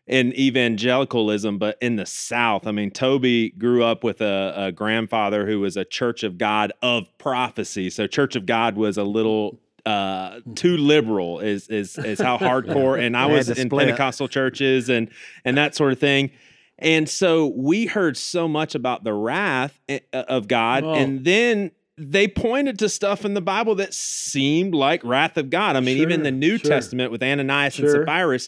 in 0.07 0.33
evangelicalism 0.33 1.59
but 1.59 1.79
in 1.81 1.97
the 1.97 2.07
South. 2.07 2.67
I 2.67 2.73
mean, 2.73 2.91
Toby 2.91 3.51
grew 3.51 3.85
up 3.85 4.03
with 4.03 4.21
a, 4.21 4.55
a 4.57 4.73
grandfather 4.73 5.47
who 5.47 5.61
was 5.61 5.77
a 5.77 5.85
Church 5.85 6.23
of 6.23 6.39
God 6.39 6.73
of 6.83 7.07
prophecy. 7.19 7.91
So 7.91 8.07
Church 8.07 8.37
of 8.37 8.47
God 8.47 8.77
was 8.77 8.97
a 8.97 9.05
little 9.05 9.61
uh 9.85 10.39
too 10.55 10.77
liberal 10.77 11.41
is 11.41 11.67
is 11.69 11.99
is 11.99 12.21
how 12.21 12.39
hardcore 12.39 13.01
and 13.05 13.17
I 13.17 13.27
was 13.27 13.49
in. 13.49 13.69
Pentecostal 13.69 14.29
churches 14.29 14.89
and 14.89 15.11
and 15.45 15.57
that 15.57 15.75
sort 15.75 15.93
of 15.93 15.99
thing. 15.99 16.31
And 16.79 17.09
so 17.09 17.47
we 17.47 17.87
heard 17.87 18.17
so 18.17 18.49
much 18.49 18.75
about 18.75 19.05
the 19.05 19.13
wrath 19.13 19.81
eh, 19.89 20.01
of 20.13 20.47
God 20.49 20.85
and 20.85 21.25
then 21.25 21.73
they 21.99 22.27
pointed 22.27 22.79
to 22.81 22.89
stuff 22.89 23.25
in 23.25 23.35
the 23.35 23.41
Bible 23.41 23.75
that 23.77 23.93
seemed 23.93 24.75
like 24.75 25.05
wrath 25.05 25.37
of 25.37 25.51
God. 25.51 25.77
I 25.77 25.81
mean, 25.81 25.99
even 25.99 26.23
the 26.23 26.31
New 26.31 26.59
sure. 26.59 26.71
Testament 26.71 27.13
with 27.13 27.23
Ananias 27.23 27.79
and 27.79 27.89
Sure. 27.89 28.07
Sapphira, 28.07 28.39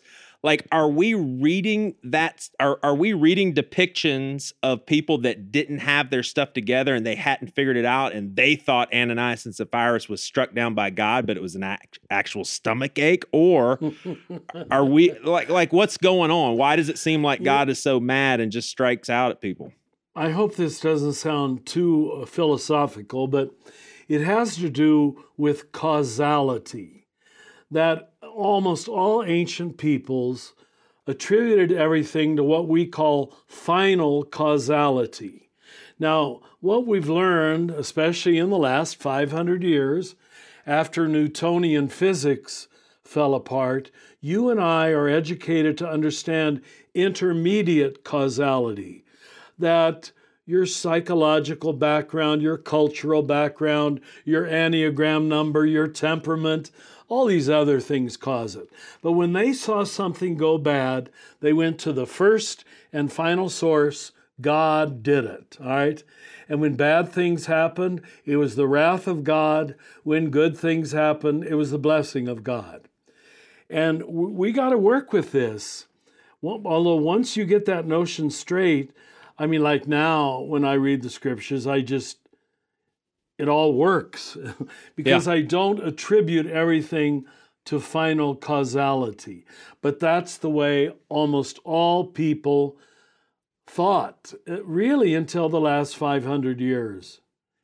like, 0.44 0.68
are 0.70 0.90
we 0.90 1.14
reading 1.14 1.94
that? 2.02 2.50
Are 2.60 2.78
are 2.82 2.94
we 2.94 3.14
reading 3.14 3.54
depictions 3.54 4.52
of 4.62 4.84
people 4.84 5.16
that 5.22 5.50
didn't 5.50 5.78
have 5.78 6.10
their 6.10 6.22
stuff 6.22 6.52
together 6.52 6.94
and 6.94 7.06
they 7.06 7.14
hadn't 7.14 7.54
figured 7.54 7.78
it 7.78 7.86
out, 7.86 8.12
and 8.12 8.36
they 8.36 8.54
thought 8.54 8.92
Ananias 8.92 9.46
and 9.46 9.54
Sapphira 9.54 9.98
was 10.06 10.22
struck 10.22 10.54
down 10.54 10.74
by 10.74 10.90
God, 10.90 11.26
but 11.26 11.38
it 11.38 11.40
was 11.40 11.54
an 11.54 11.62
act, 11.62 11.98
actual 12.10 12.44
stomach 12.44 12.98
ache? 12.98 13.24
Or 13.32 13.80
are 14.70 14.84
we 14.84 15.18
like 15.20 15.48
like 15.48 15.72
what's 15.72 15.96
going 15.96 16.30
on? 16.30 16.58
Why 16.58 16.76
does 16.76 16.90
it 16.90 16.98
seem 16.98 17.24
like 17.24 17.42
God 17.42 17.70
is 17.70 17.80
so 17.80 17.98
mad 17.98 18.40
and 18.40 18.52
just 18.52 18.68
strikes 18.68 19.08
out 19.08 19.30
at 19.30 19.40
people? 19.40 19.72
I 20.14 20.28
hope 20.28 20.56
this 20.56 20.78
doesn't 20.78 21.14
sound 21.14 21.64
too 21.64 22.12
uh, 22.12 22.26
philosophical, 22.26 23.28
but 23.28 23.48
it 24.08 24.20
has 24.20 24.56
to 24.56 24.68
do 24.68 25.24
with 25.38 25.72
causality. 25.72 27.06
That 27.70 28.12
almost 28.34 28.88
all 28.88 29.22
ancient 29.22 29.78
peoples 29.78 30.54
attributed 31.06 31.72
everything 31.72 32.36
to 32.36 32.44
what 32.44 32.68
we 32.68 32.86
call 32.86 33.36
final 33.46 34.24
causality. 34.24 35.50
Now, 35.98 36.40
what 36.60 36.86
we've 36.86 37.08
learned, 37.08 37.70
especially 37.70 38.38
in 38.38 38.50
the 38.50 38.58
last 38.58 38.96
500 38.96 39.62
years, 39.62 40.16
after 40.66 41.06
Newtonian 41.06 41.88
physics 41.88 42.68
fell 43.02 43.34
apart, 43.34 43.90
you 44.20 44.48
and 44.48 44.60
I 44.60 44.88
are 44.88 45.08
educated 45.08 45.76
to 45.78 45.88
understand 45.88 46.62
intermediate 46.94 48.02
causality 48.02 49.04
that 49.58 50.10
your 50.46 50.66
psychological 50.66 51.72
background, 51.72 52.42
your 52.42 52.58
cultural 52.58 53.22
background, 53.22 54.00
your 54.24 54.46
Enneagram 54.46 55.26
number, 55.26 55.64
your 55.64 55.88
temperament, 55.88 56.70
all 57.08 57.26
these 57.26 57.50
other 57.50 57.80
things 57.80 58.16
cause 58.16 58.56
it. 58.56 58.68
But 59.02 59.12
when 59.12 59.32
they 59.32 59.52
saw 59.52 59.84
something 59.84 60.36
go 60.36 60.58
bad, 60.58 61.10
they 61.40 61.52
went 61.52 61.78
to 61.80 61.92
the 61.92 62.06
first 62.06 62.64
and 62.92 63.12
final 63.12 63.48
source, 63.48 64.12
God 64.40 65.02
did 65.02 65.24
it. 65.24 65.58
All 65.60 65.68
right. 65.68 66.02
And 66.48 66.60
when 66.60 66.74
bad 66.74 67.08
things 67.08 67.46
happened, 67.46 68.02
it 68.24 68.36
was 68.36 68.56
the 68.56 68.66
wrath 68.66 69.06
of 69.06 69.24
God. 69.24 69.74
When 70.02 70.30
good 70.30 70.56
things 70.56 70.92
happened, 70.92 71.44
it 71.44 71.54
was 71.54 71.70
the 71.70 71.78
blessing 71.78 72.28
of 72.28 72.42
God. 72.44 72.88
And 73.70 74.02
we 74.04 74.52
got 74.52 74.70
to 74.70 74.78
work 74.78 75.12
with 75.12 75.32
this. 75.32 75.86
Although 76.42 76.96
once 76.96 77.36
you 77.36 77.44
get 77.44 77.64
that 77.66 77.86
notion 77.86 78.30
straight, 78.30 78.92
I 79.38 79.46
mean, 79.46 79.62
like 79.62 79.88
now 79.88 80.40
when 80.40 80.64
I 80.64 80.74
read 80.74 81.02
the 81.02 81.10
scriptures, 81.10 81.66
I 81.66 81.80
just, 81.80 82.18
it 83.38 83.48
all 83.48 83.74
works 83.74 84.36
because 84.96 85.26
yeah. 85.26 85.34
I 85.34 85.40
don't 85.42 85.82
attribute 85.84 86.46
everything 86.46 87.24
to 87.66 87.80
final 87.80 88.34
causality. 88.36 89.46
But 89.80 89.98
that's 90.00 90.36
the 90.36 90.50
way 90.50 90.92
almost 91.08 91.58
all 91.64 92.04
people 92.04 92.78
thought, 93.66 94.34
uh, 94.48 94.62
really, 94.64 95.14
until 95.14 95.48
the 95.48 95.60
last 95.60 95.96
500 95.96 96.60
years. 96.60 97.20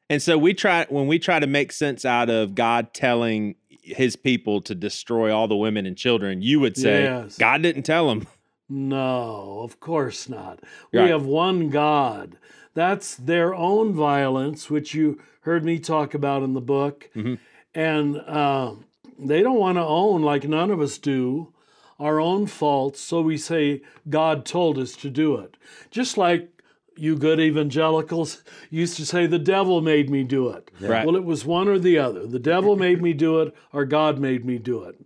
And 0.08 0.20
so 0.20 0.38
we 0.38 0.54
try, 0.54 0.86
when 0.88 1.06
we 1.06 1.18
try 1.18 1.38
to 1.38 1.46
make 1.46 1.70
sense 1.72 2.04
out 2.04 2.30
of 2.30 2.54
God 2.54 2.92
telling 2.94 3.54
his 3.82 4.16
people 4.16 4.60
to 4.62 4.74
destroy 4.74 5.34
all 5.34 5.48
the 5.48 5.56
women 5.56 5.86
and 5.86 5.96
children, 5.96 6.42
you 6.42 6.60
would 6.60 6.76
say, 6.76 7.04
yes. 7.04 7.38
God 7.38 7.62
didn't 7.62 7.84
tell 7.84 8.08
them. 8.08 8.26
No, 8.72 9.62
of 9.64 9.80
course 9.80 10.28
not. 10.28 10.60
Right. 10.92 11.02
We 11.02 11.10
have 11.10 11.26
one 11.26 11.70
God. 11.70 12.38
That's 12.72 13.16
their 13.16 13.52
own 13.52 13.92
violence, 13.92 14.70
which 14.70 14.94
you 14.94 15.20
heard 15.40 15.64
me 15.64 15.78
talk 15.78 16.14
about 16.14 16.42
in 16.42 16.54
the 16.54 16.60
book. 16.60 17.10
Mm-hmm. 17.14 17.34
And 17.74 18.16
uh, 18.18 18.74
they 19.18 19.42
don't 19.42 19.58
want 19.58 19.76
to 19.76 19.84
own, 19.84 20.22
like 20.22 20.44
none 20.44 20.70
of 20.70 20.80
us 20.80 20.98
do, 20.98 21.52
our 21.98 22.20
own 22.20 22.46
faults. 22.46 23.00
So 23.00 23.20
we 23.20 23.36
say, 23.36 23.82
God 24.08 24.44
told 24.44 24.78
us 24.78 24.92
to 24.96 25.10
do 25.10 25.36
it. 25.36 25.56
Just 25.90 26.16
like 26.16 26.48
you 26.96 27.16
good 27.16 27.40
evangelicals 27.40 28.42
used 28.70 28.96
to 28.96 29.06
say, 29.06 29.26
the 29.26 29.38
devil 29.38 29.80
made 29.80 30.10
me 30.10 30.24
do 30.24 30.48
it. 30.50 30.70
Right. 30.80 31.06
Well, 31.06 31.16
it 31.16 31.24
was 31.24 31.44
one 31.44 31.68
or 31.68 31.78
the 31.78 31.98
other. 31.98 32.26
The 32.26 32.38
devil 32.38 32.76
made 32.76 33.00
me 33.02 33.12
do 33.12 33.40
it, 33.40 33.54
or 33.72 33.84
God 33.84 34.18
made 34.18 34.44
me 34.44 34.58
do 34.58 34.84
it. 34.84 35.00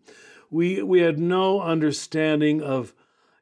We, 0.51 0.83
we 0.83 1.01
had 1.01 1.19
no 1.19 1.61
understanding 1.61 2.63
of 2.63 2.95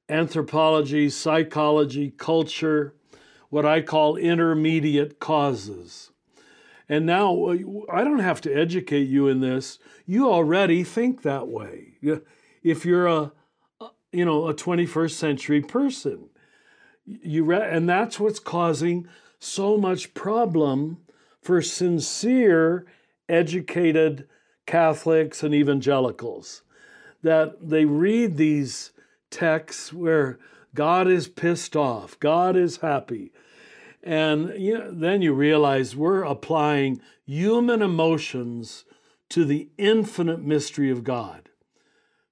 anthropology, 0.08 1.10
psychology, 1.10 2.10
culture, 2.10 2.94
what 3.50 3.66
I 3.66 3.82
call 3.82 4.16
intermediate 4.16 5.20
causes. 5.20 6.11
And 6.92 7.06
now 7.06 7.48
I 7.90 8.04
don't 8.04 8.18
have 8.18 8.42
to 8.42 8.52
educate 8.52 9.08
you 9.08 9.26
in 9.26 9.40
this. 9.40 9.78
You 10.04 10.30
already 10.30 10.84
think 10.84 11.22
that 11.22 11.48
way. 11.48 11.94
If 12.62 12.84
you're 12.84 13.06
a, 13.06 13.32
you 14.12 14.26
know, 14.26 14.46
a 14.46 14.52
21st 14.52 15.12
century 15.12 15.62
person, 15.62 16.28
you 17.06 17.44
re- 17.44 17.66
and 17.66 17.88
that's 17.88 18.20
what's 18.20 18.38
causing 18.38 19.08
so 19.38 19.78
much 19.78 20.12
problem 20.12 20.98
for 21.40 21.62
sincere, 21.62 22.84
educated 23.26 24.28
Catholics 24.66 25.42
and 25.42 25.54
evangelicals 25.54 26.60
that 27.22 27.70
they 27.70 27.86
read 27.86 28.36
these 28.36 28.92
texts 29.30 29.94
where 29.94 30.38
God 30.74 31.08
is 31.08 31.26
pissed 31.26 31.74
off, 31.74 32.20
God 32.20 32.54
is 32.54 32.76
happy. 32.76 33.32
And 34.02 34.52
you 34.58 34.78
know, 34.78 34.90
then 34.90 35.22
you 35.22 35.32
realize 35.32 35.94
we're 35.94 36.22
applying 36.22 37.00
human 37.24 37.82
emotions 37.82 38.84
to 39.30 39.44
the 39.44 39.68
infinite 39.78 40.42
mystery 40.42 40.90
of 40.90 41.04
God, 41.04 41.48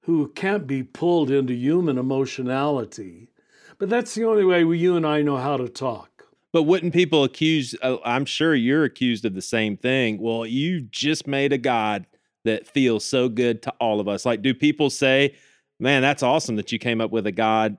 who 0.02 0.28
can't 0.28 0.66
be 0.66 0.82
pulled 0.82 1.30
into 1.30 1.54
human 1.54 1.96
emotionality. 1.96 3.30
But 3.78 3.88
that's 3.88 4.14
the 4.14 4.24
only 4.24 4.44
way 4.44 4.64
we, 4.64 4.78
you 4.78 4.96
and 4.96 5.06
I 5.06 5.22
know 5.22 5.36
how 5.36 5.56
to 5.56 5.68
talk. 5.68 6.26
But 6.52 6.64
wouldn't 6.64 6.92
people 6.92 7.24
accuse? 7.24 7.74
Uh, 7.80 7.98
I'm 8.04 8.24
sure 8.24 8.54
you're 8.54 8.84
accused 8.84 9.24
of 9.24 9.34
the 9.34 9.40
same 9.40 9.76
thing. 9.76 10.20
Well, 10.20 10.44
you 10.44 10.80
just 10.80 11.26
made 11.26 11.52
a 11.52 11.58
God 11.58 12.06
that 12.44 12.66
feels 12.66 13.04
so 13.04 13.28
good 13.28 13.62
to 13.62 13.70
all 13.80 14.00
of 14.00 14.08
us. 14.08 14.26
Like, 14.26 14.42
do 14.42 14.52
people 14.52 14.90
say, 14.90 15.34
man, 15.80 16.02
that's 16.02 16.22
awesome 16.22 16.56
that 16.56 16.70
you 16.72 16.78
came 16.78 17.00
up 17.00 17.10
with 17.10 17.26
a 17.26 17.32
God 17.32 17.78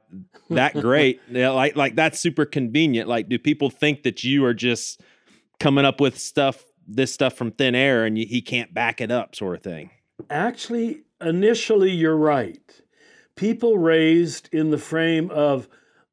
that 0.50 0.74
great. 0.74 1.22
yeah, 1.32 1.50
like 1.50 1.76
like 1.76 1.96
that's 1.96 2.20
super 2.20 2.46
convenient. 2.46 3.08
Like, 3.08 3.30
do 3.30 3.40
people 3.40 3.70
think 3.70 4.04
that 4.04 4.24
you 4.24 4.44
are 4.46 4.54
just 4.54 5.02
coming 5.60 5.86
up 5.86 6.02
with 6.02 6.18
stuff, 6.18 6.64
this 6.88 7.14
stuff 7.14 7.34
from 7.34 7.52
thin 7.52 7.76
air, 7.76 8.06
and 8.06 8.18
you, 8.18 8.26
he 8.26 8.42
can't 8.42 8.74
back 8.74 9.00
it 9.02 9.12
up, 9.12 9.36
sort 9.36 9.58
of 9.58 9.64
thing? 9.64 9.92
Actually, 10.30 11.04
initially, 11.22 11.92
you're 11.92 12.18
right. 12.18 12.82
People 13.36 13.78
raised 13.78 14.50
in 14.52 14.72
the 14.72 14.78
frame 14.78 15.30
of 15.32 15.68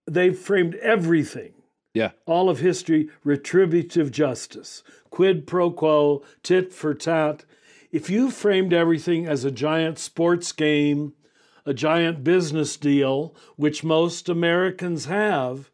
they've 0.06 0.38
framed 0.38 0.76
everything. 0.76 1.52
Yeah. 1.94 2.10
All 2.26 2.48
of 2.48 2.60
history, 2.60 3.08
retributive 3.24 4.12
justice, 4.12 4.82
quid 5.10 5.46
pro 5.46 5.70
quo, 5.70 6.22
tit 6.42 6.72
for 6.72 6.94
tat. 6.94 7.44
If 7.90 8.10
you 8.10 8.30
framed 8.30 8.72
everything 8.72 9.26
as 9.26 9.44
a 9.44 9.50
giant 9.50 9.98
sports 9.98 10.52
game 10.52 11.14
a 11.68 11.74
giant 11.74 12.24
business 12.24 12.78
deal, 12.78 13.36
which 13.56 13.84
most 13.84 14.30
Americans 14.30 15.04
have, 15.04 15.70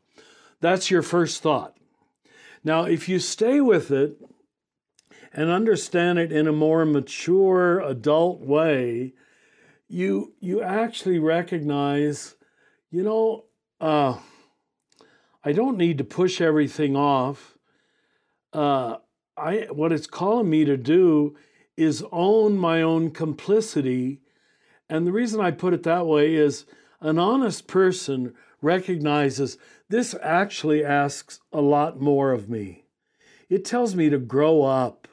that's 0.61 0.91
your 0.91 1.03
first 1.03 1.41
thought. 1.41 1.77
Now, 2.65 2.83
if 2.83 3.09
you 3.09 3.21
stay 3.21 3.61
with 3.61 3.93
it 3.93 4.21
and 5.33 5.51
understand 5.51 6.19
it 6.19 6.33
in 6.33 6.49
a 6.49 6.53
more 6.53 6.85
mature, 6.85 7.79
adult 7.79 8.41
way, 8.41 9.13
you 9.87 10.35
you 10.41 10.63
actually 10.63 11.21
recognize, 11.21 12.35
you 12.91 13.05
know, 13.05 13.45
uh, 13.81 14.19
I 15.45 15.53
don't 15.53 15.79
need 15.79 15.99
to 15.99 16.05
push 16.05 16.41
everything 16.41 16.97
off. 16.97 17.57
Uh, 18.53 18.97
I 19.37 19.69
what 19.71 19.93
it's 19.93 20.09
calling 20.09 20.51
me 20.51 20.65
to 20.65 20.77
do 20.77 21.37
is 21.77 22.05
own 22.11 22.59
my 22.59 22.83
own 22.83 23.13
complicity 23.13 24.23
and 24.89 25.07
the 25.07 25.12
reason 25.12 25.41
I 25.41 25.51
put 25.51 25.74
it 25.74 25.82
that 25.85 26.07
way 26.07 26.35
is 26.35 26.66
an 27.01 27.18
honest 27.18 27.66
person 27.66 28.35
recognizes 28.61 29.59
this 29.89 30.14
actually 30.22 30.85
asks 30.85 31.41
a 31.53 31.61
lot 31.61 32.01
more 32.01 32.32
of 32.32 32.49
me. 32.49 32.85
It 33.49 33.64
tells 33.64 33.95
me 33.95 34.09
to 34.09 34.18
grow 34.18 34.62
up, 34.62 35.07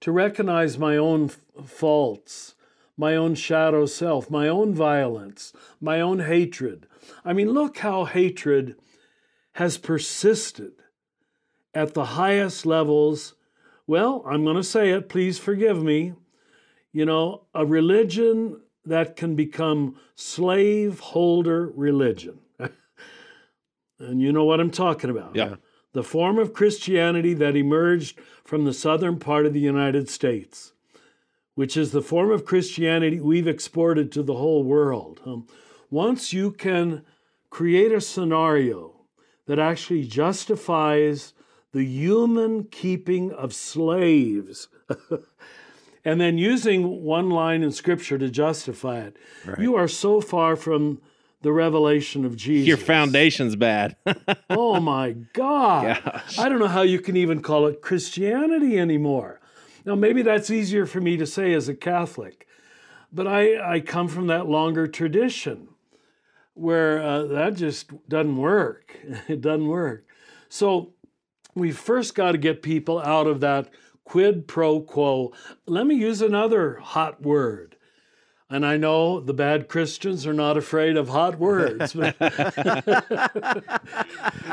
to 0.00 0.12
recognize 0.12 0.78
my 0.78 0.96
own 0.96 1.30
faults, 1.64 2.54
my 2.96 3.16
own 3.16 3.34
shadow 3.34 3.86
self, 3.86 4.30
my 4.30 4.48
own 4.48 4.74
violence, 4.74 5.52
my 5.80 6.00
own 6.00 6.20
hatred. 6.20 6.86
I 7.24 7.32
mean, 7.32 7.50
look 7.50 7.78
how 7.78 8.04
hatred 8.04 8.76
has 9.52 9.78
persisted 9.78 10.72
at 11.74 11.94
the 11.94 12.04
highest 12.04 12.66
levels. 12.66 13.34
Well, 13.86 14.22
I'm 14.26 14.44
going 14.44 14.56
to 14.56 14.62
say 14.62 14.90
it, 14.90 15.08
please 15.08 15.38
forgive 15.38 15.82
me. 15.82 16.14
You 16.92 17.06
know, 17.06 17.46
a 17.54 17.64
religion 17.64 18.60
that 18.84 19.16
can 19.16 19.34
become 19.36 19.96
slaveholder 20.14 21.70
religion. 21.74 22.38
and 23.98 24.20
you 24.20 24.32
know 24.32 24.44
what 24.44 24.60
I'm 24.60 24.70
talking 24.70 25.10
about. 25.10 25.36
Yeah. 25.36 25.56
The 25.92 26.02
form 26.02 26.38
of 26.38 26.52
Christianity 26.52 27.34
that 27.34 27.56
emerged 27.56 28.18
from 28.44 28.64
the 28.64 28.72
southern 28.72 29.18
part 29.18 29.46
of 29.46 29.52
the 29.52 29.60
United 29.60 30.08
States, 30.08 30.72
which 31.54 31.76
is 31.76 31.92
the 31.92 32.02
form 32.02 32.30
of 32.30 32.44
Christianity 32.44 33.20
we've 33.20 33.48
exported 33.48 34.12
to 34.12 34.22
the 34.22 34.36
whole 34.36 34.62
world. 34.62 35.20
Um, 35.26 35.46
once 35.90 36.32
you 36.32 36.52
can 36.52 37.04
create 37.50 37.92
a 37.92 38.00
scenario 38.00 39.00
that 39.46 39.58
actually 39.58 40.06
justifies 40.06 41.34
the 41.72 41.84
human 41.84 42.64
keeping 42.64 43.32
of 43.32 43.54
slaves 43.54 44.68
and 46.04 46.20
then 46.20 46.38
using 46.38 47.02
one 47.02 47.30
line 47.30 47.62
in 47.62 47.72
scripture 47.72 48.18
to 48.18 48.30
justify 48.30 49.00
it. 49.00 49.16
Right. 49.44 49.58
You 49.58 49.76
are 49.76 49.88
so 49.88 50.20
far 50.20 50.56
from 50.56 51.00
the 51.42 51.52
revelation 51.52 52.24
of 52.24 52.36
Jesus. 52.36 52.68
Your 52.68 52.76
foundation's 52.76 53.56
bad. 53.56 53.96
oh 54.50 54.80
my 54.80 55.12
God. 55.32 56.02
Gosh. 56.04 56.38
I 56.38 56.48
don't 56.48 56.58
know 56.58 56.68
how 56.68 56.82
you 56.82 57.00
can 57.00 57.16
even 57.16 57.40
call 57.42 57.66
it 57.66 57.80
Christianity 57.80 58.78
anymore. 58.78 59.40
Now, 59.84 59.94
maybe 59.94 60.22
that's 60.22 60.50
easier 60.50 60.84
for 60.84 61.00
me 61.00 61.16
to 61.16 61.26
say 61.26 61.54
as 61.54 61.68
a 61.68 61.74
Catholic, 61.74 62.46
but 63.12 63.26
I, 63.26 63.76
I 63.76 63.80
come 63.80 64.08
from 64.08 64.26
that 64.26 64.46
longer 64.46 64.86
tradition 64.86 65.68
where 66.54 67.02
uh, 67.02 67.24
that 67.24 67.54
just 67.54 67.90
doesn't 68.08 68.36
work. 68.36 68.98
it 69.28 69.40
doesn't 69.40 69.66
work. 69.66 70.04
So 70.50 70.92
we 71.54 71.72
first 71.72 72.14
got 72.14 72.32
to 72.32 72.38
get 72.38 72.62
people 72.62 73.00
out 73.00 73.26
of 73.26 73.40
that 73.40 73.70
quid 74.10 74.48
pro 74.48 74.80
quo. 74.80 75.32
Let 75.66 75.86
me 75.86 75.94
use 75.94 76.20
another 76.20 76.80
hot 76.82 77.22
word. 77.22 77.76
And 78.48 78.66
I 78.66 78.76
know 78.76 79.20
the 79.20 79.32
bad 79.32 79.68
Christians 79.68 80.26
are 80.26 80.34
not 80.34 80.56
afraid 80.56 80.96
of 80.96 81.10
hot 81.10 81.38
words. 81.38 81.94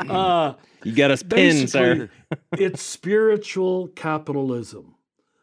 uh, 0.08 0.54
you 0.84 0.92
got 0.92 1.10
us 1.10 1.24
pinned, 1.24 1.70
sir. 1.70 2.08
it's 2.52 2.80
spiritual 2.80 3.88
capitalism. 3.88 4.94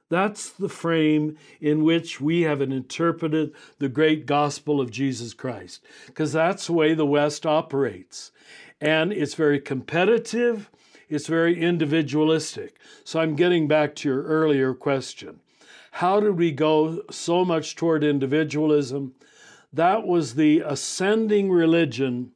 That's 0.10 0.50
the 0.50 0.70
frame 0.70 1.36
in 1.60 1.84
which 1.84 2.22
we 2.22 2.44
have 2.44 2.62
interpreted 2.62 3.52
the 3.80 3.90
great 3.90 4.26
gospel 4.26 4.80
of 4.80 4.92
Jesus 4.92 5.34
Christ, 5.34 5.84
because 6.06 6.32
that's 6.32 6.68
the 6.68 6.74
way 6.74 6.94
the 6.94 7.06
West 7.06 7.46
operates. 7.46 8.32
and 8.80 9.12
it's 9.12 9.34
very 9.34 9.60
competitive, 9.60 10.70
it's 11.10 11.28
very 11.28 11.60
individualistic. 11.62 12.78
So 13.04 13.20
I'm 13.20 13.36
getting 13.36 13.68
back 13.68 13.96
to 13.96 14.10
your 14.10 14.24
earlier 14.24 14.74
question. 14.74 15.40
How 15.92 16.20
did 16.20 16.38
we 16.38 16.52
go 16.52 17.04
so 17.10 17.46
much 17.46 17.76
toward 17.76 18.04
individualism? 18.04 19.16
That 19.72 20.06
was 20.06 20.36
the 20.36 20.62
ascending 20.66 21.52
religion, 21.52 22.32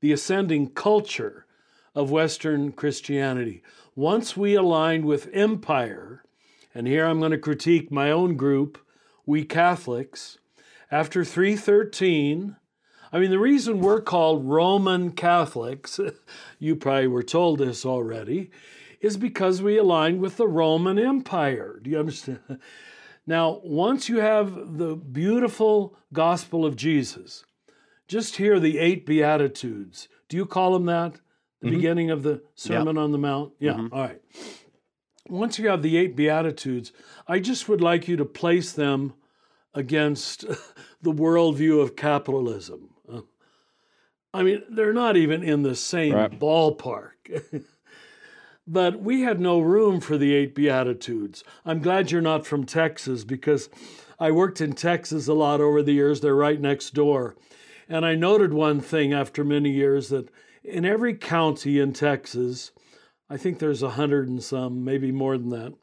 the 0.00 0.12
ascending 0.12 0.70
culture 0.70 1.46
of 1.94 2.10
Western 2.10 2.72
Christianity. 2.72 3.62
Once 3.94 4.36
we 4.36 4.54
aligned 4.54 5.04
with 5.04 5.30
empire, 5.32 6.24
and 6.74 6.86
here 6.86 7.06
I'm 7.06 7.20
going 7.20 7.30
to 7.30 7.38
critique 7.38 7.92
my 7.92 8.10
own 8.10 8.36
group, 8.36 8.78
we 9.26 9.44
Catholics, 9.44 10.38
after 10.90 11.24
313, 11.24 12.56
I 13.14 13.20
mean, 13.20 13.30
the 13.30 13.38
reason 13.38 13.78
we're 13.78 14.00
called 14.00 14.44
Roman 14.44 15.12
Catholics, 15.12 16.00
you 16.58 16.74
probably 16.74 17.06
were 17.06 17.22
told 17.22 17.60
this 17.60 17.86
already, 17.86 18.50
is 19.00 19.16
because 19.16 19.62
we 19.62 19.78
aligned 19.78 20.20
with 20.20 20.36
the 20.36 20.48
Roman 20.48 20.98
Empire. 20.98 21.78
Do 21.80 21.90
you 21.90 21.98
understand? 22.00 22.40
Now, 23.26 23.62
once 23.64 24.10
you 24.10 24.18
have 24.20 24.76
the 24.76 24.94
beautiful 24.96 25.96
gospel 26.12 26.66
of 26.66 26.76
Jesus, 26.76 27.42
just 28.06 28.36
hear 28.36 28.60
the 28.60 28.78
eight 28.78 29.06
Beatitudes. 29.06 30.08
Do 30.28 30.36
you 30.36 30.44
call 30.44 30.74
them 30.74 30.84
that? 30.84 31.14
The 31.62 31.68
mm-hmm. 31.68 31.76
beginning 31.76 32.10
of 32.10 32.22
the 32.22 32.42
Sermon 32.54 32.98
on 32.98 33.12
the 33.12 33.18
Mount? 33.18 33.54
Yeah, 33.58 33.72
mm-hmm. 33.72 33.94
all 33.94 34.02
right. 34.02 34.20
Once 35.26 35.58
you 35.58 35.70
have 35.70 35.80
the 35.80 35.96
eight 35.96 36.14
Beatitudes, 36.14 36.92
I 37.26 37.40
just 37.40 37.66
would 37.66 37.80
like 37.80 38.08
you 38.08 38.16
to 38.16 38.26
place 38.26 38.72
them 38.72 39.14
against 39.72 40.40
the 41.00 41.12
worldview 41.12 41.80
of 41.80 41.96
capitalism. 41.96 42.90
I 44.34 44.42
mean, 44.42 44.62
they're 44.68 44.92
not 44.92 45.16
even 45.16 45.44
in 45.44 45.62
the 45.62 45.76
same 45.76 46.14
right. 46.14 46.38
ballpark. 46.38 47.44
but 48.66 49.00
we 49.00 49.20
had 49.20 49.40
no 49.40 49.60
room 49.60 50.00
for 50.00 50.18
the 50.18 50.34
eight 50.34 50.56
Beatitudes. 50.56 51.44
I'm 51.64 51.80
glad 51.80 52.10
you're 52.10 52.20
not 52.20 52.44
from 52.44 52.64
Texas 52.64 53.22
because 53.22 53.70
I 54.18 54.32
worked 54.32 54.60
in 54.60 54.72
Texas 54.72 55.28
a 55.28 55.34
lot 55.34 55.60
over 55.60 55.82
the 55.82 55.92
years. 55.92 56.20
They're 56.20 56.34
right 56.34 56.60
next 56.60 56.94
door. 56.94 57.36
And 57.88 58.04
I 58.04 58.16
noted 58.16 58.52
one 58.52 58.80
thing 58.80 59.12
after 59.12 59.44
many 59.44 59.70
years 59.70 60.08
that 60.08 60.30
in 60.64 60.84
every 60.84 61.14
county 61.14 61.78
in 61.78 61.92
Texas, 61.92 62.72
I 63.30 63.36
think 63.36 63.60
there's 63.60 63.82
a 63.82 63.90
hundred 63.90 64.28
and 64.28 64.42
some, 64.42 64.82
maybe 64.82 65.12
more 65.12 65.38
than 65.38 65.50
that, 65.50 65.74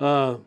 uh, 0.00 0.38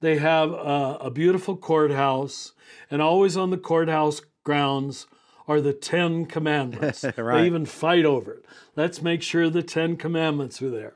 they 0.00 0.16
have 0.18 0.50
a, 0.52 0.98
a 1.02 1.10
beautiful 1.10 1.56
courthouse, 1.56 2.52
and 2.90 3.02
always 3.02 3.36
on 3.36 3.50
the 3.50 3.58
courthouse 3.58 4.22
grounds 4.44 5.06
are 5.46 5.60
the 5.60 5.72
Ten 5.72 6.26
Commandments. 6.26 7.04
right. 7.16 7.40
They 7.40 7.46
even 7.46 7.66
fight 7.66 8.04
over 8.04 8.34
it. 8.34 8.44
Let's 8.76 9.02
make 9.02 9.22
sure 9.22 9.48
the 9.50 9.62
Ten 9.62 9.96
Commandments 9.96 10.60
are 10.62 10.70
there. 10.70 10.94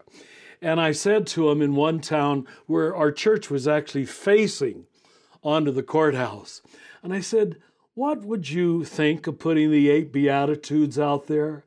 And 0.61 0.81
I 0.81 0.93
said 0.93 1.27
to 1.29 1.51
him 1.51 1.63
in 1.63 1.75
one 1.77 2.01
town 2.01 2.47
where 2.67 2.95
our 2.95 3.13
church 3.13 3.51
was 3.51 3.69
actually 3.69 4.07
facing 4.07 4.87
onto 5.45 5.71
the 5.71 5.85
courthouse, 5.85 6.63
and 7.03 7.15
I 7.15 7.21
said, 7.21 7.57
What 7.95 8.25
would 8.25 8.51
you 8.51 8.85
think 8.85 9.27
of 9.27 9.39
putting 9.39 9.71
the 9.71 9.89
eight 9.89 10.13
Beatitudes 10.13 10.99
out 10.99 11.29
there? 11.29 11.65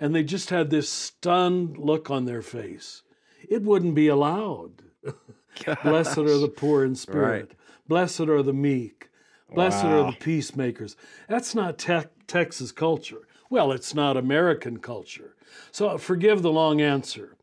And 0.00 0.14
they 0.14 0.22
just 0.22 0.50
had 0.50 0.70
this 0.70 0.88
stunned 0.88 1.76
look 1.76 2.10
on 2.10 2.24
their 2.24 2.42
face. 2.42 3.02
It 3.48 3.62
wouldn't 3.62 3.96
be 3.96 4.06
allowed. 4.06 4.82
Blessed 5.82 6.18
are 6.18 6.38
the 6.38 6.52
poor 6.54 6.84
in 6.84 6.94
spirit. 6.94 7.48
Right. 7.48 7.50
Blessed 7.88 8.20
are 8.20 8.42
the 8.44 8.52
meek. 8.52 9.07
Blessed 9.54 9.84
wow. 9.84 10.02
are 10.02 10.12
the 10.12 10.16
peacemakers. 10.18 10.96
That's 11.28 11.54
not 11.54 11.78
te- 11.78 12.02
Texas 12.26 12.72
culture. 12.72 13.26
Well, 13.50 13.72
it's 13.72 13.94
not 13.94 14.16
American 14.16 14.78
culture. 14.78 15.34
So 15.72 15.96
forgive 15.96 16.42
the 16.42 16.52
long 16.52 16.80
answer. 16.80 17.36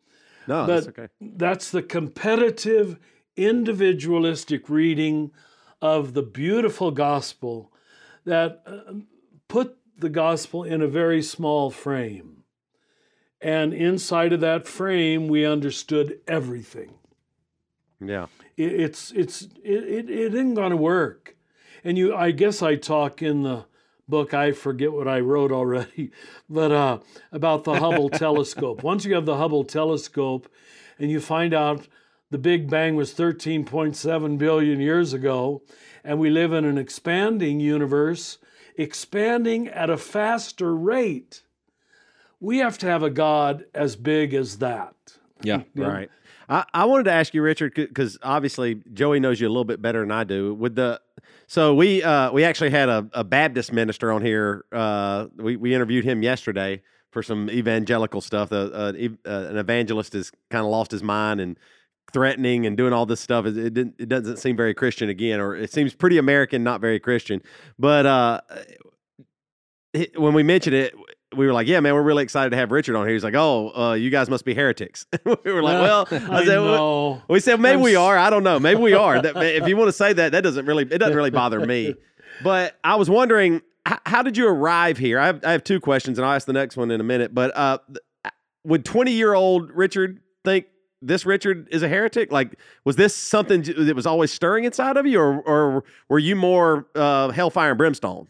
No, 0.47 0.65
but 0.65 0.67
that's 0.67 0.87
okay. 0.87 1.07
That's 1.19 1.71
the 1.71 1.81
competitive, 1.81 2.99
individualistic 3.35 4.69
reading 4.69 5.31
of 5.81 6.13
the 6.13 6.21
beautiful 6.21 6.91
gospel 6.91 7.71
that 8.25 8.61
uh, 8.65 8.93
put 9.47 9.77
the 9.97 10.09
gospel 10.09 10.63
in 10.63 10.81
a 10.81 10.87
very 10.87 11.21
small 11.21 11.71
frame. 11.71 12.43
And 13.41 13.73
inside 13.73 14.33
of 14.33 14.39
that 14.41 14.67
frame, 14.67 15.27
we 15.27 15.45
understood 15.45 16.19
everything. 16.27 16.95
Yeah. 17.99 18.27
It, 18.57 18.73
it's 18.73 19.11
it's 19.11 19.43
it, 19.63 19.83
it, 19.83 20.09
it 20.09 20.33
isn't 20.33 20.53
going 20.53 20.71
to 20.71 20.77
work. 20.77 21.34
And 21.85 21.99
you 21.99 22.15
I 22.15 22.31
guess 22.31 22.63
I 22.63 22.75
talk 22.75 23.21
in 23.21 23.43
the 23.43 23.65
book 24.09 24.33
I 24.33 24.51
forget 24.51 24.91
what 24.91 25.07
I 25.07 25.19
wrote 25.19 25.51
already, 25.51 26.11
but 26.49 26.71
uh, 26.71 26.99
about 27.31 27.63
the 27.63 27.75
Hubble 27.75 28.09
telescope. 28.23 28.83
Once 28.83 29.05
you 29.05 29.13
have 29.13 29.25
the 29.25 29.37
Hubble 29.37 29.63
telescope 29.63 30.49
and 30.99 31.11
you 31.11 31.19
find 31.19 31.53
out 31.53 31.87
the 32.31 32.37
Big 32.39 32.69
Bang 32.69 32.95
was 32.95 33.13
13.7 33.13 34.37
billion 34.37 34.79
years 34.79 35.13
ago 35.13 35.61
and 36.03 36.19
we 36.19 36.29
live 36.29 36.53
in 36.53 36.65
an 36.65 36.77
expanding 36.77 37.59
universe, 37.59 38.39
expanding 38.77 39.67
at 39.67 39.89
a 39.89 39.97
faster 39.97 40.75
rate. 40.75 41.43
We 42.39 42.57
have 42.57 42.77
to 42.79 42.87
have 42.87 43.03
a 43.03 43.09
God 43.11 43.65
as 43.73 43.95
big 43.95 44.33
as 44.33 44.57
that. 44.57 44.95
Yeah, 45.41 45.63
right. 45.75 46.09
I, 46.47 46.65
I 46.73 46.85
wanted 46.85 47.03
to 47.05 47.11
ask 47.11 47.33
you, 47.33 47.41
Richard, 47.41 47.73
because 47.75 48.17
obviously 48.21 48.81
Joey 48.93 49.19
knows 49.19 49.39
you 49.39 49.47
a 49.47 49.49
little 49.49 49.65
bit 49.65 49.81
better 49.81 50.01
than 50.01 50.11
I 50.11 50.23
do. 50.23 50.53
With 50.53 50.75
the 50.75 51.01
so 51.47 51.73
we 51.73 52.03
uh, 52.03 52.31
we 52.31 52.43
actually 52.43 52.71
had 52.71 52.89
a, 52.89 53.07
a 53.13 53.23
Baptist 53.23 53.71
minister 53.71 54.11
on 54.11 54.21
here. 54.21 54.65
Uh, 54.71 55.27
we 55.37 55.55
we 55.55 55.73
interviewed 55.73 56.05
him 56.05 56.23
yesterday 56.23 56.81
for 57.11 57.23
some 57.23 57.49
evangelical 57.49 58.21
stuff. 58.21 58.51
Uh, 58.51 58.69
uh, 58.73 58.93
an 59.25 59.57
evangelist 59.57 60.13
has 60.13 60.31
kind 60.51 60.65
of 60.65 60.71
lost 60.71 60.91
his 60.91 61.01
mind 61.01 61.39
and 61.39 61.57
threatening 62.11 62.65
and 62.65 62.77
doing 62.77 62.93
all 62.93 63.05
this 63.05 63.21
stuff. 63.21 63.45
It, 63.45 63.77
it, 63.77 63.93
it 63.97 64.09
doesn't 64.09 64.37
seem 64.37 64.57
very 64.57 64.73
Christian 64.73 65.09
again, 65.09 65.39
or 65.39 65.55
it 65.55 65.71
seems 65.71 65.93
pretty 65.93 66.17
American, 66.17 66.63
not 66.63 66.81
very 66.81 66.99
Christian. 66.99 67.41
But 67.79 68.05
uh, 68.05 68.41
when 70.15 70.33
we 70.33 70.43
mentioned 70.43 70.75
it, 70.75 70.93
we 71.35 71.45
were 71.45 71.53
like, 71.53 71.67
yeah, 71.67 71.79
man, 71.79 71.93
we're 71.93 72.01
really 72.01 72.23
excited 72.23 72.49
to 72.51 72.57
have 72.57 72.71
Richard 72.71 72.95
on 72.95 73.05
here. 73.05 73.13
He's 73.13 73.23
like, 73.23 73.35
oh, 73.35 73.71
uh, 73.75 73.93
you 73.93 74.09
guys 74.09 74.29
must 74.29 74.45
be 74.45 74.53
heretics. 74.53 75.05
we 75.25 75.51
were 75.51 75.63
like, 75.63 75.81
well, 75.81 76.07
I, 76.11 76.41
I 76.41 76.45
said, 76.45 76.55
know. 76.55 77.21
we 77.27 77.39
said 77.39 77.59
maybe 77.59 77.75
I'm 77.75 77.81
we 77.81 77.95
are. 77.95 78.17
I 78.17 78.29
don't 78.29 78.43
know. 78.43 78.59
Maybe 78.59 78.79
we 78.81 78.93
are. 78.93 79.21
that, 79.21 79.35
if 79.37 79.67
you 79.67 79.77
want 79.77 79.87
to 79.89 79.93
say 79.93 80.13
that, 80.13 80.31
that 80.31 80.41
doesn't 80.41 80.65
really 80.65 80.83
it 80.83 80.97
doesn't 80.97 81.15
really 81.15 81.31
bother 81.31 81.65
me. 81.65 81.95
But 82.43 82.77
I 82.83 82.95
was 82.95 83.09
wondering, 83.09 83.61
how, 83.85 83.99
how 84.05 84.21
did 84.21 84.35
you 84.37 84.47
arrive 84.47 84.97
here? 84.97 85.19
I 85.19 85.27
have, 85.27 85.45
I 85.45 85.51
have 85.51 85.63
two 85.63 85.79
questions, 85.79 86.17
and 86.17 86.25
I'll 86.25 86.33
ask 86.33 86.45
the 86.47 86.53
next 86.53 86.75
one 86.75 86.91
in 86.91 86.99
a 86.99 87.03
minute. 87.03 87.33
But 87.33 87.55
uh, 87.55 87.77
would 88.63 88.83
twenty 88.83 89.11
year 89.11 89.33
old 89.33 89.71
Richard 89.71 90.19
think 90.43 90.65
this 91.01 91.25
Richard 91.25 91.67
is 91.71 91.83
a 91.83 91.87
heretic? 91.87 92.31
Like, 92.31 92.59
was 92.83 92.95
this 92.95 93.15
something 93.15 93.61
that 93.61 93.95
was 93.95 94.05
always 94.05 94.31
stirring 94.31 94.63
inside 94.63 94.97
of 94.97 95.05
you, 95.05 95.19
or 95.19 95.41
or 95.41 95.83
were 96.09 96.19
you 96.19 96.35
more 96.35 96.87
uh, 96.95 97.29
hellfire 97.29 97.69
and 97.69 97.77
brimstone? 97.77 98.27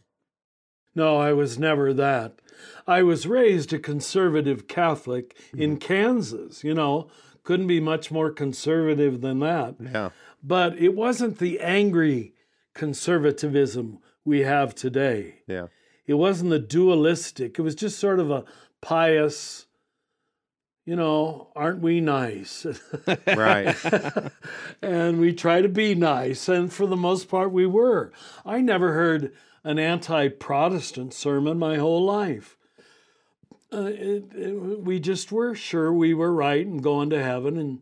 No, 0.96 1.18
I 1.18 1.34
was 1.34 1.60
never 1.60 1.94
that. 1.94 2.40
I 2.88 3.04
was 3.04 3.28
raised 3.28 3.74
a 3.74 3.80
conservative 3.80 4.68
Catholic 4.68 5.36
in 5.56 5.78
mm. 5.78 5.82
Kansas, 5.82 6.64
you 6.64 6.74
know, 6.74 7.10
couldn't 7.44 7.68
be 7.68 7.80
much 7.80 8.12
more 8.12 8.32
conservative 8.32 9.22
than 9.22 9.40
that. 9.40 9.76
Yeah. 9.80 10.10
But 10.44 10.78
it 10.78 10.96
wasn't 10.96 11.40
the 11.40 11.60
angry 11.60 12.34
conservatism 12.74 14.00
we 14.24 14.42
have 14.42 14.76
today. 14.76 15.42
Yeah. 15.48 15.68
It 16.06 16.16
wasn't 16.16 16.52
the 16.52 16.60
dualistic. 16.60 17.58
It 17.58 17.62
was 17.62 17.76
just 17.76 17.98
sort 17.98 18.20
of 18.20 18.30
a 18.30 18.46
pious, 18.82 19.66
you 20.86 20.96
know, 20.96 21.52
aren't 21.56 21.82
we 21.82 22.02
nice? 22.02 22.68
right. 23.28 23.76
and 24.82 25.20
we 25.20 25.34
try 25.34 25.62
to 25.62 25.70
be 25.70 25.96
nice. 25.96 26.48
And 26.48 26.72
for 26.72 26.86
the 26.86 26.96
most 26.96 27.28
part, 27.30 27.52
we 27.52 27.66
were. 27.66 28.12
I 28.46 28.62
never 28.62 28.94
heard 28.94 29.34
an 29.64 29.80
anti 29.80 30.28
Protestant 30.28 31.14
sermon 31.14 31.58
my 31.58 31.78
whole 31.78 32.04
life. 32.04 32.55
Uh, 33.76 33.86
it, 33.88 34.24
it, 34.34 34.82
we 34.82 35.00
just 35.00 35.32
were 35.32 35.54
sure 35.54 35.92
we 35.92 36.14
were 36.14 36.32
right 36.32 36.66
and 36.66 36.82
going 36.82 37.10
to 37.10 37.22
heaven, 37.22 37.58
and 37.58 37.82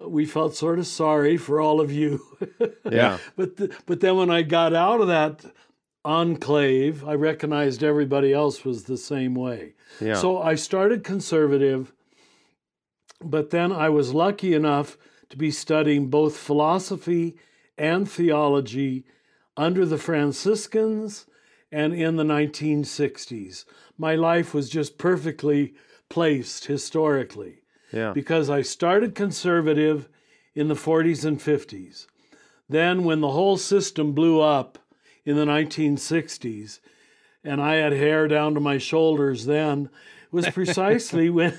we 0.00 0.24
felt 0.24 0.56
sort 0.56 0.78
of 0.78 0.86
sorry 0.86 1.36
for 1.36 1.60
all 1.60 1.80
of 1.80 1.92
you. 1.92 2.22
yeah. 2.90 3.18
But 3.36 3.56
the, 3.56 3.76
but 3.84 4.00
then 4.00 4.16
when 4.16 4.30
I 4.30 4.42
got 4.42 4.74
out 4.74 5.00
of 5.00 5.08
that 5.08 5.44
enclave, 6.04 7.04
I 7.06 7.14
recognized 7.14 7.82
everybody 7.82 8.32
else 8.32 8.64
was 8.64 8.84
the 8.84 8.96
same 8.96 9.34
way. 9.34 9.74
Yeah. 10.00 10.14
So 10.14 10.40
I 10.40 10.54
started 10.54 11.04
conservative, 11.04 11.92
but 13.22 13.50
then 13.50 13.72
I 13.72 13.88
was 13.90 14.14
lucky 14.14 14.54
enough 14.54 14.96
to 15.30 15.36
be 15.36 15.50
studying 15.50 16.08
both 16.08 16.36
philosophy 16.36 17.36
and 17.76 18.08
theology 18.08 19.04
under 19.56 19.84
the 19.84 19.98
Franciscans 19.98 21.26
and 21.72 21.94
in 21.94 22.16
the 22.16 22.24
1960s. 22.24 23.64
My 23.98 24.14
life 24.14 24.54
was 24.54 24.68
just 24.68 24.98
perfectly 24.98 25.74
placed 26.08 26.66
historically. 26.66 27.62
Yeah. 27.92 28.12
Because 28.12 28.50
I 28.50 28.62
started 28.62 29.14
conservative 29.14 30.08
in 30.54 30.68
the 30.68 30.74
40s 30.74 31.24
and 31.24 31.38
50s. 31.38 32.06
Then, 32.68 33.04
when 33.04 33.20
the 33.20 33.30
whole 33.30 33.56
system 33.56 34.12
blew 34.12 34.40
up 34.40 34.78
in 35.24 35.36
the 35.36 35.44
1960s, 35.44 36.80
and 37.44 37.60
I 37.60 37.74
had 37.76 37.92
hair 37.92 38.26
down 38.26 38.54
to 38.54 38.60
my 38.60 38.78
shoulders 38.78 39.46
then, 39.46 39.88
was 40.32 40.48
precisely 40.50 41.30
when 41.30 41.56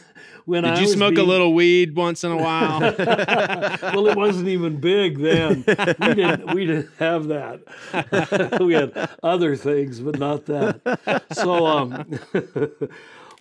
when 0.48 0.64
I 0.64 0.76
Did 0.76 0.80
you 0.80 0.86
was 0.86 0.93
smoke 0.93 1.18
a 1.18 1.24
little 1.24 1.54
weed 1.54 1.93
once 1.93 2.24
in 2.24 2.32
a 2.32 2.38
while? 2.38 2.80
well, 2.98 4.08
it 4.08 4.16
wasn't 4.16 4.48
even 4.48 4.80
big 4.80 5.20
then. 5.20 5.66
We 6.00 6.14
didn't. 6.16 6.56
We 6.56 6.66
didn't 6.66 6.89
have 7.00 7.28
that. 7.28 8.60
we 8.62 8.74
had 8.74 9.10
other 9.22 9.58
things, 9.58 10.00
but 10.00 10.18
not 10.18 10.45
that. 10.45 11.26
So, 11.34 11.66
um, 11.66 12.20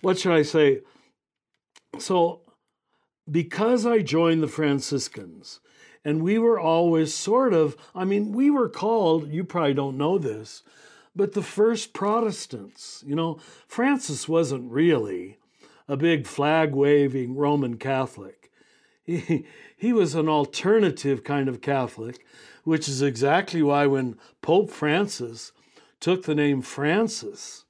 what 0.01 0.19
should 0.19 0.33
I 0.33 0.41
say? 0.41 0.81
So, 1.97 2.41
because 3.31 3.85
I 3.85 3.99
joined 3.99 4.43
the 4.43 4.47
Franciscans, 4.49 5.61
and 6.03 6.21
we 6.21 6.37
were 6.37 6.59
always 6.59 7.13
sort 7.13 7.53
of. 7.53 7.77
I 7.95 8.03
mean, 8.03 8.33
we 8.33 8.49
were 8.49 8.67
called. 8.67 9.31
You 9.31 9.45
probably 9.45 9.73
don't 9.73 9.97
know 9.97 10.17
this, 10.17 10.61
but 11.15 11.33
the 11.33 11.41
first 11.41 11.93
Protestants. 11.93 13.01
You 13.07 13.15
know, 13.15 13.39
Francis 13.65 14.27
wasn't 14.27 14.69
really 14.69 15.37
a 15.87 15.97
big 15.97 16.27
flag 16.27 16.73
waving 16.73 17.35
Roman 17.35 17.77
Catholic 17.77 18.47
he, 19.07 19.45
he 19.75 19.93
was 19.93 20.13
an 20.13 20.27
alternative 20.27 21.23
kind 21.23 21.47
of 21.47 21.61
Catholic, 21.61 22.25
which 22.65 22.89
is 22.89 23.01
exactly 23.01 23.63
why 23.63 23.87
when 23.87 24.17
Pope 24.41 24.69
Francis 24.69 25.53
took 25.99 26.25
the 26.25 26.35
name 26.35 26.61
Francis, 26.61 27.63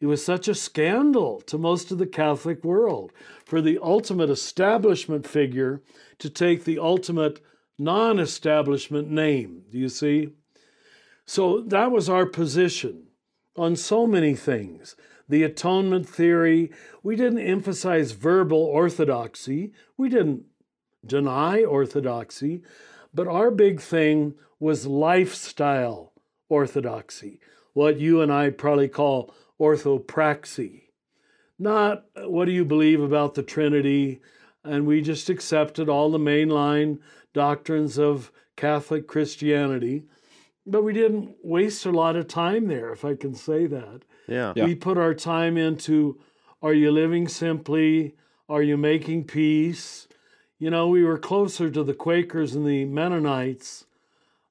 it 0.00 0.06
was 0.06 0.24
such 0.24 0.48
a 0.48 0.54
scandal 0.54 1.42
to 1.42 1.58
most 1.58 1.92
of 1.92 1.98
the 1.98 2.06
Catholic 2.06 2.64
world 2.64 3.12
for 3.44 3.60
the 3.60 3.78
ultimate 3.82 4.30
establishment 4.30 5.26
figure 5.26 5.82
to 6.18 6.30
take 6.30 6.64
the 6.64 6.78
ultimate 6.78 7.40
non 7.78 8.18
establishment 8.18 9.10
name. 9.10 9.62
Do 9.70 9.78
you 9.78 9.90
see? 9.90 10.30
So 11.26 11.60
that 11.60 11.92
was 11.92 12.08
our 12.08 12.24
position 12.24 13.08
on 13.56 13.76
so 13.76 14.06
many 14.06 14.34
things. 14.34 14.96
The 15.30 15.44
atonement 15.44 16.08
theory, 16.08 16.72
we 17.04 17.14
didn't 17.14 17.38
emphasize 17.38 18.10
verbal 18.10 18.64
orthodoxy, 18.64 19.72
we 19.96 20.08
didn't 20.08 20.42
deny 21.06 21.62
orthodoxy, 21.62 22.62
but 23.14 23.28
our 23.28 23.52
big 23.52 23.80
thing 23.80 24.34
was 24.58 24.88
lifestyle 24.88 26.12
orthodoxy, 26.48 27.38
what 27.74 28.00
you 28.00 28.20
and 28.20 28.32
I 28.32 28.50
probably 28.50 28.88
call 28.88 29.32
orthopraxy. 29.60 30.88
Not 31.60 32.06
uh, 32.16 32.28
what 32.28 32.46
do 32.46 32.50
you 32.50 32.64
believe 32.64 33.00
about 33.00 33.34
the 33.34 33.44
Trinity, 33.44 34.20
and 34.64 34.84
we 34.84 35.00
just 35.00 35.30
accepted 35.30 35.88
all 35.88 36.10
the 36.10 36.18
mainline 36.18 36.98
doctrines 37.32 38.00
of 38.00 38.32
Catholic 38.56 39.06
Christianity, 39.06 40.06
but 40.66 40.82
we 40.82 40.92
didn't 40.92 41.36
waste 41.44 41.86
a 41.86 41.92
lot 41.92 42.16
of 42.16 42.26
time 42.26 42.66
there, 42.66 42.92
if 42.92 43.04
I 43.04 43.14
can 43.14 43.36
say 43.36 43.68
that. 43.68 44.02
Yeah. 44.30 44.54
Yeah. 44.56 44.64
We 44.64 44.74
put 44.74 44.96
our 44.96 45.12
time 45.12 45.56
into 45.58 46.18
are 46.62 46.72
you 46.72 46.90
living 46.90 47.28
simply? 47.28 48.14
Are 48.48 48.62
you 48.62 48.76
making 48.76 49.24
peace? 49.24 50.08
You 50.58 50.70
know, 50.70 50.88
we 50.88 51.02
were 51.02 51.18
closer 51.18 51.70
to 51.70 51.82
the 51.82 51.94
Quakers 51.94 52.54
and 52.54 52.66
the 52.66 52.84
Mennonites 52.84 53.86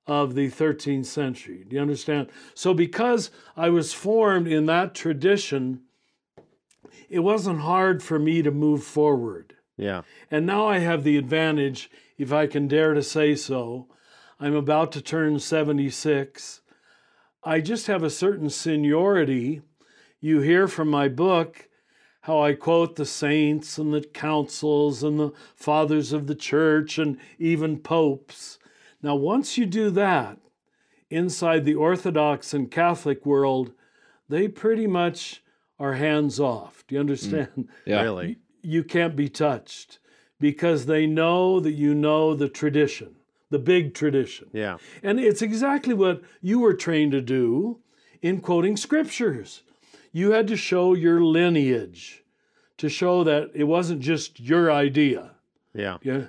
of 0.08 0.34
the 0.34 0.50
13th 0.50 1.06
century. 1.06 1.64
Do 1.68 1.76
you 1.76 1.82
understand? 1.82 2.30
So, 2.56 2.74
because 2.74 3.30
I 3.56 3.70
was 3.70 3.94
formed 3.94 4.48
in 4.48 4.66
that 4.66 4.96
tradition, 4.96 5.82
it 7.10 7.20
wasn't 7.20 7.60
hard 7.60 8.02
for 8.02 8.18
me 8.18 8.42
to 8.42 8.52
move 8.52 8.84
forward. 8.84 9.56
Yeah. 9.78 10.02
And 10.32 10.46
now 10.46 10.66
I 10.68 10.80
have 10.80 11.04
the 11.04 11.18
advantage, 11.18 11.92
if 12.18 12.34
I 12.34 12.48
can 12.48 12.68
dare 12.68 12.96
to 12.96 13.04
say 13.04 13.36
so. 13.36 13.88
I'm 14.40 14.56
about 14.56 14.92
to 14.94 15.02
turn 15.02 15.40
76. 15.40 16.62
I 17.44 17.62
just 17.62 17.88
have 17.88 18.04
a 18.04 18.10
certain 18.10 18.50
seniority. 18.50 19.62
You 20.22 20.42
hear 20.42 20.68
from 20.68 20.90
my 20.90 21.08
book 21.08 21.70
how 22.22 22.42
I 22.42 22.54
quote 22.54 22.96
the 22.96 23.06
saints 23.06 23.78
and 23.78 23.94
the 23.94 24.02
councils 24.02 25.04
and 25.04 25.20
the 25.20 25.32
fathers 25.56 26.12
of 26.12 26.28
the 26.28 26.36
church 26.36 26.98
and 26.98 27.18
even 27.38 27.80
popes. 27.80 28.60
Now, 29.02 29.16
once 29.16 29.58
you 29.58 29.66
do 29.66 29.90
that, 29.92 30.38
inside 31.10 31.66
the 31.66 31.76
Orthodox 31.76 32.54
and 32.54 32.70
Catholic 32.70 33.26
world, 33.26 33.72
they 34.28 34.48
pretty 34.48 34.88
much 34.88 35.42
are 35.80 35.94
hands 35.94 36.40
off. 36.40 36.84
Do 36.88 36.96
you 36.96 37.00
mm. 37.00 37.02
understand? 37.02 37.70
Yeah. 37.86 38.02
Really. 38.02 38.38
you 38.62 38.84
can't 38.84 39.16
be 39.16 39.30
touched 39.30 40.00
because 40.40 40.86
they 40.86 41.08
know 41.08 41.60
that 41.60 41.72
you 41.72 41.94
know 41.96 42.34
the 42.34 42.50
tradition, 42.50 43.16
the 43.50 43.60
big 43.60 43.94
tradition. 43.94 44.50
Yeah. 44.54 44.78
And 45.02 45.20
it's 45.20 45.42
exactly 45.42 45.94
what 45.94 46.22
you 46.42 46.60
were 46.60 46.74
trained 46.74 47.14
to 47.14 47.22
do 47.22 47.80
in 48.22 48.42
quoting 48.42 48.78
scriptures. 48.78 49.64
You 50.12 50.32
had 50.32 50.48
to 50.48 50.58
show 50.58 50.94
your 50.94 51.22
lineage 51.22 52.24
to 52.78 52.90
show 52.90 53.24
that 53.24 53.52
it 53.54 53.66
wasn't 53.66 54.02
just 54.02 54.40
your 54.40 54.72
idea. 54.72 55.36
Yeah. 55.74 55.98
Yeah. 56.02 56.26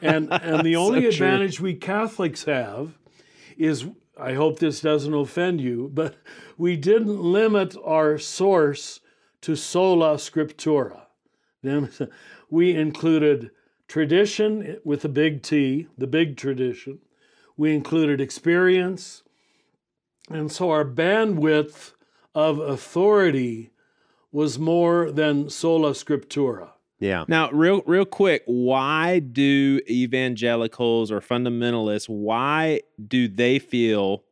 And 0.00 0.32
and 0.32 0.64
the 0.64 0.76
only 0.84 1.06
advantage 1.06 1.60
we 1.60 1.74
Catholics 1.74 2.44
have 2.44 2.98
is 3.56 3.86
I 4.18 4.34
hope 4.34 4.58
this 4.58 4.80
doesn't 4.80 5.14
offend 5.14 5.60
you, 5.60 5.90
but 5.92 6.16
we 6.56 6.76
didn't 6.76 7.20
limit 7.20 7.76
our 7.84 8.18
source 8.18 9.00
to 9.42 9.54
sola 9.54 10.14
scriptura. 10.14 11.02
Then 11.62 11.90
we 12.50 12.74
included 12.74 13.50
tradition 13.86 14.78
with 14.84 15.04
a 15.04 15.08
big 15.08 15.42
T, 15.42 15.86
the 15.96 16.06
big 16.06 16.36
tradition. 16.36 17.00
We 17.56 17.74
included 17.74 18.20
experience. 18.20 19.22
And 20.30 20.50
so 20.50 20.70
our 20.70 20.84
bandwidth 20.84 21.92
of 22.38 22.60
authority 22.60 23.72
was 24.30 24.60
more 24.60 25.10
than 25.10 25.50
sola 25.50 25.90
scriptura. 25.90 26.70
Yeah. 27.00 27.24
Now, 27.26 27.50
real 27.50 27.82
real 27.84 28.04
quick, 28.04 28.44
why 28.46 29.18
do 29.18 29.80
evangelicals 29.90 31.10
or 31.10 31.20
fundamentalists 31.20 32.08
why 32.08 32.82
do 33.04 33.26
they 33.26 33.58
feel 33.58 34.22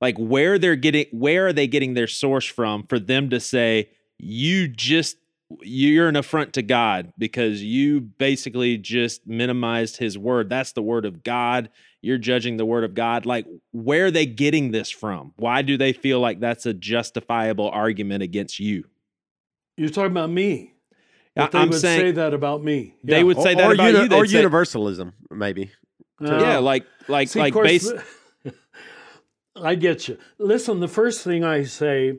like 0.00 0.16
where 0.18 0.58
they're 0.58 0.74
getting 0.74 1.06
where 1.12 1.46
are 1.46 1.52
they 1.52 1.68
getting 1.68 1.94
their 1.94 2.08
source 2.08 2.46
from 2.46 2.82
for 2.82 2.98
them 2.98 3.30
to 3.30 3.38
say 3.38 3.90
you 4.18 4.66
just 4.66 5.16
you're 5.62 6.08
an 6.08 6.16
affront 6.16 6.52
to 6.54 6.62
God 6.62 7.12
because 7.18 7.62
you 7.62 8.00
basically 8.00 8.78
just 8.78 9.26
minimized 9.26 9.96
his 9.98 10.18
word. 10.18 10.48
That's 10.50 10.72
the 10.72 10.82
word 10.82 11.04
of 11.04 11.22
God. 11.22 11.70
You're 12.02 12.18
judging 12.18 12.56
the 12.56 12.64
word 12.66 12.84
of 12.84 12.94
God. 12.94 13.26
Like, 13.26 13.46
where 13.72 14.06
are 14.06 14.10
they 14.10 14.26
getting 14.26 14.70
this 14.72 14.90
from? 14.90 15.32
Why 15.36 15.62
do 15.62 15.76
they 15.76 15.92
feel 15.92 16.20
like 16.20 16.40
that's 16.40 16.66
a 16.66 16.74
justifiable 16.74 17.68
argument 17.70 18.22
against 18.22 18.58
you? 18.60 18.84
You're 19.76 19.88
talking 19.90 20.10
about 20.12 20.30
me. 20.30 20.72
I- 21.36 21.42
But 21.42 21.52
they 21.52 21.58
I'm 21.58 21.68
would 21.70 21.80
saying 21.80 22.00
say 22.00 22.10
that 22.12 22.32
about 22.34 22.64
me. 22.64 22.94
they 23.04 23.18
Yeah. 23.18 23.22
would 23.24 23.38
say 23.40 23.52
or, 23.52 23.56
that 23.56 23.70
or 23.70 23.74
about 23.74 23.86
uni- 23.88 23.98
you. 24.04 24.08
They'd 24.08 24.16
or 24.16 24.26
say- 24.26 24.36
universalism, 24.38 25.12
maybe. 25.30 25.70
Uh, 26.20 26.38
yeah, 26.40 26.58
like 26.58 26.86
like 27.08 27.28
see, 27.28 27.40
like 27.40 27.52
course, 27.52 27.66
base. 27.68 27.92
I 29.56 29.74
get 29.74 30.08
you. 30.08 30.18
Listen, 30.38 30.80
the 30.80 30.88
first 30.88 31.22
thing 31.24 31.44
I 31.44 31.62
say, 31.64 32.18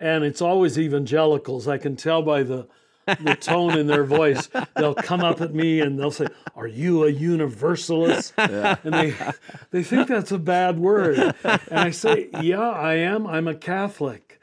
and 0.00 0.24
it's 0.24 0.42
always 0.42 0.78
evangelicals. 0.78 1.68
I 1.68 1.78
can 1.78 1.96
tell 1.96 2.22
by 2.22 2.42
the 2.42 2.66
the 3.06 3.36
tone 3.38 3.76
in 3.76 3.86
their 3.86 4.04
voice. 4.04 4.48
They'll 4.76 4.94
come 4.94 5.20
up 5.20 5.40
at 5.40 5.54
me 5.54 5.80
and 5.80 5.98
they'll 5.98 6.10
say, 6.10 6.26
"Are 6.56 6.66
you 6.66 7.04
a 7.04 7.10
universalist?" 7.10 8.32
And 8.38 8.94
they 8.94 9.14
they 9.70 9.82
think 9.82 10.08
that's 10.08 10.32
a 10.32 10.38
bad 10.38 10.78
word. 10.78 11.34
And 11.44 11.80
I 11.80 11.90
say, 11.90 12.30
"Yeah, 12.40 12.70
I 12.70 12.94
am. 12.94 13.26
I'm 13.26 13.48
a 13.48 13.54
Catholic." 13.54 14.40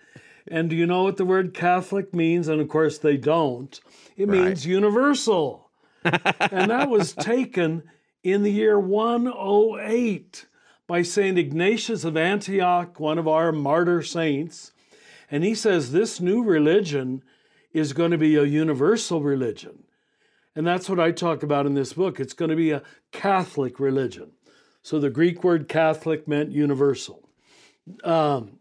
And 0.47 0.69
do 0.69 0.75
you 0.75 0.85
know 0.85 1.03
what 1.03 1.17
the 1.17 1.25
word 1.25 1.53
Catholic 1.53 2.13
means? 2.13 2.47
And 2.47 2.59
of 2.61 2.67
course, 2.67 2.97
they 2.97 3.17
don't. 3.17 3.79
It 4.17 4.27
means 4.27 4.65
universal. 4.65 5.69
and 6.03 6.69
that 6.69 6.89
was 6.89 7.13
taken 7.13 7.83
in 8.23 8.43
the 8.43 8.51
year 8.51 8.79
108 8.79 10.45
by 10.87 11.01
St. 11.03 11.37
Ignatius 11.37 12.03
of 12.03 12.17
Antioch, 12.17 12.99
one 12.99 13.17
of 13.17 13.27
our 13.27 13.51
martyr 13.51 14.01
saints. 14.01 14.73
And 15.31 15.43
he 15.43 15.55
says 15.55 15.91
this 15.91 16.19
new 16.19 16.43
religion 16.43 17.23
is 17.73 17.93
going 17.93 18.11
to 18.11 18.17
be 18.17 18.35
a 18.35 18.43
universal 18.43 19.21
religion. 19.21 19.83
And 20.55 20.67
that's 20.67 20.89
what 20.89 20.99
I 20.99 21.11
talk 21.11 21.41
about 21.41 21.65
in 21.65 21.73
this 21.73 21.93
book. 21.93 22.19
It's 22.19 22.33
going 22.33 22.49
to 22.49 22.57
be 22.57 22.71
a 22.71 22.83
Catholic 23.13 23.79
religion. 23.79 24.31
So 24.83 24.99
the 24.99 25.09
Greek 25.09 25.43
word 25.43 25.69
Catholic 25.69 26.27
meant 26.27 26.51
universal. 26.51 27.29
Um, 28.03 28.59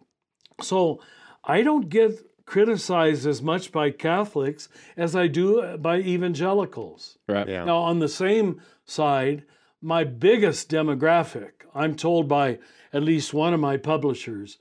so 0.61 1.01
I 1.43 1.63
don't 1.63 1.89
get 1.89 2.21
criticized 2.47 3.27
as 3.27 3.43
much 3.43 3.73
by 3.73 3.91
Catholics 3.91 4.69
as 4.97 5.17
I 5.17 5.27
do 5.27 5.77
by 5.79 5.99
evangelicals. 5.99 7.19
Right. 7.29 7.49
Yeah. 7.49 7.65
Now, 7.65 7.79
on 7.79 7.99
the 7.99 8.09
same 8.09 8.61
side, 8.85 9.45
my 9.81 10.05
biggest 10.05 10.71
demographic, 10.71 11.53
I'm 11.75 11.95
told 11.95 12.29
by 12.29 12.59
at 12.93 13.03
least 13.03 13.33
one 13.33 13.55
of 13.55 13.61
my 13.61 13.77
publishers, 13.77 14.59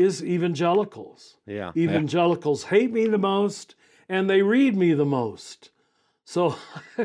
is 0.00 0.22
evangelicals. 0.24 1.36
Yeah. 1.46 1.72
Evangelicals 1.76 2.64
hate 2.64 2.92
me 2.92 3.06
the 3.06 3.18
most 3.18 3.74
and 4.08 4.28
they 4.28 4.42
read 4.42 4.76
me 4.76 4.94
the 4.94 5.04
most. 5.04 5.70
So 6.24 6.56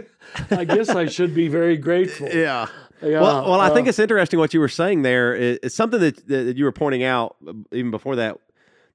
I 0.52 0.66
guess 0.66 0.90
I 0.90 1.08
should 1.08 1.34
be 1.34 1.48
very 1.48 1.78
grateful. 1.78 2.30
Yeah. 2.30 2.68
Yeah, 3.02 3.20
well, 3.22 3.44
well, 3.52 3.60
I 3.60 3.70
think 3.72 3.88
uh, 3.88 3.90
it's 3.90 4.00
interesting 4.00 4.40
what 4.40 4.54
you 4.54 4.60
were 4.62 4.70
saying 4.70 5.02
there. 5.02 5.36
It- 5.36 5.60
It's 5.64 5.76
something 5.76 6.00
that, 6.00 6.28
that 6.28 6.56
you 6.58 6.64
were 6.64 6.72
pointing 6.72 7.04
out 7.04 7.36
uh, 7.46 7.54
even 7.74 7.92
before 7.92 8.16
that. 8.16 8.38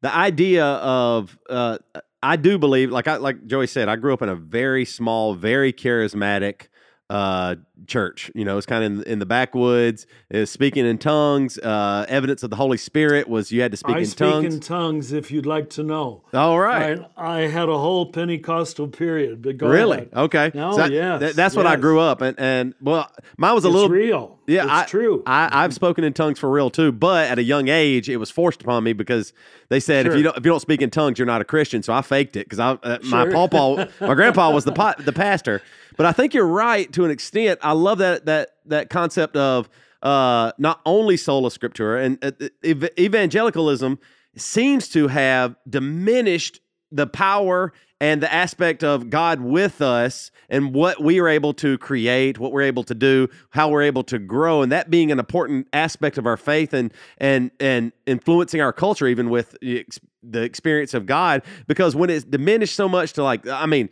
The 0.01 0.13
idea 0.15 0.65
of 0.65 1.39
uh, 1.51 1.77
I 2.23 2.37
do 2.37 2.59
believe, 2.59 2.91
like 2.91 3.07
I 3.07 3.17
like 3.17 3.47
Joey 3.47 3.67
said, 3.67 3.89
I 3.91 3.97
grew 3.97 4.15
up 4.15 4.23
in 4.23 4.31
a 4.31 4.35
very 4.35 4.87
small, 4.87 5.35
very 5.35 5.73
charismatic 5.75 6.69
uh, 7.11 7.57
church. 7.89 8.31
You 8.37 8.45
know, 8.45 8.57
it's 8.57 8.67
kind 8.67 8.85
of 8.85 8.93
in, 9.07 9.13
in 9.15 9.19
the 9.19 9.27
backwoods. 9.27 10.07
It 10.31 10.39
was 10.39 10.51
speaking 10.51 10.87
in 10.87 10.97
tongues. 10.97 11.59
Uh, 11.59 12.07
evidence 12.09 12.43
of 12.45 12.51
the 12.51 12.57
Holy 12.57 12.77
Spirit 12.79 13.29
was 13.29 13.51
you 13.51 13.61
had 13.63 13.73
to 13.73 13.77
speak 13.77 13.97
I 13.97 13.99
in 13.99 14.07
speak 14.07 14.19
tongues. 14.19 14.55
in 14.55 14.61
tongues 14.61 15.13
if 15.13 15.31
you'd 15.33 15.45
like 15.45 15.71
to 15.71 15.83
know. 15.83 16.23
All 16.33 16.59
right. 16.61 17.01
I, 17.17 17.39
I 17.39 17.49
had 17.49 17.69
a 17.69 17.77
whole 17.77 18.07
Pentecostal 18.13 18.87
period, 18.89 19.43
but 19.43 19.61
Really? 19.61 19.97
ahead. 19.99 20.11
Okay. 20.15 20.51
No, 20.55 20.77
that- 20.77 20.93
yes, 20.93 21.21
that- 21.21 21.35
that's 21.37 21.57
what 21.57 21.67
I 21.67 21.77
grew 21.77 21.99
up 22.01 22.23
and 22.23 22.39
and 22.39 22.75
well, 22.81 23.11
mine 23.37 23.55
was 23.55 23.65
a 23.65 23.69
It's 23.69 23.75
little 23.75 23.89
real. 23.91 24.39
Yeah, 24.47 24.63
it's 24.65 24.73
I- 24.73 24.85
true. 24.87 25.23
I, 25.27 25.49
I've 25.65 25.75
spoken 25.75 26.05
in 26.05 26.13
tongues 26.13 26.39
for 26.39 26.49
real 26.51 26.71
too, 26.71 26.93
but 26.93 27.29
at 27.29 27.39
a 27.39 27.43
young 27.43 27.69
age, 27.69 28.09
it 28.09 28.17
was 28.19 28.31
forced 28.31 28.63
upon 28.63 28.85
me 28.85 28.93
because 28.93 29.33
they 29.69 29.81
said 29.81 30.07
if 30.07 30.15
you 30.17 30.23
don't 30.23 30.37
if 30.37 30.45
you 30.45 30.51
don't 30.51 30.61
speak 30.61 30.81
in 30.81 30.91
tongues, 30.91 31.19
you're 31.19 31.27
not 31.27 31.41
a 31.41 31.45
Christian. 31.45 31.83
So 31.83 31.93
I 31.93 32.03
faked 32.03 32.37
it 32.37 32.47
because 32.47 32.59
I 32.61 32.71
uh, 32.83 32.99
my 33.05 33.25
Sure. 33.25 33.33
pawpaw, 33.33 33.87
my 34.01 34.15
grandpa 34.15 34.51
was 34.53 34.65
the 34.65 34.73
the 35.05 35.13
pastor. 35.13 35.61
But 36.01 36.07
I 36.07 36.13
think 36.13 36.33
you're 36.33 36.47
right 36.47 36.91
to 36.95 37.05
an 37.05 37.11
extent. 37.11 37.61
I 37.63 37.73
love 37.73 37.99
that 37.99 38.25
that 38.25 38.53
that 38.65 38.89
concept 38.89 39.37
of 39.37 39.69
uh, 40.01 40.51
not 40.57 40.81
only 40.87 41.19
sola 41.19 41.51
scriptura 41.51 42.03
and 42.03 42.25
uh, 42.25 42.49
ev- 42.65 42.89
evangelicalism 42.99 43.99
seems 44.35 44.89
to 44.89 45.09
have 45.09 45.57
diminished 45.69 46.61
the 46.91 47.07
power 47.07 47.75
and 48.01 48.23
the 48.23 48.33
aspect 48.33 48.83
of 48.83 49.11
God 49.11 49.43
with 49.43 49.83
us 49.83 50.31
and 50.49 50.73
what 50.73 51.05
we 51.05 51.21
are 51.21 51.29
able 51.29 51.53
to 51.53 51.77
create, 51.77 52.39
what 52.39 52.51
we're 52.51 52.63
able 52.63 52.85
to 52.85 52.95
do, 52.95 53.29
how 53.51 53.69
we're 53.69 53.83
able 53.83 54.05
to 54.05 54.19
grow, 54.19 54.63
and 54.63 54.73
that 54.73 54.89
being 54.89 55.13
an 55.13 55.19
important 55.19 55.69
aspect 55.75 56.17
of 56.17 56.25
our 56.25 56.39
faith 56.39 56.73
and 56.73 56.95
and 57.19 57.51
and 57.61 57.93
influencing 58.07 58.63
our 58.63 58.73
culture, 58.73 59.07
even 59.07 59.29
with 59.29 59.55
the 59.61 59.85
the 60.23 60.41
experience 60.41 60.95
of 60.95 61.05
God. 61.05 61.43
Because 61.67 61.95
when 61.95 62.09
it's 62.09 62.25
diminished 62.25 62.75
so 62.75 62.89
much 62.89 63.13
to 63.13 63.23
like, 63.23 63.47
I 63.47 63.67
mean. 63.67 63.91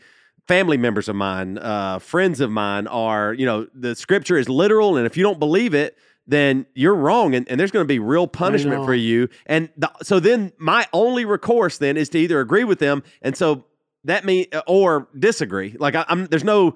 Family 0.48 0.78
members 0.78 1.08
of 1.10 1.14
mine, 1.16 1.58
uh, 1.58 1.98
friends 1.98 2.40
of 2.40 2.50
mine 2.50 2.86
are, 2.86 3.34
you 3.34 3.44
know, 3.44 3.66
the 3.74 3.94
scripture 3.94 4.38
is 4.38 4.48
literal, 4.48 4.96
and 4.96 5.04
if 5.06 5.14
you 5.16 5.22
don't 5.22 5.38
believe 5.38 5.74
it, 5.74 5.96
then 6.26 6.64
you're 6.74 6.94
wrong, 6.94 7.34
and, 7.34 7.46
and 7.50 7.60
there's 7.60 7.70
going 7.70 7.84
to 7.84 7.88
be 7.88 7.98
real 7.98 8.26
punishment 8.26 8.76
for 8.86 8.94
you. 8.94 9.28
And 9.46 9.68
the, 9.76 9.90
so 10.02 10.18
then 10.20 10.52
my 10.58 10.86
only 10.94 11.26
recourse 11.26 11.76
then 11.78 11.96
is 11.98 12.08
to 12.10 12.18
either 12.18 12.40
agree 12.40 12.64
with 12.64 12.78
them, 12.78 13.02
and 13.20 13.36
so 13.36 13.66
that 14.04 14.24
mean 14.24 14.46
or 14.66 15.08
disagree. 15.18 15.76
Like 15.78 15.94
I, 15.94 16.06
I'm, 16.08 16.24
there's 16.26 16.44
no 16.44 16.74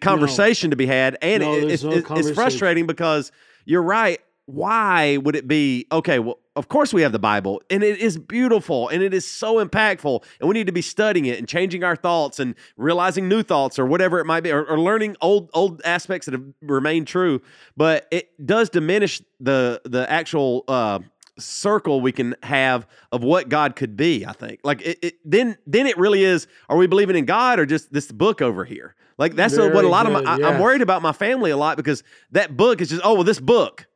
conversation 0.00 0.70
to 0.70 0.76
be 0.76 0.86
had, 0.86 1.18
and 1.20 1.42
No, 1.42 1.54
it- 1.54 1.64
it's, 1.70 1.82
no 1.82 1.90
it's- 1.92 2.18
it's 2.18 2.28
frustrating 2.34 2.86
because 2.86 3.30
you're 3.66 3.82
right. 3.82 4.20
Why 4.46 5.18
would 5.18 5.36
it 5.36 5.46
be 5.46 5.86
okay? 5.92 6.18
Well, 6.18 6.38
of 6.54 6.68
course 6.68 6.92
we 6.92 7.02
have 7.02 7.12
the 7.12 7.18
Bible, 7.18 7.62
and 7.70 7.82
it 7.82 7.98
is 7.98 8.18
beautiful, 8.18 8.88
and 8.88 9.02
it 9.02 9.14
is 9.14 9.28
so 9.28 9.64
impactful, 9.64 10.22
and 10.40 10.48
we 10.48 10.54
need 10.54 10.66
to 10.66 10.72
be 10.72 10.82
studying 10.82 11.26
it 11.26 11.38
and 11.38 11.48
changing 11.48 11.82
our 11.82 11.96
thoughts 11.96 12.38
and 12.38 12.54
realizing 12.76 13.28
new 13.28 13.42
thoughts 13.42 13.78
or 13.78 13.86
whatever 13.86 14.18
it 14.18 14.26
might 14.26 14.42
be, 14.42 14.50
or, 14.50 14.64
or 14.64 14.78
learning 14.78 15.16
old 15.20 15.50
old 15.54 15.80
aspects 15.84 16.26
that 16.26 16.32
have 16.32 16.44
remained 16.60 17.06
true. 17.06 17.40
But 17.76 18.06
it 18.10 18.30
does 18.44 18.70
diminish 18.70 19.22
the 19.40 19.80
the 19.84 20.10
actual. 20.10 20.64
Uh, 20.68 21.00
circle 21.38 22.02
we 22.02 22.12
can 22.12 22.36
have 22.42 22.86
of 23.10 23.24
what 23.24 23.48
God 23.48 23.74
could 23.74 23.96
be. 23.96 24.26
I 24.26 24.32
think 24.32 24.60
like 24.64 24.82
it, 24.82 24.98
it 25.00 25.14
then 25.24 25.56
then 25.66 25.86
it 25.86 25.96
really 25.96 26.22
is. 26.22 26.46
Are 26.68 26.76
we 26.76 26.86
believing 26.86 27.16
in 27.16 27.24
God 27.24 27.58
or 27.58 27.64
just 27.64 27.90
this 27.90 28.12
book 28.12 28.42
over 28.42 28.66
here? 28.66 28.94
Like 29.16 29.34
that's 29.34 29.56
what 29.56 29.84
a 29.84 29.88
lot 29.88 30.06
of 30.06 30.12
good, 30.12 30.24
my. 30.24 30.30
I, 30.30 30.34
I'm 30.34 30.40
yes. 30.40 30.60
worried 30.60 30.82
about 30.82 31.00
my 31.00 31.12
family 31.12 31.50
a 31.50 31.56
lot 31.56 31.78
because 31.78 32.04
that 32.32 32.56
book 32.56 32.80
is 32.82 32.90
just 32.90 33.02
oh 33.02 33.14
well 33.14 33.24
this 33.24 33.40
book. 33.40 33.86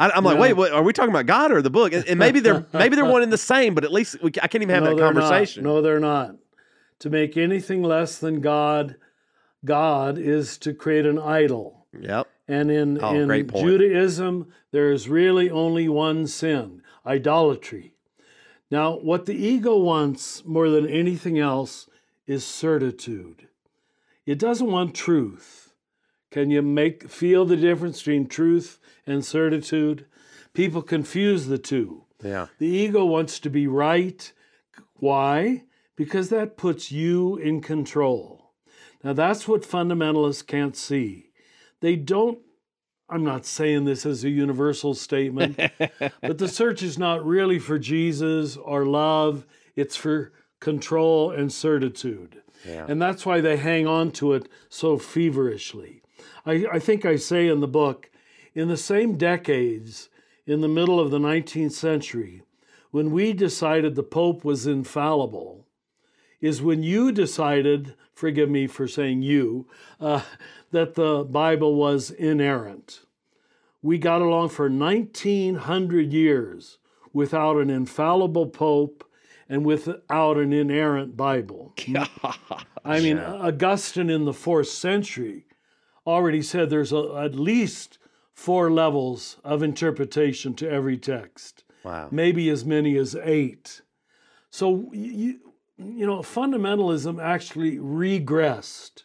I, 0.00 0.10
I'm 0.10 0.24
like 0.24 0.38
wait 0.38 0.54
what, 0.54 0.72
are 0.72 0.82
we 0.82 0.92
talking 0.92 1.10
about 1.10 1.26
God 1.26 1.52
or 1.52 1.62
the 1.62 1.70
book? 1.70 1.92
And, 1.92 2.04
and 2.06 2.18
maybe 2.18 2.40
they're 2.40 2.66
maybe 2.72 2.96
they're 2.96 3.04
one 3.04 3.22
and 3.22 3.32
the 3.32 3.38
same, 3.38 3.74
but 3.74 3.84
at 3.84 3.92
least 3.92 4.20
we, 4.22 4.30
I 4.42 4.48
can't 4.48 4.62
even 4.62 4.74
have 4.74 4.82
no, 4.82 4.90
that 4.90 4.96
they're 4.96 5.12
not. 5.12 5.20
conversation. 5.22 5.62
No, 5.62 5.82
they're 5.82 6.00
not. 6.00 6.36
To 7.00 7.10
make 7.10 7.36
anything 7.36 7.82
less 7.82 8.18
than 8.18 8.40
God, 8.40 8.96
God 9.64 10.18
is 10.18 10.58
to 10.58 10.74
create 10.74 11.06
an 11.06 11.18
idol. 11.18 11.86
Yep. 11.98 12.28
And 12.48 12.70
in, 12.70 12.98
Oh, 13.02 13.14
in. 13.14 13.48
Judaism, 13.48 14.52
there 14.72 14.90
is 14.90 15.08
really 15.08 15.50
only 15.50 15.88
one 15.88 16.26
sin 16.26 16.82
idolatry. 17.06 17.94
Now, 18.70 18.96
what 18.98 19.26
the 19.26 19.34
ego 19.34 19.76
wants 19.78 20.44
more 20.44 20.68
than 20.68 20.88
anything 20.88 21.38
else 21.38 21.88
is 22.26 22.44
certitude. 22.44 23.48
It 24.26 24.38
doesn't 24.38 24.70
want 24.70 24.94
truth. 24.94 25.72
Can 26.30 26.50
you 26.50 26.62
make 26.62 27.08
feel 27.08 27.44
the 27.44 27.56
difference 27.56 27.98
between 27.98 28.26
truth 28.26 28.78
and 29.10 29.24
certitude? 29.24 30.06
People 30.52 30.82
confuse 30.82 31.46
the 31.46 31.58
two. 31.58 32.04
Yeah. 32.22 32.46
The 32.58 32.66
ego 32.66 33.04
wants 33.04 33.38
to 33.40 33.50
be 33.50 33.66
right. 33.66 34.32
Why? 34.94 35.64
Because 35.96 36.28
that 36.30 36.56
puts 36.56 36.90
you 36.90 37.36
in 37.36 37.60
control. 37.60 38.52
Now, 39.02 39.12
that's 39.12 39.48
what 39.48 39.62
fundamentalists 39.62 40.46
can't 40.46 40.76
see. 40.76 41.30
They 41.80 41.96
don't, 41.96 42.38
I'm 43.08 43.24
not 43.24 43.46
saying 43.46 43.84
this 43.84 44.04
as 44.04 44.24
a 44.24 44.30
universal 44.30 44.94
statement, 44.94 45.58
but 46.20 46.38
the 46.38 46.48
search 46.48 46.82
is 46.82 46.98
not 46.98 47.24
really 47.24 47.58
for 47.58 47.78
Jesus 47.78 48.56
or 48.56 48.84
love, 48.84 49.46
it's 49.74 49.96
for 49.96 50.32
control 50.60 51.30
and 51.30 51.50
certitude. 51.50 52.42
Yeah. 52.66 52.84
And 52.86 53.00
that's 53.00 53.24
why 53.24 53.40
they 53.40 53.56
hang 53.56 53.86
on 53.86 54.12
to 54.12 54.34
it 54.34 54.48
so 54.68 54.98
feverishly. 54.98 56.02
I, 56.44 56.66
I 56.72 56.78
think 56.78 57.06
I 57.06 57.16
say 57.16 57.48
in 57.48 57.60
the 57.60 57.68
book, 57.68 58.09
in 58.54 58.68
the 58.68 58.76
same 58.76 59.16
decades, 59.16 60.08
in 60.46 60.60
the 60.60 60.68
middle 60.68 60.98
of 60.98 61.10
the 61.10 61.18
19th 61.18 61.72
century, 61.72 62.42
when 62.90 63.10
we 63.10 63.32
decided 63.32 63.94
the 63.94 64.02
Pope 64.02 64.44
was 64.44 64.66
infallible, 64.66 65.66
is 66.40 66.62
when 66.62 66.82
you 66.82 67.12
decided, 67.12 67.94
forgive 68.14 68.48
me 68.50 68.66
for 68.66 68.88
saying 68.88 69.22
you, 69.22 69.66
uh, 70.00 70.22
that 70.70 70.94
the 70.94 71.24
Bible 71.24 71.74
was 71.74 72.10
inerrant. 72.10 73.00
We 73.82 73.98
got 73.98 74.22
along 74.22 74.50
for 74.50 74.68
1900 74.68 76.12
years 76.12 76.78
without 77.12 77.56
an 77.56 77.70
infallible 77.70 78.46
Pope 78.46 79.04
and 79.48 79.64
without 79.64 80.36
an 80.36 80.52
inerrant 80.52 81.16
Bible. 81.16 81.74
I 82.84 83.00
mean, 83.00 83.18
Augustine 83.18 84.10
in 84.10 84.24
the 84.24 84.32
fourth 84.32 84.68
century 84.68 85.46
already 86.06 86.42
said 86.42 86.70
there's 86.70 86.92
a, 86.92 87.14
at 87.16 87.34
least 87.34 87.98
four 88.34 88.70
levels 88.70 89.36
of 89.44 89.62
interpretation 89.62 90.54
to 90.54 90.70
every 90.70 90.96
text, 90.96 91.64
Wow. 91.84 92.08
maybe 92.10 92.48
as 92.48 92.64
many 92.64 92.96
as 92.96 93.16
eight. 93.22 93.82
So, 94.50 94.90
you, 94.92 95.40
you 95.76 96.06
know, 96.06 96.18
fundamentalism 96.18 97.22
actually 97.22 97.76
regressed, 97.78 99.04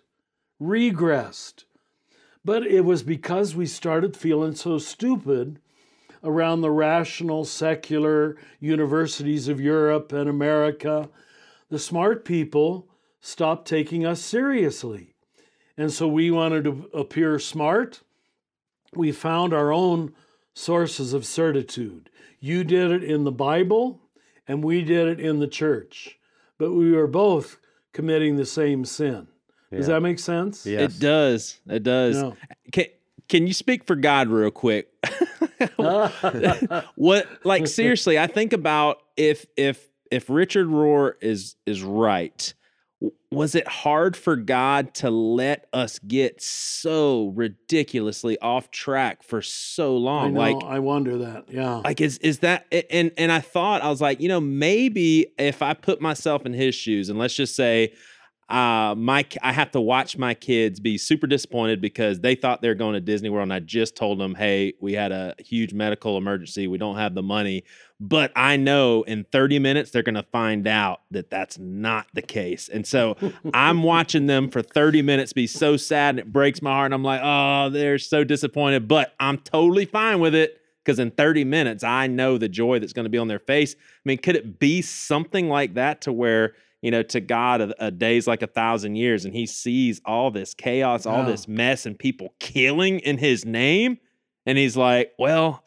regressed. 0.62 1.66
But 2.44 2.66
it 2.68 2.82
was 2.82 3.02
because 3.04 3.56
we 3.56 3.66
started 3.66 4.16
feeling 4.16 4.56
so 4.56 4.78
stupid 4.78 5.60
around 6.24 6.62
the 6.62 6.72
rational, 6.72 7.46
secular 7.46 8.38
universities 8.60 9.48
of 9.48 9.60
Europe 9.62 10.12
and 10.12 10.30
America. 10.30 11.10
The 11.70 11.80
smart 11.80 12.26
people 12.26 12.88
stopped 13.20 13.68
taking 13.68 14.06
us 14.06 14.22
seriously. 14.22 15.16
And 15.78 15.92
so 15.92 16.08
we 16.08 16.32
wanted 16.32 16.64
to 16.66 16.90
appear 16.94 17.38
smart. 17.40 18.02
We 18.94 19.12
found 19.12 19.54
our 19.54 19.72
own 19.72 20.14
sources 20.54 21.14
of 21.14 21.26
certitude. 21.26 22.10
You 22.40 22.64
did 22.64 22.92
it 22.92 23.04
in 23.04 23.24
the 23.24 23.32
Bible, 23.32 24.02
and 24.48 24.64
we 24.64 24.84
did 24.84 25.08
it 25.08 25.20
in 25.20 25.40
the 25.40 25.48
church. 25.48 26.18
But 26.58 26.72
we 26.72 26.92
were 26.92 27.08
both 27.08 27.58
committing 27.94 28.36
the 28.36 28.46
same 28.46 28.86
sin. 28.86 29.28
Does 29.72 29.88
that 29.88 30.02
make 30.02 30.20
sense? 30.20 30.66
Yes. 30.66 30.96
It 30.96 31.00
does. 31.00 31.60
It 31.68 31.84
does. 31.84 32.22
No. 32.22 32.38
Can 32.72 32.86
Can 33.28 33.48
you 33.48 33.54
speak 33.54 33.86
for 33.86 33.96
God 33.96 34.30
real 34.30 34.52
quick? 34.52 34.90
what 36.96 37.28
like 37.44 37.68
seriously? 37.68 38.18
I 38.18 38.28
think 38.28 38.54
about 38.54 39.00
if 39.18 39.46
if 39.58 39.90
if 40.12 40.30
Richard 40.30 40.68
Rohr 40.68 41.14
is 41.22 41.56
is 41.66 41.84
right. 41.84 42.54
Was 43.36 43.54
it 43.54 43.68
hard 43.68 44.16
for 44.16 44.36
God 44.38 44.94
to 44.96 45.10
let 45.10 45.68
us 45.74 46.00
get 46.00 46.42
so 46.42 47.34
ridiculously 47.36 48.40
off 48.40 48.72
track 48.72 49.24
for 49.24 49.42
so 49.42 49.98
long? 49.98 50.28
I 50.28 50.30
know. 50.30 50.58
Like 50.58 50.64
I 50.64 50.80
wonder 50.80 51.18
that. 51.18 51.46
Yeah. 51.50 51.76
like 51.84 52.00
is 52.00 52.18
is 52.20 52.40
that 52.40 52.66
and 52.90 53.12
and 53.18 53.32
I 53.32 53.40
thought 53.42 53.82
I 53.82 53.90
was 53.90 54.00
like, 54.00 54.22
you 54.22 54.30
know, 54.30 54.40
maybe 54.40 55.28
if 55.38 55.62
I 55.62 55.74
put 55.74 56.00
myself 56.00 56.46
in 56.46 56.54
his 56.54 56.76
shoes 56.76 57.10
and 57.10 57.20
let's 57.20 57.36
just 57.36 57.56
say 57.56 57.94
uh 58.50 58.94
my 58.96 59.26
I 59.42 59.52
have 59.52 59.72
to 59.72 59.82
watch 59.82 60.18
my 60.18 60.34
kids 60.36 60.80
be 60.80 60.98
super 60.98 61.26
disappointed 61.26 61.82
because 61.82 62.20
they 62.20 62.36
thought 62.36 62.62
they 62.62 62.68
were 62.68 62.76
going 62.76 62.94
to 62.94 63.02
Disney 63.02 63.30
World 63.30 63.44
and 63.44 63.54
I 63.54 63.60
just 63.60 63.96
told 63.96 64.20
them, 64.20 64.36
"Hey, 64.36 64.74
we 64.80 64.94
had 64.94 65.12
a 65.12 65.36
huge 65.40 65.74
medical 65.74 66.18
emergency. 66.18 66.68
We 66.68 66.78
don't 66.78 66.98
have 66.98 67.16
the 67.16 67.24
money." 67.24 67.64
But 68.00 68.32
I 68.36 68.58
know 68.58 69.04
in 69.04 69.24
30 69.32 69.58
minutes 69.60 69.92
they're 69.92 70.04
going 70.04 70.16
to 70.16 70.24
find 70.24 70.68
out 70.68 71.02
that 71.12 71.30
that's 71.30 71.58
not 71.58 72.08
the 72.14 72.22
case. 72.22 72.68
And 72.68 72.86
so 72.86 73.16
I'm 73.54 73.84
watching 73.84 74.28
them 74.28 74.50
for 74.50 74.62
30 74.62 75.02
minutes 75.02 75.32
be 75.34 75.48
so 75.48 75.78
sad 75.78 76.10
and 76.10 76.20
it 76.20 76.34
breaks 76.34 76.62
my 76.62 76.72
heart 76.72 76.88
and 76.88 76.94
I'm 76.94 77.04
like, 77.04 77.22
"Oh, 77.24 77.70
they're 77.70 77.98
so 77.98 78.24
disappointed." 78.24 78.88
But 78.88 79.14
I'm 79.20 79.38
totally 79.40 79.86
fine 79.86 80.20
with 80.20 80.36
it 80.36 80.62
because 80.84 81.00
in 81.00 81.12
30 81.12 81.44
minutes 81.46 81.84
I 81.84 82.08
know 82.08 82.38
the 82.38 82.48
joy 82.48 82.80
that's 82.80 82.94
going 82.94 83.06
to 83.06 83.10
be 83.10 83.18
on 83.18 83.28
their 83.28 83.40
face. 83.40 83.76
I 83.76 84.02
mean, 84.06 84.20
could 84.20 84.36
it 84.36 84.60
be 84.60 84.82
something 84.82 85.50
like 85.50 85.74
that 85.74 86.02
to 86.02 86.14
where, 86.14 86.54
you 86.86 86.92
know, 86.92 87.02
to 87.02 87.20
God, 87.20 87.62
a, 87.62 87.86
a 87.88 87.90
day's 87.90 88.28
like 88.28 88.44
a 88.44 88.48
thousand 88.48 88.96
years, 88.96 89.26
and 89.26 89.34
he 89.34 89.48
sees 89.48 90.00
all 90.06 90.30
this 90.30 90.54
chaos, 90.54 91.08
all 91.08 91.26
this 91.26 91.48
mess, 91.48 91.88
and 91.88 91.98
people 91.98 92.36
killing 92.40 93.00
in 93.00 93.18
his 93.18 93.44
name. 93.44 93.98
And 94.46 94.56
he's 94.56 94.78
like, 94.78 95.12
well, 95.18 95.64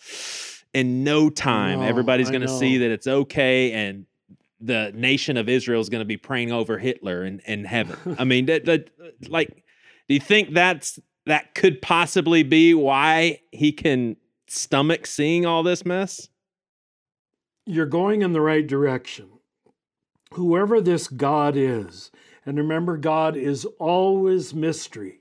in 0.72 1.02
no 1.02 1.28
time, 1.28 1.82
everybody's 1.82 2.30
going 2.30 2.42
to 2.42 2.48
see 2.48 2.78
that 2.78 2.90
it's 2.92 3.08
okay. 3.08 3.72
And 3.72 4.06
the 4.60 4.92
nation 4.94 5.36
of 5.36 5.48
Israel 5.48 5.80
is 5.80 5.88
going 5.88 6.02
to 6.02 6.06
be 6.06 6.16
praying 6.16 6.52
over 6.52 6.78
Hitler 6.78 7.24
in, 7.24 7.40
in 7.40 7.64
heaven. 7.64 8.16
I 8.16 8.22
mean, 8.22 8.46
that, 8.46 8.64
that, 8.66 8.90
like, 9.28 9.64
do 10.08 10.14
you 10.14 10.20
think 10.20 10.54
that's 10.54 11.00
that 11.26 11.56
could 11.56 11.82
possibly 11.82 12.44
be 12.44 12.74
why 12.74 13.40
he 13.50 13.72
can 13.72 14.16
stomach 14.46 15.04
seeing 15.04 15.46
all 15.46 15.64
this 15.64 15.84
mess? 15.84 16.28
you're 17.68 17.86
going 17.86 18.22
in 18.22 18.32
the 18.32 18.40
right 18.40 18.66
direction. 18.66 19.28
Whoever 20.34 20.80
this 20.80 21.08
God 21.08 21.56
is, 21.56 22.10
and 22.44 22.56
remember, 22.58 22.96
God 22.96 23.36
is 23.36 23.64
always 23.78 24.54
mystery. 24.54 25.20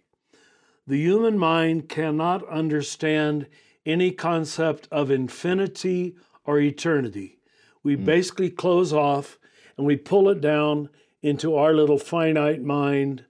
The 0.86 0.98
human 0.98 1.38
mind 1.38 1.90
cannot 1.90 2.48
understand 2.48 3.48
any 3.86 4.12
concept 4.12 4.88
of 4.92 5.12
infinity 5.12 6.16
or 6.46 6.60
eternity. 6.60 7.40
We 7.84 7.96
hmm. 7.96 8.06
basically 8.06 8.50
close 8.50 8.94
off 8.94 9.38
and 9.78 9.86
we 9.86 9.96
pull 9.96 10.30
it 10.30 10.42
down 10.42 10.90
into 11.22 11.56
our 11.56 11.74
little 11.74 11.98
finite 11.98 12.62
mind 12.62 13.26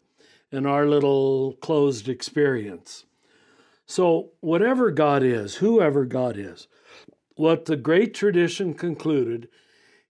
and 0.52 0.66
our 0.66 0.86
little 0.86 1.54
closed 1.54 2.08
experience. 2.08 3.06
So, 3.86 4.32
whatever 4.42 4.92
God 4.92 5.24
is, 5.24 5.56
whoever 5.56 6.06
God 6.06 6.38
is, 6.38 6.68
what 7.36 7.66
the 7.66 7.78
great 7.78 8.14
tradition 8.14 8.74
concluded 8.74 9.48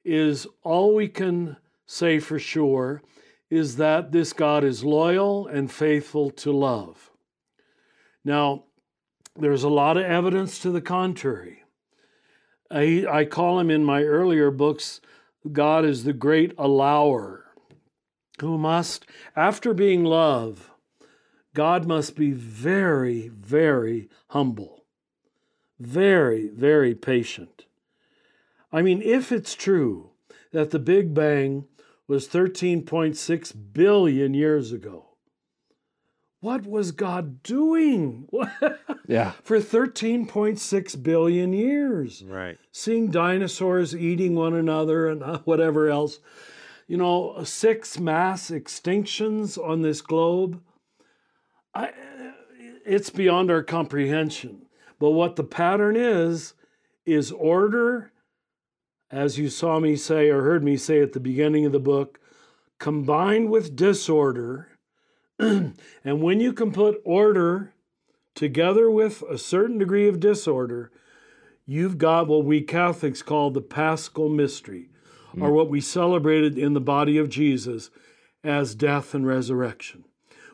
is 0.08 0.48
all 0.64 0.96
we 0.96 1.08
can 1.08 1.58
say 1.86 2.20
for 2.20 2.40
sure 2.40 3.02
is 3.50 3.78
that 3.78 4.12
this 4.12 4.34
God 4.34 4.64
is 4.64 4.84
loyal 4.84 5.48
and 5.48 5.72
faithful 5.72 6.32
to 6.32 6.52
love. 6.52 7.12
Now, 8.26 8.64
there's 9.36 9.64
a 9.64 9.70
lot 9.70 9.98
of 9.98 10.04
evidence 10.04 10.60
to 10.60 10.72
the 10.72 10.82
contrary. 10.82 11.64
I, 12.72 13.06
I 13.10 13.26
call 13.26 13.60
him 13.60 13.70
in 13.70 13.86
my 13.86 14.04
earlier 14.04 14.52
books, 14.52 15.00
God 15.52 15.86
is 15.86 16.04
the 16.04 16.14
great 16.14 16.54
allower 16.58 17.46
who 18.40 18.58
must, 18.58 19.06
after 19.36 19.74
being 19.74 20.04
love, 20.04 20.72
God 21.54 21.88
must 21.88 22.16
be 22.16 22.32
very, 22.32 23.30
very 23.30 24.10
humble 24.30 24.78
very, 25.80 26.48
very 26.48 26.96
patient. 26.96 27.66
I 28.72 28.82
mean, 28.82 29.02
if 29.02 29.32
it's 29.32 29.56
true 29.56 30.12
that 30.52 30.72
the 30.72 30.80
Big 30.80 31.14
Bang 31.14 31.66
was 32.08 32.28
13.6 32.28 33.54
billion 33.74 34.34
years 34.34 34.72
ago, 34.72 35.06
what 36.40 36.66
was 36.66 36.92
God 36.92 37.42
doing 37.44 38.28
Yeah. 39.08 39.32
for 39.44 39.58
13.6 39.60 41.04
billion 41.04 41.54
years? 41.54 42.24
Right. 42.24 42.58
Seeing 42.72 43.10
dinosaurs 43.10 43.96
eating 43.96 44.36
one 44.36 44.54
another 44.54 45.08
and 45.10 45.24
uh, 45.24 45.40
whatever 45.46 45.90
else. 45.90 46.20
You 46.88 46.98
know, 46.98 47.44
six 47.44 48.00
mass 48.00 48.50
extinctions 48.52 49.58
on 49.58 49.82
this 49.82 50.02
globe. 50.02 50.62
I, 51.74 51.92
it's 52.86 53.10
beyond 53.10 53.52
our 53.52 53.64
comprehension. 53.64 54.68
But 55.00 55.12
what 55.12 55.36
the 55.36 55.44
pattern 55.44 55.96
is, 55.98 56.54
is 57.06 57.32
order, 57.32 58.12
as 59.12 59.38
you 59.38 59.50
saw 59.50 59.80
me 59.80 59.96
say 59.96 60.30
or 60.30 60.44
heard 60.44 60.64
me 60.64 60.78
say 60.78 61.02
at 61.02 61.14
the 61.14 61.20
beginning 61.20 61.66
of 61.66 61.72
the 61.72 61.80
book, 61.80 62.20
combined 62.80 63.50
with 63.50 63.76
disorder. 63.76 64.70
and 65.40 65.74
when 66.04 66.40
you 66.40 66.54
can 66.54 66.72
put 66.72 67.02
order 67.06 67.74
together 68.36 68.90
with 68.92 69.24
a 69.24 69.38
certain 69.38 69.78
degree 69.78 70.08
of 70.08 70.20
disorder, 70.20 70.92
you've 71.66 71.98
got 71.98 72.28
what 72.28 72.46
we 72.46 72.62
Catholics 72.62 73.22
call 73.22 73.52
the 73.52 73.62
Paschal 73.62 74.30
Mystery, 74.30 74.90
hmm. 75.32 75.42
or 75.42 75.52
what 75.52 75.70
we 75.70 75.82
celebrated 75.82 76.58
in 76.58 76.74
the 76.74 76.82
body 76.82 77.18
of 77.18 77.30
Jesus 77.30 77.90
as 78.44 78.76
death 78.76 79.14
and 79.14 79.26
resurrection. 79.26 80.06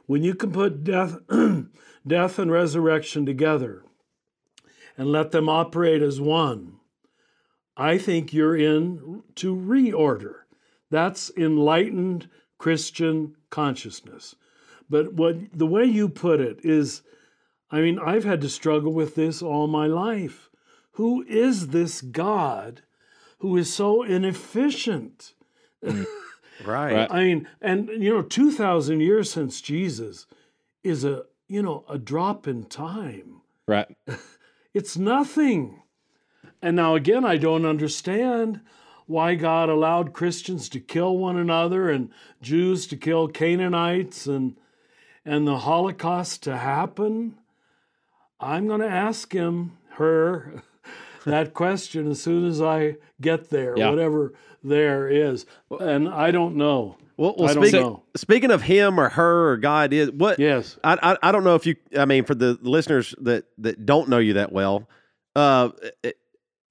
When 0.05 0.23
you 0.23 0.35
can 0.35 0.51
put 0.51 0.83
death, 0.83 1.17
death 2.07 2.39
and 2.39 2.51
resurrection 2.51 3.25
together, 3.25 3.83
and 4.97 5.11
let 5.11 5.31
them 5.31 5.49
operate 5.49 6.01
as 6.01 6.21
one, 6.21 6.79
I 7.75 7.97
think 7.97 8.33
you're 8.33 8.55
in 8.55 9.23
to 9.35 9.55
reorder. 9.55 10.41
That's 10.89 11.31
enlightened 11.35 12.29
Christian 12.57 13.35
consciousness. 13.49 14.35
But 14.89 15.13
what 15.13 15.37
the 15.57 15.65
way 15.65 15.85
you 15.85 16.07
put 16.07 16.39
it 16.39 16.59
is, 16.63 17.01
I 17.71 17.81
mean, 17.81 17.97
I've 17.99 18.25
had 18.25 18.41
to 18.41 18.49
struggle 18.49 18.93
with 18.93 19.15
this 19.15 19.41
all 19.41 19.67
my 19.67 19.87
life. 19.87 20.49
Who 20.93 21.23
is 21.27 21.69
this 21.69 22.01
God 22.01 22.83
who 23.39 23.57
is 23.57 23.73
so 23.73 24.03
inefficient? 24.03 25.33
Mm, 25.83 26.05
right. 26.63 26.93
Right. 26.93 27.07
I 27.11 27.23
mean, 27.23 27.47
and 27.59 27.89
you 27.89 28.13
know, 28.13 28.21
2,000 28.21 28.99
years 28.99 29.31
since 29.31 29.61
Jesus 29.61 30.27
is 30.83 31.03
a, 31.03 31.23
you 31.47 31.63
know, 31.63 31.85
a 31.89 31.97
drop 31.97 32.47
in 32.47 32.65
time. 32.65 33.41
Right. 33.67 33.97
It's 34.73 34.97
nothing. 34.97 35.82
And 36.63 36.77
now, 36.77 36.95
again, 36.95 37.25
I 37.25 37.35
don't 37.35 37.65
understand 37.65 38.61
why 39.05 39.35
God 39.35 39.67
allowed 39.67 40.13
Christians 40.13 40.69
to 40.69 40.79
kill 40.79 41.17
one 41.17 41.37
another 41.37 41.89
and 41.89 42.09
Jews 42.41 42.87
to 42.87 42.95
kill 42.95 43.27
Canaanites 43.27 44.25
and, 44.27 44.55
and 45.25 45.45
the 45.45 45.57
Holocaust 45.59 46.41
to 46.43 46.55
happen. 46.57 47.35
I'm 48.39 48.67
going 48.67 48.79
to 48.79 48.87
ask 48.89 49.33
him, 49.33 49.77
her, 49.95 50.63
that 51.25 51.53
question 51.53 52.09
as 52.09 52.21
soon 52.21 52.45
as 52.47 52.61
I 52.61 52.95
get 53.19 53.49
there, 53.49 53.77
Yeah. 53.77 53.89
whatever 53.89 54.33
there 54.63 55.09
is. 55.09 55.45
And 55.69 56.07
I 56.07 56.31
don't 56.31 56.55
know. 56.55 56.95
Well, 57.17 57.35
well 57.37 57.49
I 57.49 57.53
don't 57.53 57.63
speaking, 57.65 57.81
know. 57.81 58.03
speaking 58.15 58.51
of 58.51 58.61
him 58.61 58.97
or 58.99 59.09
her 59.09 59.49
or 59.51 59.57
God 59.57 59.91
is 59.91 60.11
what 60.11 60.39
Yes. 60.39 60.77
I, 60.83 60.97
I 61.03 61.17
I 61.29 61.31
don't 61.33 61.43
know 61.43 61.55
if 61.55 61.65
you 61.67 61.75
I 61.97 62.05
mean 62.05 62.23
for 62.25 62.33
the 62.33 62.57
listeners 62.61 63.13
that 63.21 63.43
that 63.59 63.85
don't 63.85 64.09
know 64.09 64.17
you 64.17 64.33
that 64.33 64.51
well, 64.51 64.89
uh, 65.35 65.69
it- 66.01 66.17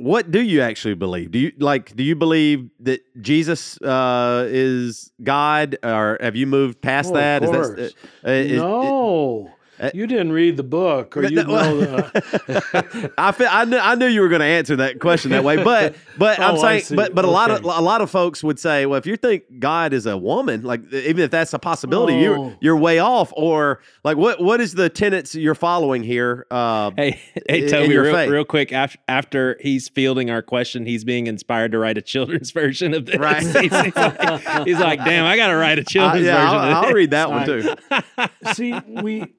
what 0.03 0.31
do 0.33 0.41
you 0.43 0.61
actually 0.63 0.95
believe? 0.95 1.31
Do 1.31 1.39
you 1.39 1.53
like 1.59 1.95
do 1.95 2.03
you 2.03 2.17
believe 2.17 2.69
that 2.81 3.01
Jesus 3.23 3.81
uh, 3.83 4.47
is 4.51 5.13
God, 5.23 5.77
or 5.85 6.19
have 6.21 6.35
you 6.35 6.47
moved 6.47 6.81
past 6.83 7.07
Oh, 7.07 7.15
of 7.15 7.21
that? 7.21 7.43
Is 7.45 7.51
that 7.51 7.95
uh, 8.27 8.31
is- 8.31 8.61
no. 8.61 9.47
uh, 9.47 9.51
you 9.95 10.07
didn't 10.07 10.33
read 10.33 10.57
the 10.57 10.63
book, 10.63 11.17
or 11.17 11.25
you 11.25 11.37
No, 11.37 11.43
know 11.45 11.77
the, 11.81 13.13
I 13.19 13.33
feel, 13.33 13.49
I 13.51 13.65
knew 13.65 13.79
I 13.79 13.95
knew 13.95 14.07
you 14.07 14.21
were 14.21 14.29
going 14.29 14.41
to 14.41 14.47
answer 14.47 14.77
that 14.77 15.01
question 15.01 15.31
that 15.33 15.45
way, 15.45 15.63
but 15.63 15.95
but 16.19 16.39
I'm 16.41 16.57
Oh, 16.57 16.61
saying, 16.63 16.83
see. 16.83 16.95
but 16.97 17.15
but 17.15 17.25
a 17.25 17.31
lot 17.31 17.51
of 17.51 17.65
a 17.65 17.81
lot 17.81 18.01
of 18.01 18.11
folks 18.11 18.43
would 18.45 18.59
say, 18.59 18.87
well, 18.87 18.99
if 18.99 19.07
you 19.07 19.17
think 19.17 19.45
God 19.59 19.93
is 19.93 20.07
a 20.07 20.17
woman, 20.17 20.63
like 20.63 20.93
even 20.93 21.25
if 21.25 21.31
that's 21.31 21.53
a 21.55 21.59
possibility, 21.59 22.15
Oh. 22.15 22.21
you're 22.21 22.57
you're 22.61 22.77
way 22.77 22.99
off. 22.99 23.33
Or 23.37 23.81
like, 24.05 24.17
what 24.17 24.41
what 24.43 24.61
is 24.61 24.75
the 24.75 24.89
tenets 24.89 25.35
you're 25.35 25.55
following 25.55 26.03
here? 26.03 26.47
Uh, 26.51 26.91
Hey, 26.97 27.21
hey, 27.49 27.69
Toby, 27.69 27.97
real, 27.97 28.15
faith. 28.15 28.31
real 28.31 28.45
quick. 28.45 28.73
After, 28.73 28.99
after 29.09 29.57
he's 29.61 29.89
fielding 29.89 30.31
our 30.31 30.43
question, 30.43 30.85
he's 30.87 31.05
being 31.05 31.27
inspired 31.27 31.73
to 31.73 31.79
write 31.79 31.97
a 31.99 32.03
children's 32.03 32.51
version 32.51 32.93
of 32.95 33.07
this. 33.07 33.17
Right. 33.17 33.43
he's, 33.43 33.53
he's 33.55 33.73
like, 33.73 34.65
he's 34.67 34.79
like, 34.79 35.05
damn, 35.05 35.25
I 35.25 35.37
got 35.37 35.49
to 35.49 35.57
write 35.57 35.79
a 35.79 35.85
children's 35.85 36.27
yeah, 36.27 36.37
version 36.37 36.59
I'll, 36.59 36.79
of 36.79 36.85
I'll 36.87 36.93
read 36.93 37.11
that 37.11 37.31
one 37.31 37.47
too. 37.47 38.53
See, 38.55 38.79
we, 38.89 39.33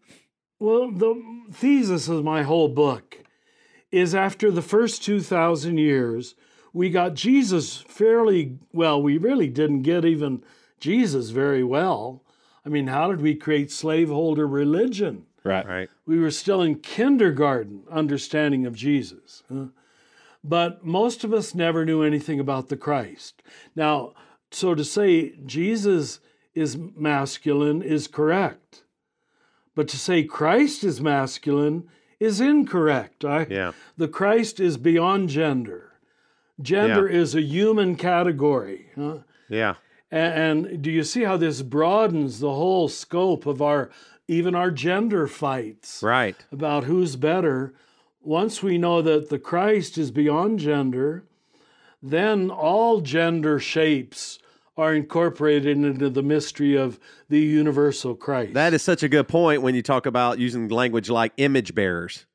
well, 0.64 0.90
the 0.92 1.22
thesis 1.52 2.08
of 2.08 2.24
my 2.24 2.44
whole 2.44 2.70
book 2.70 3.20
is 3.92 4.16
after 4.16 4.50
the 4.50 4.62
first 4.62 5.04
2,000 5.04 5.78
years, 5.78 6.36
we 6.72 6.90
got 6.90 7.16
Jesus 7.16 7.78
fairly 7.82 8.58
well. 8.72 9.02
We 9.02 9.18
really 9.18 9.50
didn't 9.50 9.82
get 9.82 10.06
even 10.06 10.42
Jesus 10.80 11.32
very 11.32 11.66
well. 11.66 12.24
I 12.66 12.70
mean, 12.70 12.88
how 12.88 13.12
did 13.12 13.22
we 13.22 13.36
create 13.36 13.72
slaveholder 13.72 14.48
religion? 14.48 15.26
Right. 15.44 15.68
Right. 15.68 15.90
we 16.06 16.18
were 16.20 16.32
still 16.32 16.62
in 16.62 16.76
kindergarten 16.76 17.84
understanding 17.92 18.66
of 18.66 18.74
Jesus. 18.74 19.44
huh? 19.50 19.66
But 20.42 20.86
most 20.86 21.26
of 21.26 21.34
us 21.34 21.54
never 21.54 21.84
knew 21.84 22.02
anything 22.04 22.40
about 22.40 22.70
the 22.70 22.78
Christ. 22.78 23.44
Now, 23.76 24.14
so 24.52 24.74
to 24.74 24.86
say 24.86 25.34
Jesus 25.46 26.22
is 26.56 26.78
masculine 26.78 27.82
is 27.82 28.08
correct. 28.08 28.83
But 29.76 29.88
to 29.90 29.98
say 29.98 30.24
Christ 30.24 30.84
is 30.84 31.02
masculine 31.02 31.90
is 32.20 32.40
incorrect. 32.40 33.26
I, 33.26 33.48
Yeah. 33.50 33.72
The 33.98 34.08
Christ 34.08 34.60
is 34.60 34.78
beyond 34.78 35.30
gender. 35.30 35.94
Gender 36.62 37.08
is 37.08 37.34
a 37.36 37.42
human 37.42 37.96
category. 37.96 38.88
huh? 38.96 39.20
Yeah. 39.50 39.76
And, 40.12 40.68
and 40.68 40.82
do 40.82 40.92
you 40.92 41.04
see 41.04 41.24
how 41.24 41.38
this 41.38 41.62
broadens 41.64 42.40
the 42.40 42.54
whole 42.54 42.88
scope 42.88 43.46
of 43.46 43.62
our 43.62 43.90
even 44.28 44.56
our 44.56 44.72
gender 44.72 45.28
fights 45.28 46.02
Right. 46.02 46.36
about 46.52 46.86
who's 46.86 47.16
better? 47.16 47.74
Once 48.22 48.64
we 48.64 48.78
know 48.78 49.02
that 49.02 49.30
the 49.30 49.40
Christ 49.40 49.98
is 49.98 50.12
beyond 50.12 50.60
gender, 50.60 51.26
then 52.02 52.50
all 52.50 53.02
gender 53.02 53.60
shapes 53.60 54.40
are 54.76 54.94
incorporated 54.94 55.78
into 55.78 56.10
the 56.10 56.24
mystery 56.24 56.76
of 56.76 57.00
the 57.30 57.40
universal 57.40 58.16
Christ. 58.16 58.54
That 58.54 58.74
is 58.74 58.82
such 58.82 59.04
a 59.04 59.10
good 59.10 59.28
point 59.28 59.62
when 59.62 59.76
you 59.76 59.82
talk 59.84 60.06
about 60.06 60.40
using 60.40 60.68
language 60.70 61.10
like 61.10 61.34
image 61.38 61.76
bearers. 61.76 62.26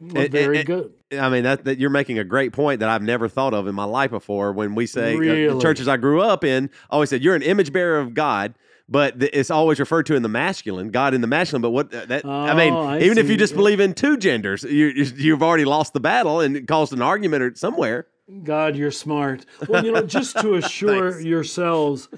Well, 0.00 0.24
it- 0.24 0.32
very 0.32 0.58
it- 0.58 0.66
good. 0.66 0.92
I 1.16 1.28
mean 1.28 1.44
that, 1.44 1.64
that 1.66 1.78
you're 1.78 1.88
making 1.90 2.18
a 2.18 2.24
great 2.24 2.52
point 2.52 2.80
that 2.80 2.88
I've 2.88 3.02
never 3.02 3.28
thought 3.28 3.54
of 3.54 3.68
in 3.68 3.76
my 3.76 3.84
life 3.84 4.10
before. 4.10 4.52
When 4.52 4.74
we 4.74 4.86
say 4.86 5.14
uh, 5.14 5.54
the 5.54 5.60
churches 5.60 5.86
I 5.86 5.96
grew 5.98 6.20
up 6.20 6.42
in 6.42 6.68
always 6.90 7.10
said 7.10 7.22
you're 7.22 7.36
an 7.36 7.42
image 7.42 7.72
bearer 7.72 8.00
of 8.00 8.12
God, 8.12 8.54
but 8.88 9.20
th- 9.20 9.30
it's 9.32 9.48
always 9.48 9.78
referred 9.78 10.06
to 10.06 10.16
in 10.16 10.22
the 10.22 10.28
masculine, 10.28 10.90
God 10.90 11.14
in 11.14 11.20
the 11.20 11.28
masculine. 11.28 11.62
But 11.62 11.70
what 11.70 11.94
uh, 11.94 12.06
that 12.06 12.24
I 12.24 12.54
mean, 12.54 12.72
Oh, 12.72 12.80
I 12.86 12.98
even 13.02 13.18
if 13.18 13.30
you 13.30 13.36
just 13.36 13.54
believe 13.54 13.78
in 13.78 13.94
two 13.94 14.16
genders, 14.16 14.64
you, 14.64 14.86
you- 14.88 15.12
you've 15.16 15.44
already 15.44 15.64
lost 15.64 15.92
the 15.92 16.00
battle 16.00 16.40
and 16.40 16.56
it 16.56 16.66
caused 16.66 16.92
an 16.92 17.00
argument 17.02 17.44
or 17.44 17.54
somewhere. 17.54 18.08
God, 18.42 18.76
you're 18.76 18.90
smart. 18.90 19.46
Well, 19.68 19.84
you 19.84 19.92
know, 19.92 20.02
just 20.02 20.38
to 20.40 20.54
assure 20.56 21.20
yourselves 21.20 22.08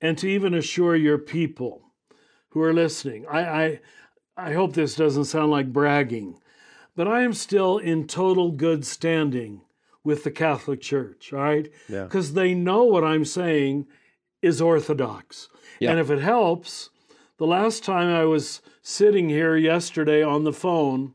and 0.00 0.16
to 0.18 0.28
even 0.28 0.54
assure 0.54 0.94
your 0.94 1.18
people 1.18 1.82
who 2.50 2.62
are 2.62 2.72
listening, 2.72 3.26
I, 3.26 3.40
I, 3.40 3.80
I 4.36 4.52
hope 4.52 4.74
this 4.74 4.94
doesn't 4.94 5.24
sound 5.24 5.50
like 5.50 5.72
bragging, 5.72 6.38
but 6.94 7.08
I 7.08 7.22
am 7.22 7.32
still 7.32 7.78
in 7.78 8.06
total 8.06 8.52
good 8.52 8.86
standing 8.86 9.62
with 10.04 10.22
the 10.22 10.30
Catholic 10.30 10.80
Church, 10.80 11.32
all 11.32 11.40
right? 11.40 11.68
Yeah. 11.88 12.04
Because 12.04 12.34
they 12.34 12.54
know 12.54 12.84
what 12.84 13.02
I'm 13.02 13.24
saying 13.24 13.86
is 14.40 14.60
orthodox. 14.60 15.48
Yeah. 15.80 15.90
And 15.90 16.00
if 16.00 16.10
it 16.10 16.20
helps, 16.20 16.90
the 17.38 17.46
last 17.46 17.82
time 17.82 18.08
I 18.08 18.24
was 18.24 18.62
sitting 18.82 19.28
here 19.28 19.56
yesterday 19.56 20.22
on 20.22 20.44
the 20.44 20.52
phone, 20.52 21.14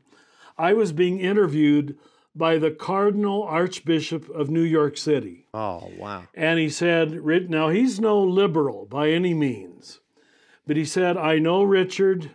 I 0.58 0.74
was 0.74 0.92
being 0.92 1.18
interviewed 1.20 1.96
by 2.34 2.56
the 2.58 2.70
Cardinal 2.70 3.42
Archbishop 3.42 4.28
of 4.30 4.48
New 4.48 4.62
York 4.62 4.96
City. 4.96 5.48
Oh 5.52 5.90
wow! 5.98 6.24
And 6.34 6.58
he 6.58 6.68
said, 6.70 7.12
"Rit- 7.24 7.50
now 7.50 7.68
he's 7.68 8.00
no 8.00 8.22
liberal 8.22 8.86
by 8.86 9.10
any 9.10 9.34
means, 9.34 10.00
but 10.66 10.76
he 10.76 10.84
said, 10.84 11.16
I 11.16 11.38
know, 11.38 11.62
Richard, 11.62 12.30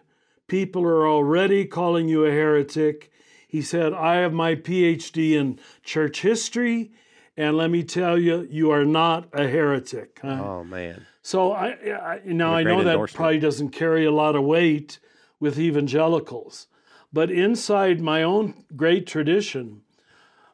people 0.48 0.84
are 0.84 1.08
already 1.08 1.66
calling 1.66 2.08
you 2.08 2.26
a 2.26 2.32
heretic. 2.32 3.12
He 3.48 3.62
said, 3.62 3.94
I 3.94 4.16
have 4.18 4.34
my 4.34 4.56
PhD 4.56 5.32
in 5.32 5.58
church 5.84 6.22
history, 6.22 6.92
and 7.38 7.56
let 7.58 7.72
me 7.72 7.82
tell 7.82 8.18
you, 8.20 8.46
you 8.52 8.70
are 8.72 8.86
not 8.86 9.30
a 9.34 9.48
heretic. 9.48 10.20
huh?" 10.22 10.42
Oh 10.44 10.64
man! 10.64 11.06
So 11.24 11.54
I, 11.54 11.70
I 11.70 12.22
now 12.26 12.54
I 12.54 12.62
know 12.64 12.78
that 12.86 12.98
probably 13.16 13.40
doesn't 13.40 13.70
carry 13.70 14.06
a 14.06 14.12
lot 14.12 14.36
of 14.36 14.44
weight 14.44 15.00
with 15.40 15.58
evangelicals, 15.60 16.68
but 17.12 17.32
inside 17.32 18.00
my 18.02 18.22
own 18.24 18.64
great 18.76 19.08
tradition, 19.08 19.82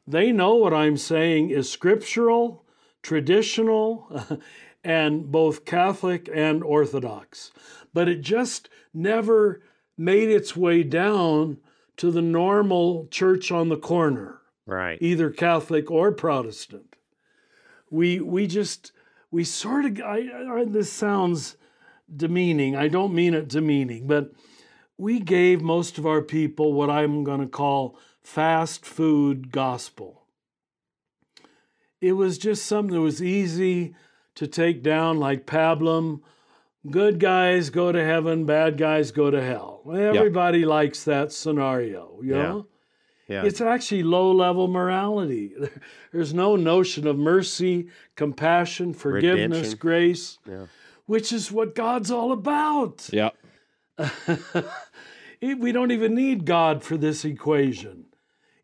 they 0.06 0.32
know 0.32 0.56
what 0.56 0.74
I'm 0.74 0.98
saying 0.98 1.50
is 1.50 1.70
scriptural, 1.70 2.66
traditional, 3.02 4.40
and 4.84 5.32
both 5.32 5.66
Catholic 5.66 6.30
and 6.34 6.64
Orthodox. 6.64 7.52
But 7.94 8.10
it 8.10 8.22
just 8.22 8.70
never 8.94 9.62
made 9.98 10.30
its 10.30 10.56
way 10.56 10.84
down 10.84 11.58
to 11.98 12.12
the 12.12 12.22
normal 12.22 13.08
church 13.12 13.52
on 13.52 13.70
the 13.70 13.78
corner 13.78 14.40
Right. 14.66 14.98
either 15.02 15.30
Catholic 15.30 15.92
or 15.92 16.12
Protestant. 16.12 16.96
We 17.90 18.20
we 18.20 18.48
just 18.48 18.92
we 19.30 19.44
sort 19.44 19.86
of 19.86 20.02
I, 20.02 20.30
I, 20.50 20.66
this 20.66 20.92
sounds 20.92 21.58
demeaning. 22.14 22.76
I 22.76 22.88
don't 22.88 23.14
mean 23.14 23.34
it 23.34 23.48
demeaning, 23.48 24.08
but 24.08 24.32
we 24.98 25.20
gave 25.20 25.62
most 25.62 25.98
of 25.98 26.06
our 26.06 26.22
people 26.22 26.74
what 26.74 26.90
I'm 26.90 27.24
going 27.24 27.42
to 27.42 27.48
call 27.48 27.98
fast 28.24 28.86
food 28.86 29.52
gospel. 29.52 30.22
It 32.02 32.14
was 32.14 32.38
just 32.38 32.66
something 32.66 32.94
that 32.96 33.02
was 33.02 33.22
easy 33.24 33.96
to 34.36 34.48
take 34.48 34.84
down, 34.84 35.20
like 35.20 35.46
pablum. 35.46 36.22
Good 36.90 37.20
guys 37.20 37.70
go 37.70 37.92
to 37.94 38.04
heaven, 38.04 38.46
bad 38.46 38.78
guys 38.78 39.12
go 39.12 39.32
to 39.32 39.42
hell. 39.42 39.84
Everybody 39.90 40.66
likes 40.66 41.04
that 41.06 41.32
scenario, 41.32 42.20
you 42.22 42.36
Yeah. 42.36 42.42
know? 42.44 42.68
Yeah. 43.30 43.46
It's 43.46 43.62
actually 43.62 44.04
low 44.04 44.32
level 44.34 44.68
morality. 44.68 45.54
There's 46.12 46.34
no 46.34 46.58
notion 46.58 47.08
of 47.08 47.18
mercy, 47.18 47.88
compassion, 48.18 48.94
forgiveness, 48.94 49.58
Redemption. 49.60 49.78
grace, 49.80 50.40
Yeah. 50.46 50.66
which 51.06 51.32
is 51.32 51.50
what 51.50 51.74
God's 51.74 52.12
all 52.12 52.34
about. 52.34 53.10
Yeah. 53.14 53.30
It- 55.42 55.60
we 55.60 55.72
don't 55.74 55.92
even 55.92 56.16
need 56.16 56.46
God 56.46 56.84
for 56.84 56.96
this 56.98 57.24
equation. 57.26 58.06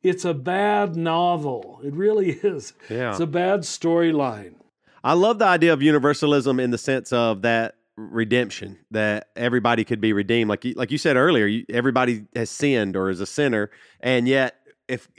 It's 0.01 0.25
a 0.25 0.33
bad 0.33 0.95
novel. 0.95 1.81
It 1.83 1.93
really 1.93 2.31
is. 2.31 2.73
Yeah. 2.89 3.11
It's 3.11 3.19
a 3.19 3.27
bad 3.27 3.61
storyline. 3.61 4.55
I 5.03 5.13
love 5.13 5.39
the 5.39 5.45
idea 5.45 5.73
of 5.73 5.81
universalism 5.81 6.59
in 6.59 6.71
the 6.71 6.77
sense 6.77 7.11
of 7.13 7.41
that 7.43 7.75
redemption 7.95 8.79
that 8.91 9.27
everybody 9.35 9.83
could 9.83 9.99
be 10.01 10.13
redeemed. 10.13 10.49
Like 10.49 10.63
you, 10.65 10.73
like 10.75 10.91
you 10.91 10.97
said 10.97 11.15
earlier, 11.17 11.45
you, 11.45 11.65
everybody 11.69 12.25
has 12.35 12.49
sinned 12.49 12.95
or 12.95 13.09
is 13.09 13.19
a 13.19 13.25
sinner, 13.25 13.69
and 13.99 14.27
yet 14.27 14.55
if 14.87 15.09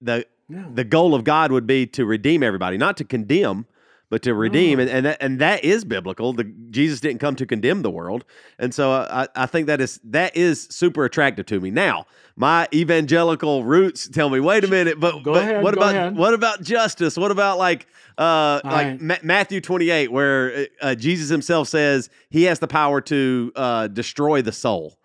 the 0.00 0.26
Yeah. 0.48 0.66
the 0.72 0.84
goal 0.84 1.14
of 1.14 1.24
God 1.24 1.52
would 1.52 1.66
be 1.66 1.86
to 1.88 2.04
redeem 2.04 2.42
everybody, 2.42 2.76
not 2.76 2.96
to 2.98 3.04
condemn, 3.04 3.66
but 4.14 4.22
to 4.22 4.32
redeem, 4.32 4.78
and 4.78 4.88
and 4.88 5.06
that, 5.06 5.16
and 5.20 5.40
that 5.40 5.64
is 5.64 5.84
biblical. 5.84 6.32
The 6.32 6.44
Jesus 6.70 7.00
didn't 7.00 7.18
come 7.18 7.34
to 7.34 7.44
condemn 7.44 7.82
the 7.82 7.90
world, 7.90 8.24
and 8.60 8.72
so 8.72 8.92
I, 8.92 9.26
I 9.34 9.46
think 9.46 9.66
that 9.66 9.80
is 9.80 9.98
that 10.04 10.36
is 10.36 10.68
super 10.70 11.04
attractive 11.04 11.46
to 11.46 11.58
me. 11.58 11.72
Now, 11.72 12.06
my 12.36 12.68
evangelical 12.72 13.64
roots 13.64 14.08
tell 14.08 14.30
me, 14.30 14.38
wait 14.38 14.62
a 14.62 14.68
minute, 14.68 15.00
but, 15.00 15.24
Go 15.24 15.32
but 15.32 15.42
ahead, 15.42 15.64
what 15.64 15.74
about 15.74 15.96
ahead. 15.96 16.16
what 16.16 16.32
about 16.32 16.62
justice? 16.62 17.16
What 17.16 17.32
about 17.32 17.58
like 17.58 17.88
uh 18.16 18.60
like 18.62 18.72
right. 18.86 19.00
Ma- 19.02 19.16
Matthew 19.24 19.60
twenty 19.60 19.90
eight, 19.90 20.12
where 20.12 20.68
uh, 20.80 20.94
Jesus 20.94 21.28
himself 21.28 21.66
says 21.66 22.08
he 22.30 22.44
has 22.44 22.60
the 22.60 22.68
power 22.68 23.00
to 23.00 23.50
uh, 23.56 23.88
destroy 23.88 24.42
the 24.42 24.52
soul, 24.52 24.96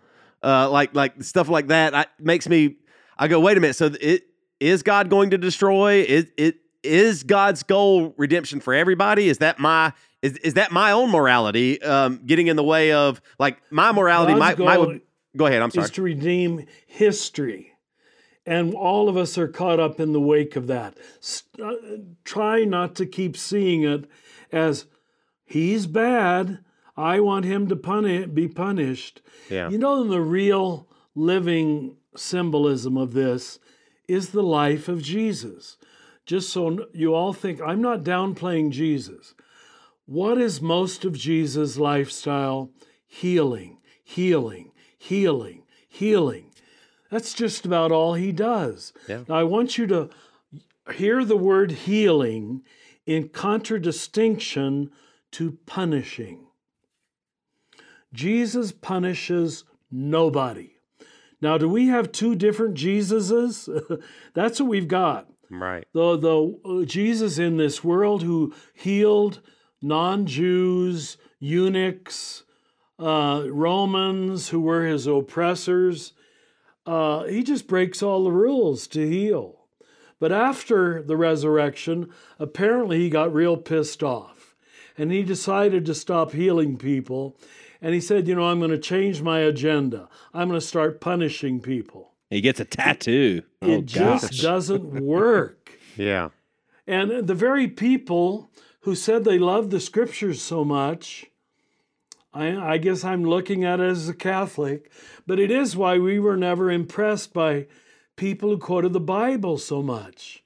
uh, 0.43 0.69
like 0.69 0.93
like 0.93 1.23
stuff 1.23 1.49
like 1.49 1.69
that. 1.69 1.95
I, 1.95 2.05
makes 2.19 2.47
me. 2.47 2.75
I 3.17 3.27
go, 3.27 3.39
wait 3.39 3.57
a 3.57 3.59
minute. 3.59 3.75
So 3.75 3.89
it 3.99 4.27
is 4.59 4.83
God 4.83 5.09
going 5.09 5.31
to 5.31 5.39
destroy? 5.39 6.03
Is 6.03 6.27
it 6.37 6.57
is 6.83 7.23
God's 7.23 7.63
goal 7.63 8.13
redemption 8.17 8.59
for 8.59 8.73
everybody? 8.73 9.27
Is 9.27 9.39
that 9.39 9.59
my 9.59 9.93
is 10.21 10.37
is 10.37 10.55
that 10.55 10.71
my 10.71 10.91
own 10.91 11.09
morality 11.09 11.81
um, 11.81 12.21
getting 12.25 12.47
in 12.47 12.55
the 12.55 12.63
way 12.63 12.91
of 12.91 13.21
like 13.37 13.61
my 13.71 13.91
morality? 13.91 14.35
My, 14.35 14.55
my 14.55 14.99
go 15.35 15.45
ahead. 15.45 15.61
I'm 15.61 15.71
sorry. 15.71 15.85
is 15.85 15.91
to 15.91 16.01
redeem 16.01 16.65
history. 16.87 17.73
And 18.45 18.73
all 18.73 19.09
of 19.09 19.17
us 19.17 19.37
are 19.37 19.47
caught 19.47 19.79
up 19.79 19.99
in 19.99 20.11
the 20.11 20.19
wake 20.19 20.55
of 20.55 20.67
that. 20.67 20.97
Uh, 21.61 21.73
try 22.23 22.63
not 22.63 22.95
to 22.95 23.05
keep 23.05 23.37
seeing 23.37 23.83
it 23.83 24.09
as 24.51 24.85
he's 25.45 25.85
bad. 25.85 26.59
I 26.97 27.19
want 27.19 27.45
him 27.45 27.67
to 27.67 27.75
puni- 27.75 28.25
be 28.25 28.47
punished. 28.47 29.21
Yeah. 29.49 29.69
You 29.69 29.77
know, 29.77 30.03
the 30.03 30.21
real 30.21 30.89
living 31.13 31.97
symbolism 32.15 32.97
of 32.97 33.13
this 33.13 33.59
is 34.07 34.29
the 34.29 34.43
life 34.43 34.87
of 34.87 35.03
Jesus. 35.03 35.77
Just 36.29 36.51
so 36.51 36.85
you 36.93 37.15
all 37.15 37.33
think, 37.33 37.59
I'm 37.59 37.81
not 37.81 38.03
downplaying 38.03 38.69
Jesus. 38.69 39.33
What 40.05 40.37
is 40.37 40.61
most 40.61 41.03
of 41.03 41.13
Jesus' 41.13 41.75
lifestyle? 41.75 42.69
Healing, 43.07 43.79
healing, 44.03 44.71
healing, 44.95 45.63
healing. 45.87 46.51
That's 47.09 47.33
just 47.33 47.65
about 47.65 47.91
all 47.91 48.13
he 48.13 48.31
does. 48.31 48.93
Yeah. 49.07 49.23
Now, 49.27 49.37
I 49.37 49.43
want 49.43 49.79
you 49.79 49.87
to 49.87 50.11
hear 50.93 51.25
the 51.25 51.35
word 51.35 51.71
healing 51.71 52.61
in 53.07 53.29
contradistinction 53.29 54.91
to 55.31 55.57
punishing. 55.65 56.45
Jesus 58.13 58.71
punishes 58.71 59.63
nobody. 59.89 60.73
Now, 61.41 61.57
do 61.57 61.67
we 61.67 61.87
have 61.87 62.11
two 62.11 62.35
different 62.35 62.75
Jesuses? 62.75 63.67
That's 64.35 64.59
what 64.59 64.69
we've 64.69 64.87
got 64.87 65.28
right. 65.49 65.87
the 65.93 66.17
the 66.17 66.59
uh, 66.65 66.85
Jesus 66.85 67.37
in 67.37 67.57
this 67.57 67.83
world 67.83 68.23
who 68.23 68.53
healed 68.73 69.41
non-Jews, 69.81 71.17
eunuchs, 71.39 72.43
uh, 72.99 73.43
Romans 73.47 74.49
who 74.49 74.61
were 74.61 74.85
his 74.85 75.07
oppressors. 75.07 76.13
Uh, 76.85 77.23
he 77.25 77.43
just 77.43 77.67
breaks 77.67 78.03
all 78.03 78.23
the 78.23 78.31
rules 78.31 78.87
to 78.87 79.07
heal. 79.07 79.67
But 80.19 80.31
after 80.31 81.01
the 81.01 81.15
resurrection, 81.15 82.09
apparently 82.37 82.99
he 82.99 83.09
got 83.09 83.33
real 83.33 83.55
pissed 83.55 84.03
off, 84.03 84.55
and 84.97 85.11
he 85.11 85.23
decided 85.23 85.85
to 85.85 85.95
stop 85.95 86.33
healing 86.33 86.77
people. 86.77 87.37
And 87.81 87.93
he 87.93 88.01
said, 88.01 88.27
"You 88.27 88.35
know, 88.35 88.43
I'm 88.43 88.59
going 88.59 88.71
to 88.71 88.77
change 88.77 89.21
my 89.21 89.39
agenda. 89.39 90.09
I'm 90.33 90.49
going 90.49 90.59
to 90.59 90.65
start 90.65 90.99
punishing 90.99 91.61
people." 91.61 92.15
He 92.29 92.41
gets 92.41 92.59
a 92.59 92.65
tattoo. 92.65 93.43
Oh, 93.61 93.79
it 93.79 93.85
just 93.85 94.41
doesn't 94.41 95.03
work. 95.03 95.55
Yeah. 95.97 96.29
And 96.87 97.27
the 97.27 97.35
very 97.35 97.67
people 97.67 98.49
who 98.81 98.95
said 98.95 99.25
they 99.25 99.37
loved 99.37 99.69
the 99.69 99.81
scriptures 99.81 100.41
so 100.41 100.63
much, 100.63 101.25
I, 102.33 102.55
I 102.55 102.77
guess 102.77 103.03
I'm 103.03 103.25
looking 103.25 103.65
at 103.65 103.81
it 103.81 103.89
as 103.89 104.07
a 104.07 104.13
Catholic, 104.13 104.89
but 105.27 105.39
it 105.39 105.51
is 105.51 105.75
why 105.75 105.97
we 105.97 106.19
were 106.19 106.37
never 106.37 106.71
impressed 106.71 107.33
by 107.33 107.67
people 108.15 108.49
who 108.49 108.57
quoted 108.57 108.93
the 108.93 109.01
Bible 109.01 109.57
so 109.57 109.81
much. 109.81 110.41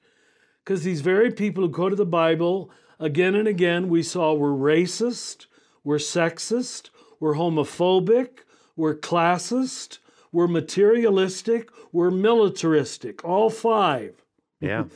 Because 0.64 0.82
these 0.82 1.02
very 1.02 1.30
people 1.30 1.62
who 1.62 1.70
quoted 1.70 1.96
the 1.96 2.04
Bible 2.04 2.68
again 2.98 3.36
and 3.36 3.46
again 3.46 3.88
we 3.88 4.02
saw 4.02 4.32
we're 4.32 4.48
racist, 4.48 5.46
we're 5.84 5.98
sexist, 5.98 6.90
we're 7.20 7.34
homophobic, 7.34 8.40
we're 8.74 8.96
classist, 8.96 9.98
we're 10.34 10.48
materialistic, 10.48 11.70
we're 11.92 12.10
militaristic, 12.10 13.24
all 13.24 13.48
five. 13.50 14.12
Yeah. 14.60 14.84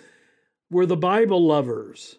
We're 0.70 0.84
the 0.84 0.98
Bible 0.98 1.46
lovers. 1.46 2.18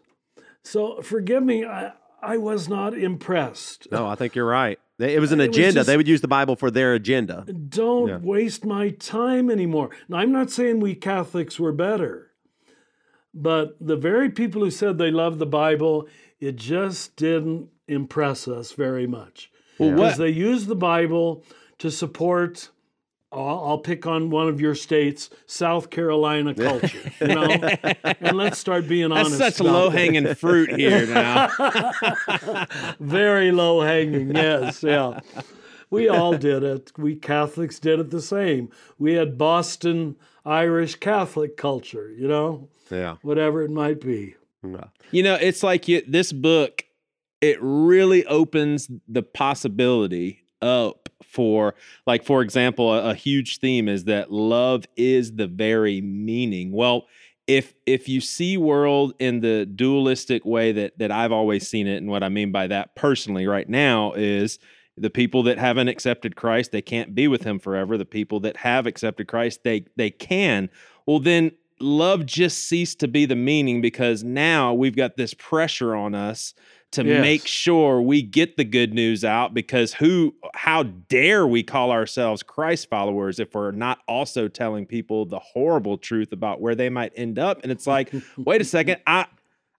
So 0.63 1.01
forgive 1.03 1.43
me, 1.43 1.65
I, 1.65 1.91
I 2.19 2.37
was 2.37 2.67
not 2.67 2.95
impressed. 2.97 3.87
No, 3.91 4.07
I 4.07 4.15
think 4.15 4.33
you're 4.33 4.43
right. 4.43 4.79
It 4.97 5.19
was 5.19 5.31
uh, 5.31 5.35
an 5.35 5.41
It 5.41 5.49
was 5.49 5.57
agenda. 5.57 5.73
just- 5.75 5.87
they 5.87 5.97
would 5.97 6.07
use 6.07 6.21
the 6.21 6.27
Bible 6.27 6.55
for 6.55 6.71
their 6.71 6.95
agenda. 6.95 7.45
Don't 7.45 8.07
Yeah. 8.07 8.17
waste 8.17 8.65
my 8.65 8.89
time 8.89 9.51
anymore. 9.51 9.91
Now, 10.07 10.17
I'm 10.17 10.31
not 10.31 10.49
saying 10.49 10.79
we 10.79 10.95
Catholics 10.95 11.59
were 11.59 11.71
better, 11.71 12.31
but 13.35 13.75
the 13.79 13.95
very 13.97 14.29
people 14.31 14.63
who 14.63 14.71
said 14.71 14.97
they 14.97 15.11
loved 15.11 15.37
the 15.37 15.45
Bible, 15.45 16.07
it 16.39 16.55
just 16.55 17.15
didn't 17.15 17.69
impress 17.87 18.47
us 18.47 18.71
very 18.71 19.05
much. 19.05 19.51
Well, 19.77 19.91
Because 19.91 20.17
they 20.17 20.29
used 20.29 20.67
the 20.67 20.75
Bible 20.75 21.43
to 21.77 21.91
support, 21.91 22.69
I'll, 23.31 23.63
I'll 23.65 23.77
pick 23.77 24.07
on 24.07 24.29
one 24.31 24.47
of 24.47 24.59
your 24.59 24.73
states, 24.73 25.29
South 25.45 25.89
Carolina 25.91 26.53
culture, 26.55 27.11
you 27.21 27.27
know? 27.27 27.47
and 28.21 28.35
let's 28.37 28.57
start 28.57 28.87
being 28.87 29.09
That's 29.09 29.27
honest. 29.33 29.37
such 29.37 29.59
about 29.59 29.71
low 29.73 29.89
hanging 29.91 30.33
fruit 30.35 30.71
here 30.79 31.05
now. 31.05 31.49
Very 32.99 33.51
low 33.51 33.81
hanging, 33.81 34.35
yes, 34.35 34.83
yeah. 34.83 35.19
We 35.91 36.07
all 36.09 36.37
did 36.37 36.63
it. 36.63 36.91
We 36.97 37.15
Catholics 37.15 37.79
did 37.79 37.99
it 37.99 38.11
the 38.11 38.21
same. 38.21 38.69
We 38.99 39.13
had 39.13 39.37
Boston 39.37 40.15
Irish 40.45 40.95
Catholic 40.95 41.57
culture, 41.57 42.11
you 42.11 42.27
know, 42.27 42.69
Yeah. 42.91 43.15
whatever 43.21 43.63
it 43.63 43.71
might 43.71 43.99
be. 44.01 44.35
Yeah. 44.63 44.85
You 45.11 45.23
know, 45.23 45.35
it's 45.35 45.63
like 45.63 45.87
you, 45.87 46.01
this 46.07 46.31
book, 46.31 46.83
it 47.41 47.57
really 47.61 48.25
opens 48.25 48.89
the 49.07 49.23
possibility 49.23 50.43
up 50.61 51.08
for, 51.29 51.75
like, 52.05 52.23
for 52.23 52.41
example, 52.41 52.93
a, 52.93 53.11
a 53.11 53.13
huge 53.13 53.59
theme 53.59 53.87
is 53.87 54.05
that 54.05 54.31
love 54.31 54.85
is 54.95 55.35
the 55.35 55.47
very 55.47 56.01
meaning. 56.01 56.71
Well, 56.71 57.07
if 57.47 57.73
if 57.87 58.07
you 58.07 58.21
see 58.21 58.57
world 58.57 59.13
in 59.17 59.41
the 59.41 59.65
dualistic 59.65 60.45
way 60.45 60.71
that 60.71 60.99
that 60.99 61.11
I've 61.11 61.31
always 61.31 61.67
seen 61.67 61.87
it, 61.87 61.97
and 61.97 62.07
what 62.07 62.23
I 62.23 62.29
mean 62.29 62.51
by 62.51 62.67
that 62.67 62.95
personally 62.95 63.47
right 63.47 63.67
now 63.67 64.13
is 64.13 64.59
the 64.97 65.09
people 65.09 65.43
that 65.43 65.57
haven't 65.57 65.87
accepted 65.87 66.35
Christ, 66.35 66.71
they 66.71 66.81
can't 66.81 67.15
be 67.15 67.27
with 67.27 67.43
him 67.43 67.57
forever. 67.57 67.97
The 67.97 68.05
people 68.05 68.39
that 68.41 68.57
have 68.57 68.85
accepted 68.85 69.27
Christ, 69.27 69.63
they 69.63 69.85
they 69.95 70.11
can. 70.11 70.69
Well, 71.07 71.19
then 71.19 71.51
love 71.79 72.25
just 72.25 72.67
ceased 72.67 72.99
to 72.99 73.07
be 73.07 73.25
the 73.25 73.35
meaning 73.35 73.81
because 73.81 74.23
now 74.23 74.73
we've 74.73 74.95
got 74.95 75.17
this 75.17 75.33
pressure 75.33 75.95
on 75.95 76.13
us 76.13 76.53
to 76.91 77.03
Yes. 77.05 77.21
make 77.21 77.45
sure 77.47 78.01
we 78.01 78.21
get 78.21 78.57
the 78.57 78.63
good 78.63 78.93
news 78.93 79.23
out 79.23 79.53
because 79.53 79.93
who 79.93 80.33
how 80.55 80.83
dare 80.83 81.45
we 81.45 81.61
call 81.61 81.91
ourselves 81.91 82.41
Christ 82.41 82.89
followers 82.89 83.39
if 83.39 83.53
we're 83.53 83.71
not 83.71 83.99
also 84.07 84.47
telling 84.47 84.85
people 84.85 85.25
the 85.25 85.39
horrible 85.39 85.97
truth 85.97 86.31
about 86.31 86.61
where 86.61 86.73
they 86.75 86.89
might 86.89 87.13
end 87.15 87.37
up 87.37 87.59
and 87.63 87.71
it's 87.71 87.85
like 87.85 88.11
wait 88.37 88.61
a 88.61 88.65
second 88.65 88.97
I 89.05 89.27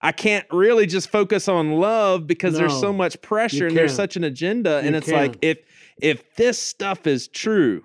I 0.01 0.13
can't 0.13 0.47
really 0.51 0.87
just 0.87 1.11
focus 1.11 1.49
on 1.49 1.73
love 1.73 2.27
because 2.27 2.57
there's 2.57 2.79
so 2.79 2.93
much 2.93 3.21
pressure 3.21 3.67
and 3.67 3.77
there's 3.77 3.95
such 3.95 4.17
an 4.17 4.25
agenda 4.25 4.79
and 4.79 4.95
it's 4.95 5.09
like 5.09 5.41
can't. 5.41 5.59
if 5.59 5.59
if 6.01 6.37
this 6.37 6.59
stuff 6.59 7.07
is 7.09 7.27
true 7.29 7.85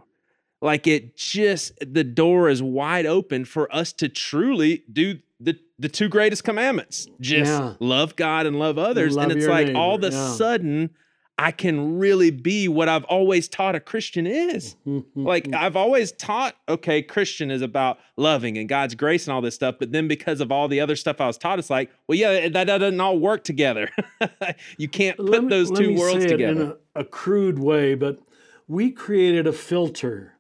like 0.62 0.86
it 0.88 1.18
just 1.18 1.74
the 1.82 2.04
door 2.04 2.48
is 2.48 2.62
wide 2.62 3.06
open 3.06 3.44
for 3.44 3.74
us 3.76 3.92
to 3.94 4.08
truly 4.08 4.84
do 4.94 5.20
the 5.40 5.58
the 5.80 5.90
two 5.90 6.08
greatest 6.10 6.44
commandments 6.44 7.08
just 7.20 7.52
Yeah. 7.52 7.74
love 7.80 8.16
god 8.16 8.46
and 8.46 8.58
love 8.60 8.78
others. 8.78 9.16
And 9.16 9.32
it's 9.32 9.46
like 9.48 9.76
all 9.76 9.96
of 9.96 10.04
a 10.04 10.10
yeah. 10.12 10.34
sudden 10.34 10.90
i 11.38 11.52
can 11.52 11.98
really 12.00 12.32
be 12.32 12.70
what 12.70 12.88
i've 12.88 13.04
always 13.06 13.50
taught 13.50 13.76
a 13.76 13.80
christian 13.82 14.26
is. 14.26 14.78
Mm-hmm. 14.88 15.26
Like 15.26 15.54
i've 15.54 15.76
always 15.76 16.14
taught 16.14 16.56
okay 16.70 17.02
christian 17.02 17.52
is 17.52 17.62
about 17.62 17.98
loving 18.16 18.58
and 18.58 18.70
god's 18.70 18.96
grace 18.96 19.28
and 19.28 19.34
all 19.34 19.42
this 19.42 19.54
stuff 19.56 19.76
but 19.78 19.92
then 19.92 20.08
because 20.08 20.40
of 20.40 20.50
all 20.50 20.70
the 20.70 20.80
other 20.80 20.96
stuff 20.96 21.20
i 21.20 21.28
was 21.28 21.38
taught 21.38 21.60
it's 21.60 21.70
like 21.70 21.92
well 22.08 22.18
yeah 22.18 22.48
that 22.48 22.64
doesn't 22.68 23.02
all 23.02 23.20
work 23.20 23.44
together. 23.44 23.90
You 24.78 24.88
can't 24.88 25.18
put 25.18 25.44
me- 25.44 25.50
those 25.50 25.70
two 25.72 25.94
worlds 25.96 26.22
say 26.22 26.28
it 26.28 26.32
together. 26.32 26.62
in 26.62 26.68
a, 26.96 27.02
a 27.02 27.04
crude 27.04 27.60
way, 27.60 27.96
but 27.96 28.20
we 28.68 28.92
created 28.92 29.46
a 29.46 29.52
filter 29.54 30.34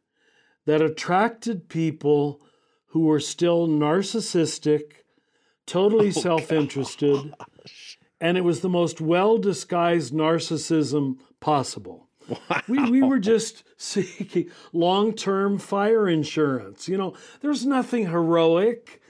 that 0.65 0.81
attracted 0.81 1.67
people 1.69 2.39
who 2.87 3.01
were 3.01 3.19
still 3.19 3.67
narcissistic, 3.67 5.03
totally 5.65 6.07
Oh, 6.15 6.21
self 6.21 6.51
interested, 6.51 7.33
and 8.21 8.37
it 8.37 8.43
was 8.43 8.61
the 8.61 8.69
most 8.69 9.01
well 9.01 9.37
disguised 9.37 10.13
narcissism 10.13 11.19
possible. 11.39 12.09
We, 12.67 12.89
we 12.89 13.03
were 13.03 13.19
just 13.19 13.63
seeking 13.77 14.49
long 14.73 15.13
term 15.13 15.59
fire 15.59 16.07
insurance. 16.07 16.87
You 16.87 16.97
know, 16.97 17.13
there's 17.41 17.65
nothing 17.65 18.07
heroic 18.07 19.01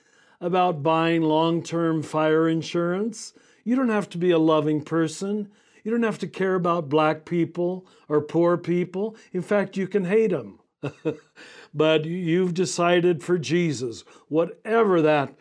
about 0.42 0.84
buying 0.84 1.22
long 1.22 1.64
term 1.64 2.04
fire 2.04 2.48
insurance. 2.48 3.34
You 3.64 3.76
don't 3.76 3.90
have 3.90 4.10
to 4.10 4.18
be 4.18 4.32
a 4.32 4.40
loving 4.40 4.82
person. 4.82 5.50
You 5.84 5.92
don't 5.92 6.04
have 6.04 6.20
to 6.20 6.28
care 6.28 6.56
about 6.56 6.90
black 6.90 7.26
people 7.26 7.88
or 8.10 8.22
poor 8.22 8.58
people. 8.58 9.16
In 9.32 9.42
fact, 9.42 9.78
you 9.78 9.88
can 9.88 10.06
hate 10.06 10.32
them. 10.32 10.60
but 11.74 12.06
you've 12.06 12.54
decided 12.54 13.24
for 13.24 13.38
Jesus, 13.38 14.04
whatever 14.28 15.02
that 15.02 15.34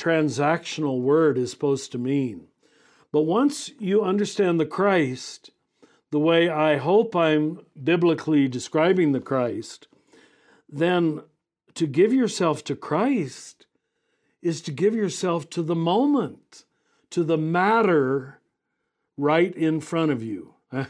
transactional 0.00 1.00
word 1.00 1.36
is 1.36 1.50
supposed 1.50 1.92
to 1.92 1.98
mean. 1.98 2.46
But 3.12 3.22
once 3.22 3.70
you 3.78 4.02
understand 4.02 4.58
the 4.58 4.66
Christ, 4.66 5.50
the 6.10 6.18
way 6.18 6.48
I 6.48 6.76
hope 6.76 7.14
I'm 7.14 7.60
biblically 7.82 8.48
describing 8.48 9.12
the 9.12 9.20
Christ, 9.20 9.88
then 10.68 11.22
to 11.74 11.86
give 11.86 12.12
yourself 12.12 12.64
to 12.64 12.76
Christ 12.76 13.66
is 14.42 14.60
to 14.62 14.72
give 14.72 14.94
yourself 14.94 15.50
to 15.50 15.62
the 15.62 15.74
moment, 15.74 16.64
to 17.10 17.22
the 17.22 17.36
matter 17.36 18.40
right 19.16 19.54
in 19.54 19.80
front 19.80 20.12
of 20.12 20.22
you. 20.22 20.54
right? 20.72 20.86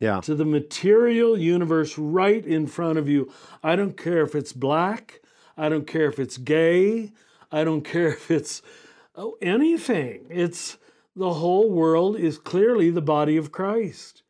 Yeah. 0.00 0.20
to 0.20 0.34
the 0.34 0.44
material 0.44 1.38
universe 1.38 1.96
right 1.96 2.44
in 2.44 2.66
front 2.66 2.98
of 2.98 3.08
you. 3.08 3.32
I 3.62 3.74
don't 3.74 3.96
care 3.96 4.22
if 4.22 4.34
it's 4.34 4.52
black. 4.52 5.20
I 5.56 5.68
don't 5.68 5.86
care 5.86 6.08
if 6.08 6.18
it's 6.18 6.36
gay. 6.36 7.12
I 7.50 7.64
don't 7.64 7.82
care 7.82 8.08
if 8.08 8.30
it's 8.30 8.62
oh, 9.14 9.36
anything. 9.40 10.26
It's 10.30 10.78
the 11.16 11.34
whole 11.34 11.70
world 11.70 12.16
is 12.16 12.38
clearly 12.38 12.90
the 12.90 13.02
body 13.02 13.36
of 13.36 13.52
Christ. 13.52 14.22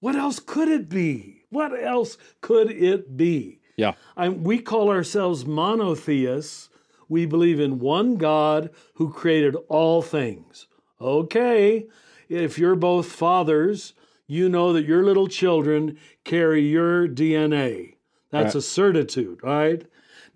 What 0.00 0.16
else 0.16 0.40
could 0.40 0.68
it 0.68 0.88
be? 0.88 1.42
What 1.50 1.72
else 1.80 2.16
could 2.40 2.70
it 2.70 3.16
be? 3.16 3.60
yeah 3.76 3.94
I, 4.16 4.28
we 4.28 4.58
call 4.58 4.90
ourselves 4.90 5.46
monotheists. 5.46 6.68
We 7.08 7.26
believe 7.26 7.58
in 7.58 7.80
one 7.80 8.16
God 8.16 8.70
who 8.94 9.12
created 9.12 9.56
all 9.68 10.00
things. 10.02 10.66
Okay, 11.00 11.86
if 12.28 12.58
you're 12.58 12.76
both 12.76 13.06
fathers, 13.10 13.94
you 14.26 14.48
know 14.48 14.72
that 14.74 14.84
your 14.84 15.02
little 15.02 15.26
children 15.26 15.98
carry 16.24 16.62
your 16.62 17.08
DNA. 17.08 17.94
That's 18.30 18.54
a 18.54 18.62
certitude, 18.62 19.40
right? 19.42 19.84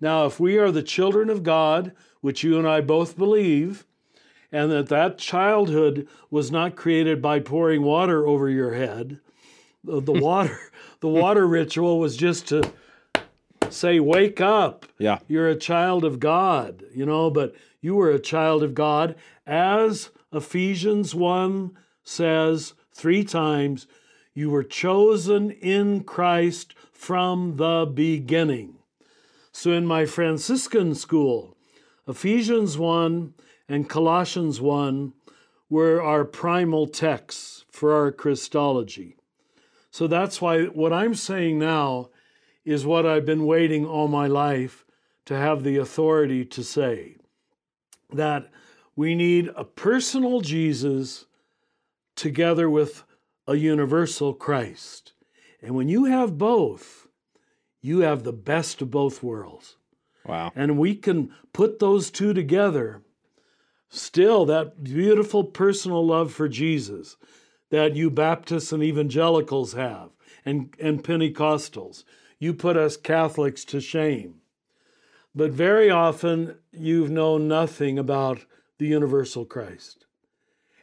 Now, 0.01 0.25
if 0.25 0.39
we 0.39 0.57
are 0.57 0.71
the 0.71 0.83
children 0.83 1.29
of 1.29 1.43
God, 1.43 1.93
which 2.21 2.43
you 2.43 2.57
and 2.57 2.67
I 2.67 2.81
both 2.81 3.17
believe, 3.17 3.85
and 4.51 4.71
that 4.71 4.87
that 4.87 5.17
childhood 5.17 6.07
was 6.29 6.51
not 6.51 6.75
created 6.75 7.21
by 7.21 7.39
pouring 7.39 7.81
water 7.81 8.27
over 8.27 8.49
your 8.49 8.73
head, 8.73 9.19
the, 9.83 10.01
the 10.01 10.11
water, 10.21 10.59
the 10.99 11.07
water 11.07 11.47
ritual 11.47 11.99
was 11.99 12.17
just 12.17 12.47
to 12.49 12.71
say, 13.69 13.99
"Wake 13.99 14.41
up! 14.41 14.85
yeah 14.97 15.19
You're 15.27 15.49
a 15.49 15.55
child 15.55 16.03
of 16.03 16.19
God." 16.19 16.83
You 16.93 17.05
know, 17.05 17.29
but 17.29 17.55
you 17.81 17.95
were 17.95 18.11
a 18.11 18.19
child 18.19 18.63
of 18.63 18.73
God, 18.73 19.15
as 19.45 20.09
Ephesians 20.33 21.13
one 21.13 21.77
says 22.03 22.73
three 22.91 23.23
times. 23.23 23.87
You 24.33 24.49
were 24.49 24.63
chosen 24.63 25.51
in 25.51 26.03
Christ 26.03 26.75
from 26.91 27.55
the 27.55 27.89
beginning. 27.91 28.74
So, 29.57 29.71
in 29.71 29.85
my 29.85 30.05
Franciscan 30.05 30.95
school, 30.95 31.55
Ephesians 32.09 32.77
1 32.77 33.33
and 33.69 33.89
Colossians 33.89 34.59
1 34.59 35.13
were 35.69 36.01
our 36.01 36.25
primal 36.25 36.87
texts 36.87 37.63
for 37.71 37.93
our 37.93 38.11
Christology. 38.11 39.15
So, 39.91 40.07
that's 40.07 40.41
why 40.41 40.65
what 40.65 40.91
I'm 40.91 41.15
saying 41.15 41.57
now 41.57 42.09
is 42.65 42.85
what 42.85 43.05
I've 43.05 43.25
been 43.25 43.45
waiting 43.45 43.85
all 43.85 44.09
my 44.09 44.27
life 44.27 44.83
to 45.23 45.37
have 45.37 45.63
the 45.63 45.77
authority 45.77 46.43
to 46.43 46.61
say 46.61 47.15
that 48.11 48.51
we 48.93 49.15
need 49.15 49.49
a 49.55 49.63
personal 49.63 50.41
Jesus 50.41 51.27
together 52.17 52.69
with 52.69 53.05
a 53.47 53.55
universal 53.55 54.33
Christ. 54.33 55.13
And 55.61 55.75
when 55.75 55.87
you 55.87 56.03
have 56.03 56.37
both, 56.37 57.04
you 57.85 57.99
have 57.99 58.23
the 58.23 58.33
best 58.33 58.81
of 58.81 58.89
both 58.89 59.21
worlds. 59.21 59.75
wow 60.25 60.51
And 60.55 60.77
we 60.77 60.95
can 60.95 61.31
put 61.53 61.79
those 61.79 62.09
two 62.09 62.33
together 62.33 63.03
still 63.89 64.45
that 64.45 64.83
beautiful 64.83 65.43
personal 65.43 66.05
love 66.05 66.33
for 66.33 66.47
Jesus 66.47 67.15
that 67.69 67.95
you 67.95 68.09
Baptists 68.09 68.71
and 68.71 68.83
evangelicals 68.83 69.73
have 69.73 70.09
and, 70.43 70.73
and 70.79 71.03
Pentecostals. 71.03 72.03
You 72.39 72.53
put 72.53 72.75
us 72.75 72.97
Catholics 72.97 73.63
to 73.65 73.79
shame. 73.79 74.41
But 75.35 75.51
very 75.51 75.89
often 75.89 76.55
you've 76.71 77.11
known 77.11 77.47
nothing 77.47 77.99
about 77.99 78.45
the 78.79 78.87
universal 78.87 79.45
Christ. 79.45 80.05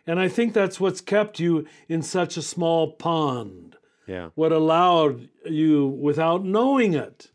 And 0.07 0.21
I 0.21 0.29
think 0.29 0.53
that's 0.53 0.81
what's 0.81 1.01
kept 1.01 1.41
you 1.41 1.67
in 1.89 2.03
such 2.03 2.37
a 2.37 2.43
small 2.43 2.93
pond. 2.93 3.77
Yeah. 4.07 4.31
What 4.35 4.53
allowed 4.53 5.29
you, 5.45 5.87
without 5.87 6.45
knowing 6.45 6.95
it, 6.95 7.31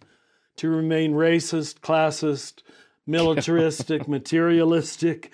to 0.58 0.70
remain 0.70 1.14
racist, 1.14 1.80
classist, 1.80 2.62
militaristic, 3.06 4.08
materialistic, 4.08 5.32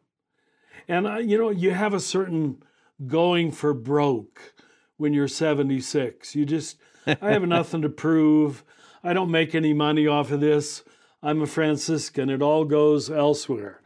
And 0.87 1.05
uh, 1.07 1.17
you 1.17 1.37
know, 1.37 1.49
you 1.49 1.71
have 1.71 1.93
a 1.93 1.99
certain 1.99 2.63
going 3.07 3.51
for 3.51 3.73
broke 3.73 4.53
when 4.97 5.13
you're 5.13 5.27
76. 5.27 6.35
You 6.35 6.45
just, 6.45 6.77
I 7.07 7.31
have 7.31 7.43
nothing 7.47 7.81
to 7.83 7.89
prove. 7.89 8.63
I 9.03 9.13
don't 9.13 9.31
make 9.31 9.55
any 9.55 9.73
money 9.73 10.07
off 10.07 10.31
of 10.31 10.39
this. 10.41 10.83
I'm 11.21 11.41
a 11.41 11.47
Franciscan. 11.47 12.29
It 12.29 12.41
all 12.41 12.65
goes 12.65 13.09
elsewhere. 13.09 13.81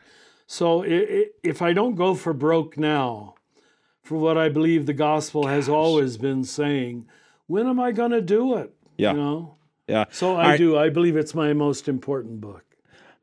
So 0.48 0.84
i- 0.84 0.88
i- 0.88 1.26
if 1.44 1.62
I 1.62 1.74
don't 1.74 1.96
go 1.96 2.14
for 2.16 2.34
broke 2.34 2.78
now, 2.78 3.36
for 4.02 4.18
what 4.18 4.38
I 4.38 4.50
believe 4.50 4.86
the 4.86 4.94
gospel 4.94 5.48
has 5.48 5.70
always 5.70 6.18
been 6.18 6.44
saying, 6.44 7.06
when 7.48 7.68
am 7.68 7.80
I 7.80 7.92
going 7.92 8.12
to 8.12 8.22
do 8.22 8.58
it? 8.58 8.74
Yeah. 8.98 9.12
You 9.12 9.18
know. 9.18 9.56
Yeah. 9.88 10.06
So 10.12 10.36
I 10.36 10.50
right. 10.50 10.58
do. 10.58 10.78
I 10.78 10.90
believe 10.90 11.18
it's 11.18 11.36
my 11.36 11.54
most 11.54 11.88
important 11.88 12.42
book. 12.42 12.64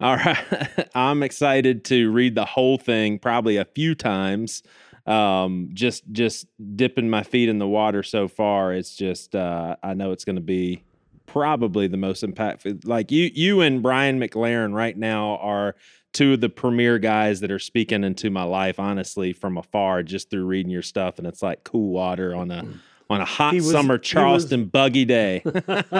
All 0.00 0.16
right. 0.16 0.88
I'm 0.94 1.22
excited 1.22 1.84
to 1.86 2.10
read 2.10 2.34
the 2.34 2.44
whole 2.44 2.78
thing 2.78 3.18
probably 3.18 3.56
a 3.56 3.64
few 3.64 3.94
times. 3.94 4.62
Um, 5.06 5.70
just 5.72 6.04
just 6.12 6.46
dipping 6.76 7.08
my 7.08 7.22
feet 7.22 7.48
in 7.48 7.58
the 7.58 7.68
water 7.68 8.02
so 8.02 8.28
far. 8.28 8.72
It's 8.72 8.94
just 8.94 9.34
uh, 9.34 9.76
I 9.82 9.94
know 9.94 10.12
it's 10.12 10.24
going 10.24 10.36
to 10.36 10.42
be 10.42 10.84
probably 11.26 11.86
the 11.86 11.96
most 11.96 12.22
impactful. 12.22 12.86
Like 12.86 13.10
you 13.10 13.30
you 13.32 13.60
and 13.60 13.82
Brian 13.82 14.20
McLaren 14.20 14.74
right 14.74 14.96
now 14.96 15.36
are 15.36 15.76
two 16.12 16.34
of 16.34 16.40
the 16.40 16.48
premier 16.48 16.98
guys 16.98 17.40
that 17.40 17.50
are 17.50 17.58
speaking 17.58 18.04
into 18.04 18.30
my 18.30 18.42
life 18.42 18.80
honestly 18.80 19.32
from 19.32 19.56
afar 19.56 20.02
just 20.02 20.28
through 20.28 20.44
reading 20.44 20.72
your 20.72 20.82
stuff 20.82 21.18
and 21.18 21.26
it's 21.26 21.40
like 21.40 21.62
cool 21.62 21.90
water 21.90 22.34
on 22.34 22.50
a 22.50 22.64
on 23.10 23.20
a 23.20 23.24
hot 23.26 23.54
was- 23.54 23.70
summer 23.70 23.94
he 23.94 23.98
was- 23.98 24.08
Charleston 24.08 24.64
buggy 24.66 25.04
day. 25.04 25.42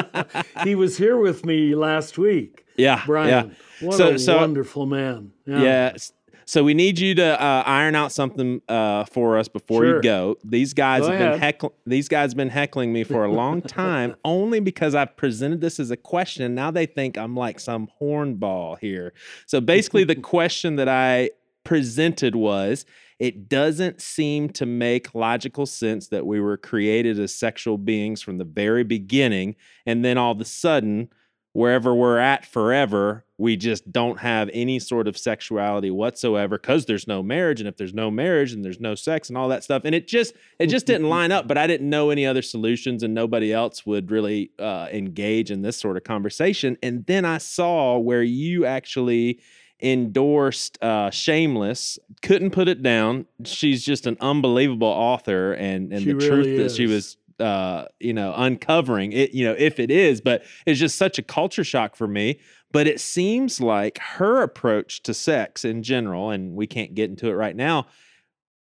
he 0.65 0.75
was 0.75 0.97
here 0.97 1.19
with 1.19 1.45
me 1.45 1.75
last 1.75 2.17
week, 2.17 2.65
Yeah. 2.77 3.03
Brian. 3.05 3.49
Yeah. 3.81 3.87
What 3.87 3.97
So- 3.97 4.09
a 4.15 4.19
so- 4.19 4.37
wonderful 4.39 4.87
man. 4.87 5.33
Yeah. 5.47 5.93
s- 5.95 6.13
So 6.47 6.65
we 6.65 6.75
need 6.75 6.99
you 6.99 7.15
to 7.15 7.41
uh, 7.41 7.63
iron 7.65 7.95
out 7.95 8.11
something 8.11 8.61
uh, 8.69 9.05
for 9.05 9.39
us 9.39 9.47
before 9.47 9.85
Sure. 9.85 9.97
you 9.97 10.03
go. 10.03 10.37
These 10.45 10.75
guys 10.75 11.03
Go 11.03 11.09
have 11.11 11.19
been 11.19 11.29
ahead. 11.29 11.41
heckling. 11.41 11.73
These 11.87 12.09
guys 12.09 12.33
have 12.33 12.37
been 12.37 12.49
heckling 12.49 12.93
me 12.93 13.05
for 13.05 13.25
a 13.25 13.31
long 13.33 13.63
time, 13.83 14.17
only 14.25 14.59
because 14.59 14.97
I've 14.97 15.17
presented 15.17 15.61
this 15.61 15.79
as 15.79 15.93
a 15.93 15.97
question. 15.97 16.55
Now 16.57 16.73
they 16.73 16.87
think 16.87 17.17
I'm 17.17 17.37
like 17.37 17.61
some 17.61 17.89
hornball 18.03 18.79
here. 18.81 19.13
So 19.47 19.61
basically, 19.61 20.03
the 20.03 20.17
question 20.37 20.75
that 20.77 20.89
I 20.89 21.31
presented 21.63 22.35
was: 22.35 22.85
It 23.21 23.49
doesn't 23.49 24.01
seem 24.01 24.49
to 24.51 24.67
make 24.67 25.15
logical 25.15 25.67
sense 25.67 26.09
that 26.09 26.27
we 26.27 26.41
were 26.41 26.57
created 26.57 27.21
as 27.21 27.33
sexual 27.35 27.79
beings 27.79 28.23
from 28.23 28.39
the 28.39 28.45
very 28.45 28.83
beginning, 28.83 29.55
and 29.87 30.05
then 30.05 30.19
all 30.19 30.33
of 30.33 30.41
a 30.41 30.45
sudden 30.45 31.11
wherever 31.53 31.95
we're 31.95 32.19
at 32.19 32.45
forever, 32.45 33.25
we 33.37 33.57
just 33.57 33.91
don't 33.91 34.21
have 34.21 34.49
any 34.53 34.79
sort 34.79 35.09
of 35.09 35.19
sexuality 35.19 35.91
whatsoever 35.91 36.59
because 36.59 36.87
there's 36.87 37.09
no 37.09 37.23
marriage. 37.23 37.61
And 37.61 37.69
if 37.69 37.77
there's 37.77 37.95
no 37.95 38.11
marriage 38.11 38.53
and 38.53 38.65
there's 38.65 38.81
no 38.81 38.95
sex 38.95 39.29
and 39.29 39.37
all 39.37 39.49
that 39.49 39.65
stuff, 39.65 39.83
and 39.85 39.95
it 39.95 40.07
just 40.07 40.35
it 40.59 40.69
just 40.69 40.87
didn't 40.87 41.09
line 41.11 41.33
up. 41.33 41.49
But 41.49 41.59
I 41.59 41.67
didn't 41.67 41.89
know 41.89 42.11
any 42.11 42.27
other 42.27 42.43
solutions, 42.43 43.03
and 43.03 43.15
nobody 43.15 43.53
else 43.53 43.85
would 43.87 44.11
really 44.11 44.53
uh, 44.59 44.89
engage 44.93 45.51
in 45.51 45.63
this 45.63 45.77
sort 45.77 45.97
of 45.97 46.05
conversation. 46.05 46.77
And 46.83 47.07
then 47.07 47.25
I 47.25 47.39
saw 47.39 47.99
where 47.99 48.23
you 48.23 48.67
actually 48.67 49.41
endorsed 49.83 50.83
uh, 50.83 51.11
Shameless. 51.11 51.99
Couldn't 52.23 52.51
put 52.51 52.69
it 52.69 52.83
down. 52.83 53.27
She's 53.45 53.85
just 53.85 54.07
an 54.07 54.17
unbelievable 54.21 54.89
author, 54.89 55.53
and 55.53 55.93
and 55.93 56.03
She 56.03 56.13
the 56.13 56.19
truth 56.19 56.47
really 56.47 56.57
that 56.59 56.73
she 56.73 56.87
was 56.87 57.17
uh, 57.41 57.87
you 57.99 58.13
know, 58.13 58.35
uncovering 58.37 59.13
it, 59.13 59.33
you 59.33 59.45
know, 59.45 59.55
if 59.59 59.81
it 59.81 59.91
is, 59.91 60.21
but 60.21 60.45
it's 60.67 60.79
just 60.79 60.97
such 60.97 61.19
a 61.19 61.23
culture 61.23 61.65
shock 61.65 61.97
for 61.97 62.07
me. 62.07 62.39
But 62.71 62.87
it 62.87 63.01
seems 63.01 63.61
like 63.61 63.99
her 63.99 64.43
approach 64.43 65.03
to 65.05 65.15
sex 65.15 65.65
in 65.65 65.83
general, 65.83 66.31
and 66.31 66.55
we 66.55 66.67
can't 66.67 66.95
get 66.95 67.11
into 67.11 67.29
it 67.29 67.33
right 67.33 67.57
now, 67.57 67.87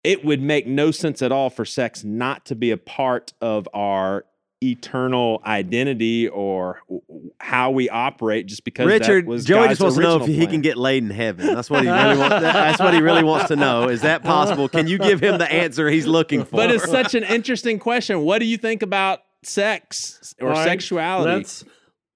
it 0.03 0.25
would 0.25 0.41
make 0.41 0.67
no 0.67 0.91
sense 0.91 1.23
at 1.23 1.33
all 1.33 1.51
for 1.51 1.65
sex 1.65 2.03
not 2.05 2.47
to 2.47 2.55
be 2.55 2.71
a 2.71 2.77
part 2.77 3.33
of 3.41 3.69
our 3.75 4.25
eternal 4.63 5.43
identity 5.45 6.29
or 6.29 6.81
w- 6.89 7.03
w- 7.09 7.31
how 7.39 7.71
we 7.71 7.89
operate 7.89 8.47
just 8.47 8.65
because 8.65 8.87
Richard, 8.87 9.25
that 9.25 9.29
was 9.29 9.45
Joey 9.45 9.67
God's 9.67 9.71
just 9.73 9.81
wants 9.81 9.97
to 9.97 10.03
know 10.03 10.17
if 10.17 10.23
original 10.23 10.41
he 10.41 10.47
can 10.47 10.61
get 10.61 10.77
laid 10.77 11.03
in 11.03 11.11
heaven. 11.11 11.47
That's 11.47 11.69
what 11.69 11.83
he 11.83 11.91
really 11.91 12.19
wants. 12.19 12.41
That's 12.41 12.81
what 12.81 12.95
he 12.95 13.01
really 13.01 13.25
wants 13.25 13.49
to 13.49 13.57
know. 13.57 13.89
Is 13.89 14.03
that 14.03 14.23
possible? 14.23 14.69
Can 14.69 14.87
you 14.87 14.99
give 14.99 15.21
him 15.21 15.39
the 15.39 15.51
answer 15.51 15.89
he's 15.89 16.07
looking 16.07 16.45
for? 16.45 16.57
But 16.57 16.71
it's 16.71 16.91
such 16.91 17.15
an 17.15 17.25
interesting 17.25 17.79
question. 17.79 18.23
What 18.23 18.39
do 18.39 18.47
you 18.47 18.57
think 18.57 18.83
about 18.83 19.21
sex 19.43 20.35
or 20.41 20.49
All 20.49 20.55
right, 20.55 20.65
sexuality? 20.65 21.33
Let's 21.39 21.65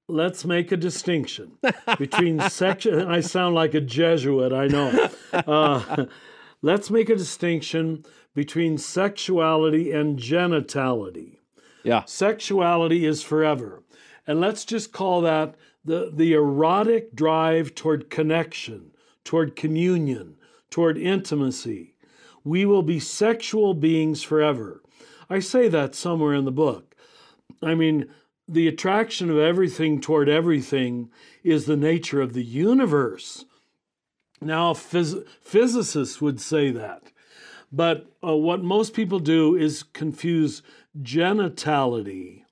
let's 0.09 0.44
make 0.44 0.73
a 0.73 0.77
distinction 0.77 1.59
between 1.98 2.40
sex. 2.51 2.86
I 2.86 3.20
sound 3.20 3.55
like 3.55 3.74
a 3.74 3.81
Jesuit, 3.81 4.52
I 4.52 4.66
know. 4.68 5.09
Uh, 5.32 6.06
let's 6.62 6.90
make 6.90 7.09
a 7.09 7.16
distinction 7.16 8.05
between 8.35 8.78
sexuality 8.78 9.93
and 9.93 10.18
genitality. 10.18 11.39
Yeah. 11.87 12.03
Sexuality 12.05 13.07
is 13.07 13.23
forever, 13.23 13.83
and 14.27 14.41
let's 14.41 14.65
just 14.65 14.93
call 14.93 15.21
that 15.23 15.55
the 15.85 16.11
the 16.13 16.33
erotic 16.33 17.15
drive 17.15 17.75
toward 17.75 18.11
connection, 18.11 18.91
toward 19.25 19.55
communion, 19.55 20.37
toward 20.69 20.99
intimacy. 20.99 21.95
We 22.43 22.67
will 22.67 22.83
be 22.83 23.01
sexual 23.01 23.75
beings 23.75 24.23
forever. 24.23 24.83
I 25.31 25.39
say 25.39 25.69
that 25.69 25.95
somewhere 25.95 26.35
in 26.35 26.45
the 26.45 26.53
book. 26.53 26.95
I 27.63 27.75
mean, 27.75 28.07
the 28.49 28.69
attraction 28.69 29.31
of 29.31 29.39
everything 29.39 30.01
toward 30.01 30.29
everything 30.29 31.11
is 31.43 31.67
the 31.67 31.77
nature 31.77 32.21
of 32.21 32.33
the 32.33 32.45
universe. 32.45 33.45
Now, 34.41 34.73
phys- 34.75 35.27
physicists 35.41 36.21
would 36.21 36.41
say 36.41 36.71
that. 36.71 37.11
But 37.73 38.13
uh, 38.25 38.37
what 38.37 38.63
most 38.63 38.95
people 38.95 39.19
do 39.19 39.57
is 39.57 39.83
confuse 39.83 40.63
genitality 41.02 42.43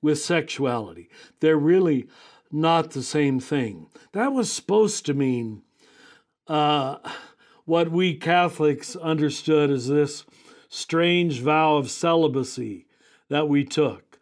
with 0.00 0.20
sexuality. 0.20 1.08
They're 1.40 1.56
really 1.56 2.08
not 2.50 2.90
the 2.92 3.02
same 3.02 3.40
thing. 3.40 3.88
That 4.12 4.32
was 4.32 4.50
supposed 4.50 5.06
to 5.06 5.14
mean 5.14 5.62
uh, 6.46 6.98
what 7.64 7.90
we 7.90 8.14
Catholics 8.14 8.96
understood 8.96 9.70
as 9.70 9.88
this 9.88 10.24
strange 10.68 11.40
vow 11.40 11.76
of 11.76 11.90
celibacy 11.90 12.86
that 13.28 13.48
we 13.48 13.64
took. 13.64 14.18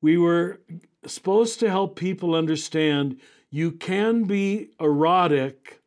We 0.00 0.16
were 0.16 0.60
supposed 1.06 1.60
to 1.60 1.70
help 1.70 1.96
people 1.96 2.34
understand 2.34 3.20
you 3.50 3.72
can 3.72 4.24
be 4.24 4.70
erotic, 4.80 5.80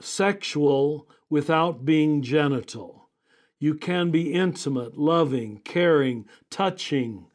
sexual, 0.00 1.08
without 1.28 1.84
being 1.84 2.22
genital. 2.22 3.01
You 3.62 3.74
can 3.74 4.10
be 4.10 4.32
intimate, 4.32 4.98
loving, 4.98 5.60
caring, 5.62 6.26
touching, 6.50 7.26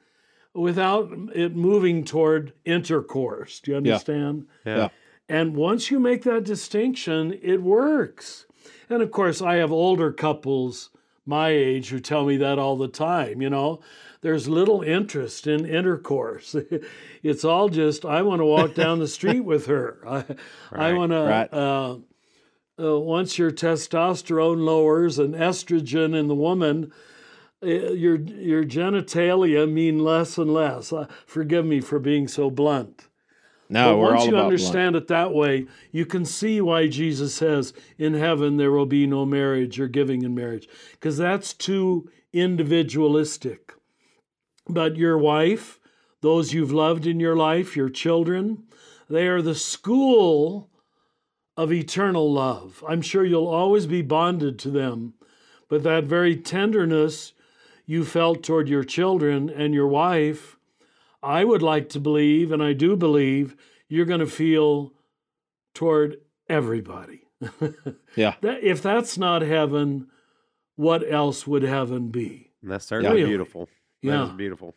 without 0.53 1.09
it 1.33 1.55
moving 1.55 2.03
toward 2.03 2.51
intercourse. 2.65 3.61
Do 3.61 3.71
you 3.71 3.77
understand? 3.77 4.45
yeah. 4.65 4.89
And 5.29 5.55
once 5.55 5.89
you 5.89 6.01
make 6.01 6.23
that 6.23 6.43
distinction, 6.43 7.39
it 7.41 7.61
works. 7.61 8.45
And 8.89 9.01
of 9.01 9.09
course, 9.09 9.41
I 9.41 9.55
have 9.55 9.71
older 9.71 10.11
couples 10.11 10.89
my 11.25 11.47
age 11.47 11.91
who 11.91 11.99
tell 12.01 12.25
me 12.25 12.35
that 12.35 12.59
all 12.59 12.75
the 12.75 12.89
time, 12.89 13.41
you 13.41 13.49
know. 13.49 13.79
There's 14.19 14.49
little 14.49 14.81
interest 14.81 15.47
in 15.47 15.65
intercourse. 15.65 16.57
it's 17.23 17.45
all 17.45 17.69
just, 17.69 18.03
I 18.03 18.21
want 18.23 18.41
to 18.41 18.45
walk 18.45 18.73
down 18.73 18.99
the 18.99 19.07
street 19.19 19.45
with 19.45 19.67
her. 19.67 19.99
I, 20.05 20.25
I 20.73 20.91
want 20.91 21.13
to, 21.13 21.21
right. 21.21 21.53
uh, 21.53 21.97
uh, 22.79 22.99
once 22.99 23.37
your 23.37 23.51
testosterone 23.51 24.63
lowers 24.63 25.17
and 25.19 25.33
estrogen 25.33 26.17
in 26.17 26.27
the 26.27 26.35
woman, 26.35 26.91
uh, 27.63 27.67
your 27.67 28.17
your 28.17 28.63
genitalia 28.63 29.71
mean 29.71 30.03
less 30.03 30.37
and 30.37 30.53
less. 30.53 30.93
Uh, 30.93 31.07
forgive 31.25 31.65
me 31.65 31.81
for 31.81 31.99
being 31.99 32.27
so 32.27 32.49
blunt. 32.49 33.07
No, 33.69 33.93
but 33.93 33.97
we're 33.97 34.11
once 34.11 34.21
all 34.21 34.27
you 34.27 34.33
about 34.33 34.43
understand 34.45 34.95
it 34.95 35.07
that 35.07 35.33
way, 35.33 35.65
you 35.91 36.05
can 36.05 36.23
see 36.23 36.61
why 36.61 36.87
Jesus 36.87 37.33
says, 37.33 37.73
"In 37.97 38.13
heaven 38.13 38.57
there 38.57 38.71
will 38.71 38.85
be 38.85 39.07
no 39.07 39.25
marriage 39.25 39.79
or 39.79 39.87
giving 39.87 40.21
in 40.21 40.35
marriage," 40.35 40.69
because 40.91 41.17
that's 41.17 41.53
too 41.53 42.09
individualistic. 42.31 43.73
But 44.69 44.97
your 44.97 45.17
wife, 45.17 45.79
those 46.21 46.53
you've 46.53 46.71
loved 46.71 47.07
in 47.07 47.19
your 47.19 47.35
life, 47.35 47.75
your 47.75 47.89
children, 47.89 48.63
they 49.09 49.27
are 49.27 49.41
the 49.41 49.55
school 49.55 50.69
of 51.57 51.73
eternal 51.73 52.31
love. 52.31 52.83
I'm 52.87 53.01
sure 53.01 53.25
you'll 53.25 53.47
always 53.47 53.87
be 53.87 54.01
bonded 54.03 54.59
to 54.59 54.69
them, 54.69 55.15
but 55.67 55.83
that 55.83 56.03
very 56.05 56.35
tenderness 56.37 57.33
you 57.85 58.05
felt 58.05 58.43
toward 58.43 58.69
your 58.69 58.83
children 58.83 59.49
and 59.49 59.73
your 59.73 59.87
wife, 59.87 60.57
I 61.23 61.43
would 61.43 61.63
like 61.63 61.89
to 61.89 61.99
believe, 61.99 62.51
and 62.51 62.61
I 62.61 62.73
do 62.73 62.95
believe, 62.95 63.55
you're 63.89 64.05
going 64.05 64.19
to 64.19 64.27
feel 64.27 64.93
toward 65.73 66.17
everybody. 66.47 67.23
Yeah. 68.15 68.33
If 68.41 68.81
that's 68.81 69.15
not 69.19 69.43
heaven, 69.43 70.07
what 70.75 71.03
else 71.07 71.45
would 71.45 71.61
heaven 71.61 72.09
be? 72.09 72.49
And 72.63 72.71
that's 72.71 72.85
certainly 72.85 73.17
Really? 73.17 73.29
beautiful. 73.29 73.69
That 74.01 74.09
Yeah. 74.09 74.23
is 74.25 74.31
beautiful. 74.31 74.73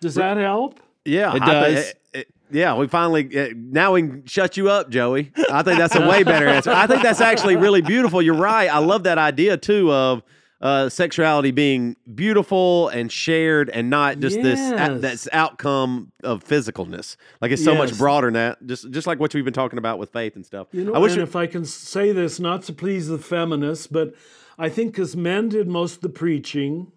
Does 0.00 0.14
that 0.16 0.36
help? 0.36 0.78
Yeah, 1.06 1.34
It 1.36 1.42
I 1.42 1.46
thi- 1.46 1.52
does. 1.74 1.88
it- 1.88 2.00
it- 2.12 2.34
yeah, 2.52 2.74
we 2.76 2.86
finally 2.88 3.38
uh, 3.38 3.48
now 3.56 3.92
we 3.94 4.02
can 4.02 4.26
shut 4.26 4.56
you 4.56 4.68
up, 4.70 4.90
Joey. 4.90 5.32
I 5.50 5.62
think 5.62 5.78
that's 5.78 5.94
a 5.96 6.06
way 6.08 6.22
better 6.22 6.46
answer. 6.48 6.70
I 6.70 6.86
think 6.86 7.02
that's 7.02 7.20
actually 7.20 7.56
really 7.56 7.80
beautiful. 7.82 8.20
You're 8.22 8.34
right. 8.34 8.68
I 8.68 8.78
love 8.78 9.04
that 9.04 9.18
idea 9.18 9.56
too 9.56 9.92
of 9.92 10.22
uh, 10.60 10.90
sexuality 10.90 11.52
being 11.52 11.96
beautiful 12.14 12.88
and 12.88 13.10
shared, 13.10 13.70
and 13.70 13.88
not 13.88 14.18
just 14.18 14.42
this 14.42 14.58
Yes. 14.58 15.00
this 15.00 15.28
outcome 15.32 16.12
of 16.22 16.44
physicalness. 16.44 17.16
Like 17.40 17.50
it's 17.50 17.64
so 17.64 17.74
much 17.74 17.96
broader 17.96 18.26
than 18.26 18.34
that. 18.34 18.66
Just 18.66 18.90
just 18.90 19.06
like 19.06 19.18
what 19.18 19.32
we've 19.32 19.44
been 19.44 19.54
talking 19.54 19.78
about 19.78 19.98
with 19.98 20.10
faith 20.12 20.36
and 20.36 20.44
stuff. 20.44 20.66
You 20.72 20.84
know, 20.84 20.94
I 20.94 20.98
wish 20.98 21.12
it- 21.16 21.20
if 21.22 21.34
I 21.34 21.46
can 21.46 21.64
say 21.64 22.12
this, 22.12 22.38
not 22.38 22.62
to 22.64 22.72
please 22.74 23.08
the 23.08 23.18
feminists, 23.18 23.86
but 23.86 24.12
I 24.58 24.68
think 24.68 24.92
because 24.92 25.16
men 25.16 25.48
did 25.48 25.66
most 25.66 25.94
of 25.96 26.00
the 26.02 26.10
preaching, 26.10 26.92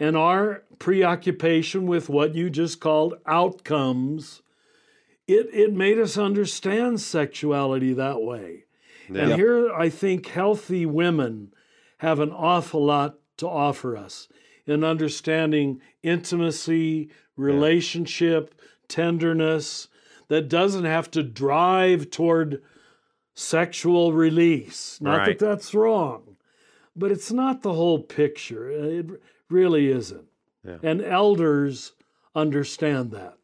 and 0.00 0.16
our 0.16 0.64
preoccupation 0.80 1.86
with 1.86 2.08
what 2.08 2.34
you 2.34 2.50
just 2.50 2.80
called 2.80 3.14
outcomes, 3.26 4.42
it 5.26 5.48
it 5.52 5.72
made 5.72 5.98
us 5.98 6.16
understand 6.16 7.00
sexuality 7.00 7.92
that 7.92 8.22
way. 8.22 8.64
And 9.08 9.34
here, 9.34 9.72
I 9.72 9.88
think 9.88 10.26
healthy 10.26 10.84
women 10.84 11.52
have 11.98 12.18
an 12.18 12.32
awful 12.32 12.84
lot 12.84 13.18
to 13.36 13.46
offer 13.48 13.96
us 13.96 14.26
in 14.66 14.82
understanding 14.82 15.80
intimacy, 16.02 17.10
relationship, 17.36 18.54
tenderness 18.88 19.86
that 20.28 20.48
doesn't 20.48 20.84
have 20.86 21.08
to 21.12 21.22
drive 21.22 22.10
toward 22.10 22.62
sexual 23.34 24.12
release. 24.12 25.00
Not 25.00 25.18
Right. 25.18 25.38
that 25.38 25.46
that's 25.46 25.72
wrong, 25.74 26.36
but 26.96 27.12
it's 27.12 27.30
not 27.30 27.62
the 27.62 27.74
whole 27.74 28.00
picture. 28.00 28.68
It 28.70 29.06
really 29.48 29.88
isn't. 29.88 30.26
Yeah. 30.64 30.78
And 30.82 31.00
elders 31.00 31.92
understand 32.34 33.12
that. 33.12 33.38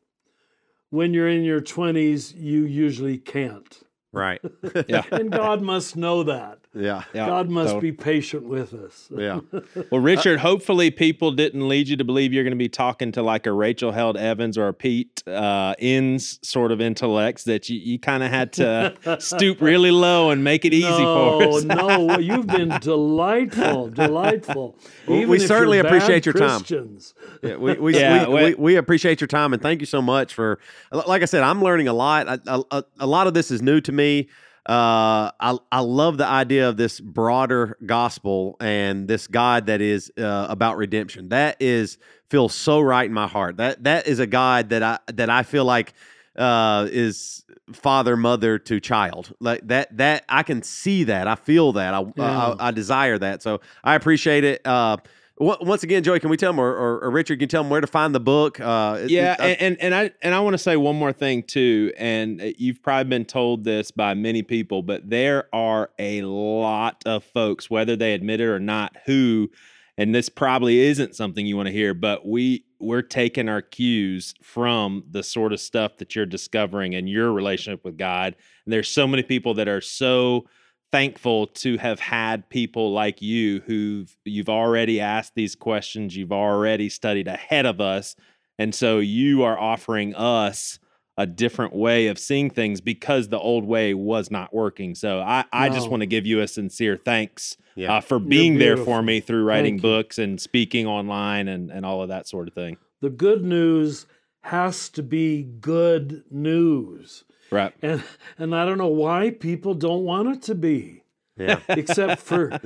When 0.92 1.14
you're 1.14 1.26
in 1.28 1.42
your 1.42 1.62
20s, 1.62 2.34
you 2.36 2.66
usually 2.66 3.16
can't. 3.16 3.80
right. 4.12 4.42
Yeah. 4.88 5.04
And 5.10 5.32
God 5.32 5.62
must 5.62 5.96
know 5.96 6.22
that. 6.24 6.61
Yeah. 6.74 7.02
Yeah. 7.12 7.26
God 7.26 7.50
must 7.50 7.72
So- 7.72 7.80
be 7.80 7.92
patient 7.92 8.44
with 8.44 8.72
us. 8.74 9.08
Yeah. 9.14 9.40
Well, 9.90 10.00
Richard, 10.00 10.38
hopefully 10.40 10.90
people 10.90 11.32
didn't 11.32 11.68
lead 11.68 11.86
you 11.88 11.96
to 11.98 12.04
believe 12.04 12.32
you're 12.32 12.44
going 12.44 12.52
to 12.52 12.56
be 12.56 12.68
talking 12.68 13.12
to 13.12 13.22
like 13.22 13.46
a 13.46 13.52
Rachel 13.52 13.92
Held 13.92 14.16
Evans 14.16 14.56
or 14.56 14.68
a 14.68 14.72
Pete 14.72 15.22
uh, 15.26 15.74
Enns 15.78 16.38
sort 16.42 16.72
of 16.72 16.80
intellects 16.80 17.44
that 17.44 17.68
you, 17.68 17.78
you 17.78 17.98
kind 17.98 18.22
of 18.22 18.30
had 18.30 18.52
to 18.54 18.94
stoop 19.20 19.60
really 19.60 19.90
low 19.90 20.30
and 20.30 20.42
make 20.44 20.64
it 20.64 20.72
easy 20.72 20.88
no, 20.88 21.40
for 21.40 21.58
us. 21.58 21.64
no, 21.64 22.18
you've 22.18 22.46
been 22.46 22.70
delightful, 22.80 23.88
delightful. 24.06 24.78
Even 25.08 25.28
we 25.28 25.38
certainly 25.38 25.78
appreciate 25.78 26.24
your 26.24 26.32
time. 26.34 26.58
Christians. 26.60 27.14
Yeah, 27.42 27.56
we 27.56 27.74
we, 27.74 27.98
Yeah, 27.98 28.28
we, 28.28 28.34
we- 28.34 28.42
we, 28.44 28.54
we 28.54 28.76
appreciate 28.76 29.20
your 29.20 29.28
time 29.28 29.52
and 29.52 29.60
thank 29.60 29.80
you 29.80 29.86
so 29.86 30.00
much 30.00 30.32
for. 30.34 30.58
Like 30.90 31.22
I 31.22 31.26
said, 31.26 31.42
I'm 31.42 31.62
learning 31.62 31.88
a 31.88 31.92
lot. 31.92 32.28
I, 32.28 32.38
a, 32.46 32.62
a, 32.70 32.84
a 33.00 33.06
lot 33.06 33.26
of 33.26 33.34
this 33.34 33.50
is 33.50 33.60
new 33.62 33.80
to 33.82 33.92
me. 33.92 34.28
Uh, 34.66 35.30
I 35.40 35.58
I 35.72 35.80
love 35.80 36.18
the 36.18 36.26
idea 36.26 36.68
of 36.68 36.76
this 36.76 37.00
broader 37.00 37.76
gospel 37.84 38.56
and 38.60 39.08
this 39.08 39.26
God 39.26 39.66
that 39.66 39.80
is 39.80 40.12
uh, 40.16 40.46
about 40.48 40.76
redemption. 40.76 41.30
That 41.30 41.56
is 41.60 41.98
feels 42.30 42.54
so 42.54 42.80
right 42.80 43.06
in 43.06 43.12
my 43.12 43.26
heart. 43.26 43.56
That 43.56 43.82
that 43.84 44.06
is 44.06 44.20
a 44.20 44.26
God 44.26 44.68
that 44.68 44.82
I 44.82 44.98
that 45.08 45.30
I 45.30 45.42
feel 45.42 45.64
like 45.64 45.94
uh, 46.36 46.88
is 46.90 47.44
father 47.72 48.16
mother 48.16 48.58
to 48.58 48.80
child 48.80 49.32
like 49.40 49.66
that 49.66 49.96
that 49.96 50.24
i 50.28 50.42
can 50.42 50.62
see 50.62 51.04
that 51.04 51.26
i 51.26 51.34
feel 51.34 51.72
that 51.72 51.94
i 51.94 52.00
Yeah. 52.16 52.54
I, 52.58 52.68
I 52.68 52.70
desire 52.70 53.16
that 53.18 53.42
so 53.42 53.60
i 53.82 53.94
appreciate 53.94 54.44
it 54.44 54.66
uh 54.66 54.98
once 55.38 55.82
again 55.82 56.02
joey 56.02 56.20
can 56.20 56.30
we 56.30 56.36
tell 56.36 56.52
them 56.52 56.60
or, 56.60 56.70
or, 56.70 57.00
or 57.04 57.10
richard 57.10 57.36
can 57.36 57.42
you 57.42 57.46
tell 57.46 57.62
them 57.62 57.70
where 57.70 57.80
to 57.80 57.86
find 57.86 58.14
the 58.14 58.20
book 58.20 58.60
uh 58.60 58.98
Yeah, 59.08 59.36
and, 59.38 59.60
and 59.60 59.76
and 59.80 59.94
I 59.94 60.10
and 60.22 60.34
I 60.34 60.40
want 60.40 60.54
to 60.54 60.58
say 60.58 60.76
one 60.76 60.96
more 60.96 61.12
thing 61.12 61.42
too, 61.42 61.92
and 61.96 62.40
uh, 62.40 62.46
you've 62.56 62.82
probably 62.82 63.10
been 63.10 63.24
told 63.24 63.64
this 63.64 63.90
by 63.90 64.14
many 64.14 64.42
people, 64.42 64.82
but 64.82 65.08
there 65.08 65.48
are 65.52 65.90
a 65.98 66.22
lot 66.22 67.02
of 67.06 67.24
folks, 67.24 67.68
whether 67.70 67.96
they 67.96 68.14
admit 68.14 68.40
it 68.40 68.46
or 68.46 68.60
not, 68.60 68.96
who, 69.06 69.50
and 69.98 70.14
this 70.14 70.28
probably 70.28 70.80
isn't 70.80 71.14
something 71.14 71.44
you 71.44 71.56
want 71.56 71.66
to 71.66 71.72
hear, 71.72 71.94
but 71.94 72.26
we 72.26 72.64
we're 72.78 73.02
taking 73.02 73.48
our 73.48 73.62
cues 73.62 74.34
from 74.42 75.04
the 75.10 75.22
sort 75.22 75.52
of 75.52 75.60
stuff 75.60 75.98
that 75.98 76.14
you're 76.14 76.26
discovering 76.26 76.94
in 76.94 77.06
your 77.06 77.32
relationship 77.32 77.84
with 77.84 77.96
God. 77.96 78.34
And 78.64 78.72
there's 78.72 78.88
so 78.88 79.06
many 79.06 79.22
people 79.22 79.54
that 79.54 79.68
are 79.68 79.80
so 79.80 80.46
thankful 80.92 81.46
to 81.48 81.78
have 81.78 81.98
had 81.98 82.48
people 82.50 82.92
like 82.92 83.20
you 83.22 83.60
who've 83.66 84.14
you've 84.24 84.48
already 84.48 85.00
asked 85.00 85.34
these 85.34 85.54
questions, 85.56 86.16
you've 86.16 86.32
already 86.32 86.88
studied 86.88 87.26
ahead 87.28 87.66
of 87.66 87.80
us, 87.80 88.14
and 88.58 88.74
so 88.74 88.98
you 88.98 89.42
are 89.42 89.58
offering 89.58 90.14
us 90.14 90.78
a 91.18 91.26
different 91.26 91.74
way 91.74 92.06
of 92.06 92.18
seeing 92.18 92.48
things 92.48 92.80
because 92.80 93.28
the 93.28 93.38
old 93.38 93.64
way 93.66 93.92
was 93.92 94.30
not 94.30 94.52
working. 94.54 94.94
So 94.94 95.20
I, 95.20 95.44
I 95.52 95.68
just 95.68 95.90
want 95.90 96.00
to 96.00 96.06
give 96.06 96.24
you 96.24 96.40
a 96.40 96.48
sincere 96.48 96.96
thanks 96.96 97.56
Yeah. 97.74 97.96
uh, 97.96 98.00
for 98.00 98.18
being 98.18 98.56
there 98.58 98.78
for 98.78 99.02
me 99.02 99.20
through 99.20 99.44
writing 99.44 99.74
Thank 99.74 99.82
you. 99.84 99.90
books 99.90 100.18
and 100.18 100.40
speaking 100.40 100.86
online 100.86 101.48
and, 101.48 101.70
and 101.70 101.84
all 101.84 102.00
of 102.02 102.08
that 102.08 102.26
sort 102.28 102.48
of 102.48 102.54
thing. 102.54 102.78
The 103.02 103.10
good 103.10 103.44
news 103.44 104.06
has 104.44 104.88
to 104.90 105.02
be 105.02 105.42
good 105.42 106.24
news. 106.30 107.24
Right. 107.52 107.72
And 107.82 108.02
and 108.38 108.54
I 108.56 108.64
don't 108.64 108.78
know 108.78 108.86
why 108.88 109.30
people 109.30 109.74
don't 109.74 110.04
want 110.04 110.28
it 110.28 110.42
to 110.44 110.54
be, 110.54 111.02
yeah 111.36 111.60
except 111.68 112.22
for 112.22 112.50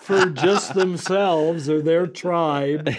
for 0.00 0.26
just 0.30 0.74
themselves 0.74 1.68
or 1.68 1.80
their 1.80 2.06
tribe, 2.06 2.86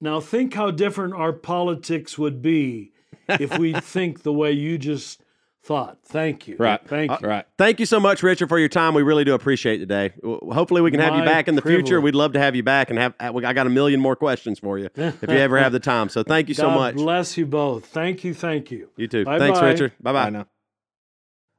now 0.00 0.20
think 0.20 0.54
how 0.54 0.70
different 0.70 1.14
our 1.14 1.32
politics 1.32 2.16
would 2.18 2.40
be 2.42 2.92
if 3.28 3.58
we 3.58 3.72
think 3.80 4.22
the 4.22 4.32
way 4.32 4.52
you 4.52 4.78
just 4.78 5.20
thought. 5.62 5.98
Thank 6.04 6.48
you. 6.48 6.56
Right. 6.58 6.80
Thank 6.86 7.10
uh, 7.12 7.18
you. 7.20 7.28
right. 7.28 7.44
Thank 7.58 7.78
you 7.78 7.86
so 7.86 8.00
much, 8.00 8.22
Richard, 8.22 8.48
for 8.48 8.58
your 8.58 8.70
time. 8.70 8.94
We 8.94 9.02
really 9.02 9.24
do 9.24 9.34
appreciate 9.34 9.76
it 9.82 9.86
today. 9.86 10.12
Hopefully, 10.24 10.80
we 10.80 10.90
can 10.90 11.00
have 11.00 11.14
you 11.16 11.24
back 11.24 11.46
in 11.46 11.54
the 11.56 11.62
future. 11.62 12.00
We'd 12.00 12.14
love 12.14 12.32
to 12.32 12.38
have 12.38 12.56
you 12.56 12.62
back 12.62 12.90
and 12.90 12.98
have. 12.98 13.14
Uh, 13.20 13.36
I 13.44 13.52
got 13.52 13.66
a 13.66 13.70
million 13.70 14.00
more 14.00 14.16
questions 14.16 14.58
for 14.58 14.78
you 14.78 14.88
if 14.96 15.22
you 15.22 15.36
ever 15.36 15.58
have 15.58 15.72
the 15.72 15.80
time. 15.80 16.08
So 16.08 16.22
thank 16.22 16.48
you 16.48 16.54
so 16.54 16.70
much. 16.70 16.94
bless 16.94 17.36
you 17.36 17.46
both. 17.46 17.86
Thank 17.86 18.24
you. 18.24 18.34
Thank 18.34 18.70
you. 18.70 18.88
You 18.96 19.08
too. 19.08 19.24
Bye-bye. 19.24 19.38
Thanks, 19.38 19.60
Richard. 19.60 19.92
Bye 20.00 20.10
I 20.10 20.12
bye. 20.12 20.30
know. 20.30 20.46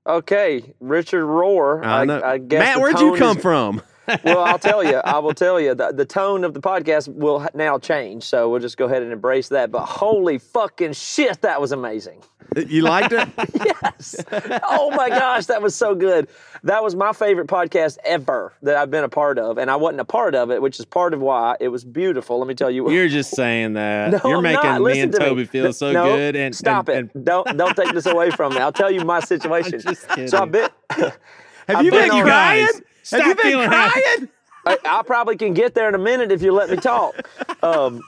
Okay, 0.10 0.74
Richard 0.80 1.24
Rohr. 1.24 1.86
I. 1.86 2.32
I 2.32 2.38
guess 2.40 2.60
Matt, 2.60 2.80
where'd 2.80 3.00
you 3.00 3.16
come 3.16 3.38
from? 3.38 3.84
Well, 4.24 4.40
I'll 4.44 4.60
tell 4.60 4.84
you. 4.84 4.98
I 4.98 5.20
will 5.20 5.34
tell 5.46 5.60
you. 5.60 5.76
The, 5.76 5.92
the 5.92 6.06
tone 6.06 6.44
of 6.44 6.54
the 6.54 6.62
podcast 6.62 7.08
will 7.08 7.48
now 7.54 7.78
change, 7.80 8.24
so 8.24 8.50
we'll 8.50 8.60
just 8.60 8.78
go 8.78 8.86
ahead 8.86 9.04
and 9.04 9.12
embrace 9.12 9.50
that. 9.50 9.72
But 9.72 9.86
holy 9.86 10.38
fucking 10.38 10.94
shit, 10.94 11.42
that 11.42 11.60
was 11.62 11.72
amazing. 11.72 12.22
You 12.68 12.82
liked 12.82 13.12
it? 13.12 13.30
Yes. 13.92 14.16
oh 14.64 14.92
my 14.96 15.10
gosh, 15.10 15.46
that 15.48 15.62
was 15.62 15.76
so 15.76 15.94
good. 15.94 16.28
That 16.64 16.84
was 16.84 16.96
my 16.96 17.14
favorite 17.14 17.48
podcast 17.48 17.98
ever 18.04 18.54
that 18.64 18.76
I've 18.76 18.90
been 18.90 19.04
a 19.04 19.10
part 19.10 19.38
of, 19.38 19.58
and 19.58 19.70
I 19.70 19.76
wasn't 19.76 20.02
a 20.02 20.06
part 20.06 20.34
of 20.36 20.50
it, 20.52 20.62
which 20.62 20.80
is 20.80 20.86
part 20.86 21.14
of 21.14 21.22
why 21.22 21.56
it 21.60 21.68
was 21.70 21.84
beautiful. 21.84 22.40
Let 22.40 22.48
me 22.48 22.56
tell 22.56 22.72
you. 22.72 22.90
You're 22.90 23.08
just 23.10 23.36
saying 23.36 23.74
that. 23.74 24.12
No, 24.12 24.20
You're 24.26 24.38
I'm 24.38 24.44
making 24.44 24.64
not. 24.64 24.82
me 24.82 25.00
and 25.02 25.12
to 25.12 25.20
me. 25.20 25.26
Toby 25.26 25.46
feel 25.46 25.72
so 25.74 25.92
no, 25.92 26.16
good. 26.16 26.36
And 26.36 26.56
stop 26.56 26.90
and, 26.90 27.10
it. 27.14 27.24
don't 27.26 27.56
don't 27.58 27.76
take 27.76 27.94
this 27.94 28.06
away 28.08 28.32
from 28.32 28.54
me. 28.54 28.60
I'll 28.60 28.72
tell 28.74 28.92
you 28.92 29.02
my 29.06 29.20
situation. 29.34 29.80
just 29.80 30.02
so 30.02 30.08
I 30.12 30.16
kidding. 30.16 30.52
bet. 30.52 30.72
Have 30.90 31.78
I've 31.78 31.86
you 31.86 31.92
been 31.92 32.10
been 32.10 32.24
crying? 32.24 32.66
Guys, 32.66 32.82
Have 33.12 33.22
stop 33.22 33.28
you 33.28 33.36
been 33.36 33.44
feeling 33.44 33.70
happy. 33.70 34.02
crying? 34.02 34.30
I, 34.66 34.78
I 34.86 35.04
probably 35.04 35.38
can 35.38 35.54
get 35.54 35.74
there 35.74 35.88
in 35.90 35.96
a 35.96 36.00
minute 36.00 36.32
if 36.32 36.42
you 36.42 36.52
let 36.52 36.70
me 36.70 36.78
talk. 36.78 37.16
Um, 37.64 38.02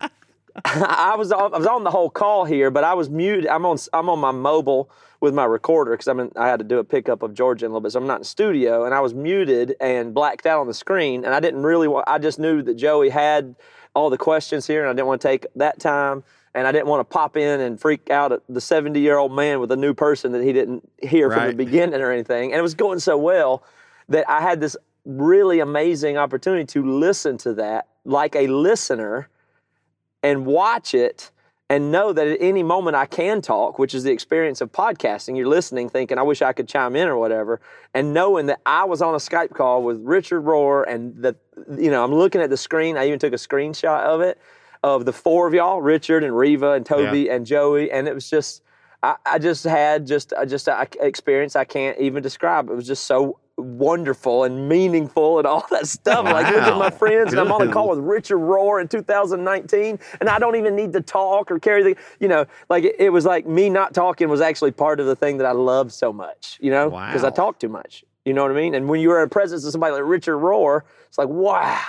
I 0.64 1.14
was 1.16 1.32
on, 1.32 1.54
I 1.54 1.58
was 1.58 1.66
on 1.66 1.84
the 1.84 1.90
whole 1.90 2.10
call 2.10 2.44
here, 2.44 2.70
but 2.70 2.84
I 2.84 2.94
was 2.94 3.08
muted. 3.08 3.46
I'm 3.48 3.64
on 3.64 3.78
I'm 3.92 4.08
on 4.08 4.18
my 4.18 4.32
mobile 4.32 4.90
with 5.20 5.34
my 5.34 5.44
recorder 5.44 5.92
because 5.92 6.08
I'm 6.08 6.20
in, 6.20 6.32
I 6.36 6.48
had 6.48 6.58
to 6.58 6.64
do 6.64 6.78
a 6.78 6.84
pickup 6.84 7.22
of 7.22 7.32
Georgia 7.32 7.64
in 7.64 7.70
a 7.70 7.72
little 7.72 7.80
bit, 7.80 7.92
so 7.92 8.00
I'm 8.00 8.06
not 8.06 8.18
in 8.18 8.24
studio, 8.24 8.84
and 8.84 8.92
I 8.92 9.00
was 9.00 9.14
muted 9.14 9.76
and 9.80 10.12
blacked 10.12 10.46
out 10.46 10.60
on 10.60 10.66
the 10.66 10.74
screen, 10.74 11.24
and 11.24 11.32
I 11.32 11.40
didn't 11.40 11.62
really 11.62 11.88
want. 11.88 12.08
I 12.08 12.18
just 12.18 12.38
knew 12.38 12.60
that 12.62 12.74
Joey 12.74 13.08
had 13.08 13.54
all 13.94 14.10
the 14.10 14.18
questions 14.18 14.66
here, 14.66 14.82
and 14.82 14.90
I 14.90 14.92
didn't 14.92 15.06
want 15.06 15.20
to 15.22 15.28
take 15.28 15.46
that 15.56 15.78
time. 15.78 16.24
And 16.54 16.66
I 16.66 16.72
didn't 16.72 16.88
want 16.88 17.00
to 17.00 17.04
pop 17.10 17.38
in 17.38 17.60
and 17.60 17.80
freak 17.80 18.10
out 18.10 18.30
at 18.30 18.42
the 18.46 18.60
70 18.60 19.00
year 19.00 19.16
old 19.16 19.32
man 19.32 19.58
with 19.58 19.72
a 19.72 19.76
new 19.76 19.94
person 19.94 20.32
that 20.32 20.42
he 20.42 20.52
didn't 20.52 20.86
hear 21.02 21.30
from 21.30 21.46
the 21.46 21.54
beginning 21.54 21.98
or 21.98 22.12
anything. 22.12 22.52
And 22.52 22.58
it 22.58 22.62
was 22.62 22.74
going 22.74 22.98
so 22.98 23.16
well 23.16 23.64
that 24.08 24.28
I 24.28 24.40
had 24.40 24.60
this 24.60 24.76
really 25.04 25.60
amazing 25.60 26.16
opportunity 26.16 26.64
to 26.64 26.84
listen 26.84 27.36
to 27.38 27.54
that 27.54 27.88
like 28.04 28.36
a 28.36 28.46
listener 28.46 29.28
and 30.22 30.46
watch 30.46 30.94
it 30.94 31.30
and 31.68 31.90
know 31.90 32.12
that 32.12 32.26
at 32.26 32.36
any 32.40 32.62
moment 32.62 32.96
I 32.96 33.06
can 33.06 33.40
talk, 33.40 33.78
which 33.78 33.94
is 33.94 34.04
the 34.04 34.12
experience 34.12 34.60
of 34.60 34.70
podcasting. 34.72 35.36
You're 35.36 35.48
listening, 35.48 35.88
thinking, 35.88 36.18
I 36.18 36.22
wish 36.22 36.42
I 36.42 36.52
could 36.52 36.68
chime 36.68 36.94
in 36.96 37.08
or 37.08 37.16
whatever, 37.16 37.60
and 37.94 38.12
knowing 38.12 38.46
that 38.46 38.60
I 38.66 38.84
was 38.84 39.00
on 39.00 39.14
a 39.14 39.18
Skype 39.18 39.54
call 39.54 39.82
with 39.82 39.98
Richard 40.02 40.42
Rohr 40.42 40.84
and 40.86 41.16
that, 41.22 41.36
you 41.78 41.90
know, 41.90 42.04
I'm 42.04 42.14
looking 42.14 42.42
at 42.42 42.50
the 42.50 42.56
screen. 42.56 42.98
I 42.98 43.06
even 43.06 43.18
took 43.18 43.32
a 43.32 43.36
screenshot 43.36 44.02
of 44.02 44.20
it 44.20 44.38
of 44.82 45.04
the 45.04 45.12
four 45.12 45.46
of 45.46 45.54
y'all, 45.54 45.80
Richard 45.80 46.24
and 46.24 46.36
Reva 46.36 46.72
and 46.72 46.84
Toby 46.84 47.28
and 47.30 47.46
Joey, 47.46 47.90
and 47.90 48.06
it 48.06 48.14
was 48.14 48.28
just, 48.28 48.62
I, 49.02 49.16
I 49.24 49.38
just 49.38 49.64
had 49.64 50.06
just, 50.06 50.32
I 50.34 50.44
just 50.44 50.68
an 50.68 50.86
experience 51.00 51.56
I 51.56 51.64
can't 51.64 51.98
even 51.98 52.22
describe. 52.22 52.68
It 52.68 52.74
was 52.74 52.86
just 52.86 53.06
so 53.06 53.38
wonderful 53.62 54.44
and 54.44 54.68
meaningful 54.68 55.38
and 55.38 55.46
all 55.46 55.64
that 55.70 55.86
stuff. 55.86 56.24
Like, 56.24 56.46
look 56.46 56.62
at 56.64 56.76
my 56.76 56.90
Wow. 56.90 56.90
friends, 56.90 57.32
and 57.32 57.40
I'm 57.40 57.50
on 57.52 57.68
a 57.68 57.72
call 57.72 57.88
with 57.90 57.98
Richard 58.00 58.38
Rohr 58.38 58.80
in 58.80 58.88
2019, 58.88 59.98
and 60.20 60.28
I 60.28 60.38
don't 60.38 60.56
even 60.56 60.74
need 60.76 60.92
to 60.94 61.00
talk 61.00 61.50
or 61.50 61.58
carry 61.58 61.82
the, 61.82 61.96
you 62.20 62.28
know, 62.28 62.46
like 62.68 62.84
it, 62.84 62.96
it 62.98 63.10
was 63.10 63.24
like 63.24 63.46
me 63.46 63.68
not 63.70 63.94
talking 63.94 64.28
was 64.28 64.40
actually 64.40 64.72
part 64.72 65.00
of 65.00 65.06
the 65.06 65.16
thing 65.16 65.38
that 65.38 65.46
I 65.46 65.52
loved 65.52 65.92
so 65.92 66.12
much, 66.12 66.58
you 66.60 66.70
know, 66.70 66.90
because 66.90 67.24
I 67.24 67.30
talk 67.30 67.58
too 67.58 67.68
much. 67.68 68.04
You 68.24 68.32
know 68.34 68.42
what 68.42 68.52
I 68.52 68.54
mean? 68.54 68.74
And 68.74 68.88
when 68.88 69.00
you're 69.00 69.22
in 69.22 69.28
presence 69.28 69.64
of 69.64 69.72
somebody 69.72 69.92
like 69.94 70.04
Richard 70.04 70.36
Rohr, 70.36 70.82
it's 71.08 71.18
like, 71.18 71.28
wow, 71.28 71.80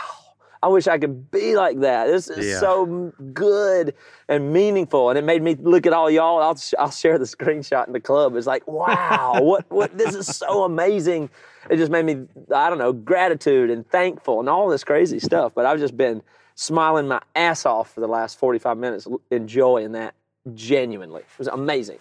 I 0.63 0.67
wish 0.67 0.87
I 0.87 0.97
could 0.97 1.29
be 1.29 1.55
like 1.55 1.81
that. 1.81 2.07
This 2.07 2.29
is 2.29 2.47
Yeah. 2.53 2.59
so 2.59 3.13
good 3.33 3.93
and 4.29 4.51
meaningful, 4.53 5.09
and 5.09 5.19
it 5.19 5.23
made 5.25 5.43
me 5.43 5.55
look 5.59 5.85
at 5.85 5.93
all 5.93 6.09
y'all. 6.09 6.41
I'll 6.41 6.55
sh- 6.55 6.73
I'll 6.79 6.89
share 6.89 7.19
the 7.19 7.25
screenshot 7.25 7.85
in 7.87 7.93
the 7.93 7.99
club. 7.99 8.35
It's 8.35 8.47
like, 8.47 8.65
wow, 8.67 9.41
what 9.41 9.69
what 9.69 9.95
this 9.97 10.15
is 10.15 10.25
so 10.35 10.63
amazing. 10.63 11.29
It 11.69 11.77
just 11.77 11.91
made 11.91 12.05
me, 12.05 12.25
I 12.53 12.69
don't 12.69 12.77
know, 12.77 12.93
gratitude 12.93 13.69
and 13.69 13.87
thankful 13.87 14.39
and 14.39 14.49
all 14.49 14.69
this 14.69 14.83
crazy 14.83 15.19
stuff. 15.19 15.53
But 15.55 15.65
I've 15.65 15.79
just 15.79 15.95
been 15.97 16.21
smiling 16.55 17.07
my 17.07 17.21
ass 17.35 17.65
off 17.65 17.93
for 17.93 17.99
the 18.01 18.07
last 18.07 18.37
45 18.37 18.77
minutes, 18.77 19.07
l- 19.07 19.21
enjoying 19.31 19.93
that 19.93 20.15
genuinely. 20.53 21.21
It 21.21 21.39
was 21.39 21.47
amazing. 21.47 21.99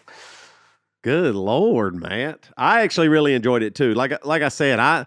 Good 1.03 1.35
lord, 1.35 1.95
Matt. 1.97 2.49
I 2.57 2.83
actually 2.83 3.09
really 3.09 3.35
enjoyed 3.35 3.63
it 3.63 3.75
too. 3.75 3.93
Like 3.95 4.25
like 4.25 4.43
I 4.43 4.49
said, 4.49 4.79
I 4.79 5.07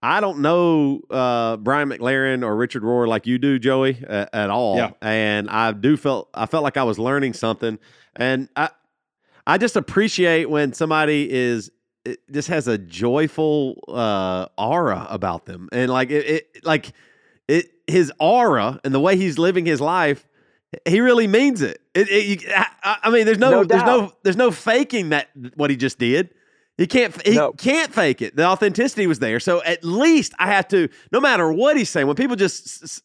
I 0.00 0.20
don't 0.20 0.38
know 0.38 1.00
uh, 1.10 1.56
Brian 1.56 1.88
McLaren 1.88 2.44
or 2.44 2.56
Richard 2.56 2.82
Rohr 2.82 3.08
like 3.08 3.26
you 3.26 3.38
do, 3.38 3.58
Joey, 3.58 4.04
uh, 4.08 4.26
at 4.32 4.50
all. 4.50 4.76
Yeah. 4.76 4.90
And 5.00 5.50
I 5.50 5.72
do 5.72 5.96
felt 5.96 6.28
I 6.34 6.46
felt 6.46 6.62
like 6.62 6.76
I 6.76 6.84
was 6.84 6.98
learning 6.98 7.32
something, 7.32 7.78
and 8.14 8.48
I 8.54 8.70
I 9.46 9.58
just 9.58 9.74
appreciate 9.74 10.48
when 10.48 10.72
somebody 10.72 11.28
is 11.30 11.70
it 12.04 12.20
just 12.30 12.48
has 12.48 12.68
a 12.68 12.78
joyful 12.78 13.82
uh, 13.88 14.46
aura 14.58 15.06
about 15.10 15.46
them, 15.46 15.68
and 15.72 15.90
like 15.90 16.10
it, 16.10 16.26
it 16.26 16.64
like 16.64 16.92
it 17.48 17.70
his 17.86 18.12
aura 18.18 18.80
and 18.84 18.94
the 18.94 19.00
way 19.00 19.16
he's 19.16 19.38
living 19.38 19.66
his 19.66 19.80
life. 19.80 20.26
He 20.86 21.00
really 21.00 21.26
means 21.26 21.60
it. 21.60 21.82
It, 21.94 22.08
it 22.08 22.24
you, 22.42 22.50
I, 22.54 22.96
I 23.02 23.10
mean, 23.10 23.26
there's 23.26 23.38
no, 23.38 23.50
No 23.50 23.64
there's 23.64 23.82
no, 23.84 24.12
there's 24.22 24.36
no 24.38 24.50
faking 24.50 25.10
that 25.10 25.28
what 25.54 25.68
he 25.68 25.76
just 25.76 25.98
did. 25.98 26.30
He 26.78 26.86
can't, 26.86 27.26
he 27.26 27.34
No. 27.34 27.52
can't 27.52 27.92
fake 27.92 28.22
it. 28.22 28.34
The 28.36 28.44
authenticity 28.46 29.06
was 29.06 29.18
there. 29.18 29.38
So 29.38 29.62
at 29.64 29.84
least 29.84 30.32
I 30.38 30.46
have 30.46 30.66
to, 30.68 30.88
no 31.12 31.20
matter 31.20 31.52
what 31.52 31.76
he's 31.76 31.90
saying, 31.90 32.06
when 32.06 32.16
people 32.16 32.36
just, 32.36 33.02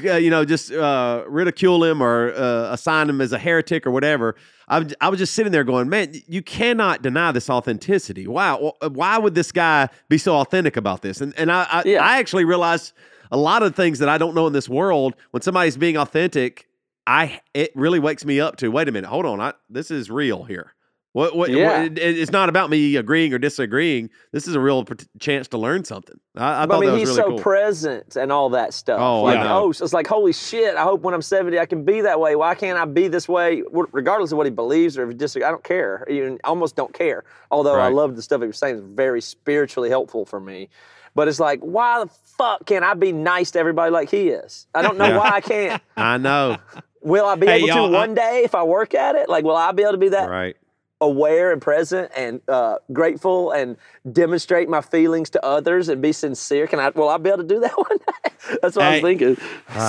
uh, 0.00 0.14
you 0.14 0.30
know, 0.30 0.44
just 0.44 0.72
uh, 0.72 1.24
ridicule 1.26 1.84
him 1.84 2.02
or 2.02 2.32
uh, 2.34 2.72
assign 2.72 3.10
him 3.10 3.20
as 3.20 3.32
a 3.32 3.38
heretic 3.38 3.86
or 3.86 3.90
whatever, 3.90 4.36
I, 4.68 4.86
I 5.00 5.08
was 5.08 5.18
just 5.18 5.34
sitting 5.34 5.52
there 5.52 5.64
going, 5.64 5.88
man, 5.88 6.14
you 6.26 6.42
cannot 6.42 7.02
deny 7.02 7.32
this 7.32 7.50
authenticity. 7.50 8.26
Wow, 8.26 8.74
why 8.80 9.18
would 9.18 9.34
this 9.34 9.52
guy 9.52 9.88
be 10.08 10.18
so 10.18 10.36
authentic 10.36 10.76
about 10.76 11.02
this? 11.02 11.20
And 11.20 11.34
and 11.36 11.50
I, 11.50 11.66
I, 11.70 11.82
Yeah. 11.84 12.04
I 12.04 12.18
actually 12.18 12.44
realized 12.44 12.92
a 13.30 13.36
lot 13.36 13.62
of 13.62 13.74
things 13.74 13.98
that 13.98 14.08
I 14.08 14.18
don't 14.18 14.34
know 14.34 14.46
in 14.46 14.52
this 14.52 14.68
world. 14.68 15.14
When 15.32 15.42
somebody's 15.42 15.76
being 15.76 15.96
authentic, 15.96 16.68
I 17.06 17.40
it 17.52 17.72
really 17.74 17.98
wakes 17.98 18.24
me 18.24 18.40
up 18.40 18.56
to 18.56 18.68
wait 18.68 18.88
a 18.88 18.92
minute, 18.92 19.08
hold 19.08 19.26
on, 19.26 19.40
I, 19.40 19.54
this 19.68 19.90
is 19.90 20.10
real 20.10 20.44
here. 20.44 20.74
What, 21.14 21.36
what, 21.36 21.50
Yeah. 21.50 21.82
what- 21.82 21.98
it- 21.98 22.18
it's 22.18 22.32
not 22.32 22.48
about 22.48 22.70
me 22.70 22.96
agreeing 22.96 23.34
or 23.34 23.38
disagreeing. 23.38 24.08
This 24.32 24.48
is 24.48 24.54
a 24.54 24.60
real 24.60 24.86
chance 25.20 25.46
to 25.48 25.58
learn 25.58 25.84
something. 25.84 26.18
I, 26.36 26.62
I 26.62 26.66
But 26.66 26.76
I 26.76 26.80
mean, 26.80 26.86
that 26.88 26.92
was 26.92 27.00
he's 27.00 27.08
really 27.10 27.16
so 27.20 27.28
cool. 27.30 27.38
present 27.38 28.16
and 28.16 28.32
all 28.32 28.48
that 28.50 28.72
stuff. 28.72 28.98
Oh, 28.98 29.22
like, 29.24 29.38
I 29.38 29.42
know. 29.44 29.64
oh, 29.64 29.72
so 29.72 29.84
it's 29.84 29.92
like, 29.92 30.06
holy 30.06 30.32
shit! 30.32 30.74
I 30.74 30.82
hope 30.84 31.02
when 31.02 31.12
I'm 31.12 31.20
70, 31.20 31.58
I 31.58 31.66
can 31.66 31.84
be 31.84 32.00
that 32.00 32.18
way. 32.18 32.34
Why 32.34 32.54
can't 32.54 32.78
I 32.78 32.86
be 32.86 33.08
this 33.08 33.28
way, 33.28 33.62
regardless 33.70 34.32
of 34.32 34.38
what 34.38 34.46
he 34.46 34.50
believes 34.50 34.96
or 34.96 35.02
if 35.02 35.10
he 35.10 35.14
disagrees? 35.14 35.46
I 35.46 35.50
don't 35.50 35.62
care. 35.64 36.06
Even 36.08 36.38
almost 36.44 36.76
don't 36.76 36.94
care. 36.94 37.24
Although 37.50 37.74
I 37.78 37.88
love 37.88 38.16
the 38.16 38.22
stuff 38.22 38.40
he 38.40 38.46
was 38.46 38.56
saying; 38.56 38.76
it's 38.78 38.86
very 38.86 39.20
spiritually 39.20 39.90
helpful 39.90 40.24
for 40.24 40.40
me. 40.40 40.70
But 41.14 41.28
it's 41.28 41.38
like, 41.38 41.60
why 41.60 42.02
the 42.04 42.10
fuck 42.38 42.64
can't 42.64 42.86
I 42.86 42.94
be 42.94 43.12
nice 43.12 43.50
to 43.50 43.58
everybody 43.58 43.90
like 43.92 44.08
he 44.10 44.30
is? 44.30 44.66
I 44.74 44.80
don't 44.80 44.96
know 44.96 45.08
Yeah. 45.08 45.18
why 45.18 45.28
I 45.28 45.40
can't. 45.42 45.82
I 45.98 46.16
know, 46.16 46.56
Will 47.02 47.26
I 47.26 47.34
be 47.34 47.46
Hey, 47.46 47.56
able 47.58 47.66
to 47.68 47.74
I- 47.74 47.84
uh 47.84 47.90
one 47.90 48.14
day 48.14 48.42
if 48.44 48.54
I 48.54 48.62
work 48.62 48.94
at 48.94 49.14
it? 49.16 49.28
Like, 49.28 49.44
will 49.44 49.56
I 49.56 49.72
be 49.72 49.82
able 49.82 49.92
to 49.92 49.98
be 49.98 50.08
that 50.08 50.30
right? 50.30 50.56
Aware 51.02 51.52
and 51.52 51.60
present 51.60 52.10
and 52.16 52.40
uh, 52.48 52.76
grateful 52.92 53.50
and 53.50 53.76
demonstrate 54.10 54.68
my 54.68 54.80
feelings 54.80 55.28
to 55.30 55.44
others 55.44 55.88
and 55.90 56.00
be 56.00 56.12
sincere? 56.12 56.66
Can 56.66 56.78
I? 56.78 56.88
Will 56.90 57.08
I 57.08 57.18
be 57.18 57.28
able 57.28 57.42
to 57.42 57.44
do 57.44 57.60
that 57.60 57.72
one 57.76 57.98
day? 57.98 58.56
That's 58.62 58.76
what 58.76 58.84
I'm 58.86 58.92
was 58.94 59.02
thinking. 59.02 59.36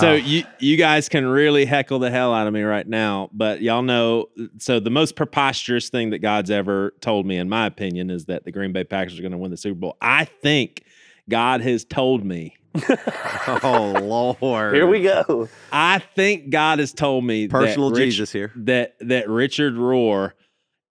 So 0.00 0.14
you 0.14 0.44
you 0.58 0.76
guys 0.76 1.08
can 1.08 1.26
really 1.26 1.64
heckle 1.64 1.98
the 1.98 2.10
hell 2.10 2.34
out 2.34 2.46
of 2.46 2.52
me 2.52 2.62
right 2.62 2.86
now, 2.86 3.30
but 3.32 3.62
y'all 3.62 3.82
know. 3.82 4.26
So 4.58 4.80
the 4.80 4.90
most 4.90 5.16
preposterous 5.16 5.88
thing 5.88 6.10
that 6.10 6.18
God's 6.18 6.50
ever 6.50 6.94
told 7.00 7.26
me, 7.26 7.38
in 7.38 7.48
my 7.48 7.66
opinion, 7.66 8.10
is 8.10 8.26
that 8.26 8.44
the 8.44 8.52
Green 8.52 8.72
Bay 8.72 8.84
Packers 8.84 9.18
are 9.18 9.22
going 9.22 9.32
to 9.32 9.38
win 9.38 9.50
the 9.50 9.56
Super 9.56 9.78
Bowl. 9.78 9.96
I 10.00 10.24
think 10.26 10.84
God 11.28 11.60
has 11.62 11.84
told 11.84 12.24
me. 12.24 12.56
Oh 13.46 14.34
Lord, 14.40 14.74
Here 14.74 14.86
we 14.86 15.02
go. 15.02 15.48
I 15.70 15.98
think 15.98 16.50
God 16.50 16.78
has 16.78 16.92
told 16.92 17.24
me 17.24 17.46
Personal 17.46 17.90
that 17.90 17.96
Rich- 18.00 18.08
Jesus 18.08 18.32
here. 18.32 18.50
that 18.56 18.96
that 19.00 19.28
Richard 19.28 19.74
Rohr 19.74 20.32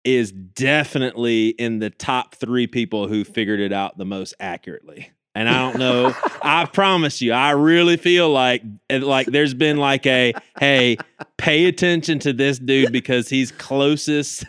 is 0.03 0.31
definitely 0.31 1.49
in 1.49 1.79
the 1.79 1.89
top 1.89 2.35
three 2.35 2.67
people 2.67 3.07
who 3.07 3.23
figured 3.23 3.59
it 3.59 3.71
out 3.71 3.97
the 3.97 4.05
most 4.05 4.33
accurately. 4.39 5.11
And 5.35 5.49
I 5.49 5.53
don't 5.53 5.79
know. 5.79 6.15
I 6.41 6.65
promise 6.65 7.21
you, 7.21 7.33
I 7.33 7.51
really 7.51 7.97
feel 7.97 8.29
like 8.29 8.61
eh, 8.89 8.99
like 9.01 9.27
there's 9.27 9.53
been 9.53 9.77
like 9.77 10.05
a 10.05 10.33
hey, 10.59 10.97
pay 11.37 11.65
attention 11.65 12.19
to 12.19 12.33
this 12.33 12.59
dude 12.59 12.91
because 12.91 13.29
he's 13.29 13.51
closest 13.51 14.45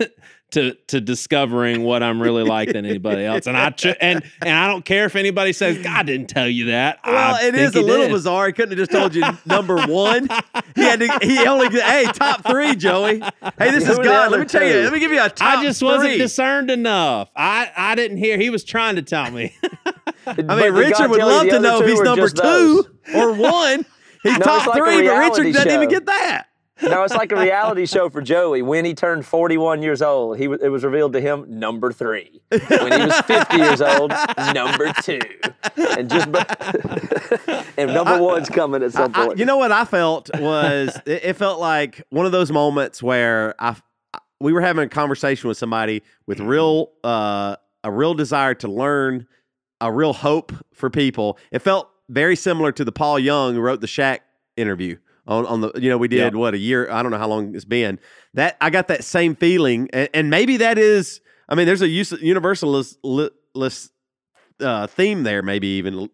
to 0.55 0.75
to 0.89 1.01
discovering 1.01 1.83
what 1.85 2.03
I'm 2.03 2.21
really 2.21 2.43
like 2.43 2.73
than 2.73 2.85
anybody 2.87 3.25
else. 3.25 3.47
And 3.47 3.57
I 3.57 3.71
tr- 3.71 3.91
and 4.01 4.23
and 4.41 4.51
I 4.51 4.67
don't 4.67 4.85
care 4.85 5.05
if 5.05 5.15
anybody 5.15 5.53
says 5.53 5.79
God 5.79 6.07
didn't 6.07 6.29
tell 6.29 6.49
you 6.49 6.67
that. 6.67 6.99
Well, 7.05 7.35
I 7.37 7.47
it 7.49 7.55
think 7.55 7.69
is 7.69 7.75
a 7.77 7.81
little 7.83 8.07
did. 8.07 8.13
bizarre. 8.13 8.47
He 8.49 8.53
couldn't 8.53 8.71
have 8.71 8.79
just 8.79 8.91
told 8.91 9.15
you 9.15 9.23
number 9.47 9.77
one. 9.87 10.29
He 10.75 10.83
had 10.83 11.01
to. 11.01 11.19
He 11.23 11.47
only. 11.47 11.69
Hey, 11.69 12.05
top 12.13 12.47
three, 12.47 12.75
Joey. 12.75 13.21
Hey, 13.59 13.71
this 13.71 13.89
is 13.89 13.99
God. 13.99 14.31
Let 14.33 14.41
me 14.41 14.47
tell 14.47 14.67
you. 14.67 14.83
Let 14.83 14.93
me 14.93 15.01
give 15.01 15.13
you 15.13 15.23
a 15.23 15.29
top 15.29 15.59
I 15.59 15.63
just 15.63 15.83
wasn't 15.83 16.11
three. 16.13 16.19
discerned 16.19 16.71
enough. 16.71 17.31
I 17.37 17.71
I 17.77 17.95
didn't 17.95 18.17
hear. 18.17 18.39
He 18.39 18.51
was 18.51 18.65
trying 18.65 18.97
to 18.97 19.03
tell 19.03 19.31
me. 19.31 19.55
I 20.27 20.35
mean, 20.61 20.73
Richard 20.73 21.11
would 21.11 21.21
love 21.21 21.49
to 21.49 21.61
know 21.61 21.81
if 21.83 21.87
he's 21.89 22.01
number 22.01 22.29
two 22.29 22.85
or 23.15 23.33
one. 23.35 23.85
He's 24.23 24.39
No, 24.39 24.45
top 24.45 24.67
like 24.69 24.77
three, 24.79 25.07
but 25.07 25.19
Richard 25.19 25.53
doesn't 25.53 25.71
even 25.71 25.89
get 25.89 26.07
that. 26.07 26.47
No, 26.83 27.05
it's 27.05 27.15
like 27.15 27.31
a 27.31 27.37
reality 27.37 27.87
show 27.87 28.11
for 28.11 28.21
Joey. 28.21 28.61
When 28.63 28.85
he 28.85 28.95
turned 28.95 29.25
41 29.25 29.83
years 29.83 30.03
old, 30.03 30.39
he 30.39 30.45
it 30.47 30.71
was 30.71 30.85
revealed 30.85 31.13
to 31.13 31.21
him 31.21 31.45
number 31.49 31.93
three. 31.93 32.41
When 32.51 33.01
he 33.01 33.07
was 33.07 33.21
50 33.23 33.57
years 33.57 33.81
old, 33.81 34.13
number 34.53 34.93
two. 35.03 35.21
And 35.97 36.11
just 36.11 36.27
and 37.79 37.95
number 37.95 38.21
one's 38.21 38.49
coming 38.49 38.83
at 38.83 38.93
some 38.93 39.13
I- 39.15 39.27
point. 39.27 39.39
you 39.39 39.45
know 39.45 39.57
what 39.57 39.71
I 39.73 39.85
felt 39.85 40.31
was 40.39 40.99
it, 41.07 41.25
it 41.25 41.33
felt 41.37 41.61
like 41.61 42.03
one 42.11 42.27
of 42.27 42.33
those 42.33 42.51
moments 42.51 43.03
where 43.03 43.55
I 43.59 43.77
we 44.41 44.53
were 44.53 44.61
having 44.61 44.85
a 44.85 44.89
conversation 44.89 45.49
with 45.49 45.57
somebody 45.57 46.03
with 46.27 46.41
real 46.41 46.91
uh, 47.05 47.55
a 47.85 47.91
real 47.91 48.15
desire 48.15 48.55
to 48.55 48.69
learn, 48.69 49.27
a 49.81 49.93
real 49.93 50.13
hope 50.13 50.53
for 50.73 50.91
people. 50.91 51.39
It 51.53 51.61
felt 51.61 51.89
very 52.09 52.35
similar 52.37 52.73
to 52.73 52.85
the 52.85 52.93
Paul 52.93 53.19
Young 53.21 53.55
who 53.55 53.61
wrote 53.61 53.81
the 53.81 53.87
Shack 53.87 54.23
interview 54.57 54.97
on 55.27 55.47
on 55.47 55.61
the 55.61 55.73
you 55.77 55.89
know 55.89 55.99
we 55.99 56.09
did 56.09 56.19
Yep. 56.19 56.35
what 56.35 56.55
a 56.55 56.59
year 56.59 56.91
I 56.91 57.03
don't 57.03 57.11
know 57.11 57.19
how 57.19 57.29
long 57.29 57.55
it's 57.55 57.65
been. 57.65 57.99
That 58.35 58.57
I 58.61 58.71
got 58.71 58.89
that 58.89 59.05
same 59.05 59.35
feeling 59.37 59.89
and, 59.93 60.09
and 60.15 60.31
maybe 60.31 60.59
that 60.59 60.79
is 60.79 61.21
I 61.49 61.55
mean 61.55 61.67
there's 61.67 61.83
a 61.83 61.89
use, 61.89 62.13
universalist 62.13 62.99
li- 63.03 63.31
list, 63.55 63.93
uh, 64.61 64.87
theme 64.87 65.23
there 65.23 65.43
maybe 65.43 65.67
even 65.69 66.09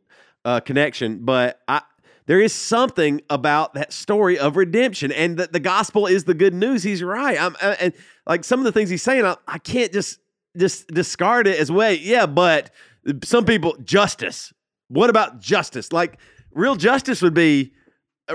uh, 0.45 0.61
connection 0.61 1.24
but 1.24 1.61
I 1.69 1.82
there 2.27 2.41
is 2.41 2.53
something 2.53 3.20
about 3.28 3.74
that 3.74 3.93
story 3.93 4.39
of 4.39 4.57
redemption 4.57 5.11
and 5.11 5.37
that 5.39 5.53
the 5.53 5.59
gospel 5.59 6.07
is 6.07 6.24
the 6.24 6.35
good 6.35 6.55
news. 6.55 6.85
He's 6.85 7.03
right. 7.03 7.41
I'm, 7.41 7.57
uh, 7.61 7.74
and 7.81 7.93
like 8.24 8.45
some 8.45 8.61
of 8.61 8.65
the 8.65 8.70
things 8.73 8.89
he's 8.89 9.03
saying 9.03 9.24
I, 9.24 9.37
I 9.49 9.59
can't 9.59 9.93
just 9.93 10.20
just 10.57 10.87
discard 10.89 11.47
it 11.47 11.59
as 11.59 11.70
well 11.73 11.93
yeah 11.93 12.27
but 12.27 12.70
some 13.24 13.45
people 13.45 13.77
justice. 13.82 14.53
What 14.89 15.09
about 15.11 15.41
justice? 15.41 15.93
Like 15.93 16.19
real 16.53 16.77
justice 16.77 17.23
would 17.23 17.35
be 17.35 17.73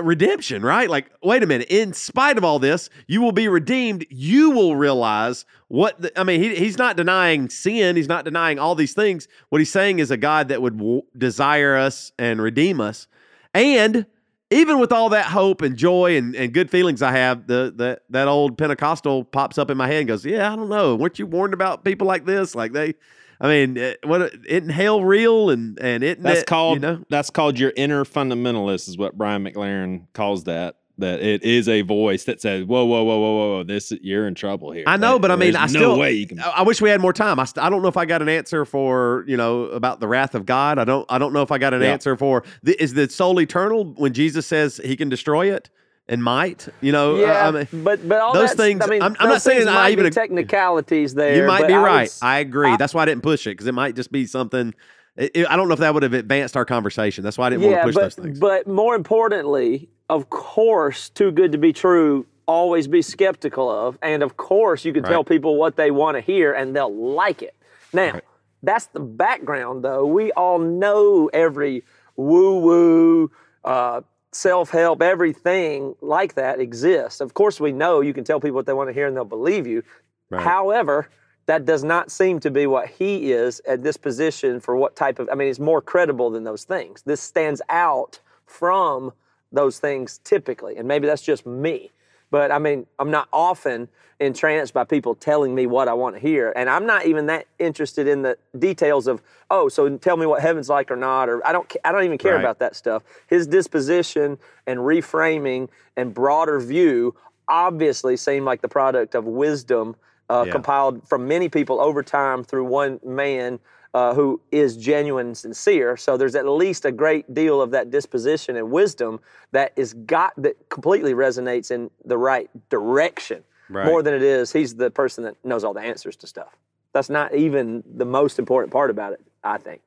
redemption, 0.02 0.62
right? 0.62 0.88
Like, 0.88 1.10
wait 1.22 1.42
a 1.42 1.46
minute. 1.46 1.68
In 1.70 1.92
spite 1.92 2.38
of 2.38 2.44
all 2.44 2.58
this, 2.58 2.90
you 3.06 3.20
will 3.20 3.32
be 3.32 3.48
redeemed. 3.48 4.06
You 4.10 4.50
will 4.50 4.76
realize 4.76 5.44
what 5.68 6.00
the, 6.00 6.18
I 6.18 6.24
mean. 6.24 6.42
He, 6.42 6.54
he's 6.56 6.78
not 6.78 6.96
denying 6.96 7.48
sin. 7.48 7.96
He's 7.96 8.08
not 8.08 8.24
denying 8.24 8.58
all 8.58 8.74
these 8.74 8.94
things. 8.94 9.28
What 9.48 9.60
he's 9.60 9.72
saying 9.72 9.98
is 9.98 10.10
a 10.10 10.16
God 10.16 10.48
that 10.48 10.62
would 10.62 10.78
w- 10.78 11.02
desire 11.16 11.76
us 11.76 12.12
and 12.18 12.40
redeem 12.40 12.80
us. 12.80 13.06
And 13.54 14.06
even 14.50 14.78
with 14.78 14.92
all 14.92 15.08
that 15.10 15.26
hope 15.26 15.62
and 15.62 15.76
joy 15.76 16.16
and, 16.16 16.34
and 16.36 16.52
good 16.52 16.70
feelings 16.70 17.02
I 17.02 17.12
have, 17.12 17.46
the, 17.46 17.72
the 17.74 18.00
that 18.10 18.28
old 18.28 18.56
Pentecostal 18.56 19.24
pops 19.24 19.58
up 19.58 19.70
in 19.70 19.76
my 19.76 19.86
head 19.86 20.00
and 20.00 20.08
goes, 20.08 20.24
"Yeah, 20.24 20.52
I 20.52 20.56
don't 20.56 20.68
know. 20.68 20.94
Weren't 20.94 21.18
you 21.18 21.26
warned 21.26 21.54
about 21.54 21.84
people 21.84 22.06
like 22.06 22.24
this? 22.24 22.54
Like 22.54 22.72
they." 22.72 22.94
I 23.40 23.48
mean, 23.48 23.76
eh, 23.78 23.94
what 24.04 24.32
isn't 24.46 24.70
hell 24.70 25.02
real 25.04 25.50
and 25.50 25.78
and 25.78 26.02
it 26.02 26.22
That's 26.22 26.40
it, 26.40 26.46
called 26.46 26.76
you 26.76 26.80
know 26.80 27.04
that's 27.10 27.30
called 27.30 27.58
your 27.58 27.72
inner 27.76 28.04
fundamentalist 28.04 28.88
is 28.88 28.96
what 28.98 29.16
Brian 29.18 29.44
McLaren 29.44 30.06
calls 30.12 30.44
that. 30.44 30.76
That 30.98 31.20
it 31.20 31.42
is 31.42 31.68
a 31.68 31.82
voice 31.82 32.24
that 32.24 32.40
says, 32.40 32.64
"Whoa, 32.64 32.86
whoa, 32.86 33.04
whoa, 33.04 33.18
whoa, 33.20 33.36
whoa! 33.56 33.62
This 33.64 33.92
you're 34.00 34.26
in 34.26 34.34
trouble 34.34 34.70
here." 34.72 34.84
I 34.86 34.96
know, 34.96 35.12
That- 35.16 35.20
but 35.20 35.30
I 35.30 35.36
mean, 35.36 35.54
I 35.54 35.64
no 35.64 35.66
still 35.66 35.98
way 35.98 36.12
you 36.12 36.26
can. 36.26 36.40
I 36.40 36.48
I 36.48 36.62
wish 36.62 36.80
we 36.80 36.88
had 36.88 37.02
more 37.02 37.12
time. 37.12 37.38
I, 37.38 37.44
st- 37.44 37.62
I 37.62 37.68
don't 37.68 37.82
know 37.82 37.88
if 37.88 37.98
I 37.98 38.06
got 38.06 38.22
an 38.22 38.30
answer 38.30 38.64
for 38.64 39.22
you 39.28 39.36
know 39.36 39.64
about 39.64 40.00
the 40.00 40.08
wrath 40.08 40.34
of 40.34 40.46
God. 40.46 40.78
I 40.78 40.84
don't. 40.84 41.04
I 41.10 41.18
don't 41.18 41.34
know 41.34 41.42
if 41.42 41.52
I 41.52 41.58
got 41.58 41.74
an 41.74 41.82
Yeah. 41.82 41.88
answer 41.92 42.16
for 42.16 42.44
the, 42.62 42.82
is 42.82 42.94
the 42.94 43.10
soul 43.10 43.38
eternal 43.42 43.84
when 43.98 44.14
Jesus 44.14 44.46
says 44.46 44.80
He 44.82 44.96
can 44.96 45.10
destroy 45.10 45.52
it 45.52 45.68
and 46.08 46.22
might. 46.22 46.68
You 46.80 46.92
know, 46.92 47.16
yeah, 47.16 47.48
I 47.48 47.50
mean, 47.50 47.68
but 47.84 48.08
but 48.08 48.20
all 48.20 48.32
those 48.34 48.54
things- 48.54 48.80
I 48.82 48.86
mean, 48.86 49.02
I'm- 49.02 49.16
I'm 49.18 49.28
not 49.28 49.42
saying 49.42 49.66
I 49.68 49.90
even 49.90 50.10
technicalities 50.12 51.14
there. 51.14 51.36
you 51.36 51.46
might 51.46 51.66
be 51.66 51.74
I 51.74 51.82
right. 51.82 52.18
I 52.22 52.38
agree. 52.38 52.76
That's 52.76 52.94
why 52.94 53.02
I 53.02 53.06
didn't 53.06 53.22
push 53.22 53.46
it 53.46 53.50
because 53.50 53.66
it 53.66 53.74
might 53.74 53.94
just 53.96 54.12
be 54.12 54.26
something. 54.26 54.74
It, 55.16 55.32
it- 55.34 55.50
I 55.50 55.56
don't 55.56 55.68
know 55.68 55.74
if 55.74 55.80
that 55.80 55.94
would 55.94 56.02
have 56.02 56.12
advanced 56.14 56.56
our 56.56 56.64
conversation. 56.64 57.24
That's 57.24 57.38
why 57.38 57.46
I 57.46 57.50
didn't 57.50 57.64
yeah, 57.64 57.70
want 57.70 57.80
to 57.80 57.86
push 57.86 57.94
but 57.94 58.00
those 58.02 58.14
things. 58.14 58.38
but 58.40 58.66
more 58.68 58.94
importantly, 58.94 59.88
of 60.08 60.30
course, 60.30 61.08
too 61.08 61.30
good 61.32 61.52
to 61.52 61.58
be 61.58 61.72
true. 61.72 62.26
Always 62.48 62.86
be 62.86 63.02
skeptical 63.02 63.68
of, 63.68 63.98
and 64.02 64.22
of 64.22 64.36
course, 64.36 64.84
you 64.84 64.92
can 64.92 65.02
tell 65.02 65.24
people 65.24 65.56
what 65.56 65.74
they 65.74 65.90
want 65.90 66.16
to 66.16 66.20
hear, 66.20 66.52
and 66.52 66.76
they'll 66.76 66.94
like 66.94 67.42
it. 67.42 67.56
Now, 67.92 68.12
Right. 68.12 68.24
that's 68.62 68.86
the 68.86 69.00
background, 69.00 69.82
though. 69.84 70.06
We 70.06 70.30
all 70.32 70.60
know 70.60 71.28
every 71.32 71.82
woo-woo, 72.16 73.32
uh, 73.64 74.02
self-help, 74.36 75.02
everything 75.02 75.94
like 76.00 76.34
that 76.34 76.60
exists. 76.60 77.20
Of 77.20 77.34
course, 77.34 77.58
we 77.58 77.72
know 77.72 78.00
you 78.00 78.14
can 78.14 78.24
tell 78.24 78.38
people 78.40 78.54
what 78.54 78.66
they 78.66 78.72
want 78.72 78.88
to 78.88 78.94
hear, 78.94 79.06
and 79.06 79.16
they'll 79.16 79.24
believe 79.24 79.66
you. 79.66 79.82
Right. 80.30 80.42
However, 80.42 81.08
that 81.46 81.64
does 81.64 81.84
not 81.84 82.10
seem 82.10 82.40
to 82.40 82.50
be 82.50 82.66
what 82.66 82.88
he 82.88 83.32
is 83.32 83.60
at 83.66 83.82
this 83.82 83.96
position 83.96 84.60
for 84.60 84.76
what 84.76 84.96
type 84.96 85.18
of, 85.18 85.28
I 85.30 85.34
mean, 85.34 85.48
it's 85.48 85.60
more 85.60 85.80
credible 85.80 86.30
than 86.30 86.44
those 86.44 86.64
things. 86.64 87.02
This 87.02 87.20
stands 87.20 87.62
out 87.68 88.18
from 88.46 89.12
those 89.52 89.78
things 89.78 90.18
typically. 90.24 90.76
And 90.76 90.88
maybe 90.88 91.06
that's 91.06 91.22
just 91.22 91.46
me. 91.46 91.92
But 92.30 92.50
I 92.50 92.58
mean, 92.58 92.86
I'm 92.98 93.10
not 93.10 93.28
often 93.32 93.88
entranced 94.18 94.72
by 94.72 94.84
people 94.84 95.14
telling 95.14 95.54
me 95.54 95.66
what 95.66 95.88
I 95.88 95.92
want 95.92 96.16
to 96.16 96.20
hear. 96.20 96.52
And 96.56 96.70
I'm 96.70 96.86
not 96.86 97.06
even 97.06 97.26
that 97.26 97.46
interested 97.58 98.08
in 98.08 98.22
the 98.22 98.38
details 98.58 99.06
of, 99.06 99.22
oh, 99.50 99.68
so 99.68 99.96
tell 99.98 100.16
me 100.16 100.24
what 100.26 100.40
heaven's 100.40 100.68
like 100.68 100.90
or 100.90 100.96
not, 100.96 101.28
or 101.28 101.46
I 101.46 101.52
don't, 101.52 101.70
I 101.84 101.92
don't 101.92 102.04
even 102.04 102.18
care 102.18 102.34
Right. 102.34 102.40
about 102.40 102.58
that 102.60 102.74
stuff. 102.76 103.02
His 103.28 103.46
disposition 103.46 104.38
and 104.66 104.80
reframing 104.80 105.68
and 105.96 106.14
broader 106.14 106.58
view 106.60 107.14
obviously 107.48 108.16
seem 108.16 108.44
like 108.44 108.62
the 108.62 108.68
product 108.68 109.14
of 109.14 109.24
wisdom 109.24 109.96
uh, 110.28 110.44
Yeah. 110.46 110.52
compiled 110.52 111.06
from 111.06 111.28
many 111.28 111.48
people 111.48 111.80
over 111.80 112.02
time 112.02 112.42
through 112.42 112.64
one 112.64 112.98
man 113.04 113.60
uh, 113.96 114.12
who 114.12 114.38
is 114.52 114.76
genuine 114.76 115.28
and 115.28 115.36
sincere. 115.38 115.96
So 115.96 116.18
there's 116.18 116.34
at 116.34 116.46
least 116.46 116.84
a 116.84 116.92
great 116.92 117.32
deal 117.32 117.62
of 117.62 117.70
that 117.70 117.90
disposition 117.90 118.54
and 118.54 118.70
wisdom 118.70 119.20
that 119.52 119.72
is 119.74 119.94
got 119.94 120.34
that 120.36 120.68
completely 120.68 121.14
resonates 121.14 121.70
in 121.70 121.90
the 122.04 122.18
right 122.18 122.50
direction 122.68 123.42
Right. 123.70 123.86
more 123.86 124.02
than 124.02 124.12
it 124.14 124.22
is 124.22 124.52
he's 124.52 124.76
the 124.76 124.90
person 124.90 125.24
that 125.24 125.42
knows 125.44 125.64
all 125.64 125.72
the 125.72 125.80
answers 125.80 126.14
to 126.16 126.26
stuff. 126.26 126.56
That's 126.92 127.08
not 127.08 127.34
even 127.34 127.82
the 127.96 128.04
most 128.04 128.38
important 128.38 128.70
part 128.70 128.90
about 128.90 129.14
it, 129.14 129.20
I 129.42 129.56
think. 129.56 129.80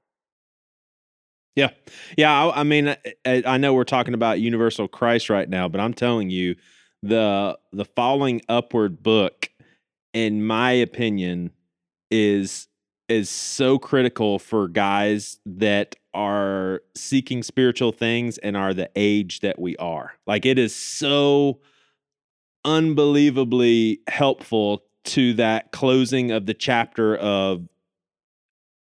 Yeah, 1.55 1.69
yeah. 2.17 2.45
I, 2.45 2.61
I 2.61 2.63
mean, 2.63 2.95
I, 3.25 3.43
I 3.45 3.57
know 3.57 3.75
we're 3.75 3.83
talking 3.83 4.15
about 4.15 4.39
Universal 4.39 4.87
Christ 4.87 5.29
right 5.29 5.47
now, 5.47 5.69
but 5.69 5.79
I'm 5.79 5.93
telling 5.93 6.31
you, 6.31 6.55
the 7.03 7.59
the 7.71 7.85
Falling 7.85 8.41
Upward 8.49 9.03
book, 9.03 9.51
in 10.13 10.43
my 10.45 10.71
opinion, 10.71 11.51
is 12.09 12.68
is 13.09 13.29
so 13.29 13.79
critical 13.79 14.39
for 14.39 14.67
guys 14.67 15.39
that 15.45 15.95
are 16.13 16.81
seeking 16.95 17.43
spiritual 17.43 17.91
things 17.91 18.37
and 18.39 18.55
are 18.55 18.73
the 18.73 18.89
age 18.95 19.41
that 19.41 19.59
we 19.59 19.75
are. 19.77 20.13
Like 20.25 20.45
it 20.45 20.57
is 20.57 20.75
so 20.75 21.59
unbelievably 22.65 24.01
helpful 24.07 24.83
to 25.05 25.33
that 25.33 25.71
closing 25.71 26.31
of 26.31 26.45
the 26.45 26.53
chapter 26.53 27.15
of 27.17 27.67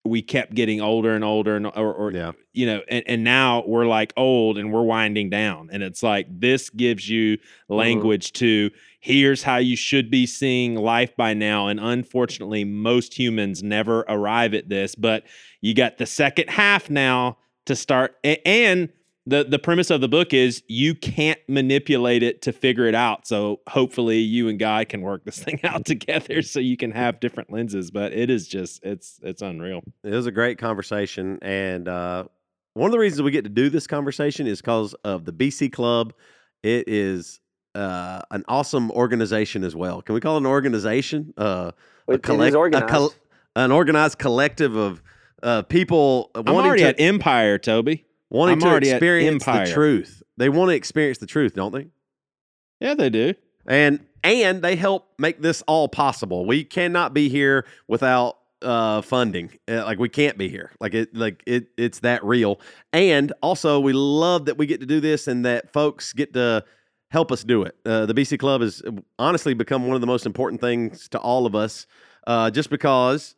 we 0.04 0.22
kept 0.22 0.54
getting 0.54 0.82
older 0.82 1.14
and 1.14 1.24
older 1.24 1.56
and 1.56 1.68
or, 1.68 1.94
or 1.94 2.12
Yeah. 2.12 2.32
you 2.54 2.66
know 2.66 2.82
and, 2.90 3.04
and 3.08 3.24
now 3.24 3.64
we're 3.68 3.86
like 3.86 4.14
old 4.18 4.58
and 4.58 4.72
we're 4.72 4.84
winding 4.84 5.30
down 5.30 5.70
and 5.72 5.84
it's 5.84 6.02
like 6.02 6.28
this 6.30 6.70
gives 6.70 7.08
you 7.08 7.38
mm-hmm. 7.38 7.76
language 7.76 8.32
to 8.34 8.72
here's 9.08 9.42
how 9.42 9.56
you 9.56 9.78
should 9.78 10.12
be 10.12 10.26
seeing 10.26 10.76
life 10.76 11.16
by 11.16 11.34
now 11.34 11.68
and 11.68 11.80
unfortunately 11.80 12.66
most 12.66 13.18
humans 13.18 13.64
never 13.64 14.02
arrive 14.10 14.54
at 14.54 14.68
this 14.68 14.96
but 14.96 15.24
you 15.62 15.74
got 15.74 15.98
the 15.98 16.06
second 16.06 16.50
half 16.50 16.90
now 16.90 17.38
to 17.66 17.74
start 17.74 18.18
and 18.46 18.90
the 19.26 19.46
the 19.46 19.60
premise 19.60 19.90
of 19.90 20.02
the 20.02 20.10
book 20.10 20.34
is 20.34 20.62
you 20.68 20.94
can't 20.94 21.40
manipulate 21.48 22.22
it 22.22 22.42
to 22.42 22.52
figure 22.52 22.86
it 22.86 22.96
out 22.96 23.26
so 23.26 23.62
hopefully 23.70 24.20
you 24.20 24.50
and 24.50 24.60
God 24.60 24.90
can 24.90 25.02
work 25.02 25.24
this 25.24 25.40
thing 25.44 25.62
out 25.64 25.86
together 25.86 26.42
so 26.42 26.60
you 26.60 26.76
can 26.76 26.92
have 26.92 27.22
different 27.22 27.50
lenses 27.50 27.92
but 27.92 28.12
it 28.12 28.30
is 28.30 28.46
just 28.46 28.84
it's 28.84 29.22
it's 29.24 29.42
unreal 29.42 29.82
It 30.04 30.12
was 30.12 30.26
a 30.26 30.32
great 30.32 30.58
conversation, 30.58 31.40
and 31.42 31.88
uh, 31.88 32.26
one 32.74 32.88
of 32.88 32.92
the 32.92 33.00
reasons 33.00 33.22
we 33.22 33.32
get 33.32 33.44
to 33.44 33.50
do 33.50 33.70
this 33.70 33.88
conversation 33.88 34.48
is 34.48 34.62
because 34.62 34.94
of 35.04 35.26
the 35.26 35.34
BC 35.34 35.72
Club. 35.72 36.14
It 36.64 36.88
is 36.88 37.40
uh, 37.78 38.22
an 38.32 38.44
awesome 38.48 38.90
organization 38.92 39.64
as 39.64 39.76
well. 39.76 40.02
Can 40.02 40.16
we 40.16 40.22
call 40.22 40.36
it 40.36 40.40
an 40.40 40.46
organization? 40.46 41.34
Uh, 41.38 41.72
a 42.08 42.12
It- 42.12 42.14
it 42.14 42.16
is 42.16 42.22
collect- 42.22 42.56
a 42.56 42.58
organized. 42.58 42.88
col- 42.88 43.14
an 43.56 43.72
organized 43.72 44.18
collective 44.20 44.76
of 44.76 45.02
uh, 45.44 45.62
people 45.64 46.32
I'm 46.36 46.46
wanting 46.46 46.68
already 46.70 46.84
to 46.84 46.90
at 46.90 47.00
Empire 47.00 47.58
Toby 47.60 48.06
wanting 48.30 48.54
I'm 48.54 48.60
to 48.62 48.68
already 48.68 48.90
at 48.90 48.96
experience 48.98 49.46
the 49.46 49.52
Empire. 49.52 49.74
truth. 49.74 50.24
They 50.38 50.50
want 50.50 50.70
to 50.72 50.76
experience 50.76 51.20
the 51.20 51.28
truth, 51.28 51.54
don't 51.54 51.72
they? 51.74 51.88
yeah 52.80 52.94
they 52.94 53.10
do 53.10 53.34
And 53.66 54.00
and 54.24 54.62
they 54.62 54.76
help 54.76 55.08
make 55.18 55.42
this 55.42 55.62
all 55.68 55.88
possible. 55.88 56.46
We 56.46 56.64
cannot 56.64 57.14
be 57.14 57.30
here 57.30 57.66
without 57.88 58.38
uh 58.64 59.02
funding 59.02 59.52
Uh, 59.68 59.84
like 59.86 60.00
we 60.00 60.10
can't 60.10 60.36
be 60.38 60.50
here 60.50 60.72
like 60.80 60.96
it 60.96 61.16
like 61.16 61.44
it 61.46 61.68
it's 61.78 62.00
that 62.00 62.24
real 62.24 62.60
and 62.92 63.32
also 63.44 63.80
we 63.80 63.94
love 63.94 64.46
that 64.46 64.58
we 64.58 64.66
get 64.66 64.80
to 64.80 64.88
do 64.88 65.00
this 65.00 65.28
and 65.28 65.46
that 65.46 65.72
folks 65.72 66.12
get 66.14 66.34
to 66.34 66.64
help 67.10 67.32
us 67.32 67.44
do 67.44 67.64
it 67.64 67.76
uh, 67.86 68.06
the 68.06 68.14
bc 68.14 68.38
club 68.40 68.62
has 68.62 68.82
honestly 69.18 69.54
become 69.54 69.88
one 69.88 69.96
of 69.96 70.02
the 70.02 70.08
most 70.08 70.26
important 70.26 70.62
things 70.62 71.08
to 71.08 71.18
all 71.20 71.46
of 71.46 71.56
us 71.56 71.88
uh 72.26 72.50
just 72.50 72.70
because 72.70 73.36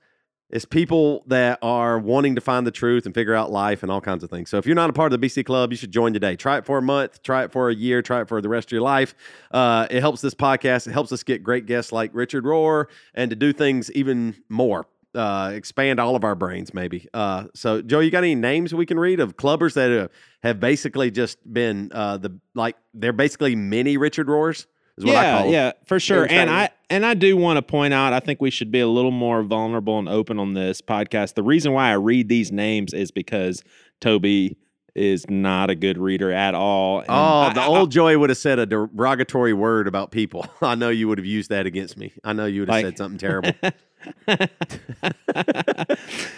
it's 0.50 0.66
people 0.66 1.24
that 1.28 1.60
are 1.62 2.00
wanting 2.00 2.34
to 2.36 2.42
find 2.42 2.66
the 2.66 2.72
truth 2.72 3.06
and 3.06 3.14
figure 3.14 3.36
out 3.36 3.52
life 3.52 3.84
and 3.84 3.92
all 3.92 4.02
kinds 4.02 4.24
of 4.24 4.32
things. 4.32 4.50
So 4.50 4.58
if 4.58 4.66
you're 4.66 4.76
not 4.76 4.90
a 4.90 4.94
part 4.94 5.14
of 5.14 5.22
the 5.22 5.28
BC 5.28 5.46
Club, 5.46 5.72
you 5.72 5.78
should 5.78 5.92
join 5.92 6.12
today. 6.12 6.36
Try 6.36 6.58
it 6.58 6.66
for 6.66 6.80
a 6.80 6.82
month, 6.82 7.22
try 7.22 7.44
it 7.44 7.52
for 7.52 7.70
a 7.70 7.76
year, 7.76 8.02
try 8.02 8.22
it 8.22 8.28
for 8.28 8.42
the 8.42 8.50
rest 8.50 8.70
of 8.70 8.72
your 8.72 8.82
life. 8.82 9.14
Uh, 9.52 9.86
it 9.92 10.00
helps 10.00 10.22
this 10.22 10.34
podcast. 10.34 10.88
It 10.88 10.94
helps 10.94 11.12
us 11.12 11.22
get 11.22 11.44
great 11.44 11.68
guests 11.68 11.92
like 11.92 12.10
Richard 12.14 12.46
Rohr 12.46 12.86
and 13.14 13.30
to 13.30 13.36
do 13.36 13.54
things 13.54 13.92
even 13.92 14.36
more. 14.50 14.88
Uh, 15.16 15.52
expand 15.56 16.00
all 16.00 16.16
of 16.16 16.24
our 16.24 16.36
brains, 16.36 16.72
maybe. 16.72 17.08
Uh, 17.16 17.46
so, 17.56 17.82
Joe, 17.82 18.00
you 18.00 18.12
got 18.12 18.24
any 18.24 18.36
names 18.36 18.76
we 18.76 18.86
can 18.86 19.00
read 19.00 19.20
of 19.20 19.38
clubbers 19.38 19.74
that 19.74 19.90
have, 19.90 20.12
have 20.44 20.60
basically 20.60 21.10
just 21.10 21.38
been 21.52 21.92
uh, 21.94 22.18
the 22.18 22.38
like 22.54 22.76
they're 22.94 23.12
basically 23.12 23.56
mini 23.56 23.98
Richard 23.98 24.28
Rohrs? 24.28 24.68
Is 24.98 25.06
what 25.06 25.16
I 25.16 25.22
yeah, 25.24 25.32
call 25.34 25.44
them. 25.46 25.54
yeah, 25.54 25.72
for 25.86 26.00
sure. 26.00 26.28
And 26.30 26.50
I 26.50 26.70
and 26.92 27.04
I 27.06 27.16
do 27.16 27.36
want 27.38 27.58
to 27.58 27.64
point 27.64 27.92
out, 27.94 28.14
I 28.14 28.20
think 28.20 28.40
we 28.40 28.52
should 28.52 28.70
be 28.72 28.82
a 28.82 28.88
little 28.88 29.10
more 29.12 29.42
vulnerable 29.42 29.98
and 29.98 30.08
open 30.08 30.38
on 30.38 30.54
this 30.54 30.80
podcast. 30.82 31.34
The 31.34 31.44
reason 31.44 31.72
why 31.74 31.90
I 31.90 31.94
read 31.94 32.30
these 32.30 32.52
names 32.52 32.94
is 32.94 33.10
because 33.10 33.64
Toby 34.02 34.58
is 34.96 35.28
not 35.30 35.70
a 35.72 35.76
good 35.76 35.98
reader 35.98 36.32
at 36.32 36.54
all. 36.54 37.00
and 37.00 37.08
Oh, 37.10 37.14
I- 37.14 37.54
the 37.54 37.62
I- 37.62 37.68
old 37.68 37.92
Joey 37.92 38.16
would 38.16 38.30
have 38.30 38.38
said 38.38 38.60
a 38.60 38.66
derogatory 38.66 39.54
word 39.54 39.88
about 39.88 40.12
people. 40.12 40.46
I 40.62 40.76
know 40.76 40.90
you 40.90 41.08
would 41.08 41.18
have 41.18 41.26
used 41.26 41.50
that 41.50 41.66
against 41.66 41.98
me. 41.98 42.12
I 42.24 42.34
know 42.34 42.46
you 42.46 42.62
would 42.62 42.70
have 42.70 42.76
Like- 42.78 42.86
said 42.86 42.98
something 42.98 43.18
terrible. 43.18 43.52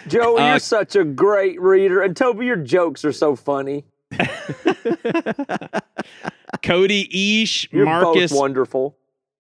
Joey, 0.07 0.41
Uh, 0.41 0.49
you're 0.49 0.59
such 0.59 0.95
a 0.95 1.03
great 1.03 1.59
reader, 1.61 2.01
and 2.01 2.15
Toby, 2.15 2.45
your 2.45 2.55
jokes 2.55 3.03
are 3.05 3.11
so 3.11 3.35
funny. 3.35 3.83
Cody 6.63 7.41
Ish, 7.41 7.67
You're 7.71 7.85
Marcus 7.85 8.31
both 8.31 8.39
wonderful. 8.39 8.97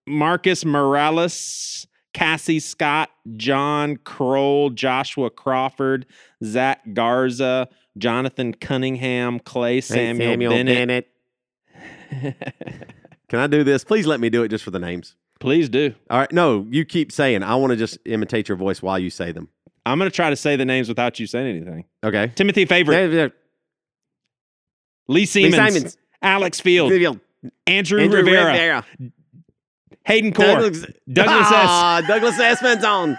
Marcus 0.07 0.65
Morales, 0.65 1.87
Cassie 2.13 2.59
Scott, 2.59 3.09
John 3.37 3.97
Kroll, 3.97 4.69
Joshua 4.71 5.29
Crawford, 5.29 6.05
Zach 6.43 6.81
Garza, 6.93 7.67
Jonathan 7.97 8.53
Cunningham, 8.53 9.39
Clay 9.39 9.81
Samuel, 9.81 10.37
Bennett. 10.37 11.07
Can 13.29 13.39
I 13.39 13.47
do 13.47 13.63
this? 13.63 13.83
Please 13.83 14.05
let 14.07 14.19
me 14.19 14.29
do 14.29 14.43
it 14.43 14.49
just 14.49 14.63
for 14.63 14.71
the 14.71 14.79
names. 14.79 15.15
Please 15.41 15.69
do. 15.69 15.93
All 16.09 16.19
right. 16.19 16.31
No, 16.31 16.67
you 16.69 16.85
keep 16.85 17.11
saying. 17.11 17.41
I 17.41 17.55
want 17.55 17.71
to 17.71 17.75
just 17.77 17.97
imitate 18.05 18.47
your 18.47 18.57
voice 18.57 18.81
while 18.81 18.99
you 18.99 19.09
say 19.09 19.31
them. 19.31 19.49
I'm 19.85 19.97
going 19.97 20.09
to 20.09 20.15
try 20.15 20.29
to 20.29 20.35
say 20.35 20.55
the 20.55 20.65
names 20.65 20.87
without 20.87 21.19
you 21.19 21.25
saying 21.25 21.47
anything. 21.47 21.85
Okay. 22.03 22.31
Timothy 22.35 22.65
Favorite, 22.65 23.33
Lee 25.07 25.21
Lee 25.21 25.25
Siemens, 25.25 25.55
Simons. 25.55 25.97
Alex 26.21 26.59
Field, 26.59 26.91
Andrew, 26.91 27.19
Andrew 27.65 27.99
Rivera, 27.99 28.51
Rivera. 28.51 28.85
Hayden 30.05 30.31
Core, 30.31 30.45
Douglas, 30.45 30.85
Douglas 31.11 31.47
S. 31.47 31.53
Ah, 31.53 32.01
Douglas 32.07 32.39
S. 32.39 32.61
Manzone. 32.61 33.17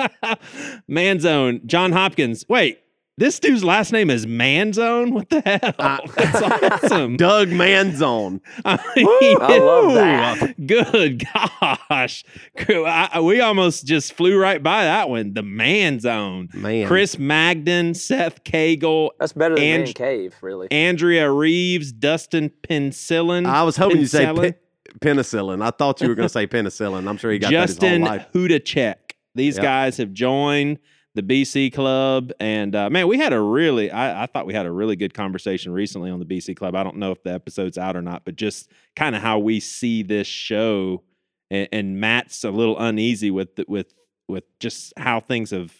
Manzone, 0.90 1.64
John 1.64 1.92
Hopkins. 1.92 2.44
Wait, 2.48 2.80
this 3.18 3.40
dude's 3.40 3.64
last 3.64 3.92
name 3.92 4.10
is 4.10 4.26
Manzone? 4.26 5.12
What 5.12 5.30
the 5.30 5.40
hell? 5.40 5.74
Uh, 5.78 5.98
That's 6.16 6.82
awesome. 6.84 7.16
Doug 7.18 7.48
Manzone. 7.48 8.40
I 8.64 8.76
mean, 8.96 9.36
I 9.40 9.58
love 9.58 9.94
that. 9.94 10.66
Good 10.66 11.24
gosh. 11.32 12.24
I- 12.68 13.20
we 13.22 13.40
almost 13.40 13.86
just 13.86 14.12
flew 14.12 14.38
right 14.38 14.62
by 14.62 14.84
that 14.84 15.08
one. 15.08 15.32
The 15.32 15.42
Manzone. 15.42 16.52
Man. 16.54 16.86
Chris 16.86 17.18
Magden, 17.18 17.94
Seth 17.94 18.44
Cagle, 18.44 19.10
That's 19.18 19.32
better 19.32 19.54
than 19.54 19.64
And- 19.64 19.84
Man 19.84 19.92
Cave, 19.94 20.34
really. 20.42 20.68
Andrea 20.70 21.30
Reeves, 21.30 21.92
Dustin 21.92 22.50
Penicillin. 22.68 23.46
I 23.46 23.62
was 23.62 23.76
hoping 23.76 23.98
you 24.00 24.06
say 24.06 24.26
Penicillin. 24.26 24.42
pe- 24.42 24.98
penicillin. 25.00 25.62
I 25.64 25.70
thought 25.70 26.00
you 26.02 26.08
were 26.08 26.14
going 26.14 26.26
to 26.28 26.32
say 26.32 26.46
penicillin. 26.46 27.08
I'm 27.08 27.16
sure 27.16 27.30
he 27.32 27.38
got 27.38 27.50
Justin 27.50 28.02
that 28.02 28.12
his 28.12 28.22
whole 28.34 28.42
life. 28.42 28.62
Hudacek. 28.64 28.94
These 29.34 29.56
Yep. 29.56 29.62
guys 29.62 29.96
have 29.98 30.12
joined 30.12 30.78
the 31.16 31.22
BC 31.22 31.72
Club, 31.72 32.30
and 32.38 32.76
uh, 32.76 32.90
man, 32.90 33.08
we 33.08 33.16
had 33.18 33.32
a 33.32 33.40
really, 33.40 33.90
I, 33.90 34.24
I 34.24 34.26
thought 34.26 34.46
we 34.46 34.52
had 34.52 34.66
a 34.66 34.70
really 34.70 34.96
good 34.96 35.14
conversation 35.14 35.72
recently 35.72 36.10
on 36.10 36.20
the 36.20 36.26
BC 36.26 36.54
Club. 36.54 36.76
I 36.76 36.84
don't 36.84 36.98
know 36.98 37.10
if 37.10 37.22
the 37.22 37.32
episode's 37.32 37.78
out 37.78 37.96
or 37.96 38.02
not, 38.02 38.26
but 38.26 38.36
just 38.36 38.70
kind 38.94 39.16
of 39.16 39.22
how 39.22 39.38
we 39.38 39.58
see 39.58 40.02
this 40.02 40.26
show, 40.26 41.02
and, 41.50 41.68
and 41.72 41.98
Matt's 42.00 42.44
a 42.44 42.50
little 42.50 42.78
uneasy 42.78 43.30
with 43.30 43.48
with 43.66 43.94
with 44.28 44.44
just 44.60 44.92
how 44.98 45.20
things 45.20 45.50
have. 45.50 45.72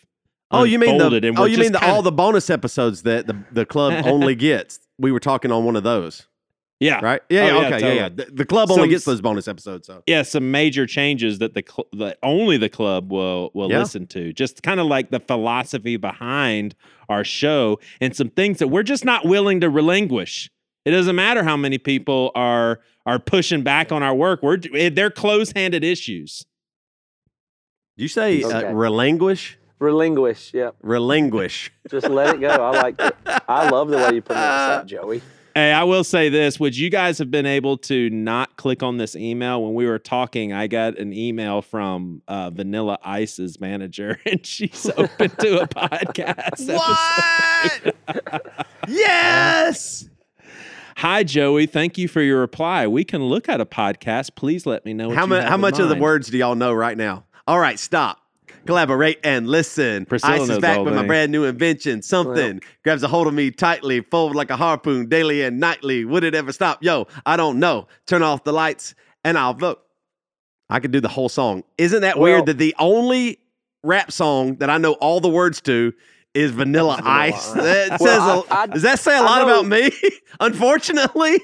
Oh, 0.51 0.63
you 0.63 0.79
mean 0.79 0.97
the 0.97 1.35
oh, 1.37 1.45
you 1.45 1.59
mean 1.59 1.73
the, 1.73 1.81
kinda- 1.81 1.95
all 1.95 2.03
the 2.03 2.13
bonus 2.13 2.49
episodes 2.49 3.03
that 3.03 3.27
the, 3.27 3.37
the 3.53 3.67
club 3.67 4.05
only 4.07 4.35
gets? 4.35 4.81
We 4.99 5.13
were 5.13 5.21
talking 5.21 5.53
on 5.53 5.65
one 5.65 5.77
of 5.77 5.83
those, 5.83 6.27
yeah 6.81 7.01
right? 7.03 7.23
Yeah, 7.31 7.43
Oh, 7.43 7.47
yeah, 7.47 7.53
yeah, 7.69 7.75
okay, 7.77 7.81
yeah, 7.89 7.93
yeah. 8.03 8.09
The, 8.11 8.25
the 8.33 8.45
club 8.45 8.71
only 8.71 8.89
gets 8.89 9.05
those 9.05 9.21
bonus 9.21 9.49
episodes. 9.49 9.87
So 9.87 10.03
yeah 10.07 10.23
some 10.23 10.51
major 10.51 10.87
changes 10.87 11.39
that 11.39 11.55
the 11.55 11.65
cl- 11.67 11.87
that 11.99 12.19
only 12.23 12.57
the 12.59 12.69
club 12.69 13.11
will 13.13 13.51
will 13.55 13.71
Yeah. 13.71 13.79
listen 13.81 14.07
to 14.09 14.33
just 14.33 14.63
kind 14.63 14.79
of 14.81 14.87
like 14.87 15.11
the 15.11 15.21
philosophy 15.21 15.97
behind 15.97 16.75
our 17.09 17.25
show 17.25 17.79
and 18.01 18.15
some 18.15 18.29
things 18.31 18.59
that 18.59 18.69
we're 18.69 18.83
just 18.83 19.05
not 19.05 19.25
willing 19.25 19.61
to 19.61 19.71
relinquish 19.71 20.51
it 20.85 20.91
doesn't 20.91 21.17
matter 21.17 21.43
how 21.45 21.57
many 21.57 21.79
people 21.79 22.31
are 22.35 22.81
are 23.07 23.19
pushing 23.19 23.63
back 23.63 23.91
on 23.93 24.03
our 24.03 24.15
work 24.15 24.43
we're 24.43 24.59
eh, 24.75 24.91
they're 24.91 25.11
close-handed 25.11 25.83
issues 25.85 26.45
you 27.97 28.09
say 28.09 28.43
uh, 28.43 28.73
relinquish, 28.75 29.57
Relinquish, 29.79 30.53
yeah. 30.53 30.71
relinquish. 30.83 31.71
Just 31.91 32.09
let 32.09 32.35
it 32.35 32.41
go. 32.43 32.49
I 32.49 32.71
like 32.83 33.01
it. 33.01 33.15
I 33.49 33.69
love 33.71 33.89
the 33.89 33.97
way 33.99 34.15
you 34.17 34.23
pronounce 34.23 34.37
that, 34.69 34.87
Joey. 34.95 35.23
Hey, 35.57 35.73
I 35.73 35.85
will 35.85 36.05
say 36.05 36.29
this. 36.29 36.61
Would 36.61 36.77
you 36.77 36.91
guys 36.91 37.17
have 37.17 37.31
been 37.31 37.47
able 37.47 37.79
to 37.79 38.11
not 38.11 38.59
click 38.59 38.83
on 38.83 38.99
this 38.99 39.17
email 39.17 39.63
when 39.63 39.73
we 39.73 39.87
were 39.87 39.99
talking? 39.99 40.53
I 40.53 40.67
got 40.67 40.99
an 40.99 41.15
email 41.15 41.63
from 41.63 42.21
uh, 42.29 42.51
Vanilla 42.51 42.99
Ice's 43.03 43.59
manager, 43.59 44.21
and 44.27 44.45
she's 44.45 44.85
open 44.99 45.31
to 45.31 45.63
a 45.63 45.67
podcast. 45.67 46.75
What? 46.75 48.67
yes. 48.89 50.11
Hi, 50.99 51.25
Joey. 51.25 51.65
Thank 51.65 51.97
you 51.97 52.07
for 52.07 52.21
your 52.21 52.41
reply. 52.41 52.87
We 52.87 53.03
can 53.03 53.25
look 53.25 53.49
at 53.49 53.59
a 53.59 53.67
podcast. 53.67 54.35
Please 54.35 54.67
let 54.67 54.85
me 54.85 54.93
know. 54.93 55.09
What 55.09 55.17
How, 55.17 55.23
you 55.23 55.31
mu- 55.31 55.41
how 55.41 55.57
much 55.57 55.79
of 55.79 55.89
the 55.89 55.97
words 55.97 56.29
do 56.29 56.37
y'all 56.37 56.55
know 56.55 56.75
right 56.75 56.99
now? 56.99 57.25
All 57.47 57.59
right, 57.59 57.79
stop. 57.79 58.26
Collaborate 58.67 59.19
and 59.25 59.49
listen. 59.49 60.07
Priscilla 60.07 60.35
Ice 60.43 60.49
is 60.49 60.59
back 60.59 60.77
whole 60.77 60.85
with 60.85 60.95
my 60.95 61.07
brand 61.07 61.33
new 61.33 61.45
invention. 61.45 62.03
Something 62.03 62.61
grabs 62.85 63.03
a 63.03 63.09
hold 63.09 63.27
of 63.27 63.35
me 63.35 63.51
tightly, 63.51 64.01
fold 64.01 64.35
like 64.35 64.51
a 64.51 64.57
harpoon, 64.57 65.09
daily 65.09 65.43
and 65.43 65.59
nightly. 65.61 66.05
Would 66.05 66.25
it 66.25 66.35
ever 66.35 66.53
stop? 66.53 66.83
Yo, 66.83 67.07
I 67.25 67.37
don't 67.37 67.59
know. 67.59 67.89
Turn 68.07 68.23
off 68.23 68.45
the 68.45 68.53
lights 68.53 68.95
and 69.25 69.39
I'll 69.39 69.55
vote. 69.55 69.81
I 70.69 70.81
could 70.81 70.91
do 70.91 71.01
the 71.01 71.09
whole 71.09 71.29
song. 71.29 71.63
Isn't 71.79 72.01
that 72.03 72.19
Well- 72.19 72.33
weird 72.33 72.47
that 72.47 72.59
the 72.59 72.75
only 72.79 73.39
rap 73.83 74.11
song 74.11 74.57
that 74.57 74.69
I 74.71 74.79
know 74.79 74.93
all 74.95 75.21
the 75.21 75.29
words 75.29 75.61
to 75.63 75.93
is 76.35 76.51
Vanilla, 76.51 77.01
Ice? 77.05 77.51
That 77.53 77.99
Well, 78.01 78.43
says 78.45 78.51
a- 78.51 78.55
I- 78.55 78.63
I- 78.63 78.67
does 78.67 78.83
that 78.83 78.99
say 78.99 79.13
a 79.17 79.21
I 79.21 79.21
lot 79.21 79.47
know- 79.47 79.61
about 79.61 79.67
me? 79.67 79.91
Unfortunately, 80.41 81.41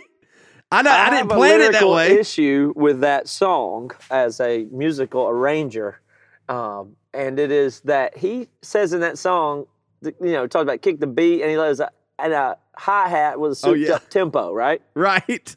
I 0.71 0.83
know 0.83 0.91
I, 0.91 1.05
didn't 1.11 1.19
have 1.19 1.31
a 1.33 1.35
plan 1.37 1.61
it 1.61 1.73
that 1.73 1.87
way. 1.89 2.19
issue 2.19 2.73
with 2.75 3.01
that 3.01 3.29
song 3.29 3.91
as 4.11 4.41
a 4.41 4.67
musical 4.73 5.29
arranger, 5.29 6.01
um, 6.49 6.97
and 7.15 7.39
it 7.39 7.51
is 7.51 7.81
that 7.81 8.17
he 8.17 8.49
says 8.63 8.93
in 8.93 9.01
that 9.01 9.19
song, 9.19 9.67
you 10.03 10.15
know, 10.21 10.47
talks 10.47 10.63
about 10.63 10.83
kick 10.83 11.01
the 11.01 11.07
beat, 11.07 11.43
and 11.43 11.51
he 11.51 11.57
a, 11.57 11.91
and 12.19 12.33
a 12.33 12.57
hi 12.77 13.09
hat 13.09 13.39
with 13.39 13.53
a 13.63 13.69
Oh, 13.69 13.75
yeah. 13.75 13.95
up 13.95 14.09
tempo, 14.11 14.53
right? 14.53 14.81
Right. 14.95 15.55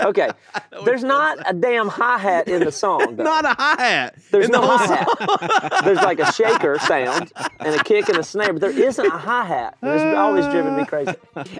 Okay, 0.00 0.30
there's 0.84 1.02
not 1.04 1.38
a 1.48 1.52
damn 1.52 1.88
hi 1.88 2.18
hat 2.18 2.48
in 2.48 2.64
the 2.64 2.70
song. 2.72 3.16
Though. 3.16 3.24
Not 3.24 3.44
a 3.44 3.54
hi 3.58 3.74
hat. 3.82 4.14
There's 4.30 4.48
no 4.48 4.60
hi 4.62 4.86
hat. 4.86 5.82
There's 5.84 5.98
like 5.98 6.20
a 6.20 6.32
shaker 6.32 6.78
sound 6.78 7.32
and 7.60 7.74
a 7.74 7.82
kick 7.82 8.08
and 8.08 8.18
a 8.18 8.22
snare, 8.22 8.52
but 8.52 8.60
there 8.60 8.70
isn't 8.70 9.04
a 9.06 9.10
hi 9.18 9.44
hat. 9.44 9.76
It's 9.82 10.16
always 10.16 10.44
driven 10.46 10.76
me 10.76 10.84
crazy. 10.84 11.12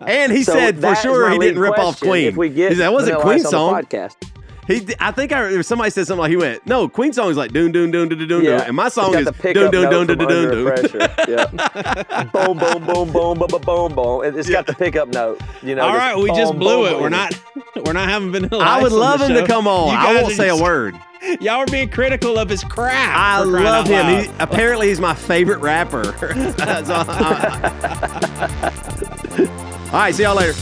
And 0.07 0.31
he 0.33 0.45
So 0.45 0.53
said 0.53 0.81
for 0.81 0.95
sure 0.97 1.31
he 1.31 1.39
didn't 1.39 1.61
rip 1.61 1.79
off. 1.79 2.01
Queen. 2.01 2.29
If 2.29 2.37
we 2.37 2.49
get 2.51 2.71
he 2.73 2.77
said 2.77 2.85
that 2.85 2.93
wasn't 2.93 3.21
Queen 3.21 3.41
song. 3.41 3.75
the 3.75 3.83
podcast, 3.83 4.17
He, 4.69 4.87
I 5.01 5.13
think 5.13 5.33
I 5.33 5.63
somebody 5.63 5.91
said 5.91 6.07
something 6.07 6.21
like 6.21 6.31
he 6.31 6.37
went, 6.37 6.67
no, 6.67 6.91
Queen 6.91 7.11
song 7.15 7.31
is 7.31 7.39
like 7.39 7.53
doon 7.53 7.73
doon 7.73 7.91
doon 7.91 8.11
doon 8.11 8.29
doon 8.29 8.45
yeah, 8.45 8.65
and 8.67 8.77
my 8.77 8.91
song 8.91 9.15
is 9.15 9.25
got 9.25 9.35
the 9.35 9.43
doon 9.55 9.71
pickup 9.71 9.73
doon 9.73 9.83
note 9.85 10.07
doon 10.09 10.19
doon 10.19 10.29
doon 10.29 10.93
doon. 10.93 11.11
Yeah, 11.27 12.25
boom, 12.33 12.59
boom, 12.59 12.85
boom, 12.85 13.11
boom, 13.11 13.39
boom, 13.39 13.61
boom, 13.63 13.95
boom. 13.95 14.25
And 14.25 14.37
It's 14.39 14.51
got 14.51 14.67
the 14.67 14.75
pickup 14.75 15.09
note. 15.09 15.41
You 15.63 15.75
know. 15.75 15.87
All 15.89 15.97
right, 15.97 16.15
we 16.15 16.29
just 16.33 16.53
boom, 16.53 16.59
blew 16.59 16.85
boom, 16.85 16.97
it. 16.97 17.01
We're 17.01 17.09
not. 17.09 17.33
We're 17.87 17.93
not 17.95 18.09
having 18.09 18.31
vanilla. 18.33 18.63
I 18.63 18.83
would 18.83 18.93
Ice 18.93 18.99
love 18.99 19.21
the 19.21 19.27
him 19.27 19.35
to 19.35 19.47
come 19.47 19.67
on. 19.69 19.95
I 19.97 20.13
won't 20.15 20.33
are 20.33 20.35
say 20.35 20.49
a 20.49 20.57
word. 20.57 20.95
Y'all 21.41 21.57
are 21.59 21.67
being 21.67 21.89
critical 21.89 22.39
of 22.39 22.49
his 22.49 22.63
craft. 22.65 23.17
I 23.17 23.43
love 23.43 23.87
him. 23.87 24.25
He, 24.25 24.31
apparently, 24.39 24.89
he's 24.89 25.01
my 25.01 25.15
favorite 25.15 25.61
rapper. 25.61 26.05
So, 26.05 27.05
I- 27.09 27.73
all 29.87 29.93
right, 29.93 30.15
see 30.15 30.25
y'all 30.25 30.37
later. 30.37 30.55